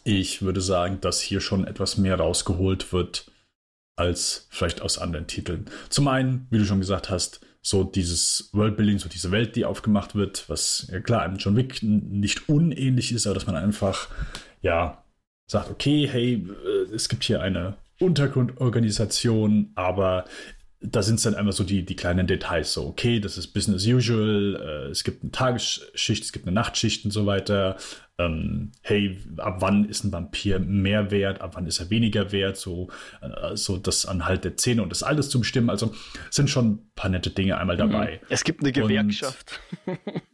ich 0.04 0.42
würde 0.42 0.62
sagen, 0.62 1.00
dass 1.02 1.22
hier 1.22 1.42
schon 1.42 1.66
etwas 1.66 1.98
mehr 1.98 2.18
rausgeholt 2.18 2.92
wird 2.92 3.32
als 3.96 4.48
vielleicht 4.50 4.82
aus 4.82 4.98
anderen 4.98 5.28
Titeln. 5.28 5.66
Zum 5.90 6.08
einen, 6.08 6.48
wie 6.50 6.58
du 6.58 6.66
schon 6.66 6.80
gesagt 6.80 7.10
hast, 7.10 7.42
so 7.62 7.84
dieses 7.84 8.50
Worldbuilding, 8.54 8.98
so 8.98 9.08
diese 9.08 9.32
Welt, 9.32 9.56
die 9.56 9.66
aufgemacht 9.66 10.16
wird, 10.16 10.50
was 10.50 10.88
ja 10.92 11.00
klar 11.00 11.22
einem 11.22 11.38
John 11.38 11.56
Wick 11.56 11.84
nicht 11.84 12.50
unähnlich 12.50 13.12
ist, 13.12 13.28
aber 13.28 13.36
dass 13.36 13.46
man 13.46 13.56
einfach, 13.56 14.10
ja, 14.62 15.04
sagt, 15.48 15.70
okay, 15.70 16.08
hey, 16.12 16.48
äh, 16.66 16.94
es 16.94 17.08
gibt 17.10 17.24
hier 17.24 17.42
eine 17.42 17.76
Untergrundorganisation, 18.02 19.72
aber 19.76 20.26
da 20.84 21.04
sind 21.04 21.16
es 21.16 21.24
dann 21.24 21.36
einfach 21.36 21.54
so 21.54 21.64
die, 21.64 21.86
die 21.86 21.96
kleinen 21.96 22.26
Details. 22.26 22.74
So, 22.74 22.88
okay, 22.88 23.20
das 23.20 23.38
ist 23.38 23.54
Business 23.54 23.86
usual, 23.86 24.60
äh, 24.60 24.90
es 24.90 25.04
gibt 25.04 25.22
eine 25.22 25.32
Tagesschicht, 25.32 26.24
es 26.24 26.32
gibt 26.32 26.48
eine 26.48 26.56
Nachtschicht 26.56 27.06
und 27.06 27.12
so 27.12 27.28
weiter. 27.28 27.78
Ähm, 28.18 28.72
hey, 28.82 29.20
ab 29.38 29.58
wann 29.60 29.86
ist 29.86 30.04
ein 30.04 30.12
Vampir 30.12 30.60
mehr 30.60 31.12
wert, 31.12 31.40
ab 31.42 31.52
wann 31.54 31.68
ist 31.68 31.80
er 31.80 31.92
weniger 31.92 32.32
wert, 32.32 32.58
so, 32.58 32.90
äh, 33.22 33.56
so 33.56 33.78
das 33.78 34.08
Anhalt 34.08 34.44
der 34.44 34.58
Zähne 34.58 34.82
und 34.82 34.90
das 34.90 35.04
alles 35.04 35.30
zu 35.30 35.40
bestimmen. 35.40 35.70
Also 35.70 35.94
sind 36.32 36.50
schon 36.50 36.72
ein 36.72 36.92
paar 36.96 37.12
nette 37.12 37.30
Dinge 37.30 37.58
einmal 37.58 37.76
mhm. 37.76 37.92
dabei. 37.92 38.22
Es 38.30 38.44
gibt 38.44 38.62
eine 38.62 38.72
Gewerkschaft. 38.72 39.60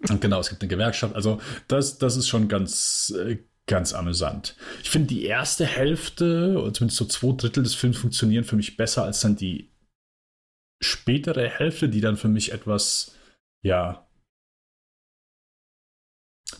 Und, 0.09 0.21
genau, 0.21 0.39
es 0.39 0.49
gibt 0.49 0.61
eine 0.61 0.69
Gewerkschaft. 0.69 1.13
Also 1.13 1.39
das, 1.67 1.97
das 1.97 2.15
ist 2.15 2.29
schon 2.29 2.47
ganz, 2.47 3.13
äh, 3.17 3.37
ganz 3.67 3.93
amüsant. 3.93 4.55
Ich 4.81 4.89
finde 4.89 5.07
die 5.07 5.25
erste 5.25 5.65
Hälfte, 5.65 6.57
oder 6.57 6.73
zumindest 6.73 6.97
so 6.97 7.05
zwei 7.05 7.35
Drittel 7.35 7.63
des 7.63 7.75
Films 7.75 7.97
funktionieren 7.97 8.45
für 8.45 8.55
mich 8.55 8.77
besser 8.77 9.03
als 9.03 9.19
dann 9.19 9.35
die 9.35 9.71
spätere 10.81 11.49
Hälfte, 11.49 11.89
die 11.89 12.01
dann 12.01 12.17
für 12.17 12.27
mich 12.27 12.53
etwas, 12.53 13.15
ja, 13.63 14.07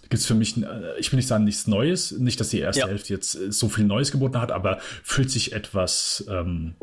gibt 0.03 0.15
es 0.15 0.25
für 0.25 0.35
mich, 0.35 0.57
äh, 0.57 0.99
ich 0.99 1.11
will 1.11 1.17
nicht 1.17 1.27
sagen, 1.27 1.45
nichts 1.45 1.67
Neues, 1.67 2.11
nicht, 2.11 2.39
dass 2.39 2.49
die 2.49 2.59
erste 2.59 2.81
ja. 2.81 2.87
Hälfte 2.87 3.13
jetzt 3.13 3.35
äh, 3.35 3.51
so 3.51 3.69
viel 3.69 3.85
Neues 3.85 4.11
geboten 4.11 4.41
hat, 4.41 4.51
aber 4.51 4.79
fühlt 5.03 5.31
sich 5.31 5.53
etwas 5.53 6.25
ähm, 6.29 6.75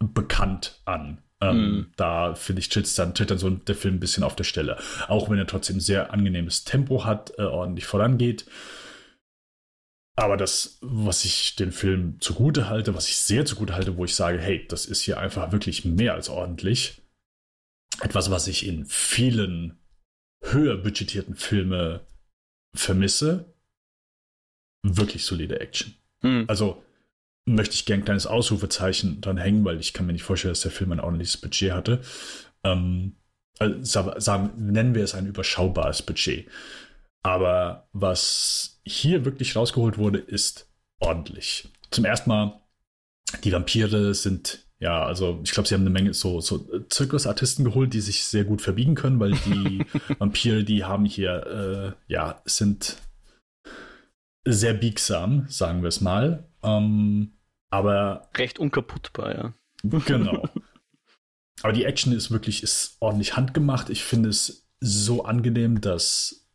bekannt 0.00 0.80
an. 0.84 1.22
Ähm, 1.40 1.56
mm. 1.56 1.92
Da 1.96 2.34
finde 2.34 2.60
ich, 2.60 2.68
tritt 2.68 2.98
dann, 2.98 3.14
tritt 3.14 3.30
dann 3.30 3.38
so 3.38 3.50
der 3.50 3.74
Film 3.74 3.96
ein 3.96 4.00
bisschen 4.00 4.24
auf 4.24 4.36
der 4.36 4.44
Stelle. 4.44 4.78
Auch 5.08 5.30
wenn 5.30 5.38
er 5.38 5.46
trotzdem 5.46 5.80
sehr 5.80 6.12
angenehmes 6.12 6.64
Tempo 6.64 7.04
hat, 7.04 7.34
äh, 7.38 7.42
ordentlich 7.42 7.86
vorangeht. 7.86 8.46
Aber 10.16 10.36
das, 10.36 10.78
was 10.80 11.24
ich 11.24 11.56
den 11.56 11.72
Film 11.72 12.20
zugute 12.20 12.68
halte, 12.68 12.94
was 12.94 13.08
ich 13.08 13.16
sehr 13.16 13.44
zugute 13.44 13.74
halte, 13.74 13.96
wo 13.96 14.04
ich 14.04 14.14
sage, 14.14 14.38
hey, 14.38 14.64
das 14.68 14.86
ist 14.86 15.00
hier 15.00 15.18
einfach 15.18 15.50
wirklich 15.50 15.84
mehr 15.84 16.14
als 16.14 16.28
ordentlich. 16.28 17.02
Etwas, 18.00 18.30
was 18.30 18.46
ich 18.46 18.66
in 18.66 18.86
vielen 18.86 19.78
höher 20.42 20.76
budgetierten 20.76 21.34
Filmen 21.34 22.00
vermisse. 22.74 23.54
Wirklich 24.82 25.24
solide 25.24 25.60
Action. 25.60 25.94
Hm. 26.20 26.44
Also 26.46 26.82
möchte 27.46 27.74
ich 27.74 27.84
gern 27.84 28.00
ein 28.00 28.04
kleines 28.04 28.26
Ausrufezeichen 28.26 29.20
dran 29.20 29.36
hängen, 29.36 29.64
weil 29.64 29.80
ich 29.80 29.92
kann 29.92 30.06
mir 30.06 30.12
nicht 30.12 30.22
vorstellen, 30.22 30.52
dass 30.52 30.62
der 30.62 30.70
Film 30.70 30.92
ein 30.92 31.00
ordentliches 31.00 31.36
Budget 31.36 31.72
hatte. 31.72 32.00
Ähm, 32.62 33.16
also 33.58 34.18
sagen, 34.18 34.52
nennen 34.56 34.94
wir 34.94 35.04
es 35.04 35.14
ein 35.14 35.26
überschaubares 35.26 36.02
Budget. 36.02 36.48
Aber 37.22 37.88
was 37.92 38.73
hier 38.84 39.24
wirklich 39.24 39.56
rausgeholt 39.56 39.98
wurde, 39.98 40.18
ist 40.18 40.68
ordentlich. 41.00 41.68
Zum 41.90 42.04
ersten 42.04 42.28
Mal, 42.28 42.60
die 43.42 43.52
Vampire 43.52 44.14
sind, 44.14 44.66
ja, 44.78 45.04
also 45.04 45.40
ich 45.44 45.52
glaube, 45.52 45.68
sie 45.68 45.74
haben 45.74 45.82
eine 45.82 45.90
Menge 45.90 46.14
so, 46.14 46.40
so 46.40 46.58
Zirkusartisten 46.88 47.64
geholt, 47.64 47.94
die 47.94 48.00
sich 48.00 48.24
sehr 48.24 48.44
gut 48.44 48.62
verbiegen 48.62 48.94
können, 48.94 49.20
weil 49.20 49.32
die 49.32 49.84
Vampire, 50.18 50.64
die 50.64 50.84
haben 50.84 51.04
hier, 51.04 51.96
äh, 52.08 52.12
ja, 52.12 52.42
sind 52.44 52.96
sehr 54.46 54.74
biegsam, 54.74 55.46
sagen 55.48 55.82
wir 55.82 55.88
es 55.88 56.00
mal. 56.00 56.48
Ähm, 56.62 57.32
aber. 57.70 58.28
Recht 58.36 58.58
unkaputtbar, 58.58 59.34
ja. 59.34 59.54
Genau. 59.82 60.48
aber 61.62 61.72
die 61.72 61.84
Action 61.84 62.12
ist 62.12 62.30
wirklich, 62.30 62.62
ist 62.62 62.96
ordentlich 63.00 63.36
handgemacht. 63.36 63.90
Ich 63.90 64.04
finde 64.04 64.28
es 64.28 64.68
so 64.80 65.24
angenehm, 65.24 65.80
dass 65.80 66.46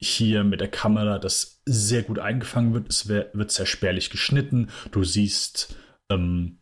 hier 0.00 0.44
mit 0.44 0.60
der 0.60 0.70
Kamera 0.70 1.18
das 1.18 1.51
sehr 1.64 2.02
gut 2.02 2.18
eingefangen 2.18 2.74
wird. 2.74 2.88
Es 2.88 3.08
wird 3.08 3.50
sehr 3.50 3.66
spärlich 3.66 4.10
geschnitten. 4.10 4.68
Du 4.90 5.04
siehst, 5.04 5.76
ähm, 6.10 6.58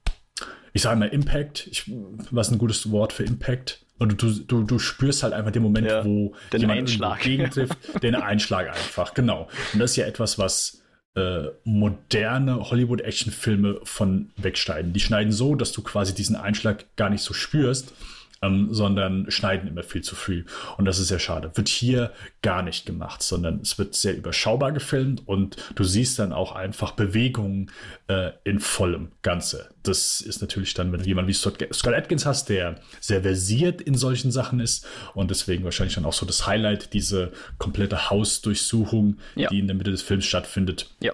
ich 0.73 0.83
sage 0.83 0.99
mal 0.99 1.09
Impact. 1.09 1.67
Ich, 1.71 1.91
was 2.31 2.51
ein 2.51 2.59
gutes 2.59 2.91
Wort 2.91 3.13
für 3.13 3.25
Impact? 3.25 3.85
Und 3.99 4.23
du, 4.23 4.31
du, 4.33 4.63
du 4.63 4.79
spürst 4.79 5.23
halt 5.23 5.35
einfach 5.35 5.51
den 5.51 5.63
Moment, 5.63 5.87
ja, 5.87 6.05
wo 6.05 6.35
den 6.53 6.63
jemand 6.63 6.81
Einschlag. 6.81 7.21
gegentrifft, 7.21 7.77
den 8.03 8.15
Einschlag 8.15 8.69
einfach, 8.69 9.13
genau. 9.13 9.49
Und 9.75 9.79
das 9.81 9.91
ist 9.91 9.97
ja 9.97 10.07
etwas, 10.07 10.39
was 10.39 10.83
äh, 11.17 11.49
moderne 11.65 12.71
Hollywood-Action-Filme 12.71 13.81
von 13.85 14.31
wegschneiden. 14.37 14.95
Die 14.95 15.01
schneiden 15.01 15.33
so, 15.33 15.55
dass 15.55 15.73
du 15.73 15.83
quasi 15.83 16.15
diesen 16.15 16.37
Einschlag 16.37 16.85
gar 16.97 17.11
nicht 17.11 17.23
so 17.23 17.35
spürst. 17.35 17.93
Ähm, 18.43 18.69
sondern 18.71 19.31
schneiden 19.31 19.69
immer 19.69 19.83
viel 19.83 20.03
zu 20.03 20.15
früh. 20.15 20.45
Und 20.79 20.87
das 20.87 20.99
ist 20.99 21.09
sehr 21.09 21.19
schade. 21.19 21.51
Wird 21.55 21.69
hier 21.69 22.13
gar 22.43 22.63
nicht 22.63 22.87
gemacht, 22.87 23.23
sondern 23.23 23.61
es 23.61 23.79
wird 23.79 23.95
sehr 23.95 24.17
überschaubar 24.17 24.73
gefilmt 24.73 25.27
und 25.27 25.57
du 25.75 25.85
siehst 25.85 26.19
dann 26.19 26.33
auch 26.33 26.53
einfach 26.53 26.93
Bewegungen 26.93 27.71
äh, 28.09 28.31
in 28.45 28.61
vollem 28.61 29.13
Ganze. 29.23 29.75
Das 29.83 30.21
ist 30.21 30.41
natürlich 30.41 30.75
dann, 30.75 30.93
wenn 30.93 31.01
du 31.01 31.07
jemanden 31.07 31.29
wie 31.29 31.35
Scott, 31.35 31.63
Atkins 31.87 32.25
hast, 32.25 32.49
der 32.49 32.81
sehr 33.01 33.23
versiert 33.23 33.81
in 33.81 33.95
solchen 33.95 34.31
Sachen 34.31 34.61
ist 34.61 34.87
und 35.15 35.31
deswegen 35.31 35.65
wahrscheinlich 35.65 35.95
dann 35.95 36.07
auch 36.07 36.13
so 36.13 36.25
das 36.25 36.47
Highlight, 36.47 36.93
diese 36.95 37.33
komplette 37.59 38.11
Hausdurchsuchung, 38.11 39.19
ja. 39.35 39.49
die 39.51 39.59
in 39.59 39.67
der 39.67 39.77
Mitte 39.77 39.91
des 39.91 40.03
Films 40.03 40.25
stattfindet. 40.25 40.95
Ja. 41.01 41.13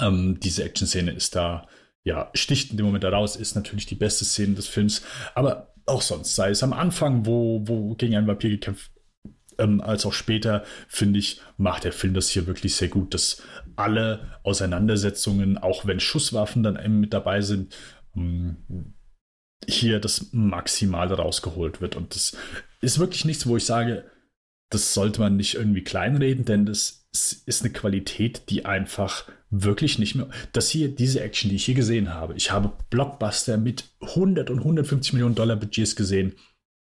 Ähm, 0.00 0.38
diese 0.40 0.62
Action-Szene 0.62 1.10
ist 1.12 1.34
da 1.34 1.66
ja, 2.02 2.30
sticht 2.32 2.70
in 2.70 2.76
dem 2.76 2.86
Moment 2.86 3.04
heraus, 3.04 3.36
ist 3.36 3.54
natürlich 3.54 3.86
die 3.86 3.94
beste 3.94 4.24
Szene 4.24 4.54
des 4.54 4.66
Films. 4.66 5.02
Aber 5.34 5.74
auch 5.86 6.02
sonst, 6.02 6.34
sei 6.34 6.50
es 6.50 6.62
am 6.62 6.72
Anfang, 6.72 7.26
wo, 7.26 7.62
wo 7.66 7.94
gegen 7.94 8.16
einen 8.16 8.26
Vampir 8.26 8.50
gekämpft, 8.50 8.92
ähm, 9.58 9.80
als 9.80 10.06
auch 10.06 10.12
später, 10.12 10.64
finde 10.88 11.18
ich, 11.18 11.40
macht 11.56 11.84
der 11.84 11.92
Film 11.92 12.14
das 12.14 12.30
hier 12.30 12.46
wirklich 12.46 12.74
sehr 12.74 12.88
gut, 12.88 13.14
dass 13.14 13.42
alle 13.76 14.38
Auseinandersetzungen, 14.42 15.58
auch 15.58 15.86
wenn 15.86 16.00
Schusswaffen 16.00 16.62
dann 16.62 17.00
mit 17.00 17.12
dabei 17.12 17.42
sind, 17.42 17.76
ähm, 18.16 18.94
hier 19.68 20.00
das 20.00 20.32
Maximale 20.32 21.14
rausgeholt 21.14 21.80
wird. 21.80 21.96
Und 21.96 22.14
das 22.14 22.36
ist 22.80 22.98
wirklich 22.98 23.24
nichts, 23.24 23.46
wo 23.46 23.56
ich 23.56 23.64
sage, 23.64 24.10
das 24.70 24.94
sollte 24.94 25.20
man 25.20 25.36
nicht 25.36 25.54
irgendwie 25.54 25.84
kleinreden, 25.84 26.44
denn 26.44 26.64
das 26.64 27.08
ist 27.12 27.62
eine 27.62 27.72
Qualität, 27.72 28.48
die 28.50 28.64
einfach 28.64 29.30
wirklich 29.50 29.98
nicht 29.98 30.14
mehr. 30.14 30.28
Das 30.52 30.70
hier, 30.70 30.88
diese 30.94 31.20
Action, 31.20 31.50
die 31.50 31.56
ich 31.56 31.64
hier 31.64 31.74
gesehen 31.74 32.14
habe, 32.14 32.34
ich 32.34 32.50
habe 32.50 32.72
Blockbuster 32.88 33.56
mit 33.58 33.84
100 34.00 34.50
und 34.50 34.58
150 34.58 35.12
Millionen 35.12 35.34
Dollar 35.34 35.56
Budgets 35.56 35.96
gesehen 35.96 36.34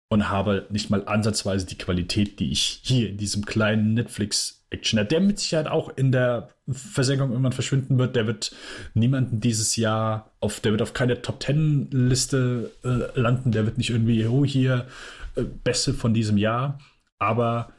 und 0.10 0.30
habe 0.30 0.68
nicht 0.70 0.90
mal 0.90 1.08
ansatzweise 1.08 1.66
die 1.66 1.78
Qualität, 1.78 2.40
die 2.40 2.52
ich 2.52 2.82
hier 2.84 3.10
in 3.10 3.18
diesem 3.18 3.46
kleinen 3.46 3.94
Netflix-Actioner, 3.94 5.06
der 5.06 5.20
mit 5.22 5.40
Sicherheit 5.40 5.68
auch 5.68 5.96
in 5.96 6.12
der 6.12 6.50
Versenkung 6.68 7.30
irgendwann 7.30 7.54
verschwinden 7.54 7.98
wird, 7.98 8.16
der 8.16 8.28
wird 8.28 8.52
niemanden 8.94 9.40
dieses 9.40 9.76
Jahr 9.76 10.32
auf, 10.40 10.60
der 10.60 10.72
wird 10.72 10.82
auf 10.82 10.94
keine 10.94 11.22
Top 11.22 11.40
Ten 11.40 11.90
Liste 11.92 12.72
äh, 12.84 13.20
landen, 13.20 13.52
der 13.52 13.66
wird 13.66 13.78
nicht 13.78 13.92
irgendwie, 13.92 14.26
oh, 14.26 14.44
hier, 14.44 14.88
äh, 15.36 15.44
Beste 15.44 15.94
von 15.94 16.14
diesem 16.14 16.38
Jahr, 16.38 16.80
aber 17.20 17.72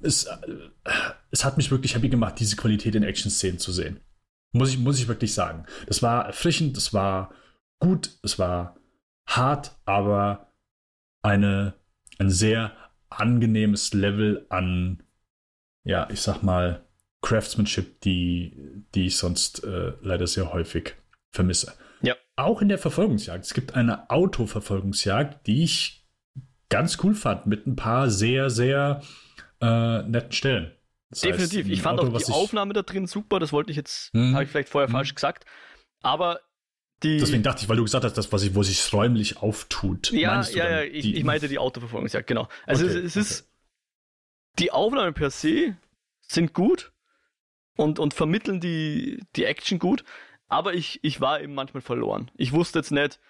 es, 0.00 0.24
äh, 0.24 0.36
es 1.30 1.44
hat 1.44 1.56
mich 1.56 1.70
wirklich 1.70 1.94
happy 1.94 2.08
gemacht, 2.08 2.36
diese 2.38 2.56
Qualität 2.56 2.94
in 2.94 3.02
Action-Szenen 3.02 3.58
zu 3.58 3.72
sehen. 3.72 4.00
Muss 4.52 4.70
ich, 4.70 4.78
muss 4.78 4.98
ich 4.98 5.08
wirklich 5.08 5.34
sagen. 5.34 5.66
Das 5.86 6.02
war 6.02 6.26
erfrischend, 6.26 6.76
das 6.76 6.94
war 6.94 7.34
gut, 7.80 8.18
es 8.22 8.38
war 8.38 8.76
hart, 9.26 9.76
aber 9.84 10.52
eine, 11.22 11.74
ein 12.18 12.30
sehr 12.30 12.72
angenehmes 13.10 13.92
Level 13.92 14.46
an, 14.48 15.02
ja, 15.84 16.08
ich 16.10 16.20
sag 16.20 16.42
mal, 16.42 16.86
Craftsmanship, 17.20 18.00
die, 18.00 18.84
die 18.94 19.06
ich 19.06 19.16
sonst 19.16 19.64
äh, 19.64 19.92
leider 20.00 20.26
sehr 20.26 20.52
häufig 20.52 20.94
vermisse. 21.32 21.74
Ja. 22.00 22.14
Auch 22.36 22.62
in 22.62 22.68
der 22.68 22.78
Verfolgungsjagd. 22.78 23.44
Es 23.44 23.54
gibt 23.54 23.74
eine 23.74 24.08
Autoverfolgungsjagd, 24.08 25.46
die 25.46 25.64
ich 25.64 26.06
ganz 26.68 26.98
cool 27.02 27.14
fand, 27.14 27.46
mit 27.46 27.66
ein 27.66 27.76
paar 27.76 28.08
sehr, 28.08 28.50
sehr 28.50 29.02
äh, 29.60 30.02
netten 30.02 30.32
Stellen. 30.32 30.72
Das 31.10 31.20
Definitiv. 31.20 31.64
Heißt, 31.64 31.70
ich 31.70 31.82
fand 31.82 32.00
Auto, 32.00 32.14
auch 32.14 32.22
die 32.22 32.32
Aufnahme 32.32 32.74
da 32.74 32.82
drin 32.82 33.06
super. 33.06 33.38
Das 33.38 33.52
wollte 33.52 33.70
ich 33.70 33.76
jetzt, 33.76 34.12
mhm. 34.14 34.34
habe 34.34 34.44
ich 34.44 34.50
vielleicht 34.50 34.68
vorher 34.68 34.88
mhm. 34.88 34.92
falsch 34.92 35.14
gesagt. 35.14 35.44
Aber 36.02 36.40
die. 37.02 37.18
Deswegen 37.18 37.42
dachte 37.42 37.62
ich, 37.62 37.68
weil 37.68 37.76
du 37.76 37.84
gesagt 37.84 38.04
hast, 38.04 38.18
das, 38.18 38.32
was 38.32 38.42
ich, 38.42 38.54
wo 38.54 38.62
sich 38.62 38.92
räumlich 38.92 39.38
auftut. 39.38 40.10
Ja, 40.10 40.42
ja, 40.42 40.70
ja. 40.70 40.82
Ich, 40.82 41.14
ich, 41.14 41.24
meinte 41.24 41.48
die 41.48 41.58
Autoverfolgungsjagd, 41.58 42.26
genau. 42.26 42.48
Also 42.66 42.84
okay, 42.84 42.98
es, 42.98 43.04
es 43.04 43.16
ist. 43.16 43.40
Okay. 43.40 43.48
Die 44.58 44.72
Aufnahmen 44.72 45.14
per 45.14 45.30
se 45.30 45.76
sind 46.20 46.52
gut 46.52 46.92
und, 47.76 47.98
und 48.00 48.12
vermitteln 48.12 48.60
die, 48.60 49.22
die 49.36 49.44
Action 49.44 49.78
gut. 49.78 50.04
Aber 50.48 50.74
ich, 50.74 50.98
ich 51.02 51.20
war 51.20 51.40
eben 51.40 51.54
manchmal 51.54 51.82
verloren. 51.82 52.30
Ich 52.34 52.52
wusste 52.52 52.80
jetzt 52.80 52.90
nicht, 52.90 53.20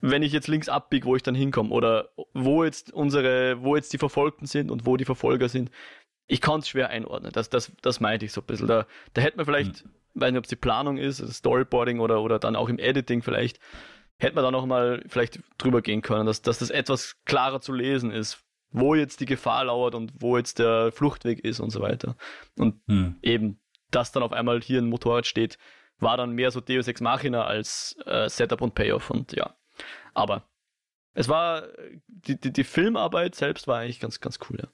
wenn 0.00 0.22
ich 0.22 0.32
jetzt 0.32 0.48
links 0.48 0.68
abbiege, 0.68 1.06
wo 1.06 1.16
ich 1.16 1.22
dann 1.22 1.34
hinkomme 1.34 1.70
oder 1.70 2.10
wo 2.34 2.64
jetzt 2.64 2.92
unsere, 2.92 3.62
wo 3.62 3.76
jetzt 3.76 3.92
die 3.92 3.98
Verfolgten 3.98 4.46
sind 4.46 4.70
und 4.70 4.84
wo 4.84 4.96
die 4.96 5.04
Verfolger 5.04 5.48
sind. 5.48 5.70
Ich 6.32 6.40
kann 6.40 6.60
es 6.60 6.68
schwer 6.68 6.88
einordnen. 6.88 7.30
Das, 7.30 7.50
das, 7.50 7.72
das 7.82 8.00
meinte 8.00 8.24
ich 8.24 8.32
so 8.32 8.40
ein 8.40 8.46
bisschen. 8.46 8.66
Da, 8.66 8.86
da 9.12 9.20
hätte 9.20 9.36
man 9.36 9.44
vielleicht, 9.44 9.84
mhm. 9.84 9.90
weiß 10.14 10.30
nicht, 10.30 10.38
ob 10.38 10.44
es 10.44 10.48
die 10.48 10.56
Planung 10.56 10.96
ist, 10.96 11.20
das 11.20 11.36
Storyboarding 11.36 12.00
oder, 12.00 12.22
oder 12.22 12.38
dann 12.38 12.56
auch 12.56 12.70
im 12.70 12.78
Editing 12.78 13.20
vielleicht, 13.20 13.60
hätte 14.16 14.34
man 14.34 14.42
da 14.42 14.50
noch 14.50 14.64
mal 14.64 15.04
vielleicht 15.08 15.40
drüber 15.58 15.82
gehen 15.82 16.00
können, 16.00 16.24
dass, 16.24 16.40
dass 16.40 16.60
das 16.60 16.70
etwas 16.70 17.18
klarer 17.26 17.60
zu 17.60 17.74
lesen 17.74 18.10
ist, 18.10 18.42
wo 18.70 18.94
jetzt 18.94 19.20
die 19.20 19.26
Gefahr 19.26 19.66
lauert 19.66 19.94
und 19.94 20.22
wo 20.22 20.38
jetzt 20.38 20.58
der 20.58 20.90
Fluchtweg 20.90 21.44
ist 21.44 21.60
und 21.60 21.68
so 21.68 21.82
weiter. 21.82 22.16
Und 22.56 22.80
mhm. 22.88 23.16
eben, 23.20 23.60
dass 23.90 24.12
dann 24.12 24.22
auf 24.22 24.32
einmal 24.32 24.62
hier 24.62 24.80
ein 24.80 24.88
Motorrad 24.88 25.26
steht, 25.26 25.58
war 25.98 26.16
dann 26.16 26.32
mehr 26.32 26.50
so 26.50 26.62
Deus 26.62 26.88
Ex 26.88 27.02
Machina 27.02 27.44
als 27.44 27.94
äh, 28.06 28.30
Setup 28.30 28.62
und 28.62 28.74
Payoff 28.74 29.10
und 29.10 29.32
ja. 29.32 29.54
Aber 30.14 30.48
es 31.12 31.28
war, 31.28 31.64
die, 32.06 32.40
die, 32.40 32.54
die 32.54 32.64
Filmarbeit 32.64 33.34
selbst 33.34 33.68
war 33.68 33.80
eigentlich 33.80 34.00
ganz, 34.00 34.18
ganz 34.20 34.38
cool, 34.48 34.60
ja. 34.62 34.68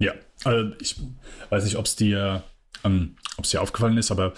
Ja, 0.00 0.14
also 0.44 0.72
ich 0.80 0.96
weiß 1.50 1.64
nicht, 1.64 1.76
ob 1.76 1.84
es 1.84 1.94
dir, 1.94 2.42
ähm, 2.84 3.16
es 3.40 3.50
dir 3.50 3.62
aufgefallen 3.62 3.98
ist, 3.98 4.10
aber 4.10 4.32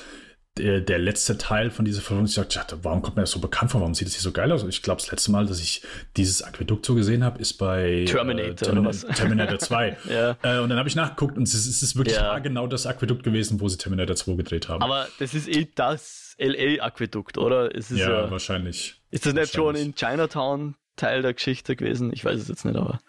der, 0.59 0.81
der 0.81 0.99
letzte 0.99 1.39
Teil 1.39 1.71
von 1.71 1.87
dieser 1.87 2.03
Verfolgungsjagd, 2.03 2.57
dachte, 2.57 2.79
warum 2.83 3.01
kommt 3.01 3.17
mir 3.17 3.23
das 3.23 3.31
so 3.31 3.41
bekannt 3.41 3.71
vor? 3.71 3.81
Warum 3.81 3.95
sieht 3.95 4.07
das 4.07 4.15
hier 4.15 4.23
so 4.23 4.33
geil 4.33 4.53
aus? 4.53 4.65
Ich 4.65 4.83
glaube, 4.83 5.01
das 5.01 5.11
letzte 5.11 5.31
Mal, 5.31 5.47
dass 5.47 5.61
ich 5.61 5.83
dieses 6.17 6.43
Aquädukt 6.43 6.85
so 6.85 6.95
gesehen 6.95 7.25
habe, 7.25 7.41
ist 7.41 7.55
bei 7.55 8.05
Terminator, 8.07 8.51
äh, 8.51 8.55
Termin 8.55 8.91
Terminator 9.15 9.59
2. 9.59 9.97
ja. 10.11 10.37
äh, 10.43 10.59
und 10.59 10.69
dann 10.69 10.79
habe 10.79 10.89
ich 10.89 10.95
nachgeguckt 10.95 11.39
und 11.39 11.45
es 11.45 11.55
ist, 11.55 11.67
es 11.67 11.83
ist 11.83 11.97
wirklich 11.97 12.17
ja. 12.17 12.39
genau 12.41 12.67
das 12.67 12.87
Aquädukt 12.87 13.23
gewesen, 13.23 13.61
wo 13.61 13.69
sie 13.69 13.79
Terminator 13.79 14.15
2 14.15 14.35
gedreht 14.35 14.69
haben. 14.69 14.83
Aber 14.83 15.09
das 15.19 15.33
ist 15.33 15.49
eh 15.49 15.69
das 15.75 16.37
LA-Aquädukt, 16.39 17.39
oder? 17.39 17.75
Es 17.75 17.91
ist 17.91 18.01
ja, 18.01 18.25
ja, 18.25 18.31
wahrscheinlich. 18.31 19.01
Ist 19.11 19.25
das 19.25 19.33
nicht 19.33 19.55
schon 19.55 19.75
in 19.75 19.95
Chinatown 19.95 20.75
Teil 20.97 21.23
der 21.23 21.33
Geschichte 21.33 21.77
gewesen? 21.77 22.13
Ich 22.13 22.25
weiß 22.25 22.39
es 22.39 22.49
jetzt 22.49 22.67
nicht, 22.67 22.77
aber. 22.77 23.01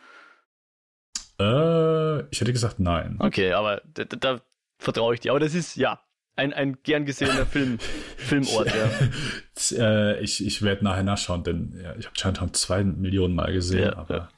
Äh, 1.39 2.02
ich 2.31 2.41
hätte 2.41 2.53
gesagt 2.53 2.79
nein. 2.79 3.17
Okay, 3.19 3.53
aber 3.53 3.81
da, 3.93 4.05
da 4.05 4.41
vertraue 4.77 5.13
ich 5.13 5.19
dir. 5.19 5.31
Aber 5.31 5.39
das 5.39 5.55
ist, 5.55 5.75
ja, 5.75 5.99
ein, 6.35 6.53
ein 6.53 6.77
gern 6.83 7.05
gesehener 7.05 7.45
Film, 7.45 7.77
Filmort, 8.17 8.67
ja. 8.67 9.77
äh, 9.77 10.19
ich 10.21 10.45
ich 10.45 10.61
werde 10.61 10.83
nachher 10.83 11.03
nachschauen, 11.03 11.43
denn 11.43 11.79
ja, 11.81 11.95
ich 11.95 12.05
habe 12.05 12.15
Chinatown 12.15 12.53
zwei 12.53 12.83
Millionen 12.83 13.35
Mal 13.35 13.53
gesehen, 13.53 13.83
ja, 13.83 13.97
aber 13.97 14.15
ja. 14.15 14.29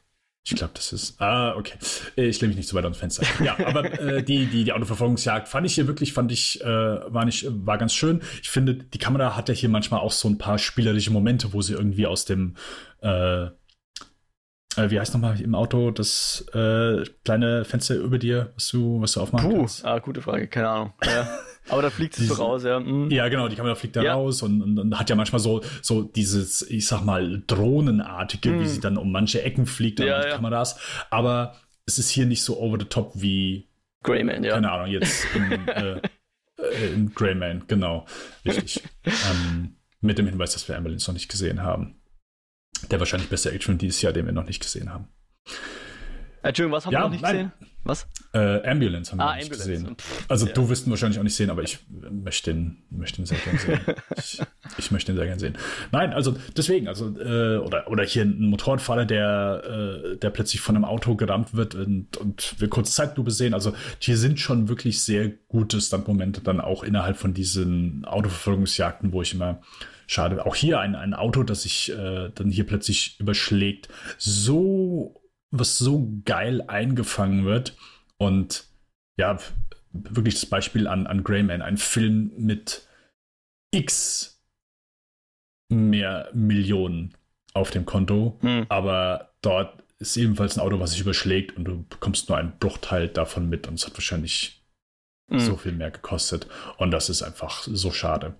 ich 0.43 0.55
glaube, 0.55 0.73
das 0.75 0.91
ist. 0.91 1.21
Ah, 1.21 1.55
okay. 1.55 1.77
Ich 2.15 2.41
lehne 2.41 2.49
mich 2.49 2.57
nicht 2.57 2.69
zu 2.69 2.75
weit 2.75 2.83
ans 2.83 2.97
Fenster. 2.97 3.25
Ja, 3.43 3.57
aber 3.65 3.97
äh, 3.99 4.23
die, 4.23 4.45
die, 4.47 4.65
die 4.65 4.73
Autoverfolgungsjagd 4.73 5.47
fand 5.47 5.65
ich 5.65 5.75
hier 5.75 5.87
wirklich, 5.87 6.11
fand 6.11 6.31
ich, 6.31 6.61
äh, 6.61 6.65
war 6.67 7.23
nicht, 7.23 7.47
war 7.49 7.77
ganz 7.77 7.93
schön. 7.93 8.21
Ich 8.41 8.49
finde, 8.49 8.75
die 8.75 8.99
Kamera 8.99 9.35
hat 9.37 9.47
ja 9.47 9.55
hier 9.55 9.69
manchmal 9.69 10.01
auch 10.01 10.11
so 10.11 10.27
ein 10.27 10.37
paar 10.37 10.57
spielerische 10.57 11.11
Momente, 11.11 11.53
wo 11.53 11.61
sie 11.61 11.73
irgendwie 11.73 12.07
aus 12.07 12.25
dem 12.25 12.55
äh, 13.01 13.47
äh, 14.77 14.89
wie 14.89 14.99
heißt 14.99 15.13
nochmal 15.13 15.39
im 15.41 15.55
Auto 15.55 15.91
das 15.91 16.45
äh, 16.53 17.03
kleine 17.23 17.65
Fenster 17.65 17.95
über 17.95 18.17
dir, 18.17 18.51
was 18.55 18.69
du, 18.69 19.01
was 19.01 19.13
du 19.13 19.21
aufmachen 19.21 19.49
Puh, 19.49 19.57
kannst? 19.57 19.85
Ah, 19.85 19.99
gute 19.99 20.21
Frage, 20.21 20.47
keine 20.47 20.69
Ahnung. 20.69 20.93
Ja. 21.03 21.27
Aber 21.69 21.81
da 21.81 21.89
fliegt 21.89 22.17
es 22.17 22.27
so 22.27 22.35
raus, 22.35 22.63
ja. 22.63 22.79
Mhm. 22.79 23.09
Ja, 23.09 23.27
genau, 23.27 23.47
die 23.47 23.55
Kamera 23.55 23.75
fliegt 23.75 23.95
da 23.95 24.03
ja. 24.03 24.13
raus 24.13 24.43
und, 24.43 24.61
und, 24.61 24.77
und, 24.77 24.99
hat 24.99 25.09
ja 25.09 25.15
manchmal 25.15 25.39
so, 25.39 25.61
so 25.81 26.03
dieses, 26.03 26.61
ich 26.61 26.87
sag 26.87 27.03
mal, 27.03 27.41
Drohnenartige, 27.47 28.51
mhm. 28.51 28.59
wie 28.61 28.67
sie 28.67 28.79
dann 28.79 28.97
um 28.97 29.11
manche 29.11 29.41
Ecken 29.41 29.65
fliegt 29.65 29.99
ja, 29.99 30.17
mit 30.17 30.27
ja. 30.27 30.35
Kameras. 30.35 30.79
Aber 31.09 31.55
es 31.85 31.97
ist 31.97 32.09
hier 32.09 32.25
nicht 32.25 32.43
so 32.43 32.59
over 32.59 32.77
the 32.79 32.85
top 32.85 33.13
wie 33.15 33.67
Greyman, 34.03 34.43
ja. 34.43 34.53
Keine 34.53 34.71
Ahnung, 34.71 34.87
jetzt 34.87 35.25
in, 35.33 35.67
äh, 35.67 36.01
äh 36.57 36.93
in 36.93 37.13
Greyman, 37.15 37.63
genau. 37.67 38.05
Richtig. 38.45 38.83
ähm, 39.05 39.77
mit 40.01 40.19
dem 40.19 40.27
Hinweis, 40.27 40.53
dass 40.53 40.67
wir 40.67 40.77
Ambulance 40.77 41.09
noch 41.09 41.15
nicht 41.15 41.31
gesehen 41.31 41.63
haben 41.63 41.95
der 42.91 42.99
wahrscheinlich 42.99 43.29
beste 43.29 43.51
Action 43.51 43.77
dieses 43.77 44.01
Jahr, 44.01 44.13
den 44.13 44.25
wir 44.25 44.33
noch 44.33 44.45
nicht 44.45 44.61
gesehen 44.61 44.93
haben. 44.93 45.07
Entschuldigung, 46.41 46.77
was 46.77 46.85
haben 46.85 46.93
ja, 46.93 46.99
wir 46.99 47.03
noch 47.05 47.11
nicht 47.11 47.21
nein. 47.23 47.33
gesehen? 47.33 47.51
Was? 47.85 48.07
Äh, 48.33 48.67
Ambulance 48.67 49.11
haben 49.11 49.19
ah, 49.19 49.33
wir 49.33 49.35
nicht 49.35 49.51
Ambulance. 49.51 49.71
gesehen. 49.71 49.95
Pff, 49.95 50.25
also 50.27 50.47
ja. 50.47 50.53
du 50.53 50.69
wirst 50.69 50.87
ihn 50.87 50.89
wahrscheinlich 50.89 51.19
auch 51.19 51.23
nicht 51.23 51.35
sehen, 51.35 51.51
aber 51.51 51.61
ich 51.61 51.79
möchte 51.89 52.51
ihn, 52.51 52.83
möchte 52.89 53.21
ihn 53.21 53.25
sehr 53.25 53.37
gerne 53.37 53.59
sehen. 53.59 53.79
ich, 54.17 54.41
ich, 54.77 54.91
möchte 54.91 55.11
ihn 55.11 55.15
sehr 55.17 55.25
gerne 55.25 55.39
sehen. 55.39 55.57
Nein, 55.91 56.13
also 56.13 56.35
deswegen, 56.57 56.87
also 56.87 57.15
äh, 57.19 57.57
oder 57.57 57.87
oder 57.89 58.03
hier 58.03 58.23
ein 58.23 58.41
Motorradfahrer, 58.41 59.05
der 59.05 59.63
äh, 60.13 60.17
der 60.17 60.29
plötzlich 60.31 60.61
von 60.61 60.75
einem 60.75 60.85
Auto 60.85 61.15
gerammt 61.15 61.53
wird 61.53 61.75
und, 61.75 62.17
und 62.17 62.55
wir 62.59 62.69
kurz 62.69 62.95
Zeitlupe 62.95 63.31
sehen. 63.31 63.53
Also 63.53 63.73
hier 63.99 64.17
sind 64.17 64.39
schon 64.39 64.67
wirklich 64.67 65.03
sehr 65.03 65.29
gute 65.47 65.79
Standmomente 65.79 66.41
dann 66.41 66.61
auch 66.61 66.83
innerhalb 66.83 67.17
von 67.17 67.35
diesen 67.35 68.05
Autoverfolgungsjagden, 68.05 69.13
wo 69.13 69.21
ich 69.21 69.33
immer 69.33 69.61
schade. 70.07 70.45
Auch 70.45 70.55
hier 70.55 70.79
ein, 70.79 70.95
ein 70.95 71.13
Auto, 71.13 71.43
das 71.43 71.63
sich 71.63 71.91
äh, 71.91 72.29
dann 72.33 72.49
hier 72.49 72.65
plötzlich 72.65 73.19
überschlägt, 73.19 73.89
so, 74.17 75.21
was 75.51 75.77
so 75.77 76.11
geil 76.25 76.63
eingefangen 76.67 77.45
wird. 77.45 77.75
Und 78.17 78.65
ja, 79.17 79.37
wirklich 79.91 80.35
das 80.35 80.45
Beispiel 80.45 80.87
an, 80.87 81.07
an 81.07 81.23
Greyman, 81.23 81.61
ein 81.61 81.77
Film 81.77 82.31
mit 82.37 82.87
X 83.73 84.41
mehr 85.69 86.29
Millionen 86.33 87.13
auf 87.53 87.71
dem 87.71 87.85
Konto, 87.85 88.37
Hm. 88.41 88.65
aber 88.69 89.33
dort 89.41 89.81
ist 89.99 90.17
ebenfalls 90.17 90.57
ein 90.57 90.61
Auto, 90.61 90.79
was 90.79 90.91
sich 90.91 91.01
überschlägt 91.01 91.55
und 91.55 91.65
du 91.65 91.85
bekommst 91.87 92.29
nur 92.29 92.37
einen 92.37 92.57
Bruchteil 92.59 93.07
davon 93.07 93.49
mit 93.49 93.67
und 93.67 93.75
es 93.75 93.85
hat 93.85 93.93
wahrscheinlich 93.93 94.64
Mhm. 95.27 95.39
so 95.39 95.55
viel 95.55 95.71
mehr 95.71 95.89
gekostet 95.89 96.47
und 96.77 96.91
das 96.91 97.09
ist 97.09 97.23
einfach 97.23 97.63
so 97.63 97.91
schade. 97.91 98.35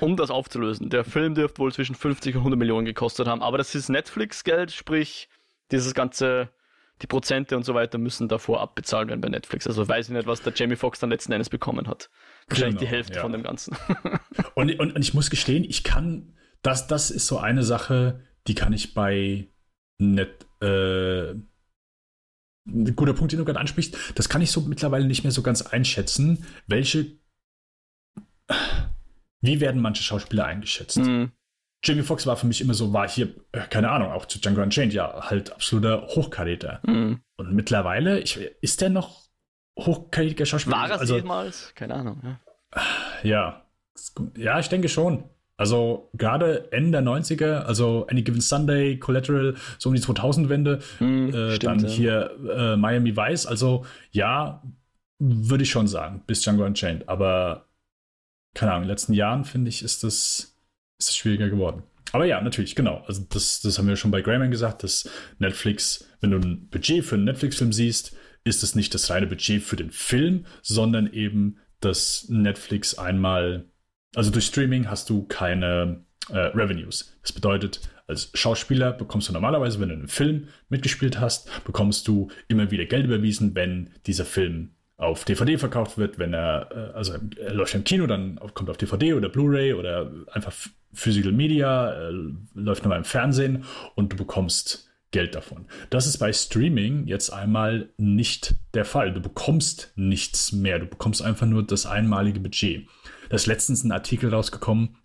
Um 0.00 0.16
das 0.16 0.30
aufzulösen, 0.30 0.90
der 0.90 1.04
Film 1.04 1.34
dürfte 1.34 1.58
wohl 1.58 1.72
zwischen 1.72 1.94
50 1.94 2.34
und 2.34 2.40
100 2.40 2.58
Millionen 2.58 2.84
gekostet 2.84 3.28
haben, 3.28 3.42
aber 3.42 3.58
das 3.58 3.74
ist 3.74 3.88
Netflix-Geld, 3.88 4.72
sprich, 4.72 5.28
dieses 5.70 5.94
ganze, 5.94 6.50
die 7.02 7.06
Prozente 7.06 7.56
und 7.56 7.64
so 7.64 7.74
weiter 7.74 7.98
müssen 7.98 8.28
davor 8.28 8.60
abbezahlt 8.60 9.08
werden 9.08 9.20
bei 9.20 9.28
Netflix. 9.28 9.66
Also 9.66 9.86
weiß 9.86 10.08
ich 10.08 10.14
nicht, 10.14 10.26
was 10.26 10.42
der 10.42 10.52
Jamie 10.54 10.76
Foxx 10.76 10.98
dann 10.98 11.10
letzten 11.10 11.32
Endes 11.32 11.50
bekommen 11.50 11.86
hat. 11.86 12.10
Wahrscheinlich 12.48 12.78
Genau, 12.78 12.90
die 12.90 12.96
Hälfte 12.96 13.14
ja. 13.14 13.20
von 13.22 13.32
dem 13.32 13.42
Ganzen. 13.42 13.76
Und, 14.54 14.78
und, 14.78 14.94
und 14.94 15.02
ich 15.02 15.14
muss 15.14 15.30
gestehen, 15.30 15.64
ich 15.64 15.82
kann, 15.82 16.36
das, 16.62 16.86
das 16.86 17.10
ist 17.10 17.26
so 17.26 17.38
eine 17.38 17.62
Sache, 17.64 18.20
die 18.46 18.54
kann 18.54 18.72
ich 18.72 18.94
bei 18.94 19.48
Net, 19.98 20.46
äh, 20.60 21.34
ein 22.66 22.96
guter 22.96 23.14
Punkt, 23.14 23.32
den 23.32 23.38
du 23.38 23.44
gerade 23.44 23.60
ansprichst, 23.60 23.96
das 24.14 24.28
kann 24.28 24.42
ich 24.42 24.50
so 24.50 24.62
mittlerweile 24.62 25.06
nicht 25.06 25.22
mehr 25.22 25.32
so 25.32 25.42
ganz 25.42 25.62
einschätzen, 25.62 26.46
welche, 26.66 27.18
wie 29.40 29.60
werden 29.60 29.80
manche 29.80 30.02
Schauspieler 30.02 30.46
eingeschätzt? 30.46 30.96
Hm. 30.96 31.32
Jamie 31.84 32.02
Foxx 32.02 32.26
war 32.26 32.36
für 32.36 32.46
mich 32.46 32.62
immer 32.62 32.72
so, 32.72 32.92
war 32.94 33.08
hier, 33.08 33.34
äh, 33.52 33.60
keine 33.68 33.90
Ahnung, 33.90 34.10
auch 34.10 34.24
zu 34.24 34.38
Django 34.38 34.62
Unchained, 34.62 34.94
ja, 34.94 35.28
halt 35.28 35.52
absoluter 35.52 36.06
Hochkaräter. 36.08 36.80
Hm. 36.86 37.20
Und 37.36 37.52
mittlerweile, 37.52 38.20
ich, 38.20 38.38
ist 38.62 38.80
der 38.80 38.90
noch 38.90 39.24
hochkarätiger 39.78 40.46
Schauspieler? 40.46 40.76
War 40.76 40.90
er 40.90 41.00
also, 41.00 41.16
jemals? 41.16 41.74
Keine 41.74 41.94
Ahnung. 41.94 42.22
Ja. 42.22 42.40
Ja. 43.22 43.60
Ja, 44.36 44.58
ich 44.58 44.68
denke 44.68 44.88
schon. 44.88 45.28
Also 45.56 46.10
gerade 46.14 46.72
Ende 46.72 46.90
der 46.90 47.02
90er, 47.02 47.60
also 47.60 48.06
Any 48.08 48.22
Given 48.22 48.40
Sunday, 48.40 48.98
Collateral, 48.98 49.54
so 49.78 49.88
um 49.88 49.94
die 49.94 50.02
2000-Wende, 50.02 50.80
Hm, 50.98 51.32
äh, 51.32 51.58
dann 51.58 51.78
ja. 51.80 51.88
hier 51.88 52.30
äh, 52.56 52.76
Miami 52.76 53.16
Vice, 53.16 53.46
also 53.46 53.84
ja, 54.10 54.62
würde 55.18 55.62
ich 55.62 55.70
schon 55.70 55.86
sagen, 55.86 56.22
bis 56.26 56.42
Django 56.42 56.64
Unchained. 56.64 57.08
Aber 57.08 57.66
keine 58.54 58.72
Ahnung, 58.72 58.82
in 58.82 58.88
den 58.88 58.92
letzten 58.92 59.12
Jahren, 59.12 59.44
finde 59.44 59.68
ich, 59.68 59.82
ist 59.82 60.02
das, 60.02 60.56
ist 60.98 61.08
das 61.08 61.16
schwieriger 61.16 61.48
geworden. 61.48 61.82
Aber 62.12 62.24
ja, 62.26 62.40
natürlich, 62.40 62.76
genau. 62.76 63.02
Also 63.06 63.24
das, 63.28 63.60
das 63.60 63.78
haben 63.78 63.88
wir 63.88 63.96
schon 63.96 64.12
bei 64.12 64.22
Greyman 64.22 64.50
gesagt, 64.50 64.84
dass 64.84 65.10
Netflix, 65.38 66.08
wenn 66.20 66.30
du 66.30 66.38
ein 66.38 66.68
Budget 66.68 67.04
für 67.04 67.16
einen 67.16 67.24
Netflix-Film 67.24 67.72
siehst, 67.72 68.16
ist 68.44 68.62
es 68.62 68.74
nicht 68.74 68.94
das 68.94 69.10
reine 69.10 69.26
Budget 69.26 69.62
für 69.62 69.76
den 69.76 69.90
Film, 69.90 70.46
sondern 70.62 71.12
eben, 71.12 71.58
dass 71.80 72.26
Netflix 72.28 72.96
einmal, 72.96 73.64
also 74.14 74.30
durch 74.30 74.46
Streaming 74.46 74.88
hast 74.88 75.10
du 75.10 75.24
keine 75.24 76.04
äh, 76.30 76.38
Revenues. 76.38 77.16
Das 77.22 77.32
bedeutet, 77.32 77.80
als 78.06 78.30
Schauspieler 78.34 78.92
bekommst 78.92 79.28
du 79.28 79.32
normalerweise, 79.32 79.80
wenn 79.80 79.88
du 79.88 79.94
einen 79.94 80.08
Film 80.08 80.48
mitgespielt 80.68 81.20
hast, 81.20 81.48
bekommst 81.64 82.06
du 82.08 82.28
immer 82.48 82.70
wieder 82.70 82.84
Geld 82.84 83.04
überwiesen, 83.04 83.54
wenn 83.54 83.90
dieser 84.06 84.24
Film 84.24 84.70
auf 84.96 85.24
DVD 85.24 85.58
verkauft 85.58 85.98
wird, 85.98 86.18
wenn 86.18 86.34
er, 86.34 86.68
äh, 86.70 86.96
also 86.96 87.14
er 87.36 87.54
läuft 87.54 87.74
im 87.74 87.84
Kino, 87.84 88.06
dann 88.06 88.38
kommt 88.54 88.70
auf 88.70 88.76
DVD 88.76 89.14
oder 89.14 89.28
Blu-ray 89.28 89.74
oder 89.74 90.10
einfach 90.32 90.52
Physical 90.92 91.32
Media, 91.32 91.92
äh, 91.92 92.12
läuft 92.54 92.84
nochmal 92.84 92.98
im 92.98 93.04
Fernsehen 93.04 93.64
und 93.96 94.12
du 94.12 94.16
bekommst 94.16 94.88
Geld 95.10 95.34
davon. 95.34 95.66
Das 95.90 96.06
ist 96.06 96.18
bei 96.18 96.32
Streaming 96.32 97.06
jetzt 97.06 97.30
einmal 97.30 97.90
nicht 97.96 98.56
der 98.74 98.84
Fall. 98.84 99.12
Du 99.12 99.20
bekommst 99.20 99.92
nichts 99.94 100.50
mehr. 100.50 100.80
Du 100.80 100.86
bekommst 100.86 101.22
einfach 101.22 101.46
nur 101.46 101.64
das 101.64 101.86
einmalige 101.86 102.40
Budget. 102.40 102.88
Da 103.28 103.36
ist 103.36 103.46
letztens 103.46 103.84
ein 103.84 103.92
Artikel 103.92 104.32
rausgekommen. 104.32 104.96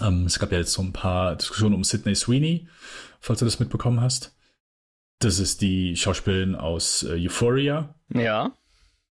Ähm, 0.00 0.26
es 0.26 0.38
gab 0.38 0.52
ja 0.52 0.58
jetzt 0.58 0.72
so 0.72 0.82
ein 0.82 0.92
paar 0.92 1.36
Diskussionen 1.36 1.74
um 1.74 1.84
Sydney 1.84 2.14
Sweeney, 2.14 2.68
falls 3.20 3.40
du 3.40 3.44
das 3.44 3.58
mitbekommen 3.58 4.00
hast. 4.00 4.36
Das 5.20 5.38
ist 5.38 5.62
die 5.62 5.96
Schauspielerin 5.96 6.54
aus 6.54 7.02
äh, 7.02 7.14
Euphoria. 7.14 7.94
Ja. 8.14 8.56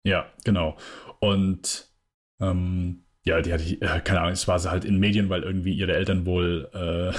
Ja, 0.04 0.28
genau. 0.46 0.78
Und 1.20 1.90
ähm, 2.40 3.04
ja, 3.24 3.42
die 3.42 3.52
hatte 3.52 3.64
ich, 3.64 3.82
äh, 3.82 4.02
keine 4.02 4.22
Ahnung, 4.22 4.34
es 4.34 4.48
war 4.48 4.60
sie 4.60 4.72
halt 4.72 4.86
in 4.86 4.98
Medien, 4.98 5.30
weil 5.30 5.44
irgendwie 5.44 5.74
ihre 5.74 5.94
Eltern 5.94 6.26
wohl 6.26 6.70
äh, 6.74 7.14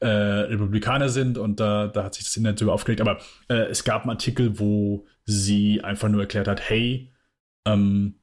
äh, 0.04 0.06
Republikaner 0.06 1.10
sind 1.10 1.36
und 1.36 1.60
da, 1.60 1.88
da 1.88 2.04
hat 2.04 2.14
sich 2.14 2.24
das 2.24 2.36
Internet 2.36 2.60
drüber 2.60 2.72
aufgeregt. 2.72 3.02
Aber 3.02 3.18
äh, 3.48 3.66
es 3.68 3.84
gab 3.84 4.02
einen 4.02 4.10
Artikel, 4.10 4.58
wo 4.58 5.06
sie 5.26 5.84
einfach 5.84 6.08
nur 6.08 6.22
erklärt 6.22 6.48
hat, 6.48 6.68
hey, 6.68 7.12
ähm, 7.66 8.19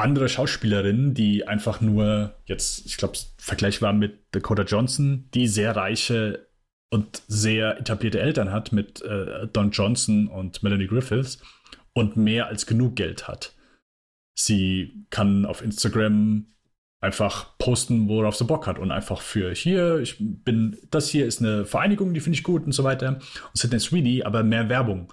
andere 0.00 0.28
Schauspielerinnen, 0.28 1.14
die 1.14 1.46
einfach 1.46 1.80
nur 1.80 2.34
jetzt, 2.44 2.86
ich 2.86 2.96
glaube, 2.96 3.18
vergleichbar 3.38 3.92
mit 3.92 4.18
Dakota 4.32 4.62
Johnson, 4.62 5.28
die 5.34 5.46
sehr 5.46 5.76
reiche 5.76 6.48
und 6.90 7.22
sehr 7.28 7.78
etablierte 7.78 8.20
Eltern 8.20 8.52
hat 8.52 8.72
mit 8.72 9.02
äh, 9.02 9.46
Don 9.52 9.70
Johnson 9.70 10.28
und 10.28 10.62
Melanie 10.62 10.88
Griffiths 10.88 11.40
und 11.92 12.16
mehr 12.16 12.48
als 12.48 12.66
genug 12.66 12.96
Geld 12.96 13.28
hat. 13.28 13.54
Sie 14.34 15.04
kann 15.10 15.44
auf 15.44 15.62
Instagram 15.62 16.46
einfach 17.00 17.56
posten, 17.58 18.08
worauf 18.08 18.36
sie 18.36 18.44
Bock 18.44 18.66
hat 18.66 18.78
und 18.78 18.90
einfach 18.90 19.22
für 19.22 19.52
hier, 19.54 19.98
ich 19.98 20.16
bin, 20.18 20.76
das 20.90 21.08
hier 21.08 21.26
ist 21.26 21.40
eine 21.40 21.64
Vereinigung, 21.64 22.12
die 22.12 22.20
finde 22.20 22.38
ich 22.38 22.42
gut 22.42 22.64
und 22.64 22.72
so 22.72 22.84
weiter. 22.84 23.16
Und 23.18 23.56
Sidney 23.56 23.80
Sweeney 23.80 24.22
aber 24.22 24.42
mehr 24.42 24.68
Werbung 24.68 25.12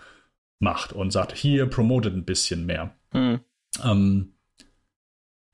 macht 0.60 0.94
und 0.94 1.12
sagt, 1.12 1.36
hier 1.36 1.68
promotet 1.68 2.14
ein 2.14 2.26
bisschen 2.26 2.66
mehr. 2.66 2.96
Hm. 3.12 3.40
Ähm, 3.84 4.34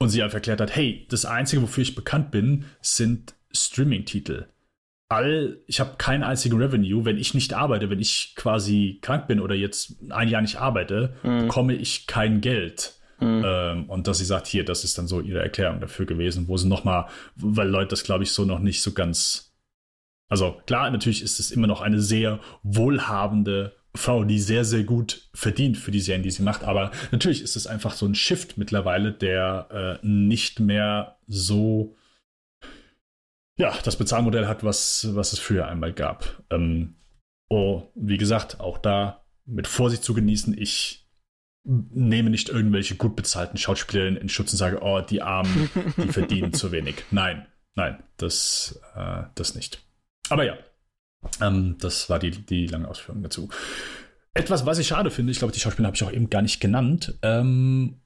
und 0.03 0.09
sie 0.09 0.21
einfach 0.21 0.35
erklärt 0.35 0.61
hat, 0.61 0.75
hey, 0.75 1.05
das 1.09 1.25
Einzige, 1.25 1.61
wofür 1.61 1.81
ich 1.81 1.95
bekannt 1.95 2.31
bin, 2.31 2.65
sind 2.81 3.33
Streaming-Titel. 3.51 4.45
All, 5.09 5.59
ich 5.67 5.79
habe 5.79 5.95
keinen 5.97 6.23
einzigen 6.23 6.57
Revenue. 6.57 7.05
Wenn 7.05 7.17
ich 7.17 7.33
nicht 7.33 7.53
arbeite, 7.53 7.89
wenn 7.89 7.99
ich 7.99 8.33
quasi 8.35 8.99
krank 9.01 9.27
bin 9.27 9.39
oder 9.39 9.53
jetzt 9.53 9.95
ein 10.09 10.27
Jahr 10.27 10.41
nicht 10.41 10.57
arbeite, 10.57 11.15
Mhm. 11.23 11.39
bekomme 11.41 11.73
ich 11.75 12.07
kein 12.07 12.41
Geld. 12.41 12.93
Hm. 13.19 13.43
Ähm, 13.45 13.89
und 13.89 14.07
dass 14.07 14.17
sie 14.17 14.25
sagt, 14.25 14.47
hier, 14.47 14.65
das 14.65 14.83
ist 14.83 14.97
dann 14.97 15.07
so 15.07 15.21
ihre 15.21 15.39
Erklärung 15.41 15.79
dafür 15.79 16.05
gewesen, 16.07 16.47
wo 16.47 16.57
sie 16.57 16.67
nochmal, 16.67 17.05
weil 17.35 17.69
Leute 17.69 17.89
das, 17.89 18.03
glaube 18.03 18.23
ich, 18.23 18.31
so 18.31 18.43
noch 18.43 18.59
nicht 18.59 18.81
so 18.81 18.91
ganz. 18.91 19.53
Also 20.29 20.57
klar, 20.65 20.89
natürlich 20.89 21.21
ist 21.21 21.39
es 21.39 21.51
immer 21.51 21.67
noch 21.67 21.81
eine 21.81 22.01
sehr 22.01 22.39
wohlhabende 22.63 23.75
Frau, 23.95 24.23
die 24.23 24.39
sehr, 24.39 24.65
sehr 24.65 24.83
gut 24.83 25.29
verdient 25.33 25.77
für 25.77 25.91
die 25.91 25.99
Serien, 25.99 26.23
die 26.23 26.31
sie 26.31 26.43
macht. 26.43 26.63
Aber 26.63 26.91
natürlich 27.11 27.41
ist 27.41 27.55
es 27.55 27.67
einfach 27.67 27.93
so 27.93 28.05
ein 28.05 28.15
Shift 28.15 28.57
mittlerweile, 28.57 29.11
der 29.11 29.99
äh, 30.03 30.05
nicht 30.07 30.59
mehr 30.59 31.17
so 31.27 31.95
ja, 33.57 33.77
das 33.83 33.97
Bezahlmodell 33.97 34.47
hat, 34.47 34.63
was, 34.63 35.07
was 35.15 35.33
es 35.33 35.39
früher 35.39 35.67
einmal 35.67 35.93
gab. 35.93 36.43
Ähm, 36.49 36.95
oh, 37.49 37.83
wie 37.95 38.17
gesagt, 38.17 38.59
auch 38.59 38.77
da 38.77 39.25
mit 39.45 39.67
Vorsicht 39.67 40.03
zu 40.03 40.13
genießen. 40.13 40.57
Ich 40.57 41.07
nehme 41.63 42.29
nicht 42.29 42.49
irgendwelche 42.49 42.95
gut 42.95 43.15
bezahlten 43.15 43.57
Schauspielerinnen 43.57 44.19
in 44.19 44.29
Schutz 44.29 44.51
und 44.51 44.57
sage, 44.57 44.79
oh, 44.81 45.01
die 45.01 45.21
Armen, 45.21 45.69
die 45.97 46.07
verdienen 46.11 46.53
zu 46.53 46.71
wenig. 46.71 47.05
Nein, 47.11 47.45
nein, 47.75 48.03
das, 48.17 48.81
äh, 48.95 49.23
das 49.35 49.55
nicht. 49.55 49.85
Aber 50.29 50.45
ja, 50.45 50.57
ähm, 51.41 51.77
das 51.79 52.09
war 52.09 52.19
die, 52.19 52.31
die 52.31 52.67
lange 52.67 52.87
Ausführung 52.87 53.23
dazu. 53.23 53.49
Etwas, 54.35 54.65
was 54.65 54.79
ich 54.79 54.87
schade 54.87 55.11
finde, 55.11 55.31
ich 55.31 55.37
glaube, 55.39 55.53
die 55.53 55.59
Schauspielerin 55.59 55.87
habe 55.87 55.95
ich 55.95 56.03
auch 56.03 56.11
eben 56.11 56.29
gar 56.29 56.41
nicht 56.41 56.59
genannt. 56.59 57.17
Ähm, 57.21 57.99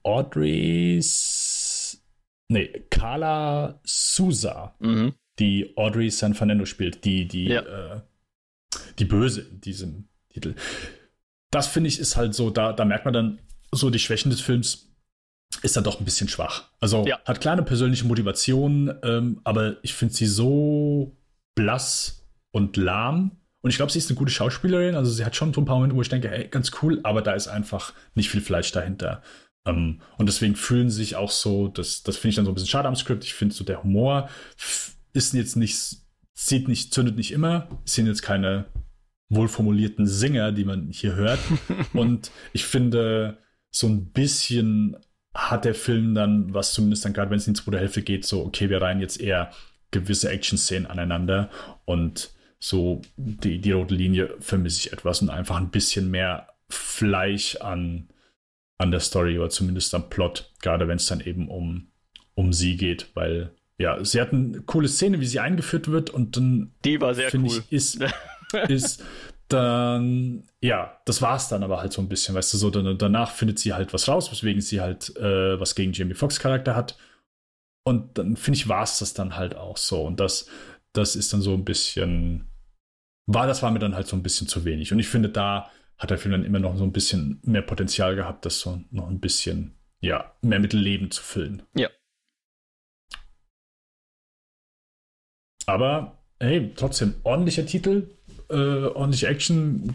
Audrey's. 0.78 2.02
Nee, 2.50 2.84
Carla 2.90 3.80
Souza, 3.84 4.74
Mhm. 4.80 5.14
die 5.38 5.74
Audrey 5.76 6.10
San 6.10 6.34
Fernando 6.34 6.64
spielt, 6.64 7.04
die, 7.04 7.26
die, 7.28 7.44
Ja. 7.48 7.60
äh, 7.96 8.00
die 8.98 9.04
Böse 9.04 9.42
in 9.42 9.60
diesem 9.60 10.08
Titel. 10.32 10.54
Das 11.50 11.66
finde 11.66 11.88
ich 11.88 11.98
ist 11.98 12.16
halt 12.16 12.34
so, 12.34 12.50
da, 12.50 12.72
da 12.72 12.84
merkt 12.84 13.04
man 13.04 13.14
dann 13.14 13.38
so 13.72 13.90
die 13.90 13.98
Schwächen 13.98 14.30
des 14.30 14.40
Films 14.40 14.86
ist 15.62 15.76
dann 15.76 15.84
doch 15.84 15.98
ein 15.98 16.04
bisschen 16.04 16.28
schwach. 16.28 16.64
Also 16.80 17.06
Ja. 17.06 17.18
hat 17.24 17.40
kleine 17.40 17.62
persönliche 17.62 18.04
Motivation, 18.06 18.94
ähm, 19.02 19.40
aber 19.44 19.76
ich 19.82 19.94
finde 19.94 20.14
sie 20.14 20.26
so 20.26 21.16
blass 21.54 22.17
und 22.52 22.76
lahm. 22.76 23.32
Und 23.60 23.70
ich 23.70 23.76
glaube, 23.76 23.92
sie 23.92 23.98
ist 23.98 24.08
eine 24.10 24.18
gute 24.18 24.30
Schauspielerin. 24.30 24.94
Also 24.94 25.10
sie 25.10 25.24
hat 25.24 25.36
schon 25.36 25.52
so 25.52 25.60
ein 25.60 25.64
paar 25.64 25.76
Momente, 25.76 25.96
wo 25.96 26.02
ich 26.02 26.08
denke, 26.08 26.30
ey, 26.30 26.48
ganz 26.48 26.70
cool, 26.82 27.00
aber 27.02 27.22
da 27.22 27.32
ist 27.32 27.48
einfach 27.48 27.92
nicht 28.14 28.30
viel 28.30 28.40
Fleisch 28.40 28.72
dahinter. 28.72 29.22
Ähm, 29.66 30.00
und 30.16 30.26
deswegen 30.28 30.56
fühlen 30.56 30.90
sich 30.90 31.16
auch 31.16 31.30
so, 31.30 31.68
das, 31.68 32.02
das 32.02 32.16
finde 32.16 32.30
ich 32.30 32.36
dann 32.36 32.44
so 32.44 32.52
ein 32.52 32.54
bisschen 32.54 32.68
schade 32.68 32.88
am 32.88 32.96
Skript. 32.96 33.24
Ich 33.24 33.34
finde 33.34 33.54
so, 33.54 33.64
der 33.64 33.82
Humor 33.82 34.28
ist 35.12 35.34
jetzt 35.34 35.56
nicht, 35.56 35.98
zieht 36.34 36.68
nicht, 36.68 36.94
zündet 36.94 37.16
nicht 37.16 37.32
immer. 37.32 37.68
Es 37.84 37.94
sind 37.94 38.06
jetzt 38.06 38.22
keine 38.22 38.66
wohlformulierten 39.28 40.06
Singer, 40.06 40.52
die 40.52 40.64
man 40.64 40.90
hier 40.90 41.14
hört. 41.14 41.40
und 41.92 42.30
ich 42.52 42.64
finde, 42.64 43.38
so 43.70 43.86
ein 43.86 44.10
bisschen 44.12 44.96
hat 45.34 45.64
der 45.64 45.74
Film 45.74 46.14
dann, 46.14 46.54
was 46.54 46.72
zumindest 46.72 47.04
dann 47.04 47.12
gerade, 47.12 47.30
wenn 47.30 47.38
es 47.38 47.46
in 47.46 47.54
die 47.54 47.60
zweite 47.60 47.78
Hälfte 47.78 48.02
geht, 48.02 48.24
so, 48.24 48.44
okay, 48.44 48.70
wir 48.70 48.80
reihen 48.80 49.00
jetzt 49.00 49.20
eher 49.20 49.50
gewisse 49.90 50.30
Action-Szenen 50.30 50.86
aneinander 50.86 51.50
und 51.84 52.30
so 52.60 53.02
die, 53.16 53.60
die 53.60 53.72
rote 53.72 53.94
Linie 53.94 54.34
vermisse 54.40 54.80
ich 54.80 54.92
etwas 54.92 55.22
und 55.22 55.30
einfach 55.30 55.56
ein 55.56 55.70
bisschen 55.70 56.10
mehr 56.10 56.48
Fleisch 56.68 57.56
an, 57.56 58.08
an 58.78 58.90
der 58.90 59.00
Story 59.00 59.38
oder 59.38 59.50
zumindest 59.50 59.94
am 59.94 60.10
Plot, 60.10 60.52
gerade 60.60 60.88
wenn 60.88 60.96
es 60.96 61.06
dann 61.06 61.20
eben 61.20 61.48
um, 61.48 61.88
um 62.34 62.52
sie 62.52 62.76
geht, 62.76 63.10
weil 63.14 63.52
ja, 63.78 64.04
sie 64.04 64.20
hatten 64.20 64.54
eine 64.54 64.62
coole 64.62 64.88
Szene, 64.88 65.20
wie 65.20 65.26
sie 65.26 65.38
eingeführt 65.38 65.88
wird 65.88 66.10
und 66.10 66.36
dann. 66.36 66.72
Die 66.84 67.00
war 67.00 67.14
sehr 67.14 67.30
finde 67.30 67.50
cool. 67.50 67.62
ich, 67.68 67.72
ist, 67.72 68.04
ist 68.68 69.04
dann, 69.46 70.42
ja, 70.60 71.00
das 71.04 71.22
war's 71.22 71.48
dann 71.48 71.62
aber 71.62 71.80
halt 71.80 71.92
so 71.92 72.02
ein 72.02 72.08
bisschen, 72.08 72.34
weißt 72.34 72.52
du, 72.52 72.58
so 72.58 72.70
dann, 72.70 72.98
danach 72.98 73.30
findet 73.30 73.58
sie 73.58 73.72
halt 73.72 73.94
was 73.94 74.08
raus, 74.08 74.30
weswegen 74.30 74.60
sie 74.60 74.80
halt 74.80 75.16
äh, 75.16 75.58
was 75.58 75.74
gegen 75.74 75.92
Jamie 75.92 76.14
Foxx 76.14 76.40
Charakter 76.40 76.74
hat. 76.74 76.98
Und 77.84 78.18
dann 78.18 78.36
finde 78.36 78.58
ich, 78.58 78.68
war's 78.68 78.98
das 78.98 79.14
dann 79.14 79.36
halt 79.36 79.54
auch 79.56 79.78
so. 79.78 80.02
Und 80.02 80.20
das, 80.20 80.48
das 80.98 81.16
ist 81.16 81.32
dann 81.32 81.40
so 81.40 81.54
ein 81.54 81.64
bisschen, 81.64 82.48
war, 83.26 83.46
das 83.46 83.62
war 83.62 83.70
mir 83.70 83.78
dann 83.78 83.94
halt 83.94 84.06
so 84.06 84.16
ein 84.16 84.22
bisschen 84.22 84.48
zu 84.48 84.64
wenig. 84.64 84.92
Und 84.92 84.98
ich 84.98 85.08
finde, 85.08 85.28
da 85.28 85.70
hat 85.96 86.10
der 86.10 86.18
Film 86.18 86.32
dann 86.32 86.44
immer 86.44 86.58
noch 86.58 86.76
so 86.76 86.84
ein 86.84 86.92
bisschen 86.92 87.40
mehr 87.44 87.62
Potenzial 87.62 88.16
gehabt, 88.16 88.44
das 88.44 88.60
so 88.60 88.82
noch 88.90 89.08
ein 89.08 89.20
bisschen, 89.20 89.78
ja, 90.00 90.36
mehr 90.42 90.60
mit 90.60 90.72
Leben 90.72 91.10
zu 91.10 91.22
füllen. 91.22 91.62
Ja. 91.74 91.88
Aber 95.66 96.18
hey, 96.40 96.72
trotzdem 96.74 97.14
ordentlicher 97.24 97.66
Titel, 97.66 98.10
äh, 98.48 98.54
ordentliche 98.54 99.28
Action, 99.28 99.94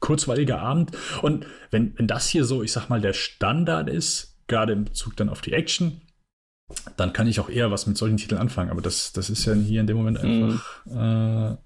kurzweiliger 0.00 0.60
Abend. 0.60 0.96
Und 1.22 1.46
wenn, 1.70 1.96
wenn 1.98 2.06
das 2.06 2.28
hier 2.28 2.44
so, 2.44 2.62
ich 2.62 2.72
sag 2.72 2.88
mal, 2.88 3.00
der 3.00 3.12
Standard 3.12 3.88
ist, 3.88 4.42
gerade 4.46 4.72
im 4.72 4.84
Bezug 4.84 5.16
dann 5.16 5.28
auf 5.28 5.40
die 5.40 5.52
Action, 5.52 6.00
dann 6.96 7.12
kann 7.12 7.26
ich 7.26 7.40
auch 7.40 7.48
eher 7.48 7.70
was 7.70 7.86
mit 7.86 7.96
solchen 7.96 8.16
Titeln 8.16 8.40
anfangen. 8.40 8.70
Aber 8.70 8.82
das, 8.82 9.12
das 9.12 9.30
ist 9.30 9.44
ja 9.44 9.54
hier 9.54 9.80
in 9.80 9.86
dem 9.86 9.96
Moment 9.96 10.18
einfach 10.18 10.86
äh, 10.86 11.56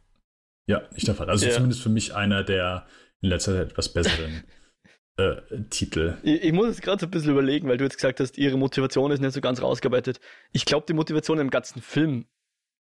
ja 0.68 0.82
nicht 0.92 1.06
der 1.06 1.14
Fall. 1.14 1.30
Also 1.30 1.46
Ja. 1.46 1.52
zumindest 1.52 1.82
für 1.82 1.88
mich 1.88 2.14
einer 2.14 2.42
der 2.42 2.86
in 3.20 3.30
letzter 3.30 3.54
Zeit 3.54 3.70
etwas 3.72 3.92
besseren 3.92 4.44
äh, 5.16 5.36
Titel. 5.70 6.16
Ich, 6.22 6.42
ich 6.44 6.52
muss 6.52 6.66
jetzt 6.68 6.82
gerade 6.82 7.00
so 7.00 7.06
ein 7.06 7.10
bisschen 7.10 7.30
überlegen, 7.32 7.68
weil 7.68 7.78
du 7.78 7.84
jetzt 7.84 7.96
gesagt 7.96 8.20
hast, 8.20 8.36
ihre 8.38 8.56
Motivation 8.58 9.10
ist 9.10 9.20
nicht 9.20 9.32
so 9.32 9.40
ganz 9.40 9.62
rausgearbeitet. 9.62 10.20
Ich 10.52 10.64
glaube, 10.64 10.86
die 10.88 10.92
Motivation 10.94 11.38
im 11.38 11.50
ganzen 11.50 11.80
Film 11.82 12.26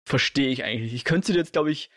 verstehe 0.06 0.50
ich 0.50 0.64
eigentlich. 0.64 0.94
Ich 0.94 1.04
könnte 1.06 1.32
sie 1.32 1.38
jetzt, 1.38 1.54
glaube 1.54 1.72
ich, 1.72 1.90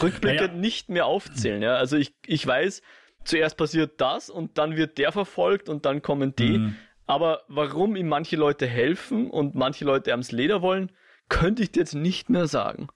rückblickend 0.00 0.48
Naja. 0.48 0.60
nicht 0.60 0.88
mehr 0.90 1.06
aufzählen. 1.06 1.62
Ja? 1.62 1.76
Also 1.76 1.96
ich, 1.96 2.14
ich 2.26 2.46
weiß, 2.46 2.82
zuerst 3.24 3.56
passiert 3.56 4.00
das 4.00 4.30
und 4.30 4.58
dann 4.58 4.76
wird 4.76 4.98
der 4.98 5.10
verfolgt 5.12 5.68
und 5.68 5.86
dann 5.86 6.02
kommen 6.02 6.34
die. 6.36 6.58
Mhm. 6.58 6.76
Aber 7.06 7.44
warum 7.48 7.94
ihm 7.96 8.08
manche 8.08 8.36
Leute 8.36 8.66
helfen 8.66 9.30
und 9.30 9.54
manche 9.54 9.84
Leute 9.84 10.10
ans 10.10 10.32
Leder 10.32 10.60
wollen, 10.62 10.90
könnte 11.28 11.62
ich 11.62 11.72
dir 11.72 11.80
jetzt 11.80 11.94
nicht 11.94 12.30
mehr 12.30 12.46
sagen. 12.48 12.88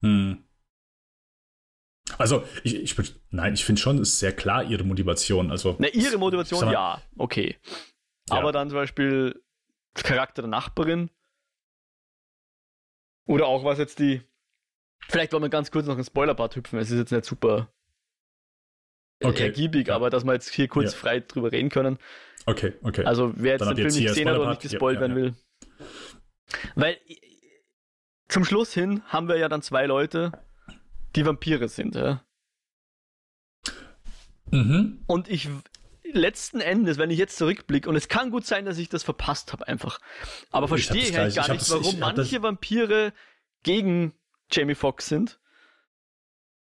Hm. 0.00 0.42
Also, 2.18 2.44
ich, 2.62 2.74
ich 2.76 3.14
nein, 3.30 3.54
ich 3.54 3.64
finde 3.64 3.80
schon, 3.80 3.98
es 3.98 4.10
ist 4.10 4.18
sehr 4.20 4.32
klar 4.34 4.64
ihre 4.64 4.84
Motivation. 4.84 5.50
Also, 5.50 5.76
Na, 5.78 5.88
ihre 5.88 6.18
Motivation, 6.18 6.64
mal, 6.64 6.72
ja, 6.72 7.02
okay. 7.18 7.56
Ja. 8.30 8.36
Aber 8.36 8.52
dann 8.52 8.70
zum 8.70 8.78
Beispiel 8.78 9.42
Charakter 9.94 10.42
der 10.42 10.48
Nachbarin. 10.50 11.10
Oder 13.26 13.46
auch 13.46 13.64
was 13.64 13.78
jetzt 13.78 13.98
die. 13.98 14.22
Vielleicht 15.08 15.32
wollen 15.32 15.42
wir 15.42 15.48
ganz 15.50 15.70
kurz 15.70 15.86
noch 15.86 15.94
einen 15.94 16.04
Spoiler-Part 16.04 16.56
hüpfen. 16.56 16.78
Es 16.78 16.90
ist 16.90 16.98
jetzt 16.98 17.12
nicht 17.12 17.24
super 17.24 17.72
äh, 19.20 19.26
Okay. 19.26 19.44
ergiebig, 19.44 19.88
Ja. 19.88 19.96
aber 19.96 20.10
dass 20.10 20.24
wir 20.24 20.32
jetzt 20.32 20.52
hier 20.52 20.68
kurz 20.68 20.92
Ja. 20.92 20.98
frei 20.98 21.20
drüber 21.20 21.50
reden 21.52 21.70
können. 21.70 21.98
Okay, 22.46 22.74
okay. 22.82 23.04
Also 23.04 23.32
wer 23.36 23.52
jetzt 23.52 23.60
Dann 23.62 23.68
den 23.70 23.76
Film 23.76 23.86
jetzt 23.86 23.94
nicht 23.96 24.06
gesehen 24.08 24.28
hat 24.28 24.36
oder 24.36 24.44
Spoiler-Part. 24.54 24.62
nicht 24.64 24.70
gespoilt 24.72 24.94
Ja, 24.96 25.00
werden 25.00 25.16
ja, 25.16 25.22
will. 25.22 25.34
Weil 26.76 26.98
zum 28.28 28.44
Schluss 28.44 28.72
hin 28.72 29.02
haben 29.06 29.28
wir 29.28 29.36
ja 29.36 29.48
dann 29.48 29.62
zwei 29.62 29.86
Leute, 29.86 30.32
die 31.16 31.26
Vampire 31.26 31.68
sind. 31.68 31.94
Ja? 31.96 32.24
mhm. 34.50 35.02
Und 35.06 35.28
ich 35.28 35.48
letzten 36.04 36.60
Endes, 36.60 36.98
wenn 36.98 37.10
ich 37.10 37.18
jetzt 37.18 37.36
zurückblicke, 37.36 37.88
und 37.90 37.96
es 37.96 38.08
kann 38.08 38.30
gut 38.30 38.46
sein, 38.46 38.64
dass 38.64 38.78
ich 38.78 38.88
das 38.88 39.02
verpasst 39.02 39.52
habe 39.52 39.66
einfach, 39.66 39.98
aber 40.50 40.68
verstehe 40.68 41.02
ich 41.02 41.18
eigentlich 41.18 41.34
gleich- 41.34 41.46
gar 41.46 41.54
ich 41.56 41.60
nicht, 41.60 41.62
das- 41.62 41.70
warum 41.70 41.98
manche 41.98 42.42
Vampire 42.42 43.12
gegen 43.64 44.14
Jamie 44.50 44.76
Foxx 44.76 45.08
sind 45.08 45.40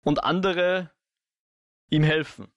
und 0.03 0.23
andere 0.23 0.91
ihm 1.89 2.03
helfen. 2.03 2.47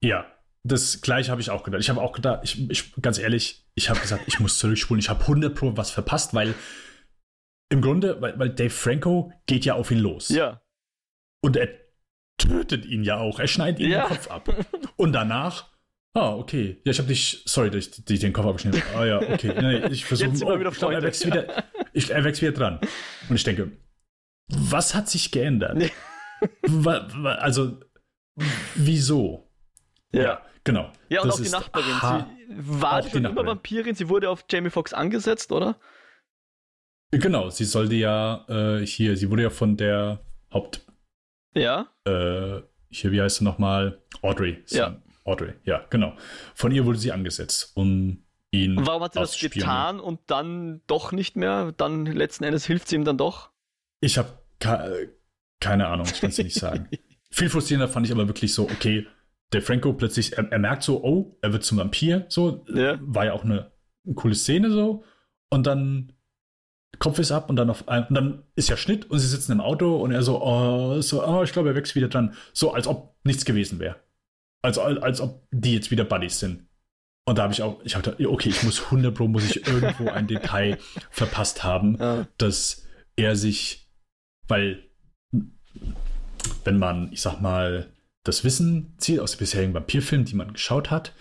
Ja, 0.00 0.31
das 0.64 1.00
gleiche 1.00 1.30
habe 1.30 1.40
ich 1.40 1.50
auch 1.50 1.62
gedacht. 1.64 1.80
Ich 1.80 1.90
habe 1.90 2.00
auch 2.00 2.12
gedacht, 2.12 2.40
ich, 2.44 2.70
ich, 2.70 2.94
ganz 3.02 3.18
ehrlich, 3.18 3.66
ich 3.74 3.90
habe 3.90 3.98
gesagt, 4.00 4.24
ich 4.26 4.38
muss 4.40 4.58
zurückspulen. 4.58 5.00
Ich 5.00 5.08
habe 5.10 5.20
100 5.22 5.54
Pro 5.54 5.76
was 5.76 5.90
verpasst, 5.90 6.34
weil 6.34 6.54
im 7.70 7.80
Grunde, 7.80 8.20
weil, 8.20 8.38
weil 8.38 8.50
Dave 8.50 8.70
Franco 8.70 9.32
geht 9.46 9.64
ja 9.64 9.74
auf 9.74 9.90
ihn 9.90 9.98
los. 9.98 10.28
Ja, 10.28 10.60
Und 11.42 11.56
er 11.56 11.68
tötet 12.38 12.84
ihn 12.86 13.02
ja 13.02 13.18
auch. 13.18 13.38
Er 13.40 13.48
schneidet 13.48 13.80
ihm 13.80 13.90
Ja. 13.90 14.02
den 14.06 14.08
Kopf 14.08 14.30
ab. 14.30 14.48
Und 14.96 15.12
danach, 15.12 15.70
ah, 16.14 16.34
okay. 16.34 16.80
Ja, 16.84 16.92
ich 16.92 16.98
habe 16.98 17.08
dich, 17.08 17.42
sorry, 17.46 17.70
dass 17.70 17.86
ich, 17.86 18.04
dass 18.04 18.12
ich 18.14 18.20
den 18.20 18.32
Kopf 18.32 18.46
abgeschnitten 18.46 18.82
habe. 18.92 18.98
Ah 18.98 19.06
ja, 19.06 19.18
okay. 19.20 19.54
Nee, 19.60 19.86
ich 19.92 20.04
versuche, 20.04 20.32
wir 20.32 20.60
wieder 20.60 20.70
glaub, 20.70 20.92
er 20.92 21.00
Freunde. 21.00 21.02
wächst 21.02 21.26
wieder, 21.26 21.64
ich, 21.92 22.10
er 22.10 22.22
wächst 22.24 22.42
wieder 22.42 22.52
dran. 22.52 22.78
Und 23.28 23.36
ich 23.36 23.44
denke, 23.44 23.72
was 24.48 24.94
hat 24.94 25.08
sich 25.08 25.30
geändert? 25.32 25.90
Also, 27.24 27.80
wieso? 28.74 29.50
ja. 30.12 30.42
Genau. 30.64 30.90
Ja, 31.08 31.22
und 31.22 31.28
Das 31.28 31.36
auch 31.38 31.42
die 31.44 31.50
Nachbarin. 31.50 32.02
ha- 32.02 32.26
Sie 32.48 32.80
war 32.80 33.02
schon 33.02 33.24
immer. 33.24 33.46
Vampirin, 33.46 33.94
sie 33.94 34.08
wurde 34.08 34.28
auf 34.30 34.44
Jamie 34.50 34.70
Foxx 34.70 34.92
angesetzt, 34.92 35.52
oder? 35.52 35.78
Genau, 37.10 37.50
sie 37.50 37.64
sollte 37.64 37.94
ja 37.94 38.44
äh, 38.48 38.86
hier, 38.86 39.16
sie 39.16 39.30
wurde 39.30 39.42
ja 39.42 39.50
von 39.50 39.76
der 39.76 40.20
Haupt, 40.52 40.80
Ja. 41.54 41.88
äh, 42.04 42.60
hier, 42.90 43.12
wie 43.12 43.20
heißt 43.20 43.36
sie 43.38 43.44
nochmal? 43.44 44.02
Audrey. 44.22 44.62
Ja. 44.68 45.00
Audrey, 45.24 45.54
ja, 45.64 45.84
genau. 45.90 46.14
Von 46.54 46.72
ihr 46.72 46.84
wurde 46.84 46.98
sie 46.98 47.12
angesetzt, 47.12 47.72
um 47.74 48.24
ihn. 48.50 48.76
Und 48.78 48.86
warum 48.86 49.02
hat 49.02 49.12
sie 49.14 49.20
das 49.20 49.38
getan 49.38 50.00
und 50.00 50.20
dann 50.26 50.80
doch 50.86 51.12
nicht 51.12 51.36
mehr? 51.36 51.72
Dann 51.72 52.06
letzten 52.06 52.44
Endes 52.44 52.64
hilft 52.66 52.88
sie 52.88 52.96
ihm 52.96 53.04
dann 53.04 53.18
doch? 53.18 53.50
Ich 54.00 54.18
habe 54.18 54.38
keine 55.60 55.86
Ahnung, 55.86 56.06
ich 56.06 56.20
kann 56.20 56.30
es 56.30 56.38
nicht 56.38 56.54
sagen. 56.56 56.88
Viel 57.30 57.48
frustrierender 57.48 57.88
fand 57.88 58.04
ich 58.06 58.12
aber 58.12 58.26
wirklich 58.26 58.52
so, 58.52 58.64
okay, 58.64 59.06
der 59.52 59.62
Franco 59.62 59.92
plötzlich, 59.92 60.36
er, 60.36 60.50
er 60.50 60.58
merkt 60.58 60.82
so, 60.82 61.02
oh, 61.04 61.36
er 61.42 61.52
wird 61.52 61.64
zum 61.64 61.78
Vampir, 61.78 62.26
so, 62.28 62.64
Ja. 62.72 62.98
war 63.02 63.24
ja 63.26 63.32
auch 63.34 63.44
eine, 63.44 63.70
coole 64.14 64.34
Szene 64.34 64.70
so. 64.70 65.04
Und 65.50 65.66
dann 65.66 66.12
Kopf 66.98 67.18
ist 67.18 67.32
ab 67.32 67.48
und 67.50 67.56
dann 67.56 67.70
auf 67.70 67.82
und 67.88 68.14
dann 68.14 68.42
ist 68.54 68.68
ja 68.68 68.76
Schnitt 68.76 69.10
und 69.10 69.18
sie 69.18 69.26
sitzen 69.26 69.52
im 69.52 69.60
Auto 69.60 69.96
und 69.96 70.12
er 70.12 70.22
so, 70.22 70.42
oh, 70.42 71.00
so, 71.00 71.26
oh, 71.26 71.42
ich 71.42 71.52
glaube, 71.52 71.70
er 71.70 71.74
wächst 71.74 71.94
wieder 71.94 72.08
dran. 72.08 72.34
So, 72.52 72.72
als 72.72 72.86
ob 72.86 73.16
nichts 73.24 73.44
gewesen 73.44 73.78
wäre. 73.78 73.96
Als, 74.62 74.78
als 74.78 75.20
ob 75.20 75.46
die 75.50 75.74
jetzt 75.74 75.90
wieder 75.90 76.04
Buddies 76.04 76.38
sind. 76.38 76.66
Und 77.24 77.38
da 77.38 77.44
habe 77.44 77.52
ich 77.52 77.62
auch, 77.62 77.80
ich 77.84 77.94
habe 77.96 78.04
gedacht, 78.10 78.26
okay, 78.26 78.48
ich 78.50 78.62
muss 78.62 78.84
100 78.84 79.14
Pro, 79.14 79.26
muss 79.28 79.44
ich 79.48 79.66
irgendwo 79.66 80.08
ein 80.08 80.26
Detail 80.26 80.78
verpasst 81.10 81.64
haben, 81.64 81.96
Ja. 81.98 82.26
dass 82.38 82.84
er 83.16 83.36
sich, 83.36 83.88
weil, 84.48 84.82
wenn 86.64 86.78
man, 86.78 87.12
ich 87.12 87.20
sag 87.20 87.40
mal, 87.40 87.86
das 88.24 88.44
Wissen 88.44 88.94
zieht 88.98 89.20
aus 89.20 89.32
den 89.32 89.38
bisherigen 89.38 89.74
Vampirfilmen, 89.74 90.26
die 90.26 90.36
man 90.36 90.52
geschaut 90.52 90.90
hat, 90.90 91.14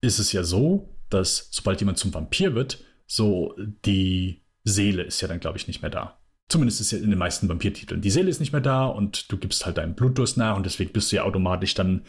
ist 0.00 0.18
es 0.18 0.32
ja 0.32 0.44
so, 0.44 0.96
dass 1.10 1.48
sobald 1.50 1.80
jemand 1.80 1.98
zum 1.98 2.14
Vampir 2.14 2.54
wird, 2.54 2.84
so 3.06 3.54
die 3.84 4.44
Seele 4.64 5.02
ist 5.02 5.20
ja 5.20 5.28
dann, 5.28 5.40
glaube 5.40 5.58
ich, 5.58 5.66
nicht 5.66 5.82
mehr 5.82 5.90
da. 5.90 6.20
Zumindest 6.48 6.80
ist 6.80 6.92
ja 6.92 6.98
in 6.98 7.10
den 7.10 7.18
meisten 7.18 7.48
Vampirtiteln. 7.48 8.00
Die 8.00 8.10
Seele 8.10 8.30
ist 8.30 8.40
nicht 8.40 8.52
mehr 8.52 8.60
da 8.60 8.86
und 8.86 9.30
du 9.30 9.36
gibst 9.36 9.66
halt 9.66 9.78
deinen 9.78 9.94
Blutdurst 9.94 10.36
nach 10.36 10.56
und 10.56 10.64
deswegen 10.64 10.92
bist 10.92 11.10
du 11.10 11.16
ja 11.16 11.24
automatisch 11.24 11.74
dann 11.74 12.04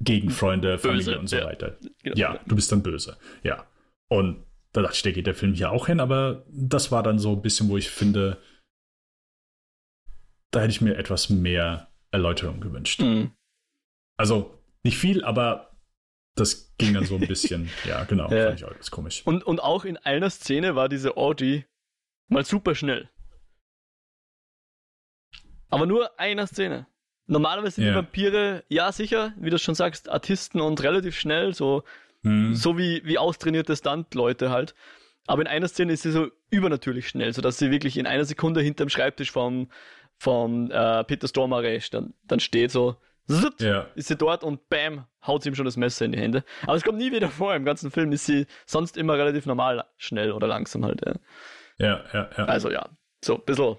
gegen 0.00 0.30
Freunde, 0.30 0.78
Familie 0.78 1.04
Böse, 1.04 1.18
und 1.18 1.26
so 1.28 1.36
ja. 1.36 1.44
weiter. 1.44 1.78
Genau. 2.02 2.16
Ja, 2.16 2.40
du 2.46 2.54
bist 2.54 2.72
dann 2.72 2.82
böse. 2.82 3.18
Ja. 3.42 3.66
Und 4.08 4.44
da 4.72 4.82
dachte 4.82 4.96
ich, 4.96 5.02
da 5.02 5.10
geht 5.10 5.26
der 5.26 5.34
Film 5.34 5.54
hier 5.54 5.70
auch 5.70 5.86
hin, 5.86 6.00
aber 6.00 6.44
das 6.48 6.90
war 6.90 7.02
dann 7.02 7.18
so 7.18 7.32
ein 7.32 7.42
bisschen, 7.42 7.68
wo 7.68 7.76
ich 7.76 7.90
finde, 7.90 8.38
da 10.50 10.60
hätte 10.60 10.70
ich 10.70 10.80
mir 10.80 10.96
etwas 10.96 11.28
mehr 11.28 11.89
Erläuterung 12.12 12.60
gewünscht. 12.60 13.00
Mhm. 13.00 13.32
Also 14.16 14.58
nicht 14.82 14.98
viel, 14.98 15.24
aber 15.24 15.76
das 16.36 16.74
ging 16.78 16.94
dann 16.94 17.04
so 17.04 17.16
ein 17.16 17.20
bisschen, 17.28 17.70
ja, 17.84 18.04
genau, 18.04 18.30
Ja. 18.30 18.46
fand 18.46 18.58
ich 18.60 18.64
auch 18.64 18.70
etwas 18.72 18.90
komisch. 18.90 19.22
Und, 19.26 19.44
und 19.44 19.60
auch 19.62 19.84
in 19.84 19.96
einer 19.98 20.30
Szene 20.30 20.74
war 20.76 20.88
diese 20.88 21.16
Audrey 21.16 21.66
mal 22.28 22.44
super 22.44 22.74
schnell. 22.74 23.08
Aber 25.68 25.86
nur 25.86 26.18
einer 26.18 26.46
Szene. 26.46 26.86
Normalerweise 27.26 27.76
sind 27.76 27.84
Ja. 27.84 27.90
die 27.92 27.96
Vampire, 27.96 28.64
ja 28.68 28.90
sicher, 28.90 29.32
wie 29.36 29.50
du 29.50 29.58
schon 29.58 29.74
sagst, 29.76 30.08
Artisten 30.08 30.60
und 30.60 30.82
relativ 30.82 31.18
schnell, 31.18 31.54
so, 31.54 31.84
Hm. 32.24 32.54
so 32.54 32.76
wie, 32.76 33.02
wie 33.04 33.18
austrainierte 33.18 33.76
Stunt-Leute 33.76 34.50
halt. 34.50 34.74
Aber 35.26 35.42
in 35.42 35.48
einer 35.48 35.68
Szene 35.68 35.92
ist 35.92 36.02
sie 36.02 36.10
so 36.10 36.28
übernatürlich 36.50 37.08
schnell, 37.08 37.32
sodass 37.32 37.58
sie 37.58 37.70
wirklich 37.70 37.96
in 37.98 38.06
einer 38.06 38.24
Sekunde 38.24 38.60
hinterm 38.62 38.88
Schreibtisch 38.88 39.30
vom, 39.30 39.70
vom 40.20 40.70
äh, 40.70 41.02
Peter 41.04 41.26
Stormare 41.26 41.78
dann, 41.90 42.12
dann 42.24 42.40
steht, 42.40 42.70
so, 42.70 42.96
zut, 43.26 43.62
Ja, 43.62 43.86
ist 43.94 44.08
sie 44.08 44.16
dort 44.16 44.44
und 44.44 44.68
bam, 44.68 45.06
haut 45.26 45.42
sie 45.42 45.48
ihm 45.48 45.54
schon 45.54 45.64
das 45.64 45.78
Messer 45.78 46.04
in 46.04 46.12
die 46.12 46.18
Hände. 46.18 46.44
Aber 46.64 46.74
es 46.74 46.84
kommt 46.84 46.98
nie 46.98 47.10
wieder 47.10 47.30
vor. 47.30 47.54
Im 47.54 47.64
ganzen 47.64 47.90
Film 47.90 48.12
ist 48.12 48.26
sie 48.26 48.46
sonst 48.66 48.98
immer 48.98 49.16
relativ 49.16 49.46
normal 49.46 49.82
schnell 49.96 50.32
oder 50.32 50.46
langsam 50.46 50.84
halt. 50.84 51.00
Ja. 51.06 51.14
ja, 51.78 52.04
ja, 52.12 52.30
ja. 52.36 52.44
Also 52.44 52.70
ja, 52.70 52.90
so 53.24 53.36
ein 53.36 53.44
bisschen, 53.46 53.76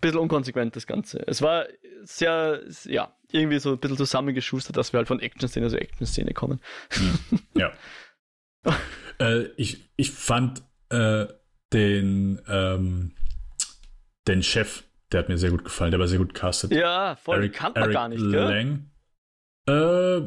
bisschen 0.00 0.18
unkonsequent 0.18 0.76
das 0.76 0.86
Ganze. 0.86 1.22
Es 1.26 1.42
war 1.42 1.66
sehr, 2.04 2.62
ja, 2.84 3.14
irgendwie 3.30 3.58
so 3.58 3.72
ein 3.72 3.78
bisschen 3.78 3.98
zusammengeschustert, 3.98 4.78
dass 4.78 4.94
wir 4.94 4.98
halt 4.98 5.08
von 5.08 5.20
Action-Szene 5.20 5.68
zu 5.68 5.78
Action-Szene 5.78 6.32
kommen. 6.32 6.60
Ja. 7.54 7.70
äh, 9.20 9.42
ich, 9.58 9.90
ich 9.96 10.10
fand 10.10 10.62
äh, 10.88 11.26
den, 11.70 12.40
ähm, 12.48 13.12
den 14.26 14.42
Chef, 14.42 14.84
der 15.12 15.20
hat 15.20 15.28
mir 15.28 15.38
sehr 15.38 15.50
gut 15.50 15.64
gefallen, 15.64 15.90
der 15.90 16.00
war 16.00 16.08
sehr 16.08 16.18
gut 16.18 16.34
castet. 16.34 16.72
Ja, 16.72 17.16
voll, 17.16 17.38
Eric, 17.38 17.54
kannte 17.54 17.80
man 17.80 17.92
gar 17.92 18.08
nicht, 18.08 18.20
Lang. 18.20 18.90
Äh, 19.68 20.20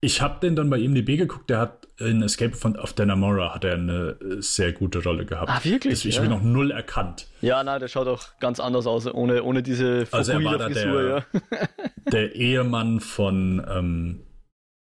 ich 0.00 0.20
habe 0.20 0.40
den 0.40 0.54
dann 0.54 0.68
bei 0.68 0.78
IMDb 0.78 1.16
geguckt, 1.16 1.48
der 1.48 1.58
hat 1.58 1.88
in 1.98 2.22
Escape 2.22 2.54
von 2.54 2.76
of 2.76 2.92
Danamora 2.92 3.54
hat 3.54 3.64
er 3.64 3.74
eine 3.74 4.18
sehr 4.40 4.72
gute 4.72 5.02
Rolle 5.02 5.24
gehabt. 5.24 5.48
Ah, 5.48 5.60
wirklich? 5.62 5.94
Das, 5.94 6.04
ich 6.04 6.16
ja. 6.16 6.24
noch 6.24 6.42
null 6.42 6.70
erkannt. 6.70 7.28
Ja, 7.40 7.62
na, 7.62 7.78
der 7.78 7.88
schaut 7.88 8.08
auch 8.08 8.38
ganz 8.40 8.60
anders 8.60 8.86
aus, 8.86 9.06
ohne, 9.06 9.42
ohne 9.44 9.62
diese 9.62 10.06
also 10.10 10.32
er 10.32 10.44
war 10.44 10.58
Frisur, 10.58 11.02
der, 11.02 11.26
ja. 11.32 11.68
der 12.12 12.34
Ehemann 12.34 13.00
von 13.00 13.64
ähm, 13.68 14.26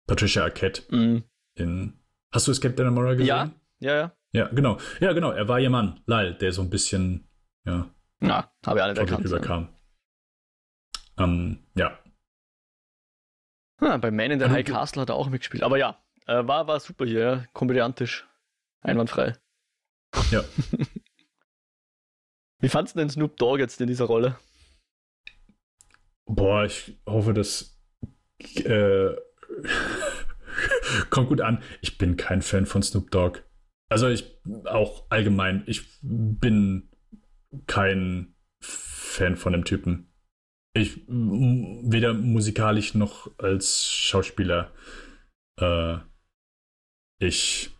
Patricia 0.06 0.42
Arquette 0.42 0.82
mm. 0.94 1.22
in. 1.54 1.92
Hast 2.32 2.48
du 2.48 2.50
Escape 2.50 2.74
Danamora 2.74 3.12
gesehen? 3.12 3.26
Ja, 3.26 3.52
ja, 3.78 3.94
ja. 3.94 4.12
Ja, 4.32 4.48
genau. 4.48 4.78
Ja, 4.98 5.12
genau. 5.12 5.30
Er 5.30 5.46
war 5.46 5.60
ihr 5.60 5.70
Mann, 5.70 6.00
Lyle, 6.06 6.34
der 6.34 6.52
so 6.52 6.62
ein 6.62 6.70
bisschen, 6.70 7.28
ja. 7.64 7.88
Na, 8.24 8.50
habe 8.64 8.78
ich 8.78 8.82
alle 8.82 8.98
erkannt. 8.98 9.24
Überkam. 9.24 9.68
Ja. 11.18 11.24
Ähm, 11.24 11.66
ja. 11.74 11.98
Ah, 13.78 13.96
bei 13.98 14.10
Man 14.10 14.30
in 14.30 14.40
the 14.40 14.46
High 14.46 14.64
Castle 14.64 15.02
hat 15.02 15.10
er 15.10 15.14
auch 15.14 15.28
mitgespielt. 15.28 15.62
Aber 15.62 15.76
ja, 15.76 16.02
äh, 16.26 16.46
war, 16.46 16.66
war 16.66 16.80
super 16.80 17.04
hier, 17.04 17.20
ja. 17.20 17.44
komödiantisch. 17.52 18.26
Einwandfrei. 18.80 19.34
Ja. 20.30 20.42
Wie 22.60 22.68
fandest 22.68 22.96
du 22.96 23.00
denn 23.00 23.10
Snoop 23.10 23.36
Dogg 23.36 23.60
jetzt 23.60 23.80
in 23.80 23.88
dieser 23.88 24.06
Rolle? 24.06 24.38
Boah, 26.24 26.64
ich 26.64 26.98
hoffe, 27.06 27.34
das 27.34 27.78
äh, 28.38 29.10
kommt 31.10 31.28
gut 31.28 31.42
an. 31.42 31.62
Ich 31.82 31.98
bin 31.98 32.16
kein 32.16 32.40
Fan 32.40 32.64
von 32.64 32.82
Snoop 32.82 33.10
Dogg. 33.10 33.40
Also 33.90 34.08
ich 34.08 34.40
auch 34.64 35.04
allgemein, 35.10 35.62
ich 35.66 35.82
bin 36.00 36.88
kein 37.66 38.34
Fan 38.60 39.36
von 39.36 39.52
dem 39.52 39.64
Typen. 39.64 40.10
Ich 40.74 41.04
weder 41.06 42.14
musikalisch 42.14 42.94
noch 42.94 43.30
als 43.38 43.88
Schauspieler. 43.88 44.72
Äh, 45.60 45.98
ich 47.18 47.70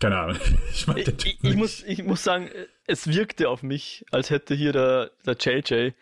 keine 0.00 0.18
Ahnung. 0.18 0.36
Ich, 0.72 0.86
mag 0.86 0.96
den 0.96 1.16
ich, 1.24 1.38
ich, 1.42 1.56
muss, 1.56 1.82
ich 1.82 2.02
muss 2.02 2.22
sagen, 2.22 2.50
es 2.86 3.06
wirkte 3.06 3.48
auf 3.48 3.62
mich, 3.62 4.04
als 4.10 4.30
hätte 4.30 4.54
hier 4.54 4.72
der, 4.72 5.10
der 5.24 5.36
JJ 5.38 5.92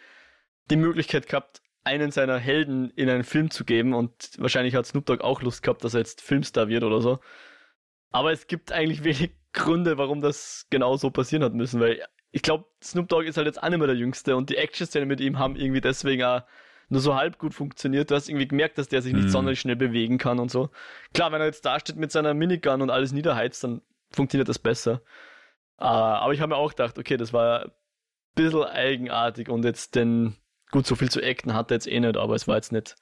die 0.70 0.76
Möglichkeit 0.76 1.28
gehabt, 1.28 1.62
einen 1.84 2.10
seiner 2.10 2.38
Helden 2.38 2.90
in 2.90 3.08
einen 3.08 3.24
Film 3.24 3.50
zu 3.50 3.64
geben 3.64 3.94
und 3.94 4.30
wahrscheinlich 4.38 4.74
hat 4.74 4.86
Snoop 4.86 5.06
Dogg 5.06 5.22
auch 5.22 5.42
Lust 5.42 5.62
gehabt, 5.62 5.84
dass 5.84 5.94
er 5.94 6.00
jetzt 6.00 6.22
Filmstar 6.22 6.68
wird 6.68 6.82
oder 6.82 7.00
so. 7.00 7.20
Aber 8.10 8.32
es 8.32 8.46
gibt 8.46 8.72
eigentlich 8.72 9.04
wenig 9.04 9.32
Gründe, 9.52 9.98
warum 9.98 10.20
das 10.20 10.66
genau 10.70 10.96
so 10.96 11.10
passieren 11.10 11.44
hat 11.44 11.54
müssen, 11.54 11.80
weil 11.80 12.04
ich 12.34 12.42
glaube, 12.42 12.64
Snoop 12.82 13.08
Dogg 13.08 13.28
ist 13.28 13.36
halt 13.36 13.46
jetzt 13.46 13.62
auch 13.62 13.68
nicht 13.68 13.78
mehr 13.78 13.86
der 13.86 13.96
Jüngste 13.96 14.36
und 14.36 14.50
die 14.50 14.56
Action-Szenen 14.56 15.06
mit 15.06 15.20
ihm 15.20 15.38
haben 15.38 15.54
irgendwie 15.54 15.80
deswegen 15.80 16.24
auch 16.24 16.42
nur 16.88 17.00
so 17.00 17.14
halb 17.14 17.38
gut 17.38 17.54
funktioniert. 17.54 18.10
Du 18.10 18.16
hast 18.16 18.28
irgendwie 18.28 18.48
gemerkt, 18.48 18.76
dass 18.76 18.88
der 18.88 19.02
sich 19.02 19.14
nicht 19.14 19.26
mhm. 19.26 19.30
sonderlich 19.30 19.60
schnell 19.60 19.76
bewegen 19.76 20.18
kann 20.18 20.40
und 20.40 20.50
so. 20.50 20.70
Klar, 21.14 21.30
wenn 21.30 21.40
er 21.40 21.46
jetzt 21.46 21.64
da 21.64 21.78
steht 21.78 21.94
mit 21.94 22.10
seiner 22.10 22.34
Minigun 22.34 22.82
und 22.82 22.90
alles 22.90 23.12
niederheizt, 23.12 23.62
dann 23.62 23.82
funktioniert 24.10 24.48
das 24.48 24.58
besser. 24.58 25.00
Uh, 25.80 25.84
aber 25.84 26.32
ich 26.32 26.40
habe 26.40 26.50
mir 26.50 26.56
auch 26.56 26.70
gedacht, 26.70 26.98
okay, 26.98 27.16
das 27.16 27.32
war 27.32 27.66
ein 27.66 27.72
bisschen 28.34 28.64
eigenartig 28.64 29.48
und 29.48 29.64
jetzt 29.64 29.94
denn, 29.94 30.34
gut, 30.72 30.88
so 30.88 30.96
viel 30.96 31.10
zu 31.10 31.22
acten 31.22 31.54
hat 31.54 31.70
er 31.70 31.76
jetzt 31.76 31.86
eh 31.86 32.00
nicht, 32.00 32.16
aber 32.16 32.34
es 32.34 32.48
war 32.48 32.56
jetzt 32.56 32.72
nicht 32.72 32.96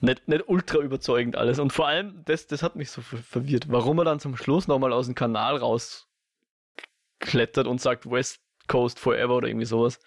nicht, 0.00 0.28
nicht 0.28 0.48
ultra 0.48 0.78
überzeugend 0.78 1.36
alles. 1.36 1.58
Und 1.58 1.72
vor 1.72 1.86
allem, 1.86 2.22
das, 2.24 2.46
das 2.46 2.62
hat 2.62 2.74
mich 2.76 2.90
so 2.90 3.00
verwirrt, 3.00 3.70
warum 3.70 3.98
er 3.98 4.04
dann 4.04 4.20
zum 4.20 4.36
Schluss 4.36 4.66
nochmal 4.66 4.92
aus 4.92 5.06
dem 5.06 5.14
Kanal 5.14 5.56
rausklettert 7.24 7.66
und 7.66 7.80
sagt 7.80 8.10
West 8.10 8.40
Coast 8.66 8.98
Forever 8.98 9.36
oder 9.36 9.48
irgendwie 9.48 9.66
sowas. 9.66 9.98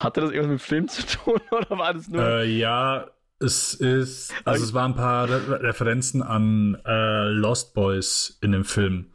Hatte 0.00 0.20
das 0.20 0.30
irgendwas 0.30 0.52
mit 0.52 0.62
Film 0.62 0.88
zu 0.88 1.06
tun 1.06 1.40
oder 1.50 1.70
war 1.70 1.94
das 1.94 2.08
nur. 2.08 2.22
Äh, 2.22 2.46
ja, 2.46 3.10
es 3.38 3.74
ist. 3.74 4.32
Also, 4.44 4.64
es 4.64 4.74
waren 4.74 4.92
ein 4.92 4.96
paar 4.96 5.28
Re 5.28 5.62
Referenzen 5.62 6.22
an 6.22 6.80
äh, 6.84 7.28
Lost 7.28 7.74
Boys 7.74 8.38
in 8.40 8.52
dem 8.52 8.64
Film. 8.64 9.12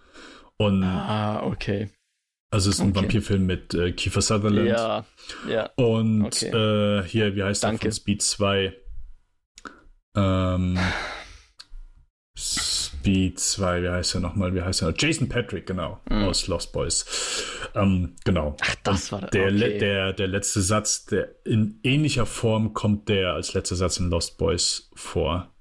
Und. 0.57 0.83
Ah, 0.83 1.43
okay. 1.43 1.89
Also 2.51 2.69
es 2.69 2.77
ist 2.77 2.81
ein 2.81 2.91
okay. 2.91 3.01
Vampirfilm 3.01 3.45
mit 3.45 3.73
äh, 3.73 3.91
Kiefer 3.91 4.21
Sutherland. 4.21 4.69
Ja, 4.69 5.05
ja. 5.49 5.69
Und 5.75 6.25
okay. 6.25 6.99
äh, 6.99 7.03
hier, 7.03 7.35
wie 7.35 7.43
heißt 7.43 7.63
Danke. 7.63 7.79
der 7.79 7.91
von 7.91 7.95
Speed 7.97 8.21
2? 8.21 8.73
Ähm, 10.15 10.79
Speed 13.05 13.39
2, 13.39 13.83
wie 13.83 13.89
heißt 13.89 14.15
er 14.15 14.21
nochmal? 14.21 14.55
Wie 14.55 14.63
heißt 14.63 14.81
er? 14.81 14.91
Jason 14.97 15.29
Patrick, 15.29 15.67
genau, 15.67 16.01
mm. 16.09 16.23
aus 16.23 16.47
Lost 16.47 16.73
Boys. 16.73 17.05
Ähm, 17.75 18.15
genau. 18.23 18.57
Ach, 18.61 18.75
das 18.83 19.11
war 19.11 19.21
der, 19.21 19.53
okay. 19.53 19.77
der, 19.77 20.13
der 20.13 20.27
letzte 20.27 20.61
Satz, 20.61 21.05
der 21.05 21.35
in 21.45 21.79
ähnlicher 21.83 22.25
Form 22.25 22.73
kommt 22.73 23.07
der 23.07 23.33
als 23.33 23.53
letzter 23.53 23.75
Satz 23.75 23.97
in 23.97 24.09
Lost 24.09 24.39
Boys 24.39 24.89
vor. 24.95 25.53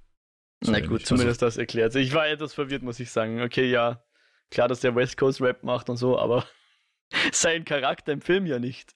So 0.63 0.73
Na 0.73 0.81
gut, 0.81 1.05
zumindest 1.05 1.43
also, 1.43 1.59
das 1.59 1.59
erklärt. 1.59 1.95
Ich 1.97 2.15
war 2.15 2.27
etwas 2.27 2.55
verwirrt, 2.55 2.83
muss 2.83 2.99
ich 2.99 3.11
sagen. 3.11 3.43
Okay, 3.43 3.71
ja, 3.71 4.03
klar, 4.51 4.67
dass 4.67 4.81
der 4.81 4.97
West 4.97 5.19
Coast 5.19 5.43
Rap 5.43 5.63
macht 5.65 5.91
und 5.91 5.99
so, 5.99 6.19
aber 6.19 6.47
sein 7.33 7.67
Charakter 7.67 8.13
im 8.13 8.23
Film 8.23 8.47
ja 8.47 8.59
nicht. 8.59 8.95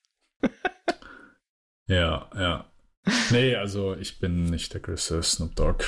ja, 1.86 2.30
ja. 2.34 2.64
Nee, 3.30 3.56
also 3.56 3.94
ich 3.94 4.18
bin 4.20 4.44
nicht 4.44 4.72
der 4.72 4.80
größte 4.80 5.22
Snoop 5.22 5.54
Dogg, 5.54 5.84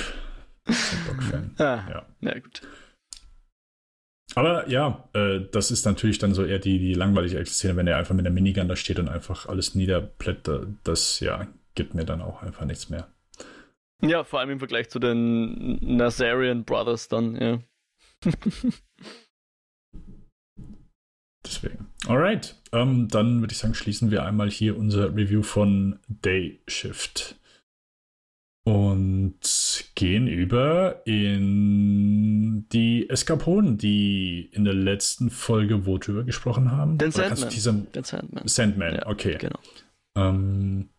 Fan. 0.73 1.55
Ah, 1.57 1.87
ja. 1.89 2.05
ja, 2.21 2.39
gut. 2.39 2.61
Aber 4.35 4.69
ja, 4.69 5.09
äh, 5.13 5.41
das 5.51 5.71
ist 5.71 5.85
natürlich 5.85 6.17
dann 6.17 6.33
so 6.33 6.45
eher 6.45 6.59
die, 6.59 6.79
die 6.79 6.93
langweilige 6.93 7.45
Szene, 7.45 7.75
wenn 7.75 7.87
er 7.87 7.97
einfach 7.97 8.15
mit 8.15 8.25
der 8.25 8.31
Minigun 8.31 8.67
da 8.67 8.75
steht 8.75 8.99
und 8.99 9.09
einfach 9.09 9.47
alles 9.47 9.75
niederplätt. 9.75 10.49
Das 10.83 11.19
ja, 11.19 11.47
gibt 11.75 11.93
mir 11.95 12.05
dann 12.05 12.21
auch 12.21 12.41
einfach 12.41 12.65
nichts 12.65 12.89
mehr. 12.89 13.07
Ja, 14.01 14.23
vor 14.23 14.39
allem 14.39 14.51
im 14.51 14.59
Vergleich 14.59 14.89
zu 14.89 14.99
den 14.99 15.77
Nazarian 15.97 16.63
Brothers 16.63 17.07
dann, 17.07 17.35
ja. 17.35 17.59
Deswegen. 21.45 21.87
Alright, 22.07 22.55
ähm, 22.71 23.07
dann 23.09 23.41
würde 23.41 23.51
ich 23.51 23.57
sagen, 23.57 23.73
schließen 23.73 24.11
wir 24.11 24.23
einmal 24.23 24.49
hier 24.49 24.77
unser 24.77 25.15
Review 25.15 25.43
von 25.43 25.99
Day 26.07 26.61
Shift 26.67 27.35
und 28.63 29.39
gehen 29.95 30.27
über 30.27 31.01
in 31.05 32.67
die 32.69 33.09
Eskapoden, 33.09 33.77
die 33.77 34.49
in 34.51 34.65
der 34.65 34.73
letzten 34.73 35.29
Folge 35.29 35.85
wo 35.85 35.97
drüber 35.97 36.23
gesprochen 36.23 36.71
haben. 36.71 36.97
Den 36.97 37.11
Sandman. 37.11 37.87
Den 37.93 38.03
Sandman. 38.03 38.47
Sandman, 38.47 38.95
ja, 38.95 39.07
okay. 39.07 39.37
Genau. 39.39 39.59
Ähm, 40.15 40.89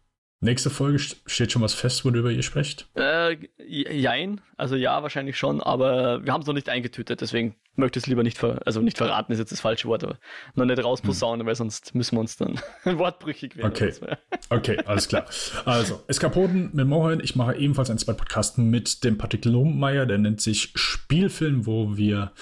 Nächste 0.45 0.71
Folge 0.71 0.99
steht 0.99 1.53
schon 1.53 1.63
was 1.63 1.73
fest, 1.73 2.05
worüber 2.05 2.29
ihr 2.33 2.43
sprecht? 2.43 2.89
Äh, 2.97 3.37
jein, 3.65 4.41
also 4.57 4.75
ja, 4.75 5.01
wahrscheinlich 5.01 5.39
schon, 5.39 5.61
aber 5.61 6.25
wir 6.25 6.33
haben 6.33 6.41
es 6.41 6.49
noch 6.49 6.55
nicht 6.55 6.69
eingetütet, 6.69 7.21
deswegen 7.21 7.55
möchte 7.77 8.01
ich 8.01 8.03
es 8.03 8.07
lieber 8.09 8.25
nicht, 8.25 8.39
ver 8.39 8.61
also 8.67 8.81
nicht 8.81 8.99
verraten, 8.99 9.31
ist 9.31 9.39
jetzt 9.39 9.53
das 9.53 9.61
falsche 9.61 9.87
Wort, 9.87 10.03
aber 10.03 10.19
noch 10.57 10.65
nicht 10.65 10.83
rausposaunen, 10.83 11.43
hm. 11.43 11.47
weil 11.47 11.55
sonst 11.55 11.95
müssen 11.95 12.17
wir 12.17 12.21
uns 12.21 12.39
dann 12.39 12.59
wortbrüchig 12.85 13.57
werden. 13.57 13.71
Okay, 13.71 13.93
okay, 14.51 14.79
alles 14.85 15.07
klar. 15.07 15.27
Also, 15.65 16.03
Eskapoden 16.09 16.71
mit 16.73 16.89
Mohan, 16.89 17.21
ich 17.21 17.37
mache 17.37 17.55
ebenfalls 17.55 17.89
einen 17.89 18.01
zweiten 18.01 18.19
Podcast 18.19 18.59
mit 18.59 19.05
dem 19.05 19.19
Patrick 19.19 19.45
Lohmeier, 19.45 20.07
der 20.07 20.19
nennt 20.19 20.41
sich 20.41 20.73
Spielfilm, 20.75 21.67
wo 21.67 21.97
wir 21.97 22.33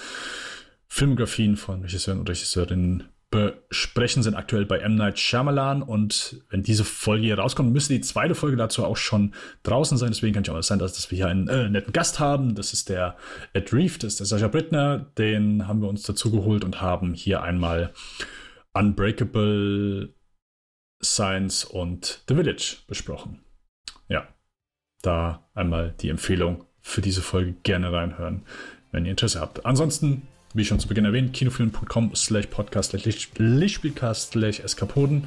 Filmografien 0.87 1.55
von 1.55 1.83
Regisseuren 1.83 2.21
und 2.21 2.29
Regisseurinnen 2.29 3.10
besprechen, 3.31 4.23
sind 4.23 4.35
aktuell 4.35 4.65
bei 4.65 4.79
M. 4.79 4.95
Night 4.95 5.17
Shyamalan 5.17 5.81
und 5.81 6.43
wenn 6.49 6.63
diese 6.63 6.83
Folge 6.83 7.25
hier 7.25 7.39
rauskommt, 7.39 7.71
müsste 7.71 7.93
die 7.93 8.01
zweite 8.01 8.35
Folge 8.35 8.57
dazu 8.57 8.83
auch 8.83 8.97
schon 8.97 9.33
draußen 9.63 9.97
sein. 9.97 10.09
Deswegen 10.09 10.33
kann 10.33 10.43
ich 10.43 10.49
auch 10.49 10.61
sein, 10.61 10.79
dass, 10.79 10.93
dass 10.93 11.09
wir 11.09 11.15
hier 11.15 11.27
einen 11.27 11.47
äh, 11.47 11.69
netten 11.69 11.93
Gast 11.93 12.19
haben. 12.19 12.55
Das 12.55 12.73
ist 12.73 12.89
der 12.89 13.15
Ed 13.53 13.71
Reef, 13.71 13.97
das 13.97 14.13
ist 14.13 14.19
der 14.19 14.27
Sascha 14.27 14.49
Brittner. 14.49 14.99
Den 15.17 15.65
haben 15.67 15.81
wir 15.81 15.87
uns 15.87 16.03
dazu 16.03 16.29
geholt 16.29 16.65
und 16.65 16.81
haben 16.81 17.13
hier 17.13 17.41
einmal 17.41 17.93
Unbreakable 18.73 20.13
Science 21.01 21.63
und 21.63 22.23
The 22.27 22.35
Village 22.35 22.77
besprochen. 22.87 23.39
Ja, 24.09 24.27
da 25.01 25.47
einmal 25.53 25.95
die 26.01 26.09
Empfehlung 26.09 26.65
für 26.81 27.01
diese 27.01 27.21
Folge 27.21 27.53
gerne 27.63 27.93
reinhören, 27.93 28.43
wenn 28.91 29.05
ihr 29.05 29.11
Interesse 29.11 29.39
habt. 29.39 29.65
Ansonsten 29.65 30.27
wie 30.53 30.65
schon 30.65 30.79
zu 30.79 30.87
Beginn 30.87 31.05
erwähnt, 31.05 31.33
kinofilm.com 31.33 32.15
slash 32.15 32.47
podcast 32.47 32.91
slash 32.91 33.29
Lichtspielcast 33.37 34.31
slash 34.31 34.59
Eskapoden. 34.59 35.25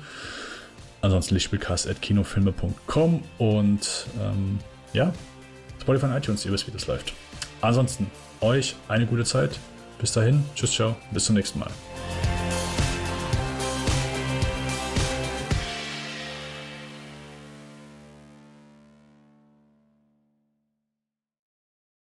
Ansonsten 1.01 1.35
Lichtspielcast 1.35 1.89
at 1.89 2.01
kinofilme.com 2.01 3.23
und 3.39 4.07
ähm, 4.21 4.59
ja, 4.93 5.13
Spotify 5.81 6.07
und 6.07 6.17
iTunes, 6.17 6.45
ihr 6.47 6.53
wisst, 6.53 6.67
wie 6.67 6.73
das 6.73 6.87
läuft. 6.87 7.13
Ansonsten 7.61 8.11
euch 8.41 8.75
eine 8.89 9.07
gute 9.07 9.25
Zeit. 9.25 9.59
Bis 9.99 10.13
dahin, 10.13 10.45
tschüss, 10.55 10.73
ciao, 10.73 10.97
bis 11.13 11.25
zum 11.27 11.37
nächsten 11.37 11.59
Mal. 11.59 11.71